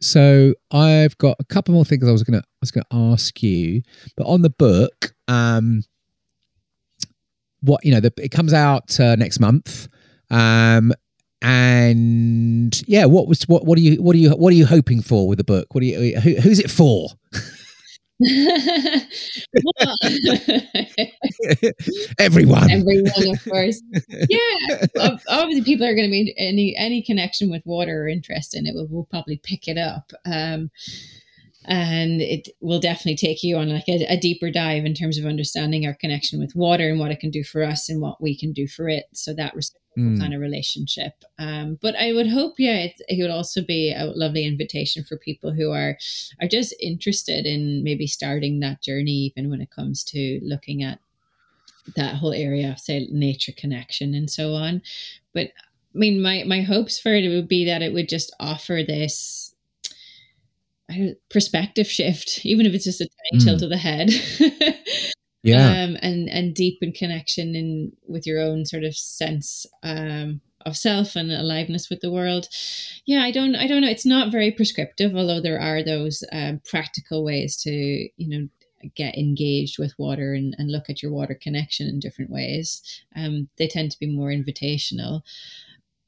So 0.00 0.54
I've 0.70 1.16
got 1.18 1.36
a 1.40 1.44
couple 1.44 1.74
more 1.74 1.84
things 1.84 2.06
I 2.06 2.12
was 2.12 2.22
gonna 2.24 2.38
I 2.44 2.60
was 2.60 2.70
gonna 2.70 3.12
ask 3.12 3.42
you, 3.42 3.82
but 4.16 4.26
on 4.26 4.42
the 4.42 4.50
book, 4.50 5.14
um, 5.28 5.82
what 7.62 7.84
you 7.84 7.92
know, 7.92 8.00
the, 8.00 8.12
it 8.18 8.30
comes 8.30 8.52
out 8.52 8.98
uh, 9.00 9.16
next 9.16 9.40
month, 9.40 9.88
um, 10.30 10.92
and 11.40 12.80
yeah, 12.86 13.04
what 13.04 13.26
was 13.26 13.42
what 13.44 13.64
what 13.64 13.78
are 13.78 13.80
you 13.80 14.02
what 14.02 14.14
are 14.14 14.18
you 14.18 14.30
what 14.30 14.52
are 14.52 14.56
you 14.56 14.66
hoping 14.66 15.02
for 15.02 15.26
with 15.26 15.38
the 15.38 15.44
book? 15.44 15.74
What 15.74 15.82
are 15.82 15.86
you 15.86 16.20
who, 16.20 16.34
who's 16.36 16.58
it 16.58 16.70
for? 16.70 17.08
Everyone. 22.20 22.70
everyone 22.70 23.10
of 23.32 23.44
course 23.44 23.82
yeah 24.28 24.86
obviously 25.28 25.64
people 25.64 25.84
are 25.84 25.94
going 25.96 26.06
to 26.06 26.10
be 26.10 26.32
any 26.38 26.76
any 26.76 27.02
connection 27.02 27.50
with 27.50 27.62
water 27.64 28.04
or 28.04 28.08
interest 28.08 28.54
in 28.56 28.64
it 28.64 28.76
will, 28.76 28.86
will 28.86 29.06
probably 29.06 29.40
pick 29.42 29.66
it 29.66 29.76
up 29.76 30.12
um 30.24 30.70
and 31.64 32.20
it 32.20 32.48
will 32.60 32.80
definitely 32.80 33.16
take 33.16 33.42
you 33.42 33.56
on 33.56 33.68
like 33.68 33.88
a, 33.88 34.04
a 34.08 34.16
deeper 34.18 34.50
dive 34.50 34.84
in 34.84 34.94
terms 34.94 35.18
of 35.18 35.26
understanding 35.26 35.86
our 35.86 35.94
connection 35.94 36.40
with 36.40 36.54
water 36.56 36.88
and 36.90 36.98
what 36.98 37.10
it 37.12 37.20
can 37.20 37.30
do 37.30 37.44
for 37.44 37.62
us 37.62 37.88
and 37.88 38.00
what 38.00 38.20
we 38.20 38.36
can 38.36 38.52
do 38.52 38.66
for 38.66 38.88
it. 38.88 39.06
So 39.12 39.32
that 39.34 39.54
reciprocal 39.54 39.78
Mm. 39.94 40.18
kind 40.18 40.32
of 40.32 40.40
relationship. 40.40 41.12
Um 41.38 41.78
but 41.82 41.94
i 41.96 42.14
would 42.14 42.26
hope 42.26 42.54
yeah 42.58 42.78
it, 42.78 42.94
it 43.08 43.20
would 43.20 43.30
also 43.30 43.60
be 43.62 43.92
a 43.92 44.06
lovely 44.06 44.46
invitation 44.46 45.04
for 45.04 45.18
people 45.18 45.52
who 45.52 45.70
are 45.70 45.98
are 46.40 46.48
just 46.48 46.74
interested 46.80 47.44
in 47.44 47.84
maybe 47.84 48.06
starting 48.06 48.60
that 48.60 48.82
journey 48.82 49.12
even 49.12 49.50
when 49.50 49.60
it 49.60 49.70
comes 49.70 50.02
to 50.04 50.40
looking 50.42 50.82
at 50.82 50.98
that 51.94 52.14
whole 52.14 52.32
area 52.32 52.70
of 52.72 52.78
say 52.78 53.06
nature 53.10 53.52
connection 53.56 54.14
and 54.14 54.30
so 54.30 54.54
on. 54.54 54.80
But 55.34 55.48
i 55.94 55.98
mean 55.98 56.22
my 56.22 56.44
my 56.46 56.62
hopes 56.62 56.98
for 56.98 57.14
it 57.14 57.28
would 57.28 57.48
be 57.48 57.64
that 57.66 57.82
it 57.82 57.92
would 57.92 58.08
just 58.08 58.34
offer 58.40 58.82
this 58.86 59.41
perspective 61.30 61.86
shift 61.86 62.44
even 62.44 62.66
if 62.66 62.74
it's 62.74 62.84
just 62.84 63.00
a 63.00 63.08
tiny 63.08 63.42
Mm. 63.42 63.44
tilt 63.44 63.62
of 63.62 63.70
the 63.70 63.76
head. 63.78 64.10
Yeah. 65.44 65.82
um 65.82 65.96
and 66.00 66.28
and 66.28 66.54
deepen 66.54 66.92
connection 66.92 67.56
in 67.56 67.92
with 68.06 68.28
your 68.28 68.40
own 68.40 68.64
sort 68.64 68.84
of 68.84 68.94
sense 68.96 69.66
um 69.82 70.40
of 70.64 70.76
self 70.76 71.16
and 71.16 71.32
aliveness 71.32 71.90
with 71.90 71.98
the 72.00 72.12
world. 72.12 72.46
Yeah 73.06 73.22
i 73.22 73.32
don't 73.32 73.56
i 73.56 73.66
don't 73.66 73.80
know. 73.82 73.88
It's 73.90 74.06
not 74.06 74.30
very 74.30 74.52
prescriptive 74.52 75.16
although 75.16 75.40
there 75.40 75.58
are 75.60 75.82
those 75.82 76.22
um, 76.32 76.60
practical 76.64 77.24
ways 77.24 77.56
to 77.62 77.72
you 77.72 78.28
know 78.28 78.48
get 78.96 79.16
engaged 79.16 79.78
with 79.78 79.94
water 79.98 80.32
and, 80.34 80.54
and 80.58 80.70
look 80.70 80.88
at 80.90 81.02
your 81.02 81.12
water 81.12 81.34
connection 81.40 81.88
in 81.88 81.98
different 81.98 82.30
ways. 82.30 82.80
Um 83.16 83.48
they 83.58 83.66
tend 83.66 83.90
to 83.90 83.98
be 83.98 84.06
more 84.06 84.30
invitational 84.30 85.22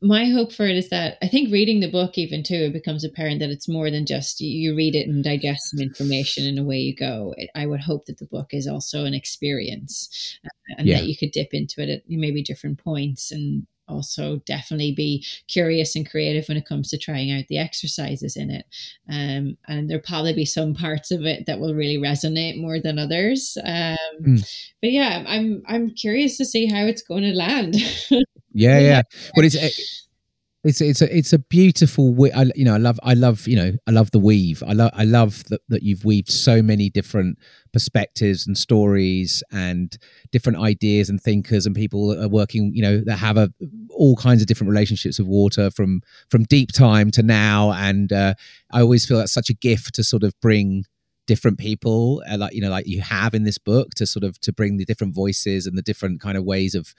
my 0.04 0.26
hope 0.26 0.52
for 0.52 0.66
it 0.66 0.76
is 0.76 0.90
that 0.90 1.16
I 1.22 1.28
think 1.28 1.50
reading 1.50 1.80
the 1.80 1.90
book, 1.90 2.16
even 2.18 2.42
too, 2.42 2.54
it 2.68 2.72
becomes 2.72 3.04
apparent 3.04 3.40
that 3.40 3.50
it's 3.50 3.68
more 3.68 3.90
than 3.90 4.06
just 4.06 4.40
you, 4.40 4.76
read 4.76 4.94
it 4.94 5.08
and 5.08 5.24
digest 5.24 5.70
some 5.70 5.80
information 5.80 6.46
and 6.46 6.58
away 6.58 6.78
you 6.78 6.94
go. 6.94 7.34
It, 7.36 7.50
I 7.54 7.66
would 7.66 7.80
hope 7.80 8.06
that 8.06 8.18
the 8.18 8.26
book 8.26 8.48
is 8.52 8.66
also 8.66 9.04
an 9.04 9.14
experience 9.14 10.38
uh, 10.44 10.74
and 10.78 10.86
Yeah. 10.86 10.98
that 11.00 11.06
you 11.06 11.16
could 11.16 11.32
dip 11.32 11.48
into 11.52 11.82
it 11.82 11.88
at 11.88 12.02
maybe 12.08 12.42
different 12.42 12.78
points 12.78 13.32
and 13.32 13.66
also 13.86 14.36
definitely 14.46 14.92
be 14.92 15.22
curious 15.48 15.94
and 15.94 16.08
creative 16.08 16.48
when 16.48 16.56
it 16.56 16.66
comes 16.66 16.88
to 16.88 16.96
trying 16.98 17.30
out 17.30 17.44
the 17.48 17.58
exercises 17.58 18.36
in 18.36 18.50
it. 18.50 18.64
Um, 19.10 19.58
and 19.68 19.90
there'll 19.90 20.02
probably 20.02 20.32
be 20.32 20.46
some 20.46 20.74
parts 20.74 21.10
of 21.10 21.22
it 21.26 21.44
that 21.46 21.60
will 21.60 21.74
really 21.74 21.98
resonate 21.98 22.60
more 22.60 22.80
than 22.80 22.98
others. 22.98 23.56
Um, 23.64 23.96
Mm. 24.22 24.70
But 24.80 24.92
yeah, 24.92 25.24
I'm 25.26 25.62
I'm 25.66 25.90
curious 25.90 26.36
to 26.38 26.44
see 26.44 26.66
how 26.66 26.84
it's 26.86 27.02
going 27.02 27.22
to 27.24 27.32
land. 27.34 27.74
yeah, 28.54 28.78
Yeah. 28.78 29.02
But 29.34 29.44
it's 29.44 29.54
it's 30.64 30.80
it's 30.80 31.02
a 31.02 31.14
it's 31.14 31.32
a 31.34 31.38
beautiful. 31.38 32.14
we- 32.14 32.32
I 32.32 32.44
you 32.54 32.64
know 32.64 32.72
I 32.74 32.78
love 32.78 32.98
I 33.02 33.12
love 33.12 33.46
you 33.46 33.56
know 33.56 33.72
I 33.86 33.90
love 33.90 34.10
the 34.12 34.18
weave. 34.18 34.62
I 34.66 34.72
love 34.72 34.90
I 34.94 35.04
love 35.04 35.44
that 35.50 35.60
that 35.68 35.82
you've 35.82 36.06
weaved 36.06 36.30
so 36.30 36.62
many 36.62 36.88
different 36.88 37.38
perspectives 37.72 38.46
and 38.46 38.56
stories 38.56 39.42
and 39.52 39.94
different 40.32 40.58
ideas 40.58 41.10
and 41.10 41.20
thinkers 41.20 41.66
and 41.66 41.74
people 41.76 42.08
that 42.08 42.22
are 42.24 42.28
working. 42.28 42.72
You 42.74 42.80
know 42.82 43.02
that 43.04 43.16
have 43.18 43.36
a 43.36 43.50
all 43.90 44.16
kinds 44.16 44.40
of 44.40 44.46
different 44.46 44.70
relationships 44.70 45.18
with 45.18 45.28
water 45.28 45.70
from 45.70 46.00
from 46.30 46.44
deep 46.44 46.72
time 46.72 47.10
to 47.10 47.22
now. 47.22 47.72
And 47.72 48.10
uh, 48.10 48.32
I 48.72 48.80
always 48.80 49.04
feel 49.04 49.18
that's 49.18 49.32
such 49.34 49.50
a 49.50 49.54
gift 49.54 49.94
to 49.96 50.04
sort 50.04 50.22
of 50.22 50.32
bring 50.40 50.84
different 51.26 51.58
people 51.58 52.22
uh, 52.30 52.36
like 52.36 52.52
you 52.54 52.60
know 52.60 52.68
like 52.70 52.86
you 52.86 53.00
have 53.00 53.34
in 53.34 53.44
this 53.44 53.56
book 53.58 53.90
to 53.96 54.06
sort 54.06 54.24
of 54.24 54.38
to 54.40 54.52
bring 54.52 54.76
the 54.76 54.84
different 54.84 55.14
voices 55.14 55.66
and 55.66 55.76
the 55.76 55.82
different 55.82 56.20
kind 56.20 56.36
of 56.38 56.44
ways 56.44 56.74
of 56.74 56.94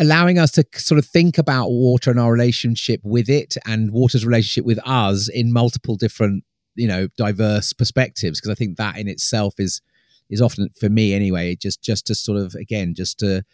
allowing 0.00 0.38
us 0.38 0.50
to 0.50 0.64
sort 0.74 0.98
of 0.98 1.04
think 1.04 1.36
about 1.36 1.68
water 1.68 2.10
and 2.10 2.18
our 2.18 2.32
relationship 2.32 3.00
with 3.04 3.28
it 3.28 3.56
and 3.66 3.92
water's 3.92 4.24
relationship 4.24 4.64
with 4.64 4.80
us 4.86 5.28
in 5.28 5.52
multiple 5.52 5.94
different 5.94 6.42
you 6.74 6.88
know 6.88 7.06
diverse 7.16 7.72
perspectives 7.74 8.40
because 8.40 8.50
i 8.50 8.54
think 8.54 8.76
that 8.78 8.96
in 8.96 9.06
itself 9.06 9.54
is 9.58 9.82
is 10.30 10.40
often 10.40 10.70
for 10.78 10.88
me 10.88 11.12
anyway 11.12 11.54
just 11.54 11.82
just 11.82 12.06
to 12.06 12.14
sort 12.14 12.38
of 12.38 12.54
again 12.54 12.94
just 12.94 13.18
to 13.18 13.44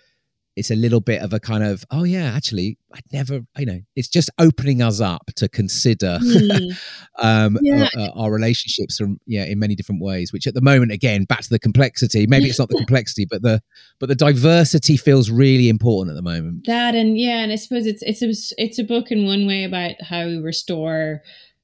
it's 0.56 0.70
a 0.70 0.74
little 0.74 1.00
bit 1.00 1.20
of 1.22 1.32
a 1.32 1.38
kind 1.38 1.62
of 1.62 1.84
oh 1.90 2.02
yeah 2.02 2.32
actually 2.34 2.78
i'd 2.94 3.02
never 3.12 3.42
you 3.58 3.66
know 3.66 3.78
it's 3.94 4.08
just 4.08 4.30
opening 4.38 4.82
us 4.82 5.00
up 5.00 5.22
to 5.36 5.48
consider 5.48 6.18
mm. 6.22 6.70
um 7.18 7.58
yeah. 7.62 7.88
uh, 7.96 8.00
uh, 8.00 8.10
our 8.16 8.32
relationships 8.32 8.96
from 8.96 9.18
yeah 9.26 9.44
in 9.44 9.58
many 9.58 9.74
different 9.74 10.02
ways 10.02 10.32
which 10.32 10.46
at 10.46 10.54
the 10.54 10.60
moment 10.60 10.90
again 10.90 11.24
back 11.24 11.42
to 11.42 11.50
the 11.50 11.58
complexity 11.58 12.26
maybe 12.26 12.46
it's 12.46 12.58
not 12.58 12.68
the 12.68 12.76
complexity 12.78 13.26
but 13.30 13.42
the 13.42 13.60
but 14.00 14.08
the 14.08 14.14
diversity 14.14 14.96
feels 14.96 15.30
really 15.30 15.68
important 15.68 16.10
at 16.10 16.16
the 16.16 16.28
moment 16.28 16.66
that 16.66 16.94
and 16.94 17.18
yeah 17.18 17.42
and 17.42 17.52
i 17.52 17.56
suppose 17.56 17.86
it's 17.86 18.02
it's 18.02 18.22
a 18.22 18.62
it's 18.62 18.78
a 18.78 18.84
book 18.84 19.10
in 19.10 19.26
one 19.26 19.46
way 19.46 19.64
about 19.64 20.00
how 20.00 20.26
we 20.26 20.38
restore 20.38 21.22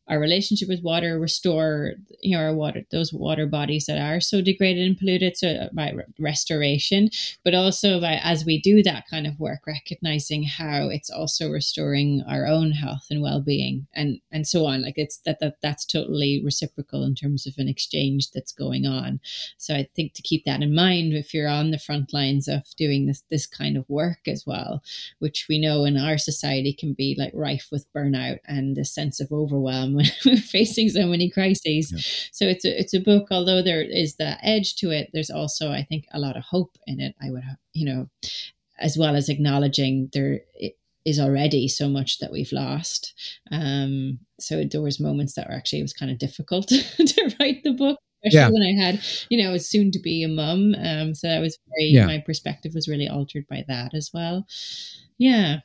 our 0.09 0.19
relationship 0.19 0.69
with 0.69 0.83
water, 0.83 1.19
restore 1.19 1.93
you 2.21 2.37
know 2.37 2.43
our 2.43 2.55
water 2.55 2.83
those 2.91 3.13
water 3.13 3.47
bodies 3.47 3.87
that 3.87 3.99
are 3.99 4.21
so 4.21 4.43
degraded 4.43 4.87
and 4.87 4.99
polluted. 4.99 5.37
So 5.37 5.69
by 5.73 5.93
restoration, 6.19 7.09
but 7.45 7.55
also 7.55 8.01
by 8.01 8.21
as 8.23 8.45
we 8.45 8.61
do 8.61 8.83
that 8.83 9.05
kind 9.09 9.27
of 9.27 9.39
work, 9.39 9.61
recognizing 9.67 10.43
how 10.43 10.89
it's 10.89 11.11
also 11.11 11.51
restoring 11.51 12.23
our 12.29 12.47
own 12.47 12.73
health 12.73 13.07
and 13.11 13.23
well 13.23 13.41
being, 13.41 13.87
and 13.95 14.21
and 14.33 14.47
so 14.47 14.67
on. 14.67 14.83
Like 14.83 14.99
it's 14.99 15.19
that 15.19 15.39
that 15.41 15.57
that's 15.63 15.85
totally 15.85 16.43
reciprocal 16.45 17.05
in 17.05 17.15
terms 17.15 17.47
of 17.47 17.55
an 17.59 17.69
exchange 17.69 18.31
that's 18.33 18.53
going 18.53 18.87
on. 18.87 19.21
So 19.57 19.75
I 19.75 19.89
think 19.95 20.15
to 20.15 20.23
keep 20.23 20.45
that 20.45 20.63
in 20.63 20.75
mind 20.75 21.13
if 21.15 21.33
you're 21.33 21.49
on 21.49 21.71
the 21.71 21.79
front 21.79 22.13
lines 22.13 22.49
of 22.49 22.63
doing 22.77 23.07
this 23.07 23.23
this 23.31 23.47
kind 23.47 23.77
of 23.77 23.89
work 23.89 24.27
as 24.27 24.45
well, 24.47 24.83
which 25.21 25.47
we 25.49 25.61
know 25.61 25.85
in 25.85 25.97
our 25.97 26.19
society 26.19 26.73
can 26.73 26.93
be 26.93 27.15
like 27.17 27.33
rife 27.35 27.69
with 27.71 27.91
burnout 27.93 28.39
and 28.47 28.77
the 28.77 28.85
sense 28.85 29.21
of 29.21 29.31
overwhelm 29.31 30.02
when 30.03 30.11
we're 30.35 30.41
facing 30.41 30.89
so 30.89 31.07
many 31.07 31.31
crises. 31.31 31.93
Yeah. 31.93 32.29
So 32.33 32.47
it's 32.47 32.65
a 32.65 32.79
it's 32.79 32.95
a 32.95 33.01
book. 33.01 33.29
Although 33.31 33.63
there 33.63 33.83
is 33.83 34.17
the 34.17 34.37
edge 34.45 34.77
to 34.77 34.91
it, 34.91 35.11
there's 35.13 35.31
also 35.31 35.71
I 35.71 35.85
think 35.85 36.05
a 36.13 36.21
lot 36.21 36.37
of 36.37 36.45
hope 36.45 36.77
in 36.87 37.01
it. 37.01 37.15
I 37.23 37.31
would 37.31 37.43
you 37.73 37.87
know, 37.87 38.09
as 38.79 38.97
well 38.97 39.17
as 39.17 39.29
acknowledging 39.29 40.11
there 40.13 40.41
is 41.05 41.19
already 41.19 41.67
so 41.67 41.89
much 41.89 42.19
that 42.21 42.31
we've 42.31 42.53
lost. 42.53 43.13
Um, 43.51 44.21
so 44.39 44.65
there 44.65 44.83
was 44.83 45.01
moments 45.01 45.35
that 45.35 45.49
were 45.49 45.55
actually 45.55 45.81
it 45.81 45.85
was 45.85 45.93
kind 45.93 46.13
of 46.13 46.19
difficult 46.19 46.69
to 46.69 47.35
write 47.41 47.63
the 47.65 47.73
book 47.73 47.99
especially 48.25 48.39
yeah. 48.39 48.51
when 48.51 48.63
I 48.63 48.85
had, 48.85 49.05
you 49.31 49.43
know, 49.43 49.51
I 49.51 49.53
was 49.53 49.69
soon 49.69 49.91
to 49.93 49.99
be 49.99 50.23
a 50.23 50.29
mum. 50.29 50.75
Um, 50.79 51.15
so 51.15 51.29
that 51.29 51.41
was 51.41 51.59
very, 51.69 51.91
yeah. 51.91 52.07
my 52.07 52.23
perspective 52.25 52.73
was 52.75 52.89
really 52.89 53.09
altered 53.09 53.47
by 53.49 53.65
that 53.69 53.95
as 53.95 54.11
well. 54.15 54.47
Yeah. 55.19 55.59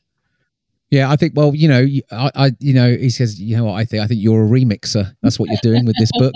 Yeah, 0.89 1.11
I 1.11 1.17
think. 1.17 1.33
Well, 1.35 1.53
you 1.53 1.67
know, 1.67 1.85
I, 2.11 2.31
I, 2.35 2.51
you 2.59 2.73
know, 2.73 2.89
he 2.95 3.09
says, 3.09 3.39
you 3.39 3.57
know 3.57 3.65
what 3.65 3.73
I 3.73 3.83
think. 3.83 4.03
I 4.03 4.07
think 4.07 4.21
you're 4.21 4.45
a 4.45 4.47
remixer. 4.47 5.13
That's 5.21 5.37
what 5.37 5.49
you're 5.49 5.59
doing 5.61 5.85
with 5.85 5.97
this 5.97 6.11
book. 6.13 6.33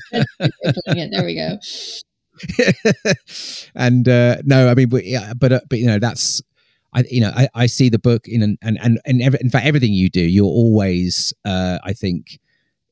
yeah, 0.94 1.06
there 1.10 1.24
we 1.24 1.34
go. 1.36 1.58
and 3.74 4.08
uh, 4.08 4.36
no, 4.44 4.68
I 4.68 4.74
mean, 4.74 4.88
but 4.88 5.04
yeah, 5.06 5.32
but 5.34 5.52
uh, 5.52 5.60
but 5.70 5.78
you 5.78 5.86
know, 5.86 5.98
that's 5.98 6.42
I, 6.92 7.04
you 7.10 7.20
know, 7.20 7.32
I, 7.34 7.48
I 7.54 7.66
see 7.66 7.88
the 7.88 7.98
book 7.98 8.28
in 8.28 8.42
an, 8.42 8.58
and 8.62 8.78
and 8.82 9.00
and 9.06 9.22
every, 9.22 9.38
in 9.40 9.50
fact, 9.50 9.66
everything 9.66 9.92
you 9.92 10.10
do, 10.10 10.20
you're 10.20 10.44
always, 10.44 11.32
uh, 11.44 11.78
I 11.82 11.92
think, 11.92 12.38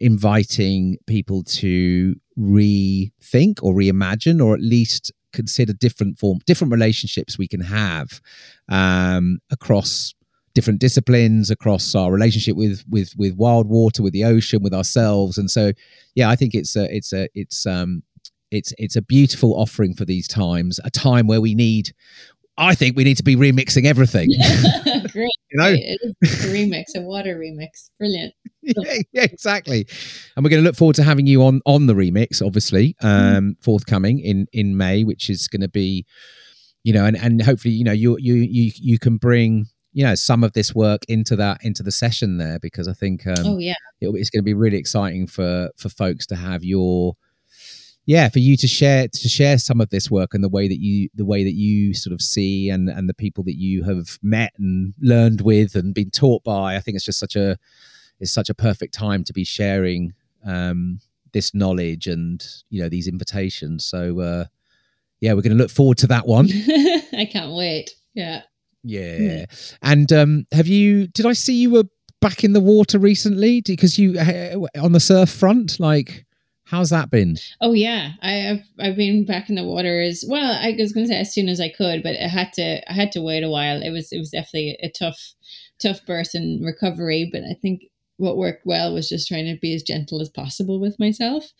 inviting 0.01 0.97
people 1.07 1.45
to 1.45 2.15
rethink 2.39 3.63
or 3.63 3.75
reimagine, 3.75 4.45
or 4.45 4.55
at 4.55 4.61
least 4.61 5.13
consider 5.33 5.73
different 5.73 6.19
form, 6.19 6.41
different 6.47 6.73
relationships 6.73 7.39
we 7.39 7.49
can 7.49 7.61
have 7.61 8.21
um, 8.69 9.39
across 9.51 10.15
different 10.55 10.81
disciplines 10.81 11.51
across 11.51 11.95
our 11.95 12.13
relationship 12.13 12.57
with 12.57 12.85
with 12.89 13.15
with 13.17 13.35
wild 13.37 13.69
water 13.69 14.03
with 14.03 14.13
the 14.13 14.25
ocean 14.25 14.63
with 14.63 14.75
ourselves 14.75 15.39
and 15.39 15.51
so 15.51 15.73
yeah 16.15 16.29
i 16.29 16.37
think 16.37 16.55
it's 16.55 16.77
a 16.77 16.95
it's 16.95 17.13
a 17.13 17.29
it's 17.35 17.67
um 17.67 18.03
it's 18.51 18.75
it's 18.77 18.97
a 18.97 19.03
beautiful 19.03 19.55
offering 19.55 19.95
for 19.95 20.05
these 20.05 20.29
times 20.29 20.79
a 20.85 20.91
time 20.91 21.27
where 21.27 21.41
we 21.41 21.55
need 21.55 21.93
I 22.59 22.75
think 22.75 22.97
we 22.97 23.05
need 23.05 23.17
to 23.17 23.23
be 23.23 23.35
remixing 23.35 23.87
everything. 23.87 24.27
Yeah, 24.29 25.01
great. 25.13 25.31
you 25.51 25.59
know? 25.59 25.69
It 25.69 25.99
is 26.21 26.45
a 26.45 26.49
remix, 26.49 26.85
a 26.95 27.01
water 27.01 27.39
remix. 27.39 27.91
Brilliant. 27.99 28.35
yeah, 28.63 28.99
yeah, 29.13 29.23
exactly. 29.23 29.87
And 30.37 30.45
we're 30.45 30.51
going 30.51 30.63
to 30.63 30.67
look 30.67 30.77
forward 30.77 30.97
to 30.97 31.03
having 31.03 31.27
you 31.27 31.43
on 31.45 31.61
on 31.65 31.87
the 31.87 31.95
remix, 31.95 32.45
obviously, 32.45 32.95
mm-hmm. 33.03 33.07
um, 33.37 33.45
mm. 33.45 33.65
forthcoming 33.65 34.19
in 34.19 34.47
in 34.53 34.77
May, 34.77 35.03
which 35.05 35.31
is 35.31 35.49
going 35.49 35.63
to 35.63 35.69
be, 35.69 36.05
you 36.85 36.93
know, 36.93 37.07
and 37.07 37.17
and 37.17 37.41
hopefully, 37.41 37.75
you 37.75 37.85
know, 37.85 37.93
you 37.93 38.19
you 38.21 38.35
you 38.35 38.71
you 38.77 38.99
can 38.99 39.17
bring 39.17 39.67
you 39.93 40.05
know 40.05 40.15
some 40.15 40.43
of 40.43 40.53
this 40.53 40.75
work 40.75 41.05
into 41.09 41.37
that 41.37 41.59
into 41.63 41.83
the 41.83 41.93
session 41.93 42.39
there 42.39 42.59
because 42.59 42.89
I 42.89 42.93
think 42.93 43.27
um, 43.27 43.35
oh 43.45 43.59
yeah. 43.59 43.75
it, 44.01 44.09
it's 44.15 44.31
going 44.31 44.41
to 44.41 44.45
be 44.45 44.55
really 44.55 44.79
exciting 44.79 45.27
for 45.27 45.71
for 45.77 45.89
folks 45.89 46.27
to 46.27 46.37
have 46.37 46.65
your 46.65 47.15
yeah 48.07 48.29
for 48.29 48.39
you 48.39 48.57
to 48.57 48.67
share 48.67 49.07
to 49.07 49.29
share 49.29 49.59
some 49.59 49.81
of 49.81 49.91
this 49.91 50.11
work 50.11 50.35
and 50.35 50.43
the 50.43 50.49
way 50.49 50.67
that 50.67 50.81
you 50.81 51.09
the 51.15 51.27
way 51.27 51.45
that 51.45 51.55
you 51.55 51.95
sort 51.95 52.13
of 52.13 52.23
see 52.23 52.71
and 52.71 52.89
and 52.89 53.09
the 53.09 53.15
people 53.15 53.45
that 53.45 53.57
you 53.57 53.85
have 53.85 54.19
met 54.23 54.53
and 54.59 54.95
learned 55.01 55.43
with 55.43 55.75
and 55.75 55.95
been 55.95 56.11
taught 56.11 56.43
by. 56.43 56.75
I 56.77 56.81
think 56.81 56.97
it's 56.97 57.05
just 57.05 57.21
such 57.21 57.37
a 57.37 57.59
it's 58.19 58.33
such 58.33 58.49
a 58.49 58.55
perfect 58.55 58.95
time 58.95 59.25
to 59.25 59.33
be 59.33 59.45
sharing 59.45 60.15
um, 60.45 61.01
this 61.33 61.55
knowledge 61.55 62.07
and 62.07 62.45
you 62.71 62.83
know 62.83 62.89
these 62.89 63.09
invitations. 63.09 63.85
So 63.85 64.21
uh, 64.21 64.45
yeah 65.21 65.35
we're 65.35 65.43
going 65.43 65.57
to 65.57 65.63
look 65.63 65.71
forward 65.71 65.99
to 65.99 66.07
that 66.07 66.27
one. 66.27 66.49
I 67.13 67.29
can't 67.31 67.53
wait. 67.53 67.91
Yeah 68.15 68.43
yeah. 68.83 69.45
And 69.83 70.13
um, 70.13 70.47
have 70.53 70.67
you? 70.67 71.07
Did 71.09 71.27
I 71.27 71.33
see 71.33 71.55
you 71.55 71.71
were 71.71 71.85
back 72.21 72.45
in 72.45 72.53
the 72.53 72.61
water 72.61 72.99
recently? 72.99 73.63
Because 73.65 73.99
you 73.99 74.19
uh, 74.19 74.83
on 74.83 74.93
the 74.93 75.01
surf 75.01 75.31
front, 75.31 75.81
like. 75.81 76.27
How's 76.65 76.89
that 76.89 77.11
been? 77.11 77.37
Oh 77.61 77.75
yeah, 77.75 78.13
I 78.23 78.31
have 78.31 78.61
I've 78.81 78.97
been 78.97 79.27
back 79.27 79.51
in 79.51 79.57
the 79.57 79.65
water 79.65 80.01
as 80.01 80.25
well. 80.27 80.53
I 80.53 80.75
was 80.79 80.95
going 80.95 81.05
to 81.05 81.13
say 81.13 81.19
as 81.19 81.35
soon 81.35 81.51
as 81.51 81.61
I 81.61 81.69
could, 81.69 82.03
but 82.03 82.17
I 82.17 82.29
had 82.29 82.51
to 82.55 82.91
I 82.91 82.95
had 82.95 83.13
to 83.13 83.21
wait 83.21 83.43
a 83.43 83.51
while. 83.51 83.83
It 83.83 83.91
was 83.91 84.11
it 84.11 84.17
was 84.19 84.31
definitely 84.31 84.79
a 84.83 84.89
tough 84.89 85.35
tough 85.79 86.01
birth 86.07 86.31
and 86.33 86.65
recovery. 86.65 87.29
But 87.31 87.43
I 87.43 87.55
think 87.61 87.83
what 88.17 88.39
worked 88.39 88.65
well 88.65 88.95
was 88.95 89.09
just 89.09 89.29
trying 89.29 89.53
to 89.53 89.59
be 89.61 89.75
as 89.75 89.83
gentle 89.83 90.23
as 90.23 90.31
possible 90.31 90.81
with 90.81 90.99
myself. 90.99 91.53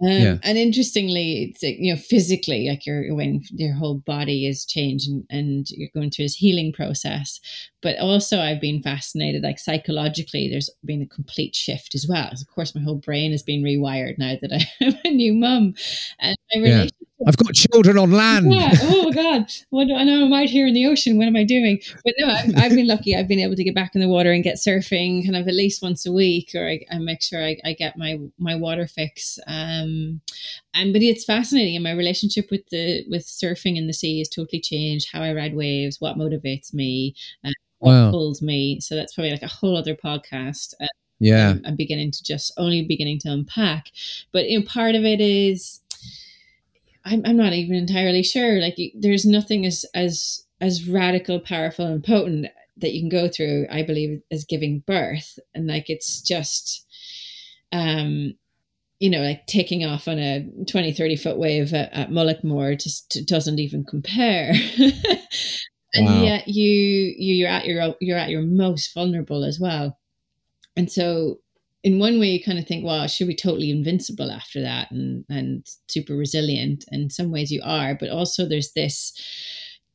Um, 0.00 0.08
yeah. 0.10 0.36
And 0.44 0.56
interestingly, 0.56 1.50
it's 1.50 1.62
like, 1.62 1.76
you 1.80 1.92
know 1.92 2.00
physically, 2.00 2.68
like 2.68 2.86
your 2.86 3.12
when 3.16 3.42
your 3.50 3.72
whole 3.74 3.96
body 4.06 4.46
is 4.46 4.64
changed 4.64 5.08
and, 5.08 5.24
and 5.28 5.66
you're 5.70 5.88
going 5.92 6.10
through 6.10 6.26
this 6.26 6.36
healing 6.36 6.72
process. 6.72 7.40
But 7.82 7.98
also, 7.98 8.40
I've 8.40 8.60
been 8.60 8.80
fascinated, 8.80 9.42
like 9.42 9.58
psychologically, 9.58 10.48
there's 10.48 10.70
been 10.84 11.02
a 11.02 11.06
complete 11.06 11.56
shift 11.56 11.96
as 11.96 12.06
well. 12.08 12.28
Of 12.30 12.46
course, 12.54 12.76
my 12.76 12.80
whole 12.80 12.96
brain 12.96 13.32
has 13.32 13.42
been 13.42 13.62
rewired 13.64 14.18
now 14.18 14.36
that 14.40 14.52
I 14.80 14.84
am 14.84 14.94
a 15.04 15.10
new 15.10 15.34
mum, 15.34 15.74
and 16.20 16.36
my 16.54 16.62
relationship 16.62 17.08
I've 17.26 17.36
got 17.36 17.52
children 17.52 17.98
on 17.98 18.12
land. 18.12 18.52
Yeah. 18.52 18.72
Oh 19.00 19.12
God. 19.12 19.50
What 19.70 19.86
do 19.86 19.94
I 19.94 20.04
know? 20.04 20.26
I'm 20.26 20.32
out 20.32 20.50
here 20.50 20.66
in 20.66 20.74
the 20.74 20.86
ocean. 20.86 21.16
What 21.16 21.26
am 21.26 21.36
I 21.36 21.42
doing? 21.42 21.80
But 22.04 22.14
no, 22.18 22.28
I've, 22.28 22.56
I've, 22.56 22.74
been 22.74 22.86
lucky. 22.86 23.16
I've 23.16 23.26
been 23.26 23.38
able 23.38 23.56
to 23.56 23.64
get 23.64 23.74
back 23.74 23.94
in 23.94 24.02
the 24.02 24.08
water 24.08 24.30
and 24.32 24.44
get 24.44 24.56
surfing 24.56 25.24
kind 25.24 25.34
of 25.34 25.48
at 25.48 25.54
least 25.54 25.82
once 25.82 26.04
a 26.04 26.12
week, 26.12 26.50
or 26.54 26.68
I, 26.68 26.84
I 26.92 26.98
make 26.98 27.22
sure 27.22 27.42
I, 27.42 27.56
I, 27.64 27.72
get 27.72 27.96
my 27.96 28.18
my 28.38 28.54
water 28.54 28.86
fix. 28.86 29.38
Um, 29.46 30.20
and 30.74 30.92
but 30.92 31.02
it's 31.02 31.24
fascinating. 31.24 31.74
And 31.74 31.82
my 31.82 31.92
relationship 31.92 32.50
with 32.50 32.68
the 32.68 33.04
with 33.08 33.24
surfing 33.24 33.78
in 33.78 33.86
the 33.86 33.94
sea 33.94 34.18
has 34.18 34.28
totally 34.28 34.60
changed. 34.60 35.08
How 35.10 35.22
I 35.22 35.32
ride 35.32 35.56
waves, 35.56 36.00
what 36.00 36.18
motivates 36.18 36.74
me, 36.74 37.14
uh, 37.44 37.50
what 37.78 37.92
wow. 37.92 38.10
pulls 38.10 38.42
me. 38.42 38.80
So 38.80 38.94
that's 38.94 39.14
probably 39.14 39.32
like 39.32 39.42
a 39.42 39.48
whole 39.48 39.76
other 39.76 39.94
podcast. 39.94 40.74
Uh, 40.80 40.86
yeah, 41.18 41.50
I'm, 41.50 41.62
I'm 41.64 41.76
beginning 41.76 42.10
to 42.12 42.22
just 42.22 42.52
only 42.58 42.82
beginning 42.82 43.20
to 43.20 43.32
unpack. 43.32 43.86
But 44.32 44.50
you 44.50 44.60
know, 44.60 44.66
part 44.66 44.94
of 44.94 45.04
it 45.04 45.20
is 45.20 45.80
I'm, 47.08 47.22
I'm 47.24 47.36
not 47.36 47.52
even 47.52 47.74
entirely 47.74 48.22
sure. 48.22 48.60
Like 48.60 48.76
there's 48.94 49.24
nothing 49.24 49.64
as 49.66 49.84
as 49.94 50.44
as 50.60 50.88
radical, 50.88 51.40
powerful, 51.40 51.86
and 51.86 52.02
potent 52.02 52.46
that 52.76 52.92
you 52.92 53.00
can 53.00 53.08
go 53.08 53.28
through. 53.28 53.66
I 53.70 53.82
believe 53.82 54.20
as 54.30 54.44
giving 54.44 54.80
birth, 54.86 55.38
and 55.54 55.66
like 55.66 55.88
it's 55.88 56.20
just, 56.20 56.86
um, 57.72 58.34
you 58.98 59.10
know, 59.10 59.20
like 59.20 59.46
taking 59.46 59.84
off 59.84 60.08
on 60.08 60.18
a 60.18 60.48
20, 60.68 60.92
30 60.92 61.16
foot 61.16 61.38
wave 61.38 61.72
at, 61.72 61.92
at 61.92 62.10
Mullaghmore 62.10 62.80
just 62.80 63.18
doesn't 63.26 63.58
even 63.58 63.84
compare. 63.84 64.52
and 65.94 66.06
wow. 66.06 66.22
yet 66.22 66.48
you 66.48 67.14
you 67.16 67.34
you're 67.34 67.48
at 67.48 67.66
your 67.66 67.94
you're 68.00 68.18
at 68.18 68.30
your 68.30 68.42
most 68.42 68.92
vulnerable 68.94 69.44
as 69.44 69.58
well. 69.58 69.98
And 70.76 70.90
so 70.90 71.40
in 71.84 71.98
one 71.98 72.18
way 72.18 72.26
you 72.26 72.42
kind 72.42 72.58
of 72.58 72.66
think 72.66 72.84
well 72.84 73.06
should 73.06 73.28
be 73.28 73.36
totally 73.36 73.70
invincible 73.70 74.30
after 74.30 74.60
that 74.60 74.90
and 74.90 75.24
and 75.28 75.66
super 75.88 76.14
resilient 76.14 76.84
in 76.90 77.10
some 77.10 77.30
ways 77.30 77.50
you 77.50 77.62
are. 77.64 77.94
But 77.94 78.10
also 78.10 78.48
there's 78.48 78.72
this 78.72 79.12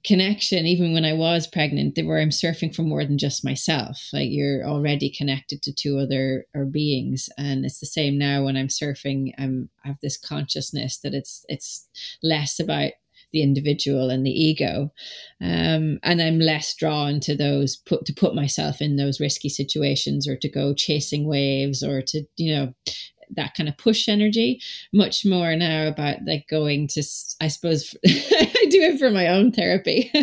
connection 0.04 0.66
even 0.66 0.94
when 0.94 1.06
i 1.06 1.14
was 1.14 1.48
pregnant 1.48 1.98
where 2.04 2.20
i'm 2.20 2.30
surfing 2.30 2.76
for 2.76 2.82
more 2.82 3.06
than 3.06 3.18
just 3.18 3.46
myself 3.46 4.10
like 4.12 4.30
you're 4.30 4.66
already 4.66 5.10
connected 5.10 5.62
to 5.62 5.74
two 5.74 5.98
other 5.98 6.46
or 6.54 6.66
beings 6.66 7.30
and 7.38 7.64
it's 7.64 7.80
the 7.80 7.86
same 7.86 8.18
now 8.18 8.44
when 8.44 8.58
i'm 8.58 8.68
surfing 8.68 9.32
i'm 9.38 9.70
i 9.86 9.88
have 9.88 9.98
this 10.02 10.18
consciousness 10.18 11.00
that 11.00 11.14
it's 11.14 11.46
it's 11.48 11.88
less 12.22 12.60
about 12.60 12.92
the 13.34 13.42
individual 13.44 14.10
and 14.10 14.26
the 14.26 14.32
ego. 14.32 14.94
Um, 15.42 16.00
and 16.04 16.22
I'm 16.22 16.40
less 16.40 16.74
drawn 16.76 17.20
to 17.22 17.36
those 17.36 17.76
put 17.76 18.06
to 18.06 18.14
put 18.14 18.36
myself 18.36 18.82
in 18.82 18.96
those 18.96 19.20
risky 19.20 19.50
situations 19.50 20.28
or 20.28 20.38
to 20.38 20.50
go 20.50 20.74
chasing 20.74 21.28
waves 21.28 21.84
or 21.84 22.02
to, 22.02 22.24
you 22.38 22.56
know, 22.56 22.74
that 23.36 23.54
kind 23.56 23.70
of 23.70 23.78
push 23.78 24.08
energy. 24.08 24.62
Much 24.94 25.26
more 25.26 25.56
now 25.56 25.88
about 25.88 26.18
like 26.26 26.48
going 26.50 26.88
to 26.90 27.04
i 27.42 27.48
suppose 27.48 27.96
i 28.06 28.68
do 28.70 28.82
it 28.82 29.00
for 29.00 29.10
my 29.10 29.28
own 29.28 29.52
therapy. 29.52 30.12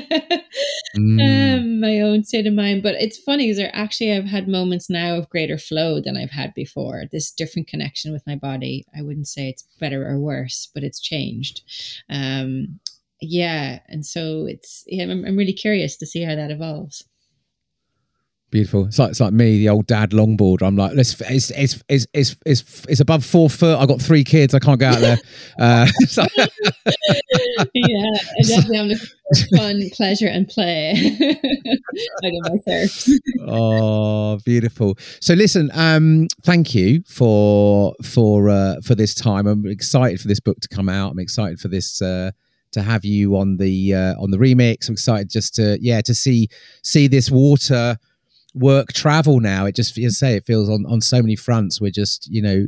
Mm. 0.98 1.60
um, 1.60 1.80
my 1.80 2.00
own 2.00 2.24
state 2.24 2.48
of 2.48 2.52
mind. 2.52 2.82
But 2.82 2.96
it's 2.96 3.16
funny 3.16 3.46
because 3.46 3.70
actually 3.72 4.12
i've 4.12 4.24
had 4.24 4.48
moments 4.48 4.90
now 4.90 5.16
of 5.16 5.28
greater 5.28 5.56
flow 5.56 6.00
than 6.00 6.16
i've 6.16 6.32
had 6.32 6.52
before. 6.54 7.04
This 7.12 7.30
different 7.30 7.68
connection 7.68 8.12
with 8.12 8.26
my 8.26 8.34
body 8.34 8.84
i 8.96 9.00
wouldn't 9.02 9.28
say 9.28 9.48
it's 9.48 9.62
better 9.78 10.08
or 10.08 10.18
worse 10.18 10.68
but 10.74 10.82
it's 10.82 11.00
changed. 11.00 11.62
Um, 12.08 12.80
yeah 13.20 13.80
and 13.88 14.04
so 14.04 14.46
it's 14.46 14.84
yeah 14.86 15.04
I'm, 15.04 15.24
I'm 15.24 15.36
really 15.36 15.52
curious 15.52 15.96
to 15.98 16.06
see 16.06 16.22
how 16.22 16.34
that 16.34 16.50
evolves 16.50 17.04
Beautiful. 18.50 18.86
It's 18.86 18.98
like 18.98 19.10
it's 19.10 19.20
like 19.20 19.32
me, 19.32 19.58
the 19.58 19.68
old 19.68 19.86
dad 19.86 20.10
longboard. 20.10 20.62
I'm 20.62 20.74
like, 20.74 20.94
let's 20.96 21.20
it's 21.20 21.52
it's 21.52 21.84
it's 21.88 22.06
it's 22.12 22.36
it's, 22.44 22.84
it's 22.88 22.98
above 22.98 23.24
four 23.24 23.48
foot. 23.48 23.78
I 23.78 23.86
got 23.86 24.02
three 24.02 24.24
kids. 24.24 24.54
I 24.54 24.58
can't 24.58 24.80
get 24.80 24.94
out 24.94 25.00
there. 25.00 25.18
Uh, 25.58 25.86
so. 26.06 26.22
yeah, 26.34 26.46
I 27.74 28.42
definitely 28.46 28.78
am 28.78 28.86
looking 28.86 29.06
for 29.06 29.56
fun, 29.56 29.82
pleasure, 29.92 30.26
and 30.26 30.48
play. 30.48 30.92
I 30.92 32.30
get 32.30 32.66
myself. 32.66 33.06
oh, 33.46 34.38
beautiful. 34.44 34.96
So 35.20 35.34
listen, 35.34 35.70
um, 35.74 36.28
thank 36.42 36.74
you 36.74 37.02
for 37.06 37.94
for 38.02 38.48
uh, 38.48 38.76
for 38.82 38.94
this 38.94 39.14
time. 39.14 39.46
I'm 39.46 39.66
excited 39.66 40.20
for 40.20 40.28
this 40.28 40.40
book 40.40 40.58
to 40.60 40.68
come 40.68 40.88
out. 40.88 41.12
I'm 41.12 41.18
excited 41.18 41.60
for 41.60 41.68
this. 41.68 42.00
Uh, 42.00 42.30
to 42.72 42.82
have 42.82 43.04
you 43.04 43.36
on 43.36 43.56
the 43.56 43.94
uh, 43.94 44.14
on 44.20 44.30
the 44.30 44.38
remix. 44.38 44.88
I'm 44.88 44.94
excited 44.94 45.30
just 45.30 45.54
to 45.56 45.78
yeah 45.80 46.00
to 46.02 46.14
see 46.14 46.48
see 46.82 47.06
this 47.08 47.30
water 47.30 47.98
work 48.54 48.92
travel 48.92 49.40
now. 49.40 49.66
It 49.66 49.76
just, 49.76 49.96
you 49.96 50.10
say, 50.10 50.34
it 50.34 50.44
feels 50.44 50.68
on, 50.68 50.84
on 50.86 51.00
so 51.00 51.22
many 51.22 51.36
fronts. 51.36 51.80
We're 51.80 51.90
just, 51.90 52.28
you 52.28 52.42
know, 52.42 52.66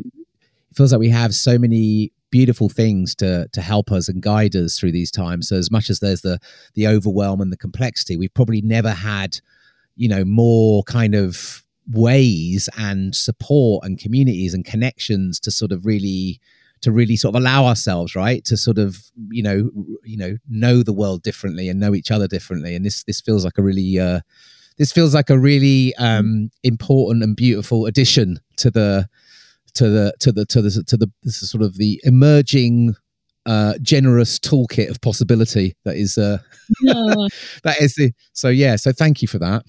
it 0.70 0.76
feels 0.76 0.92
like 0.92 1.00
we 1.00 1.10
have 1.10 1.34
so 1.34 1.58
many 1.58 2.12
beautiful 2.30 2.70
things 2.70 3.14
to 3.16 3.46
to 3.52 3.60
help 3.60 3.92
us 3.92 4.08
and 4.08 4.22
guide 4.22 4.56
us 4.56 4.78
through 4.78 4.92
these 4.92 5.10
times. 5.10 5.48
So 5.48 5.56
as 5.56 5.70
much 5.70 5.90
as 5.90 6.00
there's 6.00 6.22
the 6.22 6.38
the 6.74 6.86
overwhelm 6.86 7.40
and 7.40 7.52
the 7.52 7.56
complexity, 7.56 8.16
we've 8.16 8.32
probably 8.32 8.62
never 8.62 8.90
had, 8.90 9.38
you 9.96 10.08
know, 10.08 10.24
more 10.24 10.82
kind 10.84 11.14
of 11.14 11.64
ways 11.90 12.68
and 12.78 13.14
support 13.14 13.84
and 13.84 13.98
communities 13.98 14.54
and 14.54 14.64
connections 14.64 15.40
to 15.40 15.50
sort 15.50 15.72
of 15.72 15.84
really 15.84 16.40
to 16.82 16.92
really 16.92 17.16
sort 17.16 17.34
of 17.34 17.40
allow 17.40 17.64
ourselves 17.64 18.14
right 18.14 18.44
to 18.44 18.56
sort 18.56 18.78
of 18.78 18.98
you 19.30 19.42
know 19.42 19.70
you 20.04 20.16
know 20.16 20.36
know 20.48 20.82
the 20.82 20.92
world 20.92 21.22
differently 21.22 21.68
and 21.68 21.80
know 21.80 21.94
each 21.94 22.10
other 22.10 22.28
differently. 22.28 22.76
And 22.76 22.84
this 22.84 23.04
this 23.04 23.20
feels 23.20 23.44
like 23.44 23.58
a 23.58 23.62
really 23.62 23.98
uh 23.98 24.20
this 24.78 24.92
feels 24.92 25.14
like 25.14 25.30
a 25.30 25.38
really 25.38 25.94
um, 25.96 26.50
important 26.62 27.22
and 27.22 27.36
beautiful 27.36 27.86
addition 27.86 28.40
to 28.56 28.70
the 28.70 29.08
to 29.74 29.88
the 29.88 30.12
to 30.20 30.32
the 30.32 30.44
to 30.46 30.62
the 30.62 30.84
to 30.84 30.96
the, 30.96 31.10
the 31.22 31.32
sort 31.32 31.62
of 31.62 31.76
the 31.76 32.00
emerging 32.04 32.94
uh, 33.46 33.74
generous 33.82 34.38
toolkit 34.38 34.88
of 34.88 35.00
possibility 35.00 35.74
that 35.84 35.96
is 35.96 36.16
uh, 36.16 36.38
that 37.62 37.76
is 37.80 37.94
the 37.96 38.12
so 38.32 38.48
yeah 38.48 38.76
so 38.76 38.92
thank 38.92 39.20
you 39.20 39.28
for 39.28 39.38
that 39.38 39.64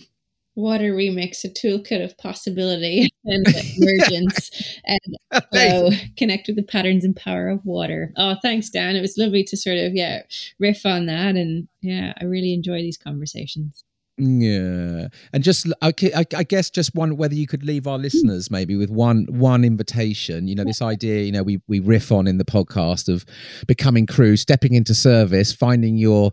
water 0.55 0.93
remix 0.93 1.43
a 1.43 1.49
toolkit 1.49 2.03
of 2.03 2.17
possibility 2.17 3.09
and 3.25 3.45
emergence 3.77 4.79
and 4.85 5.43
so 5.53 5.89
connect 6.17 6.47
with 6.47 6.55
the 6.55 6.63
patterns 6.63 7.03
and 7.03 7.15
power 7.15 7.49
of 7.49 7.65
water. 7.65 8.11
Oh 8.17 8.35
thanks 8.41 8.69
dan. 8.69 8.95
It 8.95 9.01
was 9.01 9.17
lovely 9.17 9.43
to 9.45 9.57
sort 9.57 9.77
of 9.77 9.93
yeah 9.95 10.21
riff 10.59 10.85
on 10.85 11.05
that. 11.07 11.35
And 11.35 11.67
yeah 11.81 12.13
i 12.19 12.23
really 12.23 12.53
enjoy 12.53 12.77
these 12.81 12.97
conversations 12.97 13.83
yeah, 14.17 15.07
and 15.33 15.43
just 15.43 15.67
I, 15.81 15.91
I 16.35 16.43
guess 16.43 16.69
just 16.69 16.93
one 16.93 17.17
whether 17.17 17.33
you 17.33 17.47
could 17.47 17.63
leave 17.63 17.87
our 17.87 17.97
listeners 17.97 18.51
maybe 18.51 18.75
with 18.75 18.91
one 18.91 19.25
one 19.29 19.63
invitation. 19.65 20.47
You 20.47 20.53
know, 20.53 20.63
this 20.63 20.83
idea 20.83 21.23
you 21.23 21.31
know 21.31 21.41
we 21.41 21.61
we 21.67 21.79
riff 21.79 22.11
on 22.11 22.27
in 22.27 22.37
the 22.37 22.45
podcast 22.45 23.11
of 23.11 23.25
becoming 23.65 24.05
crew, 24.05 24.37
stepping 24.37 24.75
into 24.75 24.93
service, 24.93 25.51
finding 25.51 25.97
your 25.97 26.31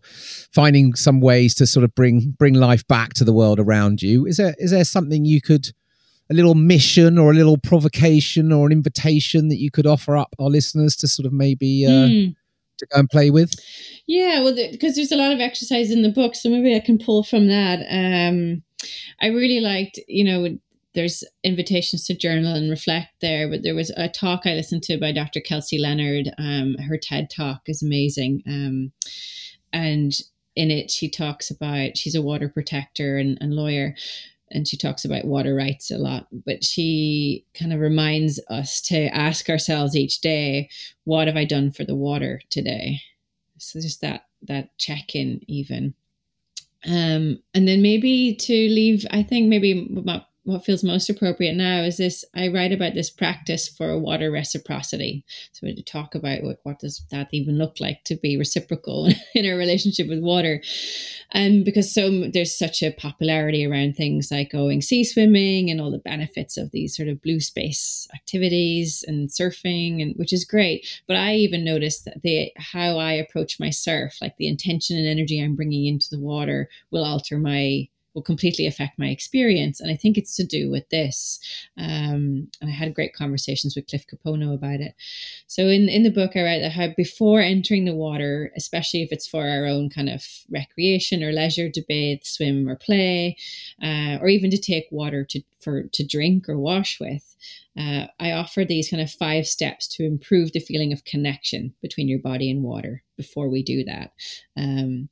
finding 0.53 0.95
some 0.95 1.21
ways 1.21 1.55
to 1.55 1.67
sort 1.67 1.85
of 1.85 1.95
bring 1.95 2.35
bring 2.39 2.53
life 2.53 2.87
back 2.87 3.15
to 3.15 3.25
the 3.25 3.33
world 3.33 3.59
around 3.59 4.03
you. 4.03 4.27
Is 4.27 4.37
there 4.37 4.55
is 4.59 4.73
there 4.73 4.85
something 4.85 5.25
you 5.25 5.41
could 5.41 5.73
a 6.31 6.35
little 6.35 6.55
mission 6.55 7.17
or 7.17 7.31
a 7.31 7.35
little 7.35 7.57
provocation 7.57 8.53
or 8.53 8.67
an 8.67 8.73
invitation 8.73 9.49
that 9.49 9.59
you 9.59 9.71
could 9.71 9.87
offer 9.87 10.19
up 10.19 10.29
our 10.39 10.51
listeners 10.51 10.95
to 10.97 11.09
sort 11.09 11.27
of 11.27 11.33
maybe 11.33 11.87
uh, 11.87 11.91
mm 11.91 12.37
to 12.81 12.87
go 12.87 12.99
and 12.99 13.09
play 13.09 13.31
with? 13.31 13.53
Yeah, 14.07 14.43
well, 14.43 14.55
because 14.55 14.97
there's 14.97 15.13
a 15.13 15.17
lot 15.17 15.33
of 15.33 15.41
exercise 15.41 15.91
in 15.91 16.03
the 16.03 16.11
book, 16.11 16.35
so 16.35 16.51
maybe 16.51 16.75
I 16.75 16.81
can 16.81 16.99
pull 16.99 17.23
from 17.23 17.47
that. 17.47 17.81
Um, 17.89 18.63
I 19.23 19.29
really 19.29 19.61
liked, 19.61 20.01
you 20.09 20.25
know, 20.25 20.59
there's 20.95 21.23
invitations 21.45 22.07
to 22.07 22.17
journal 22.17 22.55
and 22.55 22.71
reflect 22.71 23.09
there, 23.21 23.49
but 23.49 23.63
there 23.63 23.75
was 23.75 23.91
a 23.97 24.09
talk 24.09 24.43
I 24.45 24.55
listened 24.55 24.83
to 24.85 24.99
by 24.99 25.13
Dr. 25.13 25.41
Kelsey 25.41 25.79
Leonard. 25.79 26.31
Um, 26.39 26.77
her 26.79 26.99
TED 26.99 27.31
talk 27.31 27.63
is 27.67 27.83
amazing. 27.83 28.43
Um, 28.47 28.93
and 29.73 30.13
in 30.57 30.71
it, 30.71 30.91
she 30.91 31.09
talks 31.09 31.51
about 31.51 31.97
she's 31.97 32.17
a 32.17 32.23
water 32.23 32.49
protector 32.49 33.19
and, 33.19 33.39
and 33.41 33.55
lawyer, 33.55 33.95
and 34.51 34.67
she 34.67 34.77
talks 34.77 35.05
about 35.05 35.25
water 35.25 35.55
rights 35.55 35.91
a 35.91 35.99
lot, 35.99 36.27
but 36.33 36.65
she 36.65 37.45
kind 37.55 37.73
of 37.73 37.81
reminds 37.81 38.41
us 38.49 38.81
to 38.83 39.07
ask 39.15 39.49
ourselves 39.49 39.97
each 39.97 40.21
day, 40.21 40.69
what 41.05 41.27
have 41.27 41.37
I 41.37 41.45
done 41.45 41.71
for 41.71 41.85
the 41.85 41.95
water 41.95 42.41
today? 42.51 43.01
So 43.59 43.81
just 43.81 44.01
that 44.01 44.27
that 44.43 44.77
check 44.79 45.15
in 45.15 45.41
even. 45.47 45.95
Um, 46.87 47.43
and 47.55 47.69
then 47.69 47.83
maybe 47.83 48.35
to 48.35 48.53
leave, 48.53 49.07
I 49.11 49.23
think 49.23 49.49
maybe 49.49 49.87
what 50.51 50.65
feels 50.65 50.85
most 50.85 51.09
appropriate 51.09 51.55
now 51.55 51.83
is 51.83 51.97
this 51.97 52.25
i 52.35 52.49
write 52.49 52.73
about 52.73 52.95
this 52.95 53.11
practice 53.11 53.69
for 53.69 53.99
water 53.99 54.31
reciprocity. 54.31 55.25
So 55.53 55.67
to 55.67 55.83
talk 55.83 56.15
about 56.15 56.43
what, 56.43 56.61
what 56.63 56.79
does 56.79 57.05
that 57.11 57.29
even 57.33 57.59
look 57.59 57.77
like 57.81 58.05
to 58.05 58.17
be 58.17 58.37
reciprocal 58.37 59.09
in 59.35 59.51
our 59.51 59.57
relationship 59.57 60.09
with 60.09 60.21
water? 60.21 60.63
And 61.33 61.65
because 61.65 61.93
so 61.93 62.29
there's 62.33 62.57
such 62.57 62.83
a 62.83 62.93
popularity 62.93 63.65
around 63.67 63.95
things 63.97 64.31
like 64.31 64.51
going 64.51 64.83
sea 64.83 65.05
swimming 65.05 65.71
and 65.71 65.81
all 65.81 65.91
the 65.91 65.99
benefits 65.99 66.57
of 66.57 66.71
these 66.71 66.97
sort 66.97 67.09
of 67.09 67.23
blue 67.23 67.41
space 67.41 68.09
activities 68.15 69.05
and 69.07 69.29
surfing 69.29 70.03
and 70.03 70.17
which 70.17 70.33
is 70.33 70.45
great. 70.45 70.87
But 71.07 71.17
i 71.17 71.35
even 71.35 71.65
noticed 71.65 72.05
that 72.05 72.23
the 72.23 72.53
how 72.57 72.99
i 72.99 73.13
approach 73.13 73.61
my 73.61 73.71
surf 73.71 74.17
like 74.21 74.37
the 74.37 74.49
intention 74.49 74.97
and 74.97 75.07
energy 75.07 75.43
i'm 75.43 75.57
bringing 75.57 75.87
into 75.87 76.09
the 76.11 76.21
water 76.21 76.69
will 76.91 77.05
alter 77.05 77.39
my 77.39 77.89
will 78.15 78.23
completely 78.23 78.67
affect 78.67 78.99
my 78.99 79.09
experience. 79.09 79.81
And 79.81 79.91
I 79.91 79.97
think 79.97 80.19
it's 80.19 80.37
to 80.37 80.45
do 80.45 80.71
with 80.71 80.89
this. 80.91 81.39
Um, 81.77 82.49
and 82.61 82.69
I 82.69 82.71
had 82.71 82.95
great 82.95 83.15
conversations 83.15 83.77
with 83.77 83.87
Cliff 83.87 84.05
Kapono 84.07 84.55
about 84.55 84.81
it. 84.81 84.95
So 85.47 85.69
in, 85.69 85.89
in 85.89 86.03
the 86.03 86.11
book, 86.11 86.33
I 86.35 86.43
write 86.43 86.61
that 86.61 86.73
how 86.73 86.89
before 86.97 87.41
entering 87.41 87.85
the 87.85 87.95
water, 87.95 88.53
especially 88.57 89.03
if 89.03 89.13
it's 89.13 89.29
for 89.29 89.47
our 89.47 89.67
own 89.67 89.91
kind 89.91 90.09
of 90.09 90.25
recreation 90.51 91.23
or 91.23 91.33
leisure 91.33 91.71
to 91.71 91.85
bathe, 91.89 92.21
swim, 92.25 92.69
or 92.69 92.77
play, 92.77 93.37
uh, 93.83 94.19
or 94.21 94.29
even 94.29 94.51
to 94.51 94.59
take 94.59 94.87
water 94.91 95.25
to 95.25 95.41
for 95.61 95.83
to 95.83 96.07
drink 96.07 96.49
or 96.49 96.59
wash 96.59 96.99
with, 96.99 97.37
uh, 97.79 98.07
I 98.19 98.33
offer 98.33 98.65
these 98.65 98.91
kind 98.91 99.03
of 99.03 99.11
five 99.11 99.47
steps 99.47 99.87
to 99.89 100.05
improve 100.05 100.53
the 100.53 100.61
feeling 100.61 100.93
of 100.93 101.05
connection 101.05 101.75
between 101.83 102.09
your 102.09 102.19
body 102.19 102.51
and 102.51 102.63
water 102.63 103.03
before 103.17 103.49
we 103.49 103.63
do 103.63 103.85
that. 103.85 104.13
Um, 104.57 105.09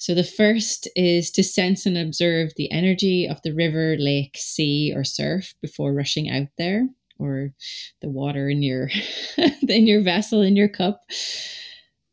so 0.00 0.14
the 0.14 0.24
first 0.24 0.88
is 0.96 1.30
to 1.32 1.44
sense 1.44 1.84
and 1.84 1.98
observe 1.98 2.54
the 2.56 2.72
energy 2.72 3.28
of 3.28 3.42
the 3.42 3.52
river, 3.52 3.96
lake, 3.98 4.34
sea, 4.34 4.94
or 4.96 5.04
surf 5.04 5.52
before 5.60 5.92
rushing 5.92 6.30
out 6.30 6.48
there, 6.56 6.88
or 7.18 7.52
the 8.00 8.08
water 8.08 8.48
in 8.48 8.62
your 8.62 8.88
in 9.36 9.86
your 9.86 10.00
vessel 10.00 10.40
in 10.40 10.56
your 10.56 10.68
cup. 10.68 11.02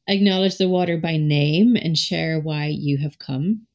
Acknowledge 0.06 0.58
the 0.58 0.68
water 0.68 0.98
by 0.98 1.16
name 1.16 1.78
and 1.78 1.98
share 1.98 2.42
why 2.42 2.66
you 2.66 2.98
have 2.98 3.20
come. 3.20 3.66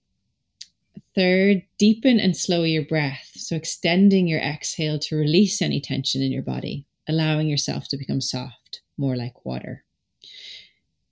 Third, 1.15 1.63
deepen 1.79 2.21
and 2.21 2.37
slow 2.37 2.65
your 2.65 2.85
breath. 2.85 3.31
So 3.37 3.57
extending 3.57 4.29
your 4.29 4.41
exhale 4.41 4.99
to 4.99 5.17
release 5.17 5.63
any 5.63 5.81
tension 5.81 6.21
in 6.21 6.33
your 6.33 6.43
body, 6.43 6.85
allowing 7.09 7.49
yourself 7.49 7.89
to 7.89 7.97
become 7.97 8.21
soft, 8.21 8.83
more 8.99 9.17
like 9.17 9.47
water 9.47 9.85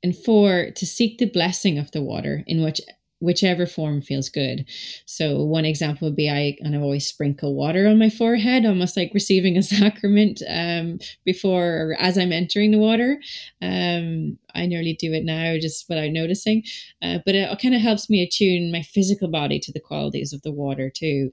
and 0.03 0.17
four 0.17 0.71
to 0.75 0.87
seek 0.87 1.19
the 1.19 1.27
blessing 1.27 1.79
of 1.79 1.91
the 1.93 2.03
water 2.03 2.43
in 2.47 2.63
which 2.63 2.81
whichever 3.21 3.67
form 3.67 4.01
feels 4.01 4.29
good. 4.29 4.65
So 5.05 5.45
one 5.45 5.67
example 5.67 6.09
would 6.09 6.17
be 6.17 6.31
I 6.31 6.57
kind 6.63 6.75
of 6.75 6.83
always 6.83 7.07
sprinkle 7.07 7.55
water 7.55 7.87
on 7.87 7.99
my 7.99 8.09
forehead, 8.09 8.65
almost 8.65 8.97
like 8.97 9.13
receiving 9.13 9.57
a 9.57 9.63
sacrament 9.63 10.43
um, 10.49 10.99
before 11.25 11.65
or 11.65 11.97
as 11.99 12.17
I'm 12.17 12.33
entering 12.33 12.71
the 12.71 12.79
water. 12.79 13.21
Um, 13.61 14.39
I 14.55 14.67
nearly 14.67 14.95
do 14.95 15.13
it 15.13 15.25
now 15.25 15.57
just 15.61 15.89
without 15.89 16.11
noticing, 16.11 16.65
uh, 17.03 17.19
but 17.25 17.35
it 17.35 17.61
kind 17.61 17.75
of 17.75 17.83
helps 17.83 18.09
me 18.09 18.23
attune 18.23 18.73
my 18.73 18.83
physical 18.83 19.29
body 19.29 19.61
to 19.61 19.73
the 19.73 19.81
qualities 19.81 20.33
of 20.33 20.43
the 20.43 20.53
water 20.53 20.91
too. 20.91 21.33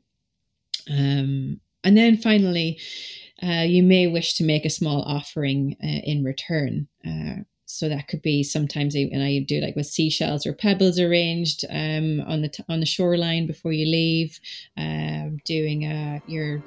Um, 0.90 1.60
and 1.84 1.98
then 1.98 2.18
finally, 2.18 2.80
uh, 3.42 3.64
you 3.66 3.82
may 3.84 4.08
wish 4.08 4.34
to 4.36 4.44
make 4.44 4.66
a 4.66 4.70
small 4.70 5.04
offering 5.04 5.78
uh, 5.82 6.02
in 6.04 6.24
return. 6.24 6.88
So 7.70 7.90
that 7.90 8.08
could 8.08 8.22
be 8.22 8.44
sometimes 8.44 8.96
I, 8.96 9.10
and 9.12 9.22
I 9.22 9.40
do 9.40 9.60
like 9.60 9.76
with 9.76 9.88
seashells 9.88 10.48
or 10.48 10.54
pebbles 10.54 11.00
arranged 11.00 11.66
um, 11.70 12.22
on 12.22 12.42
the 12.42 12.48
t- 12.48 12.64
on 12.70 12.80
the 12.80 12.86
shoreline 12.86 13.46
before 13.46 13.74
you 13.74 13.86
leave, 13.86 14.40
um, 14.78 15.42
doing 15.44 15.84
a, 15.84 16.22
your 16.28 16.64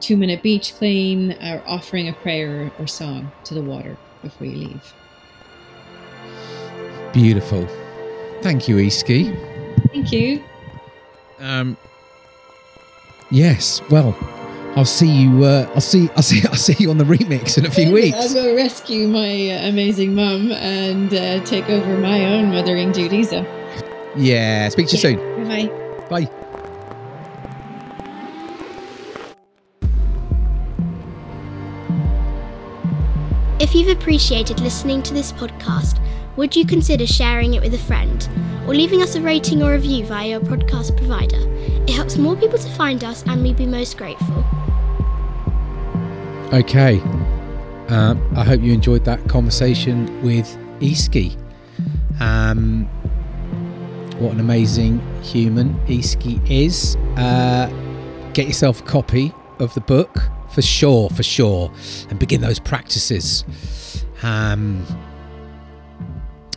two 0.00 0.16
minute 0.16 0.42
beach 0.42 0.74
clean 0.74 1.32
or 1.40 1.62
offering 1.66 2.08
a 2.08 2.12
prayer 2.14 2.70
or 2.80 2.86
song 2.88 3.30
to 3.44 3.54
the 3.54 3.62
water 3.62 3.96
before 4.22 4.48
you 4.48 4.56
leave. 4.56 4.94
Beautiful. 7.12 7.64
Thank 8.42 8.66
you, 8.66 8.76
Easkey. 8.76 9.32
Thank 9.92 10.10
you. 10.10 10.42
Um, 11.38 11.76
yes. 13.30 13.80
Well, 13.88 14.16
I'll 14.76 14.84
see 14.84 15.10
you. 15.10 15.44
Uh, 15.44 15.68
I'll 15.74 15.80
see. 15.80 16.08
I'll 16.16 16.22
see. 16.22 16.42
I'll 16.46 16.54
see 16.54 16.76
you 16.78 16.90
on 16.90 16.98
the 16.98 17.04
remix 17.04 17.58
in 17.58 17.66
a 17.66 17.70
few 17.70 17.92
weeks. 17.92 18.16
I'll 18.16 18.32
go 18.32 18.54
rescue 18.54 19.08
my 19.08 19.50
uh, 19.50 19.68
amazing 19.68 20.14
mum 20.14 20.52
and 20.52 21.12
uh, 21.12 21.44
take 21.44 21.68
over 21.68 21.98
my 21.98 22.24
own 22.24 22.50
mothering 22.50 22.92
duties. 22.92 23.30
So. 23.30 23.44
Yeah. 24.16 24.68
Speak 24.68 24.88
to 24.88 24.96
you 24.96 24.98
soon. 24.98 25.48
Bye. 25.48 25.66
Bye. 26.08 26.30
If 33.60 33.74
you've 33.74 33.88
appreciated 33.88 34.60
listening 34.60 35.02
to 35.02 35.12
this 35.12 35.32
podcast, 35.32 36.00
would 36.36 36.54
you 36.54 36.64
consider 36.64 37.06
sharing 37.06 37.54
it 37.54 37.62
with 37.62 37.74
a 37.74 37.78
friend 37.78 38.28
or 38.66 38.74
leaving 38.74 39.02
us 39.02 39.14
a 39.14 39.20
rating 39.20 39.62
or 39.62 39.72
review 39.72 40.04
via 40.06 40.28
your 40.28 40.40
podcast 40.40 40.96
provider? 40.96 41.40
It 41.84 41.90
helps 41.90 42.16
more 42.16 42.36
people 42.36 42.58
to 42.58 42.70
find 42.70 43.02
us 43.04 43.22
and 43.26 43.42
we'd 43.42 43.56
be 43.56 43.66
most 43.66 43.96
grateful. 43.96 44.44
Okay. 46.52 47.00
Um, 47.88 48.22
I 48.36 48.44
hope 48.44 48.60
you 48.60 48.72
enjoyed 48.72 49.04
that 49.04 49.28
conversation 49.28 50.22
with 50.22 50.46
Easkey. 50.80 51.36
Um, 52.20 52.84
what 54.18 54.32
an 54.32 54.40
amazing 54.40 55.00
human 55.22 55.74
Easkey 55.86 56.40
is. 56.48 56.96
Uh, 57.16 57.68
get 58.34 58.46
yourself 58.46 58.80
a 58.80 58.84
copy 58.84 59.32
of 59.58 59.74
the 59.74 59.80
book 59.80 60.16
for 60.50 60.62
sure, 60.62 61.08
for 61.10 61.22
sure, 61.22 61.72
and 62.10 62.18
begin 62.18 62.40
those 62.40 62.58
practices. 62.58 63.44
Um, 64.22 64.84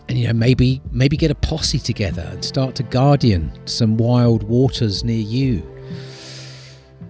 and 0.10 0.18
you 0.18 0.28
know 0.28 0.34
maybe 0.34 0.82
maybe 0.92 1.18
get 1.18 1.32
a 1.32 1.36
posse 1.36 1.80
together 1.80 2.28
and 2.32 2.44
start 2.44 2.76
to 2.76 2.84
guardian 2.84 3.52
some 3.66 3.98
wild 3.98 4.44
waters 4.44 5.04
near 5.04 5.22
you. 5.22 5.70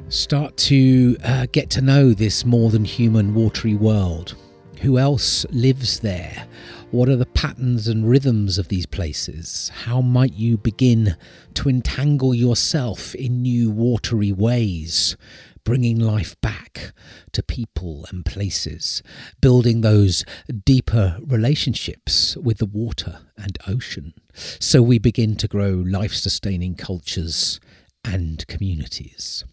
Start 0.10 0.56
to 0.57 1.18
uh, 1.24 1.48
get 1.52 1.70
to 1.72 1.82
know 1.82 2.14
this 2.14 2.45
more 2.45 2.70
than 2.70 2.86
human 2.86 3.34
watery 3.34 3.76
world. 3.76 4.36
Who 4.82 4.98
else 4.98 5.45
lives 5.49 6.02
there? 6.02 6.45
What 6.91 7.10
are 7.10 7.15
the 7.15 7.26
patterns 7.26 7.88
and 7.88 8.07
rhythms 8.07 8.60
of 8.60 8.68
these 8.68 8.86
places? 8.86 9.72
How 9.74 10.02
might 10.02 10.34
you 10.34 10.57
begin 10.57 11.18
to 11.56 11.70
entangle 11.70 12.36
yourself 12.36 13.15
in 13.15 13.41
new 13.41 13.72
watery 13.72 14.32
ways 14.32 15.18
bringing 15.64 15.99
life 15.99 16.40
back 16.41 16.94
to 17.31 17.44
people 17.44 18.06
and 18.10 18.26
places, 18.26 19.02
building 19.41 19.81
those 19.81 20.26
deeper 20.65 21.18
relationships 21.22 22.35
with 22.38 22.57
the 22.57 22.65
water 22.65 23.19
and 23.38 23.57
ocean. 23.68 24.14
So 24.34 24.81
we 24.81 24.99
begin 24.99 25.35
to 25.38 25.48
grow 25.48 25.72
life 25.72 26.14
sustaining 26.14 26.76
cultures 26.76 27.60
and 28.03 28.45
communities. 28.48 29.44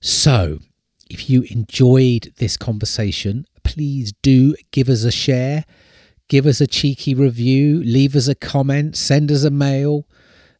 So, 0.00 0.60
if 1.10 1.28
you 1.28 1.42
enjoyed 1.50 2.32
this 2.36 2.56
conversation, 2.56 3.46
please 3.64 4.12
do 4.22 4.54
give 4.70 4.88
us 4.88 5.04
a 5.04 5.10
share, 5.10 5.64
give 6.28 6.46
us 6.46 6.60
a 6.60 6.66
cheeky 6.66 7.14
review, 7.14 7.82
leave 7.82 8.14
us 8.14 8.28
a 8.28 8.34
comment, 8.34 8.96
send 8.96 9.32
us 9.32 9.44
a 9.44 9.50
mail. 9.50 10.06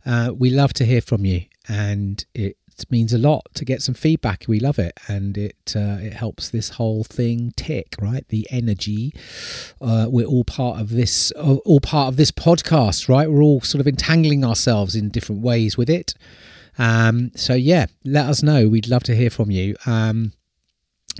Uh, 0.05 0.33
we 0.37 0.51
love 0.51 0.73
to 0.75 0.85
hear 0.85 1.01
from 1.01 1.25
you, 1.25 1.43
and 1.69 2.25
it 2.35 2.58
means 2.91 3.13
a 3.13 3.19
lot 3.19 3.47
to 3.55 3.65
get 3.65 3.83
some 3.83 3.95
feedback. 3.95 4.45
We 4.49 4.61
love 4.61 4.79
it, 4.79 4.99
and 5.09 5.37
it 5.37 5.75
uh, 5.77 5.99
it 6.01 6.13
helps 6.13 6.49
this 6.49 6.71
whole 6.71 7.05
thing 7.05 7.53
tick. 7.57 7.95
Right, 8.01 8.27
the 8.29 8.47
energy. 8.51 9.13
Uh, 9.81 10.07
we're 10.09 10.27
all 10.27 10.45
part 10.45 10.81
of 10.81 10.91
this. 10.91 11.31
All 11.33 11.81
part 11.81 12.09
of 12.09 12.17
this 12.17 12.31
podcast. 12.31 13.09
Right, 13.09 13.31
we're 13.31 13.43
all 13.43 13.61
sort 13.61 13.81
of 13.81 13.87
entangling 13.87 14.45
ourselves 14.45 14.95
in 14.95 15.09
different 15.09 15.43
ways 15.43 15.77
with 15.77 15.91
it. 15.91 16.15
Um, 16.79 17.33
so 17.35 17.55
yeah, 17.55 17.87
let 18.05 18.27
us 18.27 18.43
know. 18.43 18.69
We'd 18.69 18.89
love 18.89 19.03
to 19.05 19.17
hear 19.17 19.31
from 19.31 19.51
you. 19.51 19.77
Um, 19.85 20.33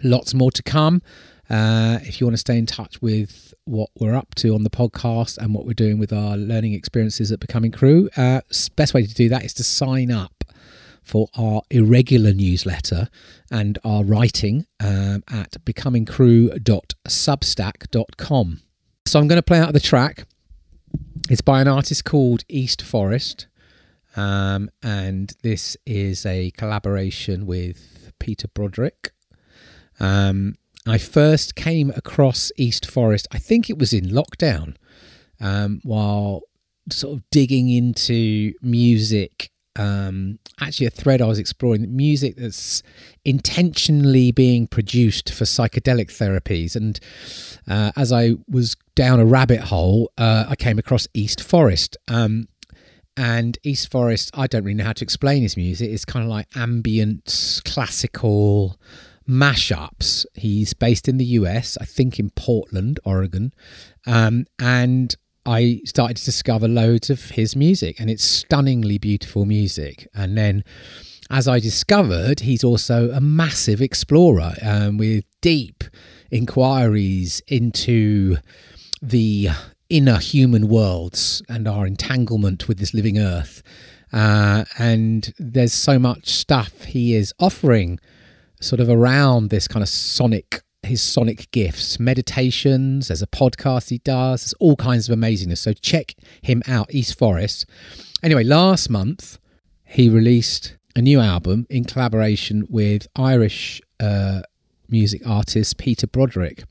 lots 0.03 0.35
more 0.35 0.51
to 0.53 0.63
come. 0.63 1.03
Uh, 1.51 1.99
if 2.03 2.21
you 2.21 2.27
want 2.27 2.35
to 2.35 2.39
stay 2.39 2.59
in 2.59 2.67
touch 2.67 3.01
with 3.01 3.55
what 3.65 3.89
we're 3.99 4.15
up 4.15 4.35
to 4.35 4.55
on 4.55 4.65
the 4.65 4.71
podcast 4.71 5.39
and 5.39 5.55
what 5.55 5.65
we're 5.65 5.73
doing 5.73 5.99
with 5.99 6.13
our 6.13 6.37
learning 6.37 6.75
experiences 6.75 7.33
at 7.33 7.41
Becoming 7.41 7.73
Crew, 7.73 8.09
uh, 8.17 8.43
best 8.77 8.93
way 8.93 9.07
to 9.07 9.15
do 9.15 9.29
that 9.31 9.45
is 9.45 9.55
to 9.55 9.65
sign 9.65 10.11
up 10.11 10.38
for 11.09 11.29
our 11.37 11.63
irregular 11.71 12.33
newsletter 12.35 13.09
and 13.51 13.79
our 13.83 14.05
writing 14.05 14.67
um, 14.79 15.25
at 15.33 15.57
becomingcrew.substack.com. 15.65 18.61
So 19.07 19.19
I'm 19.19 19.27
going 19.27 19.39
to 19.39 19.43
play 19.43 19.59
out 19.59 19.73
the 19.73 19.81
track. 19.81 20.27
It's 21.31 21.41
by 21.41 21.63
an 21.63 21.69
artist 21.69 22.05
called 22.05 22.45
East 22.49 22.83
Forest, 22.83 23.47
um, 24.17 24.71
and 24.83 25.33
this 25.43 25.77
is 25.87 26.27
a 26.27 26.51
collaboration 26.53 27.47
with 27.47 28.13
Peter 28.19 28.49
Broderick. 28.49 29.13
Um, 29.99 30.57
I 30.87 30.99
first 30.99 31.55
came 31.55 31.91
across 31.97 32.53
East 32.57 32.91
Forest, 32.91 33.29
I 33.33 33.39
think 33.39 33.69
it 33.69 33.77
was 33.79 33.93
in 33.93 34.07
lockdown, 34.07 34.77
um, 35.41 35.81
while 35.85 36.43
sort 36.91 37.19
of 37.19 37.25
digging 37.31 37.69
into 37.71 38.55
music 38.63 39.51
um, 39.79 40.39
actually 40.61 40.87
a 40.87 40.91
thread 40.91 41.23
I 41.23 41.27
was 41.27 41.39
exploring 41.39 41.97
music 41.97 42.37
that's 42.37 42.83
intentionally 43.25 44.33
being 44.33 44.67
produced 44.67 45.33
for 45.33 45.45
psychedelic 45.45 46.09
therapies. 46.09 46.75
And 46.75 46.99
uh, 47.69 47.93
as 47.97 48.13
I 48.13 48.33
was 48.49 48.77
down 48.97 49.21
a 49.21 49.25
rabbit 49.25 49.61
hole, 49.61 50.11
uh, 50.19 50.47
I 50.49 50.57
came 50.57 50.79
across 50.79 51.07
East 51.15 51.43
Forest. 51.43 51.97
Um, 52.09 52.49
and 53.17 53.57
East 53.63 53.91
Forest, 53.91 54.31
I 54.35 54.47
don't 54.49 54.65
really 54.65 54.75
know 54.75 54.85
how 54.85 54.93
to 54.93 55.05
explain 55.05 55.43
his 55.43 55.57
music. 55.57 55.91
It's 55.91 56.05
kind 56.05 56.25
of 56.25 56.31
like 56.31 56.47
ambient, 56.57 57.63
classical 57.65 58.79
mashups. 59.29 60.27
He's 60.35 60.75
based 60.75 61.09
in 61.09 61.19
the 61.19 61.25
US, 61.25 61.79
I 61.81 61.85
think 61.85 62.19
in 62.19 62.31
Portland, 62.31 62.99
Oregon. 63.05 63.53
Um, 64.07 64.47
and 64.59 65.15
I 65.47 65.81
started 65.85 66.17
to 66.19 66.25
discover 66.25 66.69
loads 66.69 67.11
of 67.11 67.31
his 67.31 67.57
music, 67.57 68.01
and 68.01 68.11
it's 68.11 68.25
stunningly 68.25 68.99
beautiful 68.99 69.45
music. 69.45 70.07
And 70.15 70.37
then, 70.37 70.65
as 71.31 71.49
I 71.49 71.59
discovered, 71.61 72.41
he's 72.41 72.65
also 72.65 73.11
a 73.11 73.21
massive 73.21 73.81
explorer 73.81 74.53
um, 74.63 74.99
with 74.99 75.25
deep 75.41 75.85
inquiries 76.31 77.41
into 77.49 78.37
the 79.01 79.49
inner 79.89 80.19
human 80.19 80.69
worlds 80.69 81.43
and 81.49 81.67
our 81.67 81.87
entanglement 81.87 82.69
with 82.69 82.79
this 82.79 82.93
living 82.93 83.19
earth. 83.19 83.63
Uh, 84.13 84.65
and 84.79 85.33
there's 85.39 85.73
so 85.73 85.99
much 85.99 86.29
stuff 86.29 86.85
he 86.85 87.15
is 87.15 87.33
offering 87.39 87.99
sort 88.61 88.81
of 88.81 88.89
around 88.89 89.51
this 89.51 89.69
kind 89.69 89.83
of 89.83 89.89
sonic 89.89 90.63
his 90.89 91.03
sonic 91.03 91.51
gifts, 91.51 92.01
meditations, 92.01 93.09
there's 93.09 93.23
a 93.23 93.27
podcast 93.27 93.91
he 93.91 93.99
does, 93.99 94.43
there's 94.43 94.55
all 94.55 94.77
kinds 94.77 95.09
of 95.09 95.19
amazingness. 95.19 95.59
So 95.59 95.73
check 95.73 96.15
him 96.43 96.63
out, 96.67 96.93
East 96.93 97.19
Forest. 97.19 97.67
Anyway, 98.23 98.45
last 98.45 98.91
month 98.91 99.39
he 99.85 100.11
released 100.11 100.77
a 100.97 101.01
new 101.01 101.21
album 101.21 101.67
in 101.71 101.85
collaboration 101.85 102.67
with 102.69 103.07
Irish 103.17 103.81
uh, 104.01 104.43
music 104.89 105.27
artist 105.27 105.79
Peter 105.79 106.07
Broderick. 106.07 106.65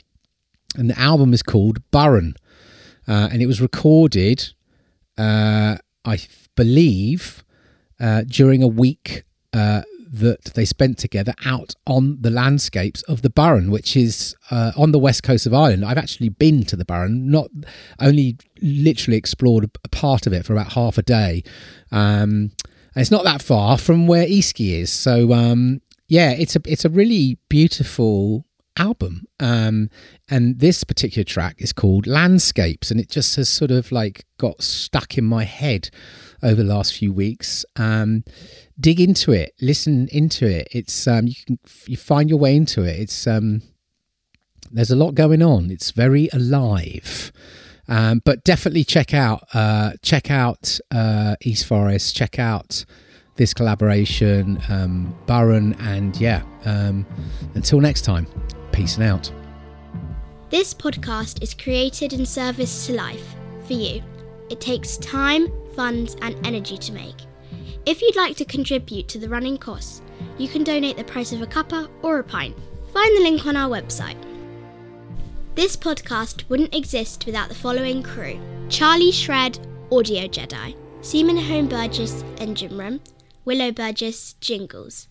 And 0.76 0.90
the 0.90 1.00
album 1.00 1.34
is 1.34 1.42
called 1.42 1.80
Burren. 1.92 2.36
Uh, 3.08 3.30
and 3.32 3.42
it 3.42 3.48
was 3.48 3.62
recorded, 3.62 4.54
uh, 5.18 5.78
I 6.04 6.20
believe, 6.56 7.44
uh, 8.00 8.24
during 8.28 8.62
a 8.62 8.68
week 8.68 9.24
uh, 9.54 9.84
that 10.12 10.46
they 10.56 10.66
spent 10.66 10.98
together 10.98 11.34
out 11.46 11.74
on 11.86 12.18
the 12.22 12.30
landscapes 12.30 13.02
of 13.04 13.22
the 13.22 13.30
Burren, 13.30 13.72
which 13.72 13.96
is 13.96 14.36
uh, 14.52 14.72
on 14.76 14.92
the 14.92 15.00
west 15.00 15.24
coast 15.24 15.46
of 15.46 15.54
Ireland. 15.54 15.86
I've 15.86 15.98
actually 15.98 16.30
been 16.30 16.64
to 16.66 16.76
the 16.76 16.86
Burren, 16.86 17.30
not 17.30 17.50
only 18.00 18.38
literally 18.62 19.18
explored 19.18 19.70
a 19.84 19.90
part 19.90 20.28
of 20.28 20.34
it 20.34 20.46
for 20.46 20.54
about 20.54 20.74
half 20.74 20.98
a 20.98 21.04
day. 21.04 21.44
Um, 21.92 22.52
and 22.98 23.02
it's 23.02 23.12
not 23.12 23.24
that 23.26 23.42
far 23.42 23.78
from 23.78 24.08
where 24.08 24.26
Easkey 24.26 24.80
is. 24.80 24.92
So 24.92 25.34
um, 25.34 25.82
yeah, 26.08 26.32
it's 26.32 26.56
a 26.56 26.62
it's 26.66 26.86
a 26.86 26.90
really 26.90 27.38
beautiful 27.50 28.46
album. 28.78 29.26
Um, 29.40 29.90
and 30.30 30.60
this 30.60 30.84
particular 30.84 31.24
track 31.24 31.58
is 31.60 31.74
called 31.74 32.08
Landscapes, 32.08 32.92
and 32.92 33.00
it 33.00 33.10
just 33.10 33.36
has 33.36 33.50
sort 33.50 33.72
of 33.72 33.92
like 33.92 34.26
got 34.38 34.62
stuck 34.62 35.18
in 35.18 35.26
my 35.26 35.44
head 35.44 35.90
over 36.44 36.62
the 36.64 36.70
last 36.76 36.94
few 36.94 37.12
weeks. 37.12 37.66
Um, 37.76 38.24
dig 38.80 39.00
into 39.00 39.32
it, 39.32 39.54
listen 39.62 40.08
into 40.10 40.46
it. 40.48 40.68
It's 40.72 41.08
um, 41.08 41.28
you 41.28 41.36
can 41.46 41.60
you 41.88 41.98
find 41.98 42.30
your 42.30 42.40
way 42.40 42.56
into 42.56 42.84
it. 42.84 43.00
It's 43.00 43.28
um, 43.28 43.62
There's 44.72 44.92
a 44.92 44.96
lot 44.96 45.16
going 45.16 45.42
on. 45.42 45.72
It's 45.72 45.92
very 45.92 46.30
alive. 46.34 47.32
Um, 47.90 48.22
but 48.26 48.44
definitely 48.44 48.84
check 48.84 49.14
out 49.14 49.48
uh, 49.54 49.94
check 50.02 50.30
out 50.30 50.80
uh, 50.92 51.36
East 51.42 51.66
Forest. 51.66 52.16
Check 52.16 52.38
out 52.38 52.84
this 53.38 53.54
collaboration, 53.54 54.62
um, 54.68 55.16
Burren, 55.26 55.74
and 55.80 56.20
yeah. 56.20 56.44
Um, 56.66 57.06
until 57.56 57.80
next 57.80 58.02
time, 58.02 58.28
peace 58.72 58.96
and 58.96 59.06
out. 59.06 59.32
This 60.50 60.74
podcast 60.74 61.42
is 61.42 61.54
created 61.54 62.14
in 62.14 62.26
service 62.26 62.88
to 62.88 62.94
life 62.94 63.36
for 63.66 63.74
you. 63.74 64.02
It 64.50 64.60
takes 64.60 64.98
time, 64.98 65.48
funds, 65.78 66.18
and 66.22 66.36
energy 66.46 66.78
to 66.78 66.92
make. 66.92 67.16
If 67.86 68.02
you'd 68.02 68.18
like 68.18 68.36
to 68.38 68.46
contribute 68.46 69.08
to 69.08 69.20
the 69.20 69.30
running 69.30 69.58
costs, 69.58 70.02
you 70.38 70.50
can 70.50 70.66
donate 70.66 70.98
the 70.98 71.06
price 71.06 71.32
of 71.32 71.42
a 71.42 71.48
cuppa 71.48 71.88
or 72.02 72.20
a 72.20 72.24
pint. 72.24 72.58
Find 72.94 73.16
the 73.16 73.22
link 73.22 73.46
on 73.46 73.56
our 73.56 73.70
website. 73.70 74.18
This 75.56 75.78
podcast 75.78 76.50
wouldn't 76.50 76.76
exist 76.76 77.26
without 77.26 77.48
the 77.50 77.56
following 77.56 78.04
crew 78.04 78.40
Charlie 78.70 79.12
Shred, 79.12 79.58
Audio 79.92 80.28
Jedi, 80.28 80.76
Seaman 81.02 81.38
Home 81.38 81.68
Burgess, 81.68 82.24
Engine 82.40 82.78
Room, 82.78 83.00
Willow 83.46 83.72
Burgess, 83.72 84.34
Jingles. 84.42 85.08